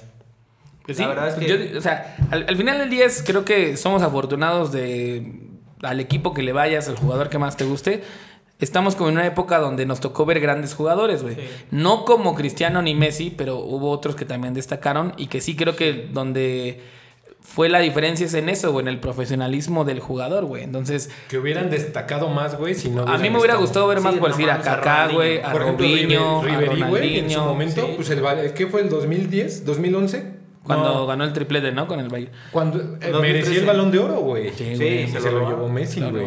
Pues 0.85 0.99
La 0.99 1.09
verdad 1.09 1.29
es 1.29 1.35
que- 1.35 1.71
yo- 1.73 1.79
o 1.79 1.83
sea, 1.83 2.17
al, 2.31 2.47
al 2.49 2.57
final 2.57 2.79
del 2.79 2.91
día 2.91 3.05
es, 3.07 3.23
creo 3.25 3.45
que 3.45 3.77
somos 3.77 4.03
afortunados 4.03 4.73
de 4.73 5.43
al 5.83 6.01
equipo 6.01 6.35
que 6.35 6.43
le 6.43 6.53
vayas, 6.53 6.89
al 6.89 6.97
jugador 6.97 7.29
que 7.29 7.39
más 7.39 7.57
te 7.57 7.65
guste. 7.65 8.03
Estamos 8.61 8.97
como 8.97 9.11
en 9.11 9.17
una 9.17 9.27
época 9.27 9.59
donde 9.59 9.87
nos 9.87 10.01
tocó 10.01 10.25
ver 10.27 10.41
grandes 10.41 10.75
jugadores, 10.75 11.23
güey. 11.23 11.37
Sí. 11.37 11.43
No 11.71 12.05
como 12.05 12.35
Cristiano 12.35 12.83
ni 12.83 12.95
Messi, 12.95 13.31
pero 13.31 13.59
hubo 13.59 13.91
otros 13.91 14.17
que 14.17 14.25
también 14.25 14.53
destacaron 14.55 15.13
y 15.17 15.29
que 15.29 15.41
sí 15.41 15.55
creo 15.55 15.77
que 15.77 16.09
donde 16.13 16.81
fue 17.41 17.69
la 17.69 17.79
diferencia 17.79 18.27
es 18.27 18.35
en 18.35 18.49
eso, 18.49 18.73
güey, 18.73 18.83
en 18.83 18.89
el 18.89 18.99
profesionalismo 19.01 19.85
del 19.85 20.01
jugador, 20.01 20.45
güey. 20.45 20.65
Entonces, 20.65 21.09
Que 21.29 21.39
hubieran 21.39 21.71
destacado 21.71 22.29
más, 22.29 22.59
güey, 22.59 22.75
si 22.75 22.91
no 22.91 23.03
a 23.03 23.17
mí 23.17 23.31
me 23.31 23.39
hubiera 23.39 23.55
estado. 23.55 23.61
gustado 23.61 23.87
ver 23.87 24.01
más 24.01 24.15
Sí, 24.15 24.21
por 24.21 24.31
decir 24.31 24.51
a 24.51 24.61
Kaká, 24.61 25.09
güey, 25.09 25.39
a 25.41 25.53
Robinho, 25.53 26.43
Ribe- 26.43 26.83
a 26.85 26.89
güey, 26.89 27.19
en 27.21 27.31
su 27.31 27.41
momento, 27.41 27.87
sí. 27.87 27.93
pues 27.97 28.11
el, 28.11 28.53
¿qué 28.55 28.67
fue 28.67 28.81
el 28.83 28.89
2010? 28.91 29.65
¿2011? 29.67 30.25
Cuando 30.65 30.93
No, 30.95 31.07
ganó 31.07 31.25
el 31.25 31.33
triplete, 31.33 31.73
¿no? 31.73 31.87
Con 31.87 32.01
el 32.01 32.09
Bayern. 32.09 32.33
cuando 32.51 32.79
eh, 32.79 32.83
2013. 33.11 33.21
merecía 33.21 33.59
el 33.61 33.67
balón 33.67 33.91
de 33.93 33.99
oro, 34.01 34.17
güey. 34.21 34.51
Sí, 34.51 34.75
Sí, 34.77 35.07
se 35.11 35.21
se, 35.21 35.31
lo 35.31 35.39
lo 35.41 35.49
llevó 35.49 35.69
Messi, 35.71 36.01
Lo 36.01 36.11
güey. 36.11 36.27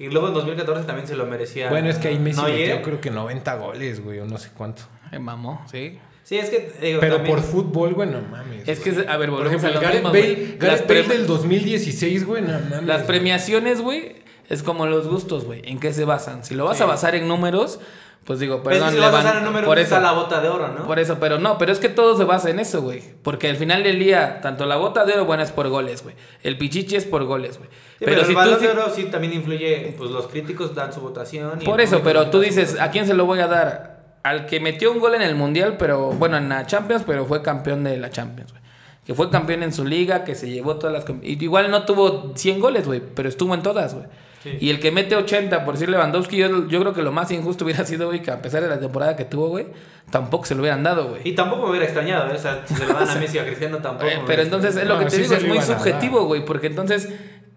Y 0.00 0.08
luego 0.08 0.28
en 0.28 0.34
2014 0.34 0.84
también 0.86 1.06
se 1.06 1.14
lo 1.14 1.26
merecía. 1.26 1.68
Bueno, 1.70 1.88
es 1.88 1.98
que 1.98 2.08
ahí 2.08 2.18
Messi 2.18 2.40
Neuer. 2.40 2.68
metió 2.70 2.82
creo 2.82 3.00
que 3.00 3.10
90 3.10 3.54
goles, 3.56 4.02
güey, 4.02 4.18
o 4.18 4.26
no 4.26 4.38
sé 4.38 4.48
cuánto. 4.56 4.82
Eh, 5.12 5.18
mamó, 5.18 5.64
sí. 5.70 5.98
Sí, 6.24 6.38
es 6.38 6.48
que 6.50 6.72
digo, 6.80 7.00
Pero 7.00 7.16
también- 7.16 7.36
por 7.36 7.44
fútbol, 7.44 7.92
güey, 7.94 8.08
no 8.08 8.20
mames. 8.22 8.66
Es 8.68 8.80
que, 8.80 8.92
güey. 8.92 9.06
a 9.06 9.16
ver, 9.16 9.28
por 9.30 9.40
volvemos 9.40 9.62
ejemplo, 9.62 9.80
a 9.80 9.82
Gareth 9.82 10.02
Bale, 10.04 10.34
güey. 10.34 10.58
Gareth 10.58 10.88
Bale 10.88 11.02
del 11.08 11.26
2016, 11.26 12.24
güey, 12.24 12.42
no 12.42 12.52
mames. 12.52 12.84
Las 12.84 13.02
premiaciones, 13.02 13.80
güey, 13.80 14.16
es 14.48 14.62
como 14.62 14.86
los 14.86 15.06
gustos, 15.08 15.44
güey. 15.44 15.60
¿En 15.64 15.78
qué 15.80 15.92
se 15.92 16.04
basan? 16.04 16.44
Si 16.44 16.54
lo 16.54 16.64
vas 16.64 16.76
Sí. 16.78 16.82
a 16.82 16.86
basar 16.86 17.14
en 17.14 17.26
números, 17.28 17.80
pues 18.24 18.38
digo, 18.38 18.62
perdón, 18.62 18.90
si 18.92 18.98
a 18.98 19.00
Levan- 19.10 19.20
usar 19.20 19.36
el 19.38 19.44
número 19.44 19.66
por 19.66 19.76
pues, 19.76 19.86
eso, 19.86 19.98
la 20.00 20.12
bota 20.12 20.40
de 20.40 20.48
oro, 20.48 20.68
¿no? 20.68 20.86
por 20.86 20.98
eso, 20.98 21.18
pero 21.18 21.38
no, 21.38 21.58
pero 21.58 21.72
es 21.72 21.78
que 21.78 21.88
todo 21.88 22.16
se 22.16 22.24
basa 22.24 22.50
en 22.50 22.60
eso, 22.60 22.82
güey. 22.82 23.02
Porque 23.22 23.48
al 23.48 23.56
final 23.56 23.82
del 23.82 23.98
día, 23.98 24.40
tanto 24.40 24.66
la 24.66 24.76
bota 24.76 25.04
de 25.04 25.14
oro, 25.14 25.24
bueno, 25.24 25.42
es 25.42 25.50
por 25.50 25.68
goles, 25.68 26.02
güey. 26.04 26.14
El 26.42 26.56
pichichi 26.58 26.96
es 26.96 27.04
por 27.06 27.24
goles, 27.24 27.58
güey. 27.58 27.68
Sí, 27.98 28.04
pero, 28.04 28.20
si 28.22 28.28
el 28.28 28.32
tú 28.34 28.34
balón 28.38 28.58
sí- 28.60 28.66
de 28.66 28.72
oro 28.72 28.82
sí 28.94 29.04
también 29.04 29.32
influye, 29.32 29.94
pues 29.98 30.10
los 30.10 30.26
críticos 30.28 30.74
dan 30.74 30.92
su 30.92 31.00
votación. 31.00 31.60
y 31.60 31.64
Por 31.64 31.80
eso, 31.80 32.02
pero 32.04 32.30
tú 32.30 32.40
dices. 32.40 32.78
¿a 32.80 32.90
quién 32.90 33.06
se 33.06 33.14
lo 33.14 33.26
voy 33.26 33.40
a 33.40 33.46
dar? 33.48 34.00
Al 34.22 34.44
que 34.46 34.60
metió 34.60 34.92
un 34.92 35.00
gol 35.00 35.14
en 35.14 35.22
el 35.22 35.34
Mundial, 35.34 35.76
pero 35.78 36.10
bueno, 36.10 36.36
en 36.36 36.50
la 36.50 36.66
Champions, 36.66 37.04
pero 37.06 37.24
fue 37.24 37.40
campeón 37.42 37.84
de 37.84 37.96
la 37.96 38.10
Champions, 38.10 38.52
güey. 38.52 38.62
Que 39.06 39.14
fue 39.14 39.30
campeón 39.30 39.62
en 39.62 39.72
su 39.72 39.84
liga, 39.86 40.24
que 40.24 40.34
se 40.34 40.50
llevó 40.50 40.76
todas 40.76 40.92
las... 40.92 41.04
Igual 41.22 41.70
no 41.70 41.84
tuvo 41.84 42.32
100 42.36 42.60
goles, 42.60 42.86
güey, 42.86 43.00
pero 43.00 43.28
estuvo 43.30 43.54
en 43.54 43.62
todas, 43.62 43.94
güey. 43.94 44.06
Sí. 44.42 44.56
Y 44.58 44.70
el 44.70 44.80
que 44.80 44.90
mete 44.90 45.14
80, 45.16 45.64
por 45.66 45.74
decir 45.74 45.88
Lewandowski, 45.90 46.36
yo, 46.38 46.66
yo 46.66 46.80
creo 46.80 46.94
que 46.94 47.02
lo 47.02 47.12
más 47.12 47.30
injusto 47.30 47.64
hubiera 47.64 47.84
sido, 47.84 48.06
güey, 48.08 48.22
que 48.22 48.30
a 48.30 48.40
pesar 48.40 48.62
de 48.62 48.68
la 48.68 48.80
temporada 48.80 49.14
que 49.14 49.26
tuvo, 49.26 49.48
güey, 49.48 49.66
tampoco 50.10 50.46
se 50.46 50.54
lo 50.54 50.62
hubieran 50.62 50.82
dado, 50.82 51.08
güey. 51.10 51.20
Y 51.24 51.32
tampoco 51.34 51.64
me 51.64 51.70
hubiera 51.70 51.84
extrañado, 51.84 52.30
¿eh? 52.30 52.36
o 52.36 52.38
sea, 52.38 52.62
si 52.66 52.74
se 52.74 52.86
lo 52.86 52.94
dan 52.94 53.08
a 53.08 53.14
Messi 53.20 53.38
o 53.38 53.42
a 53.42 53.44
Cristiano 53.44 53.78
tampoco. 53.78 54.06
Eh, 54.10 54.20
pero 54.26 54.40
entonces 54.42 54.74
es 54.76 54.86
lo 54.88 54.98
que 54.98 55.04
te 55.04 55.10
sí 55.10 55.22
digo, 55.22 55.34
es 55.34 55.46
muy 55.46 55.60
subjetivo, 55.60 56.24
güey, 56.24 56.44
porque 56.44 56.68
entonces 56.68 57.08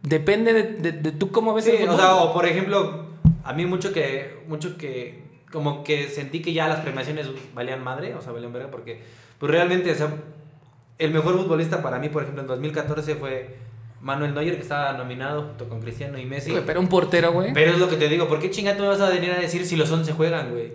depende 0.02 0.52
de, 0.52 0.64
de- 0.64 0.92
de 0.92 1.12
tú 1.14 1.32
cómo 1.32 1.54
ves 1.54 1.64
Sí, 1.66 1.72
el 1.72 1.78
o 1.78 1.92
fútbol. 1.94 1.98
sea, 1.98 2.16
o 2.16 2.34
por 2.34 2.46
ejemplo, 2.46 3.06
a 3.46 3.54
mí 3.54 3.66
mucho 3.66 3.94
que, 3.94 4.44
mucho 4.48 4.78
que, 4.78 5.24
como 5.54 5.84
que 5.86 6.10
sentí 6.10 6.42
que 6.42 6.52
ya 6.52 6.68
las 6.68 6.82
premiaciones 6.82 7.28
valían 7.54 7.82
madre, 7.82 8.14
o 8.16 8.22
sea, 8.22 8.34
valían 8.34 8.52
verga, 8.52 8.70
porque, 8.70 9.02
pues 9.40 9.50
realmente, 9.50 9.90
o 9.92 9.96
sea, 9.96 10.10
el 10.98 11.12
mejor 11.12 11.38
futbolista 11.38 11.82
para 11.82 11.98
mí, 12.00 12.10
por 12.10 12.24
ejemplo, 12.24 12.42
en 12.42 12.48
2014 12.50 13.16
fue 13.16 13.56
Manuel 14.04 14.34
Neuer, 14.36 14.56
que 14.56 14.62
estaba 14.62 14.94
nominado 14.94 15.42
junto 15.44 15.68
con 15.70 15.80
Cristiano 15.82 16.18
y 16.20 16.26
Messi. 16.26 16.52
Güey, 16.52 16.64
pero 16.66 16.80
un 16.80 16.88
portero, 16.88 17.32
güey. 17.32 17.54
Pero 17.54 17.72
es 17.72 17.80
lo 17.80 17.90
que 17.90 17.96
te 17.96 18.10
digo, 18.10 18.28
¿por 18.28 18.40
qué 18.40 18.52
chinga 18.52 18.76
tú 18.76 18.84
me 18.84 18.90
vas 18.90 19.02
a 19.02 19.10
venir 19.10 19.32
a 19.32 19.40
decir 19.40 19.66
si 19.66 19.76
los 19.78 19.90
11 19.92 20.12
juegan, 20.14 20.52
güey? 20.52 20.74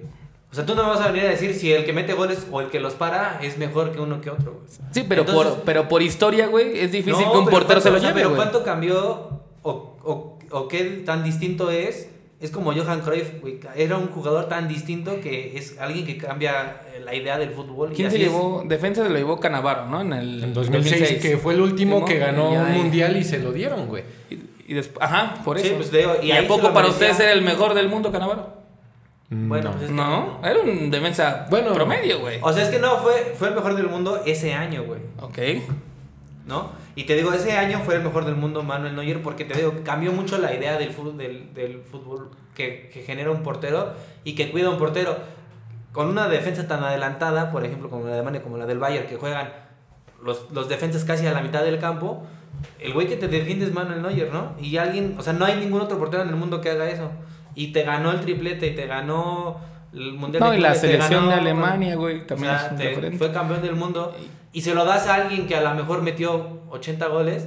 O 0.51 0.55
sea, 0.55 0.65
tú 0.65 0.75
no 0.75 0.83
me 0.83 0.89
vas 0.89 1.01
a 1.03 1.09
venir 1.13 1.27
a 1.27 1.31
decir 1.31 1.55
si 1.55 1.71
el 1.73 1.85
que 1.85 1.93
mete 1.93 2.15
goles 2.15 2.47
o 2.51 2.63
el 2.63 2.69
que 2.71 2.81
los 2.81 2.95
para 2.95 3.39
es 3.43 3.59
mejor 3.59 3.93
que 3.93 4.01
uno 4.01 4.23
que 4.23 4.31
otro, 4.31 4.53
güey. 4.55 4.65
Sí, 4.93 5.05
pero, 5.07 5.21
Entonces- 5.23 5.53
por, 5.53 5.63
pero 5.65 5.89
por 5.89 6.01
historia, 6.03 6.47
güey, 6.47 6.79
es 6.81 6.91
difícil 6.91 7.23
No, 7.27 7.33
que 7.33 7.39
un 7.39 7.45
pero 7.45 7.59
portero 7.59 7.81
se 7.83 7.91
¿cuánto- 7.91 8.03
lo 8.03 8.09
lleve, 8.09 8.21
Pero 8.21 8.29
güey. 8.31 8.37
¿cuánto 8.41 8.65
cambió 8.65 9.43
o, 9.63 9.71
o, 10.03 10.39
o 10.51 10.69
qué 10.69 10.85
tan 11.05 11.23
distinto 11.23 11.71
es 11.71 12.09
Es 12.41 12.51
como 12.53 12.73
Johan 12.73 13.01
Cruyff, 13.01 13.41
güey. 13.41 13.59
Era 13.75 13.97
un 13.97 14.09
jugador 14.09 14.49
tan 14.49 14.69
distinto 14.69 15.21
que 15.21 15.57
es 15.59 15.77
alguien 15.81 16.07
que 16.07 16.17
cambia 16.19 16.83
eh, 16.95 17.01
la 17.05 17.13
idea 17.15 17.37
del 17.37 17.51
fútbol. 17.51 17.91
y 17.93 17.97
¿Quién 17.97 18.11
se 18.13 18.17
es. 18.17 18.23
llevó? 18.25 18.63
Defensa 18.65 19.03
se 19.03 19.11
lo 19.11 19.17
llevó 19.17 19.41
Canavaro, 19.41 19.87
¿no? 19.87 20.01
En 20.03 20.13
el 20.13 20.45
En 20.45 20.55
2006, 20.55 21.21
que 21.21 21.37
fue 21.37 21.55
el 21.55 21.61
último 21.61 22.05
que 22.05 22.19
ganó 22.19 22.53
Y 22.53 22.57
un 22.57 22.63
ahí- 22.65 22.79
mundial 22.79 23.17
y 23.17 23.25
se 23.25 23.41
lo 23.41 23.51
dieron, 23.53 23.87
güey. 23.89 24.05
Y, 24.31 24.39
y 24.69 24.75
después, 24.75 25.05
ajá, 25.05 25.43
por 25.45 25.59
Sí, 25.59 25.67
eso. 25.67 25.77
pues, 25.79 25.91
te 25.91 25.99
digo, 25.99 26.13
y 26.23 26.27
¿Y, 26.27 26.33
ahí 26.33 26.45
a 26.45 26.49
poco 26.49 26.73
para 26.73 26.87
ustedes 26.89 27.19
era 27.19 27.33
el 27.33 27.43
mejor 27.43 27.75
del 27.75 27.89
mundo, 27.89 28.13
Canavaro? 28.13 28.57
Bueno, 29.31 29.65
No. 29.65 29.71
pues 29.73 29.83
es 29.83 29.89
que- 29.91 29.95
No, 29.97 30.41
era 30.45 30.61
un 30.61 30.91
defensa 30.93 31.47
Bueno. 31.51 31.75
promedio, 31.75 32.21
güey. 32.21 32.39
O 32.41 32.53
sea, 32.53 32.63
es 32.63 32.69
que 32.71 32.79
no, 32.79 32.99
fue, 32.99 33.35
fue 33.37 33.49
el 33.49 33.55
mejor 33.57 33.75
del 33.75 33.89
mundo 33.89 34.23
ese 34.25 34.55
año, 34.55 34.85
güey. 34.85 35.01
Ok. 35.21 35.39
¿No? 36.49 36.73
Y 36.97 37.05
te 37.05 37.15
digo, 37.15 37.33
ese 37.33 37.53
año 37.53 37.81
fue 37.85 37.97
el 37.97 38.03
mejor 38.03 38.25
del 38.25 38.35
mundo 38.35 38.63
Manuel 38.63 38.97
Neuer 38.97 39.23
porque 39.23 39.45
te 39.45 39.55
digo, 39.55 39.85
cambió 39.85 40.13
mucho 40.13 40.39
la 40.39 40.55
idea 40.55 40.79
del 40.79 40.91
fútbol, 40.91 41.19
del, 41.19 41.53
del 41.53 41.83
fútbol 41.83 42.31
que, 42.55 42.89
que 42.93 43.03
genera 43.03 43.31
un 43.31 43.43
portero 43.43 43.93
y 44.25 44.35
que 44.35 44.51
cuida 44.51 44.71
un 44.71 44.79
portero. 44.79 45.17
Con 45.93 46.09
una 46.09 46.29
defensa 46.29 46.67
tan 46.67 46.83
adelantada, 46.83 47.51
por 47.51 47.65
ejemplo, 47.65 47.91
como 47.91 48.05
la 48.05 48.11
de 48.11 48.15
Alemania, 48.15 48.43
como 48.43 48.57
la 48.57 48.67
del 48.67 48.79
Bayern, 48.79 49.07
que 49.07 49.17
juegan 49.17 49.53
los, 50.23 50.51
los 50.51 50.69
defensas 50.69 51.05
casi 51.05 51.27
a 51.27 51.33
la 51.33 51.43
mitad 51.43 51.63
del 51.63 51.79
campo, 51.79 52.27
el 52.79 52.93
güey 52.93 53.07
que 53.07 53.17
te 53.17 53.29
defiende 53.29 53.67
es 53.67 53.73
Manuel 53.73 54.03
Neuer, 54.03 54.33
¿no? 54.33 54.55
Y 54.61 54.77
alguien, 54.79 55.17
o 55.19 55.23
sea, 55.23 55.33
no 55.35 55.45
hay 55.45 55.57
ningún 55.57 55.81
otro 55.81 55.99
portero 55.99 56.23
en 56.23 56.31
el 56.31 56.37
mundo 56.37 56.61
que 56.61 56.71
haga 56.71 56.89
eso. 56.89 57.11
Y 57.55 57.73
te 57.73 57.83
ganó 57.83 58.11
el 58.11 58.21
triplete 58.21 58.69
y 58.69 58.75
te 58.75 58.87
ganó 58.87 59.61
el 59.99 60.13
Mundial 60.15 60.43
No, 60.43 60.51
de 60.51 60.59
y 60.59 60.61
la 60.61 60.75
selección 60.75 61.21
ganó- 61.25 61.29
de 61.29 61.35
Alemania, 61.35 61.97
güey, 61.97 62.27
también 62.27 62.53
o 62.53 62.57
sea, 62.59 62.67
es 62.67 62.73
un 62.73 62.79
te- 62.79 62.85
referente. 62.89 63.19
fue 63.19 63.33
campeón 63.33 63.63
del 63.63 63.75
mundo 63.75 64.15
y 64.53 64.61
se 64.63 64.75
lo 64.75 64.85
das 64.85 65.07
a 65.09 65.15
alguien 65.17 65.47
que 65.47 65.57
a 65.57 65.61
lo 65.61 65.75
mejor 65.75 66.03
metió 66.03 66.61
80 66.71 67.07
goles. 67.09 67.47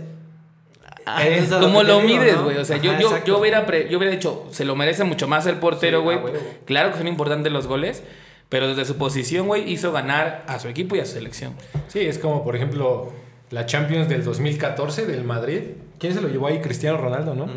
Ah, 1.06 1.26
es 1.28 1.50
como 1.50 1.82
lo 1.84 2.00
digo, 2.02 2.20
mides, 2.20 2.36
¿no? 2.36 2.44
güey. 2.44 2.58
O 2.58 2.66
sea, 2.66 2.78
yo, 2.78 2.92
Ajá, 2.92 3.02
yo, 3.02 3.24
yo, 3.26 3.40
hubiera 3.40 3.66
pre- 3.66 3.90
yo 3.90 3.98
hubiera 3.98 4.14
dicho, 4.14 4.46
se 4.52 4.66
lo 4.66 4.76
merece 4.76 5.04
mucho 5.04 5.28
más 5.28 5.46
el 5.48 5.56
portero, 5.56 6.04
güey. 6.04 6.20
claro 6.66 6.92
que 6.92 6.98
son 7.00 7.08
importantes 7.08 7.52
los 7.52 7.66
goles, 7.68 8.04
pero 8.50 8.68
desde 8.68 8.86
su 8.86 8.98
posición, 8.98 9.48
güey, 9.48 9.72
hizo 9.72 9.92
ganar 9.92 10.44
a 10.48 10.60
su 10.60 10.68
equipo 10.68 10.96
y 10.96 11.00
a 11.00 11.06
su 11.06 11.14
selección. 11.14 11.54
Sí, 11.88 12.00
es 12.02 12.20
como, 12.20 12.44
por 12.44 12.56
ejemplo, 12.56 13.12
la 13.50 13.66
Champions 13.66 14.10
del 14.10 14.24
2014 14.24 15.06
del 15.08 15.24
Madrid. 15.24 15.62
¿Quién 15.98 16.14
se 16.14 16.22
lo 16.22 16.28
llevó 16.28 16.48
ahí? 16.48 16.60
Cristiano 16.62 16.98
Ronaldo, 16.98 17.34
¿no? 17.34 17.46
Ujú. 17.46 17.54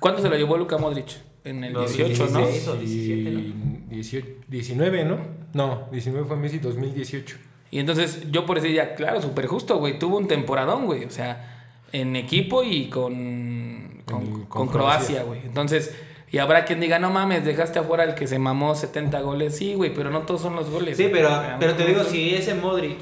¿Cuánto 0.00 0.20
se 0.22 0.28
lo 0.28 0.36
llevó 0.36 0.56
Luka 0.58 0.76
Modric? 0.78 1.06
En 1.44 1.64
el 1.64 1.72
Los 1.72 1.96
18, 1.96 2.26
¿no? 2.32 2.38
16 2.40 2.68
o 2.68 2.74
17, 2.76 3.30
¿no? 3.30 3.40
Y 3.90 3.94
18 3.96 4.26
19, 4.48 5.04
¿no? 5.04 5.18
No, 5.54 5.88
19 5.90 6.26
fue 6.26 6.36
Messi, 6.36 6.58
2018. 6.58 7.36
Y 7.70 7.78
entonces 7.80 8.30
yo 8.30 8.46
por 8.46 8.58
eso 8.58 8.66
ya, 8.66 8.94
claro, 8.94 9.20
súper 9.20 9.46
justo, 9.46 9.78
güey. 9.78 9.98
Tuvo 9.98 10.16
un 10.18 10.26
temporadón, 10.28 10.86
güey. 10.86 11.04
O 11.04 11.10
sea, 11.10 11.70
en 11.92 12.16
equipo 12.16 12.62
y 12.62 12.88
con, 12.88 14.02
con, 14.06 14.22
En- 14.22 14.30
con 14.32 14.46
con 14.46 14.68
Croacia, 14.68 15.22
güey. 15.22 15.40
Entonces, 15.44 15.94
y 16.30 16.38
habrá 16.38 16.64
quien 16.64 16.80
diga, 16.80 16.98
no 16.98 17.10
mames, 17.10 17.44
dejaste 17.44 17.78
afuera 17.78 18.04
al 18.04 18.14
que 18.14 18.26
se 18.26 18.38
mamó 18.38 18.74
70 18.74 19.20
goles. 19.20 19.56
Sí, 19.56 19.74
güey, 19.74 19.92
pero 19.94 20.10
no 20.10 20.20
todos 20.22 20.42
son 20.42 20.56
los 20.56 20.68
goles. 20.70 20.96
Sí, 20.96 21.08
pero, 21.12 21.30
pero 21.58 21.74
te 21.74 21.84
digo, 21.86 22.04
si 22.04 22.34
ese 22.34 22.54
Modric 22.54 22.98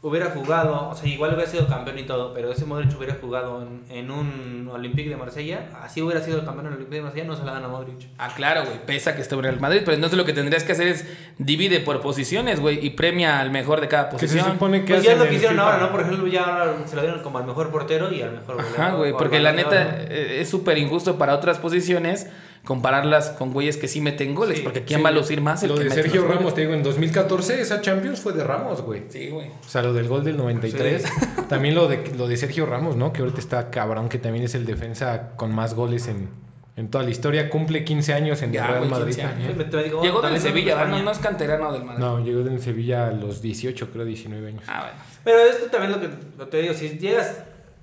hubiera 0.00 0.26
jugado, 0.30 0.90
o 0.90 0.94
sea, 0.94 1.08
igual 1.08 1.34
hubiera 1.34 1.50
sido 1.50 1.66
campeón 1.66 1.98
y 1.98 2.04
todo, 2.04 2.32
pero 2.32 2.52
ese 2.52 2.64
Modric 2.64 2.96
hubiera 2.96 3.14
jugado 3.20 3.62
en, 3.62 3.82
en 3.90 4.10
un 4.12 4.68
Olympique 4.72 5.08
de 5.10 5.16
Marsella, 5.16 5.70
así 5.82 6.00
hubiera 6.00 6.20
sido 6.22 6.38
el 6.38 6.44
campeón 6.44 6.66
en 6.66 6.72
el 6.72 6.76
Olympique 6.76 6.96
de 6.98 7.02
Marsella, 7.02 7.24
no 7.24 7.34
se 7.36 7.44
la 7.44 7.52
dan 7.52 7.64
a 7.64 7.68
Modric. 7.68 8.06
Ah, 8.16 8.30
claro, 8.34 8.64
güey. 8.64 8.78
Pesa 8.86 9.16
que 9.16 9.22
esté 9.22 9.34
en 9.34 9.42
Real 9.42 9.58
Madrid. 9.60 9.80
Pero 9.84 9.94
entonces 9.96 10.16
lo 10.16 10.24
que 10.24 10.32
tendrías 10.32 10.62
que 10.62 10.70
hacer 10.72 10.86
es 10.86 11.04
divide 11.38 11.80
por 11.80 12.00
posiciones, 12.00 12.60
güey. 12.60 12.84
Y 12.86 12.90
premia 12.90 13.40
al 13.40 13.50
mejor 13.50 13.80
de 13.80 13.88
cada 13.88 14.08
Que 14.10 14.18
se 14.20 14.26
posición. 14.26 14.52
supone 14.52 14.84
que 14.84 14.94
Pues 14.94 15.04
ya 15.04 15.16
lo 15.16 15.24
que 15.28 15.34
hicieron 15.34 15.56
FIFA. 15.56 15.66
ahora, 15.72 15.86
¿no? 15.86 15.90
Por 15.90 16.00
ejemplo, 16.02 16.26
ya 16.28 16.44
ahora 16.44 16.76
se 16.86 16.94
lo 16.94 17.02
dieron 17.02 17.20
como 17.22 17.38
al 17.38 17.46
mejor 17.46 17.70
portero 17.72 18.12
y 18.12 18.22
al 18.22 18.32
mejor 18.32 18.60
Ajá, 18.60 18.92
güey. 18.92 19.12
Porque 19.12 19.40
la 19.40 19.52
neta 19.52 19.84
¿no? 19.84 19.90
eh, 20.08 20.40
es 20.42 20.48
súper 20.48 20.78
injusto 20.78 21.18
para 21.18 21.34
otras 21.34 21.58
posiciones 21.58 22.28
compararlas 22.64 23.30
con 23.30 23.52
güeyes 23.52 23.76
que 23.76 23.88
sí 23.88 24.00
meten 24.00 24.34
goles. 24.34 24.58
Sí, 24.58 24.62
porque 24.64 24.84
¿quién 24.84 25.00
Sí, 25.00 25.04
va 25.04 25.08
a 25.10 25.12
lucir 25.12 25.40
más? 25.40 25.62
El 25.62 25.70
Lo 25.70 25.74
que 25.76 25.84
de 25.84 25.90
mete 25.90 26.02
Sergio 26.02 26.22
goles. 26.22 26.36
Ramos, 26.36 26.54
te 26.54 26.60
digo, 26.62 26.74
en 26.74 26.82
2014 26.82 27.60
esa 27.60 27.80
Champions 27.80 28.20
fue 28.20 28.32
de 28.34 28.44
Ramos, 28.44 28.82
güey. 28.82 29.04
Sí, 29.08 29.28
güey. 29.30 29.48
O 29.48 29.68
sea, 29.68 29.82
lo 29.82 29.92
del 29.92 30.08
gol 30.08 30.24
del 30.24 30.36
93. 30.36 31.04
También 31.48 31.74
lo 31.74 31.88
de, 31.88 32.12
lo 32.16 32.28
de 32.28 32.36
Sergio 32.36 32.66
Ramos, 32.66 32.96
¿no? 32.96 33.12
Que 33.12 33.20
ahorita 33.20 33.40
está 33.40 33.70
cabrón, 33.70 34.08
que 34.08 34.18
también 34.18 34.44
es 34.44 34.54
el 34.54 34.66
defensa 34.66 35.30
con 35.36 35.54
más 35.54 35.74
goles 35.74 36.08
en, 36.08 36.28
en 36.76 36.88
toda 36.90 37.04
la 37.04 37.10
historia. 37.10 37.48
Cumple 37.48 37.84
15 37.84 38.12
años 38.12 38.42
en 38.42 38.52
Ya, 38.52 38.62
el 38.62 38.68
Real 38.68 38.78
güey, 38.80 38.90
Madrid 38.90 39.06
15 39.14 39.22
años. 39.22 39.32
también. 39.38 39.58
Me- 39.58 39.64
te 39.64 39.82
digo, 39.84 40.02
Llegó 40.02 40.20
del 40.20 40.38
Sevilla. 40.38 40.84
No, 40.84 41.02
no 41.02 41.10
es 41.10 41.18
canterano 41.18 41.72
del 41.72 41.84
Madrid. 41.84 42.00
No, 42.00 42.22
llegó 42.22 42.40
en 42.40 42.60
Sevilla 42.60 43.08
a 43.08 43.12
los 43.12 43.40
18, 43.40 43.90
creo, 43.90 44.04
19 44.04 44.46
años. 44.48 44.62
Ah, 44.66 44.82
bueno. 44.82 44.98
Pero 45.24 45.38
esto 45.50 45.66
también 45.70 45.92
lo 45.92 46.00
que 46.00 46.08
lo 46.36 46.46
te 46.48 46.58
digo, 46.60 46.74
si 46.74 46.90
llegas 46.98 47.38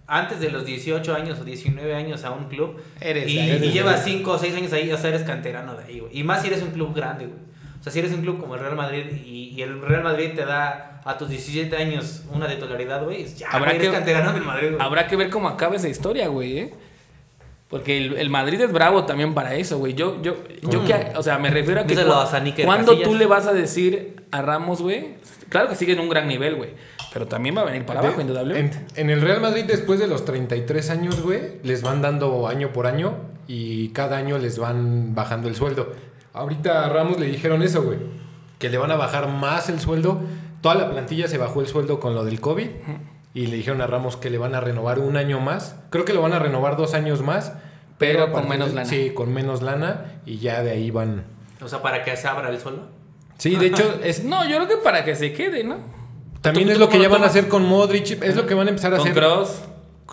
antes 0.07 0.39
de 0.39 0.49
los 0.51 0.65
18 0.65 1.15
años 1.15 1.39
o 1.39 1.43
19 1.43 1.95
años 1.95 2.23
a 2.25 2.31
un 2.31 2.45
club 2.49 2.77
Eres 3.01 3.27
y, 3.27 3.37
llevas 3.71 4.05
ahí. 4.05 4.17
5 4.19 4.31
o 4.31 4.37
6 4.37 4.55
años 4.55 4.73
ahí, 4.73 4.91
o 4.91 4.97
sea, 4.97 5.09
eres 5.09 5.23
canterano 5.23 5.75
de 5.75 5.83
ahí, 5.85 5.99
güey. 5.99 6.17
Y 6.19 6.23
más 6.23 6.41
si 6.41 6.47
eres 6.47 6.61
un 6.61 6.71
club 6.71 6.93
grande, 6.95 7.25
güey. 7.25 7.39
O 7.79 7.83
sea, 7.83 7.91
si 7.91 7.99
eres 7.99 8.11
un 8.13 8.21
club 8.21 8.39
como 8.39 8.55
el 8.55 8.61
Real 8.61 8.75
Madrid 8.75 9.05
y, 9.25 9.49
y 9.55 9.61
el 9.61 9.81
Real 9.81 10.03
Madrid 10.03 10.31
te 10.35 10.45
da 10.45 11.01
a 11.05 11.17
tus 11.17 11.29
17 11.29 11.75
años 11.77 12.23
una 12.31 12.47
titularidad, 12.47 13.03
güey, 13.03 13.25
ya, 13.35 13.49
Habrá 13.49 13.71
eres 13.71 13.87
que- 13.87 13.93
canterano 13.93 14.33
del 14.33 14.43
Madrid, 14.43 14.69
güey. 14.71 14.81
Habrá 14.81 15.07
que 15.07 15.15
ver 15.15 15.29
cómo 15.29 15.47
acaba 15.47 15.75
esa 15.75 15.87
historia, 15.89 16.27
güey, 16.27 16.57
¿eh? 16.59 16.73
Porque 17.69 17.97
el, 17.97 18.13
el 18.17 18.29
Madrid 18.29 18.61
es 18.61 18.71
bravo 18.71 19.05
también 19.05 19.33
para 19.33 19.55
eso, 19.55 19.79
güey. 19.79 19.95
Yo, 19.95 20.21
yo, 20.21 20.35
yo 20.69 20.81
Mm. 20.81 20.85
que, 20.85 20.93
o 21.15 21.23
sea, 21.23 21.39
me 21.39 21.49
refiero 21.49 21.81
a 21.81 21.83
que 21.83 21.89
Díselo 21.95 22.13
cua- 22.13 22.23
a 22.23 23.03
tú 23.03 23.15
le 23.15 23.25
vas 23.25 23.47
a 23.47 23.53
decir 23.53 24.23
a 24.31 24.41
Ramos, 24.43 24.81
güey, 24.81 25.15
claro 25.49 25.69
que 25.69 25.75
sigue 25.75 25.93
en 25.93 25.99
un 25.99 26.09
gran 26.09 26.27
nivel, 26.27 26.55
güey, 26.55 26.69
pero 27.15 27.27
también 27.27 27.55
va 27.55 27.61
a 27.61 27.63
venir 27.63 27.85
para 27.85 28.01
abajo, 28.01 28.19
indudablemente. 28.19 28.77
En, 28.95 29.09
en 29.09 29.09
el 29.09 29.21
Real 29.21 29.39
Madrid, 29.39 29.63
después 29.65 30.01
de 30.01 30.07
los 30.07 30.25
33 30.25 30.89
años, 30.89 31.21
güey, 31.21 31.61
les 31.63 31.81
van 31.81 32.01
dando 32.01 32.45
año 32.49 32.73
por 32.73 32.87
año 32.87 33.13
y 33.47 33.87
cada 33.93 34.17
año 34.17 34.37
les 34.37 34.59
van 34.59 35.15
bajando 35.15 35.47
el 35.47 35.55
sueldo. 35.55 35.93
Ahorita 36.33 36.83
a 36.83 36.89
Ramos 36.89 37.17
le 37.17 37.27
dijeron 37.27 37.63
eso, 37.63 37.83
güey, 37.83 37.99
que 38.59 38.67
le 38.67 38.77
van 38.77 38.91
a 38.91 38.97
bajar 38.97 39.29
más 39.29 39.69
el 39.69 39.79
sueldo. 39.79 40.19
Toda 40.59 40.75
la 40.75 40.91
plantilla 40.91 41.29
se 41.29 41.37
bajó 41.37 41.61
el 41.61 41.67
sueldo 41.67 42.01
con 42.01 42.15
lo 42.15 42.25
del 42.25 42.41
COVID 42.41 42.67
y 43.33 43.47
le 43.47 43.55
dijeron 43.55 43.79
a 43.81 43.87
Ramos 43.87 44.17
que 44.17 44.29
le 44.29 44.37
van 44.37 44.53
a 44.53 44.59
renovar 44.59 44.99
un 44.99 45.15
año 45.15 45.39
más. 45.39 45.77
Creo 45.91 46.03
que 46.03 46.11
lo 46.11 46.21
van 46.21 46.33
a 46.33 46.39
renovar 46.39 46.75
dos 46.75 46.93
años 46.93 47.21
más. 47.21 47.53
Pero 47.97 48.29
con 48.33 48.49
menos 48.49 48.71
de- 48.71 48.75
lana. 48.75 48.89
Sí, 48.89 49.11
con 49.15 49.33
menos 49.33 49.61
lana 49.61 50.19
y 50.25 50.39
ya 50.39 50.61
de 50.63 50.71
ahí 50.71 50.91
van. 50.91 51.23
O 51.61 51.69
sea, 51.69 51.81
para 51.81 52.03
que 52.03 52.17
se 52.17 52.27
abra 52.27 52.49
el 52.49 52.59
suelo. 52.59 52.89
Sí, 53.37 53.55
de 53.55 53.67
hecho, 53.67 53.99
es, 54.03 54.25
No, 54.25 54.43
yo 54.43 54.57
creo 54.57 54.67
que 54.67 54.77
para 54.83 55.05
que 55.05 55.15
se 55.15 55.31
quede, 55.31 55.63
¿no? 55.63 55.94
También 56.45 56.67
¿Tú- 56.67 56.73
es 56.73 56.79
lo 56.79 56.89
que 56.89 56.99
ya 56.99 57.09
van 57.09 57.23
a 57.23 57.27
hacer 57.27 57.47
con 57.47 57.65
Modric. 57.65 58.21
Es 58.23 58.35
lo 58.35 58.45
que 58.47 58.53
van 58.53 58.67
a 58.67 58.69
empezar 58.69 58.93
a 58.93 58.97
Con 58.97 59.07
hacer. 59.09 59.21
Cross. 59.21 59.61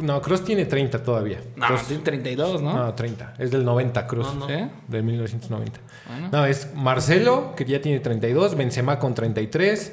No, 0.00 0.20
Cross 0.22 0.42
tiene 0.44 0.64
30 0.64 1.02
todavía. 1.02 1.40
No, 1.54 1.66
Kroos- 1.66 1.86
tiene 1.86 2.02
32, 2.02 2.62
¿no? 2.62 2.72
No, 2.74 2.94
30. 2.94 3.34
Es 3.38 3.50
del 3.50 3.64
90, 3.64 4.06
Cruz. 4.06 4.26
No, 4.34 4.34
no. 4.34 4.48
¿Sí? 4.48 4.54
De 4.88 5.02
1990. 5.02 5.80
Bueno. 6.08 6.28
No, 6.32 6.46
es 6.46 6.68
Marcelo, 6.74 7.54
que 7.56 7.64
ya 7.66 7.80
tiene 7.80 8.00
32, 8.00 8.56
Benzema 8.56 8.98
con 8.98 9.14
33 9.14 9.92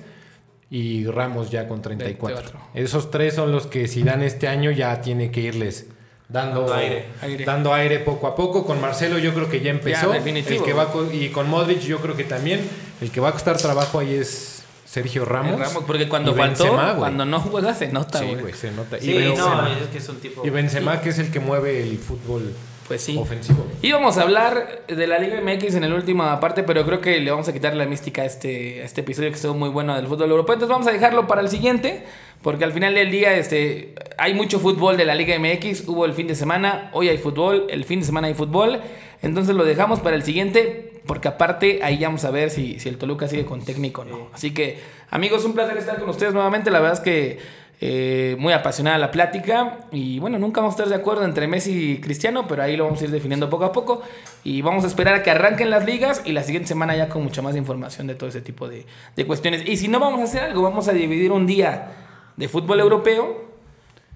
y 0.70 1.06
Ramos 1.06 1.50
ya 1.52 1.68
con 1.68 1.82
34. 1.82 2.38
34. 2.42 2.70
Esos 2.82 3.12
tres 3.12 3.34
son 3.34 3.52
los 3.52 3.68
que 3.68 3.88
si 3.88 4.04
dan 4.04 4.24
este 4.24 4.48
año 4.48 4.72
ya 4.72 5.02
tiene 5.02 5.32
que 5.32 5.42
irles 5.42 5.88
dando, 6.30 6.62
Dando 6.62 6.76
aire. 6.76 7.06
Aire. 7.22 7.44
dando 7.46 7.74
aire 7.74 8.00
poco 8.00 8.28
a 8.28 8.36
poco. 8.36 8.66
Con 8.66 8.80
Marcelo 8.80 9.18
yo 9.18 9.34
creo 9.34 9.50
que 9.50 9.60
ya 9.62 9.72
empezó. 9.72 10.08
Ya, 10.14 10.20
definitivo. 10.20 10.60
El 10.60 10.66
que 10.66 10.74
va 10.74 10.88
y 11.12 11.30
con 11.30 11.50
Modric 11.50 11.80
yo 11.82 11.98
creo 12.00 12.16
que 12.16 12.24
también. 12.24 12.62
El 13.02 13.12
que 13.12 13.20
va 13.20 13.30
a 13.30 13.32
costar 13.34 13.58
trabajo 13.58 14.00
ahí 14.00 14.14
es 14.14 14.59
Sergio 14.90 15.24
Ramos. 15.26 15.54
El 15.54 15.60
Ramos, 15.60 15.84
porque 15.86 16.10
cuando 16.10 16.34
faltó, 16.34 16.64
Benzema, 16.64 16.96
cuando 16.96 17.26
no 17.26 17.40
juega 17.40 17.74
se 17.76 17.90
nota, 17.90 18.20
Sí, 18.20 18.26
güey. 18.26 18.42
güey, 18.42 18.54
se 18.54 18.72
nota. 18.72 18.98
Sí, 19.00 19.12
y, 19.12 19.14
Benzema, 19.18 19.62
no, 19.62 19.68
es 19.68 19.88
que 19.90 19.98
es 20.00 20.10
un 20.10 20.20
tipo. 20.20 20.46
y 20.46 20.50
Benzema, 20.50 21.02
que 21.02 21.10
es 21.10 21.20
el 21.20 21.32
que 21.32 21.40
mueve 21.40 21.84
el 21.84 21.98
fútbol 22.00 22.54
Pues 22.88 23.04
sí. 23.04 23.16
ofensivo. 23.18 23.68
Íbamos 23.84 24.18
a 24.18 24.24
hablar 24.24 24.82
de 24.88 25.06
la 25.08 25.20
Liga 25.20 25.40
MX 25.42 25.76
en 25.76 25.88
la 25.88 25.96
última 25.96 26.40
parte, 26.40 26.64
pero 26.64 26.84
creo 26.88 27.02
que 27.02 27.20
le 27.20 27.30
vamos 27.30 27.48
a 27.48 27.54
quitar 27.54 27.76
la 27.76 27.86
mística 27.86 28.24
a 28.24 28.26
este, 28.26 28.82
a 28.82 28.86
este 28.86 29.02
episodio 29.02 29.30
que 29.30 29.36
estuvo 29.36 29.54
muy 29.54 29.70
bueno 29.70 29.96
del 29.96 30.08
fútbol 30.08 30.32
europeo. 30.32 30.56
Entonces 30.56 30.74
vamos 30.74 30.88
a 30.88 30.92
dejarlo 30.92 31.28
para 31.28 31.42
el 31.42 31.50
siguiente, 31.50 32.06
porque 32.42 32.64
al 32.64 32.72
final 32.72 32.96
del 32.96 33.12
día 33.12 33.36
este, 33.36 33.96
hay 34.18 34.34
mucho 34.34 34.60
fútbol 34.60 34.96
de 34.96 35.06
la 35.06 35.16
Liga 35.16 35.38
MX. 35.38 35.88
Hubo 35.88 36.06
el 36.06 36.14
fin 36.14 36.28
de 36.28 36.36
semana, 36.36 36.90
hoy 36.94 37.10
hay 37.10 37.18
fútbol, 37.18 37.68
el 37.70 37.84
fin 37.84 38.00
de 38.00 38.06
semana 38.06 38.28
hay 38.28 38.34
fútbol. 38.34 38.80
Entonces 39.22 39.56
lo 39.56 39.66
dejamos 39.66 40.00
para 40.00 40.16
el 40.16 40.24
siguiente, 40.24 41.02
porque 41.06 41.28
aparte 41.28 41.82
ahí 41.84 41.98
ya 41.98 42.08
vamos 42.08 42.24
a 42.24 42.32
ver 42.32 42.50
si, 42.50 42.80
si 42.80 42.88
el 42.88 42.98
Toluca 42.98 43.28
sigue 43.28 43.46
con 43.46 43.64
técnico 43.66 44.02
o 44.02 44.06
no. 44.06 44.28
Así 44.34 44.54
que, 44.54 44.80
amigos, 45.10 45.44
un 45.44 45.54
placer 45.54 45.78
estar 45.78 46.00
con 46.00 46.10
ustedes 46.10 46.34
nuevamente. 46.34 46.72
La 46.72 46.80
verdad 46.80 46.98
es 46.98 47.04
que 47.04 47.40
eh, 47.82 48.38
muy 48.40 48.54
apasionada 48.54 48.98
la 48.98 49.12
plática 49.12 49.80
y 49.92 50.20
bueno, 50.20 50.38
nunca 50.38 50.60
vamos 50.62 50.74
a 50.74 50.78
estar 50.78 50.90
de 50.90 50.96
acuerdo 50.96 51.24
entre 51.24 51.48
Messi 51.48 51.92
y 51.92 51.98
Cristiano, 52.02 52.46
pero 52.48 52.62
ahí 52.64 52.76
lo 52.76 52.86
vamos 52.86 53.02
a 53.02 53.06
ir 53.06 53.12
definiendo 53.12 53.50
poco 53.50 53.66
a 53.66 53.72
poco 53.72 54.02
y 54.44 54.62
vamos 54.62 54.84
a 54.84 54.88
esperar 54.88 55.16
a 55.16 55.24
que 55.24 55.32
arranquen 55.32 55.70
las 55.70 55.86
ligas 55.86 56.22
y 56.26 56.34
la 56.34 56.44
siguiente 56.44 56.68
semana 56.68 56.96
ya 56.96 57.08
con 57.08 57.24
mucha 57.24 57.42
más 57.42 57.56
información 57.56 58.08
de 58.08 58.16
todo 58.16 58.30
ese 58.30 58.42
tipo 58.42 58.68
de, 58.68 58.86
de 59.16 59.26
cuestiones. 59.26 59.66
Y 59.66 59.76
si 59.76 59.90
no 59.90 60.00
vamos 60.00 60.22
a 60.22 60.24
hacer 60.24 60.44
algo, 60.44 60.62
vamos 60.62 60.90
a 60.90 60.94
dividir 60.94 61.32
un 61.32 61.48
día 61.48 62.09
de 62.40 62.48
fútbol 62.48 62.80
europeo 62.80 63.50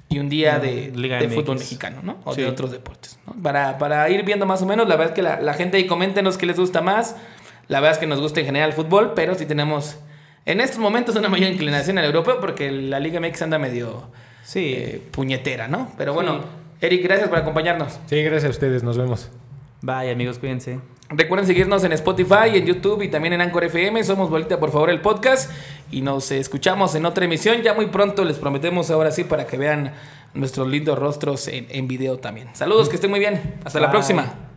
y 0.09 0.19
un 0.19 0.29
día 0.29 0.59
de, 0.59 0.91
Liga 0.95 1.17
de 1.19 1.27
fútbol 1.29 1.57
mexicano, 1.57 1.97
¿no? 2.03 2.17
O 2.23 2.33
Sí. 2.33 2.41
de 2.41 2.47
otros 2.47 2.71
deportes, 2.71 3.19
¿no? 3.27 3.33
Para, 3.43 3.77
para 3.77 4.09
ir 4.09 4.23
viendo 4.23 4.45
más 4.45 4.61
o 4.61 4.65
menos, 4.65 4.87
la 4.87 4.95
verdad 4.95 5.11
es 5.11 5.15
que 5.15 5.21
la, 5.21 5.41
la 5.41 5.53
gente 5.53 5.77
ahí 5.77 5.87
coméntenos 5.87 6.37
qué 6.37 6.45
les 6.45 6.57
gusta 6.57 6.81
más. 6.81 7.15
La 7.67 7.79
verdad 7.79 7.93
es 7.93 7.97
que 7.99 8.07
nos 8.07 8.19
gusta 8.21 8.39
en 8.39 8.45
general 8.45 8.69
el 8.69 8.75
fútbol, 8.75 9.13
pero 9.15 9.35
sí 9.35 9.45
tenemos 9.45 9.97
en 10.45 10.61
estos 10.61 10.79
momentos 10.79 11.15
una 11.15 11.29
mayor 11.29 11.51
inclinación 11.51 11.97
al 11.97 12.05
europeo 12.05 12.39
porque 12.39 12.71
la 12.71 12.99
Liga 12.99 13.19
MX 13.19 13.41
anda 13.43 13.59
medio 13.59 14.03
Sí. 14.43 14.73
eh, 14.77 15.01
puñetera, 15.11 15.67
¿no? 15.67 15.91
Pero 15.97 16.13
bueno, 16.13 16.41
Eric, 16.81 17.03
gracias 17.03 17.29
por 17.29 17.37
acompañarnos. 17.39 17.99
Sí, 18.07 18.21
gracias 18.23 18.45
a 18.45 18.49
ustedes, 18.49 18.83
nos 18.83 18.97
vemos. 18.97 19.29
Bye, 19.81 20.11
amigos, 20.11 20.39
cuídense. 20.39 20.79
Recuerden 21.09 21.45
seguirnos 21.45 21.83
en 21.83 21.91
Spotify, 21.91 22.55
en 22.55 22.65
YouTube 22.65 23.01
y 23.03 23.09
también 23.09 23.33
en 23.33 23.41
Anchor 23.41 23.65
FM. 23.65 24.03
Somos 24.03 24.29
Bolita, 24.29 24.59
por 24.59 24.71
favor, 24.71 24.89
el 24.89 25.01
podcast. 25.01 25.51
Y 25.91 26.01
nos 26.01 26.31
escuchamos 26.31 26.95
en 26.95 27.05
otra 27.05 27.25
emisión. 27.25 27.61
Ya 27.61 27.73
muy 27.73 27.87
pronto 27.87 28.25
les 28.25 28.37
prometemos 28.37 28.89
ahora 28.89 29.11
sí 29.11 29.23
para 29.23 29.45
que 29.45 29.57
vean 29.57 29.93
nuestros 30.33 30.67
lindos 30.67 30.97
rostros 30.97 31.47
en, 31.47 31.67
en 31.69 31.87
video 31.87 32.17
también. 32.17 32.49
Saludos, 32.53 32.89
que 32.89 32.95
estén 32.95 33.11
muy 33.11 33.19
bien. 33.19 33.59
Hasta 33.63 33.79
la 33.79 33.91
próxima. 33.91 34.52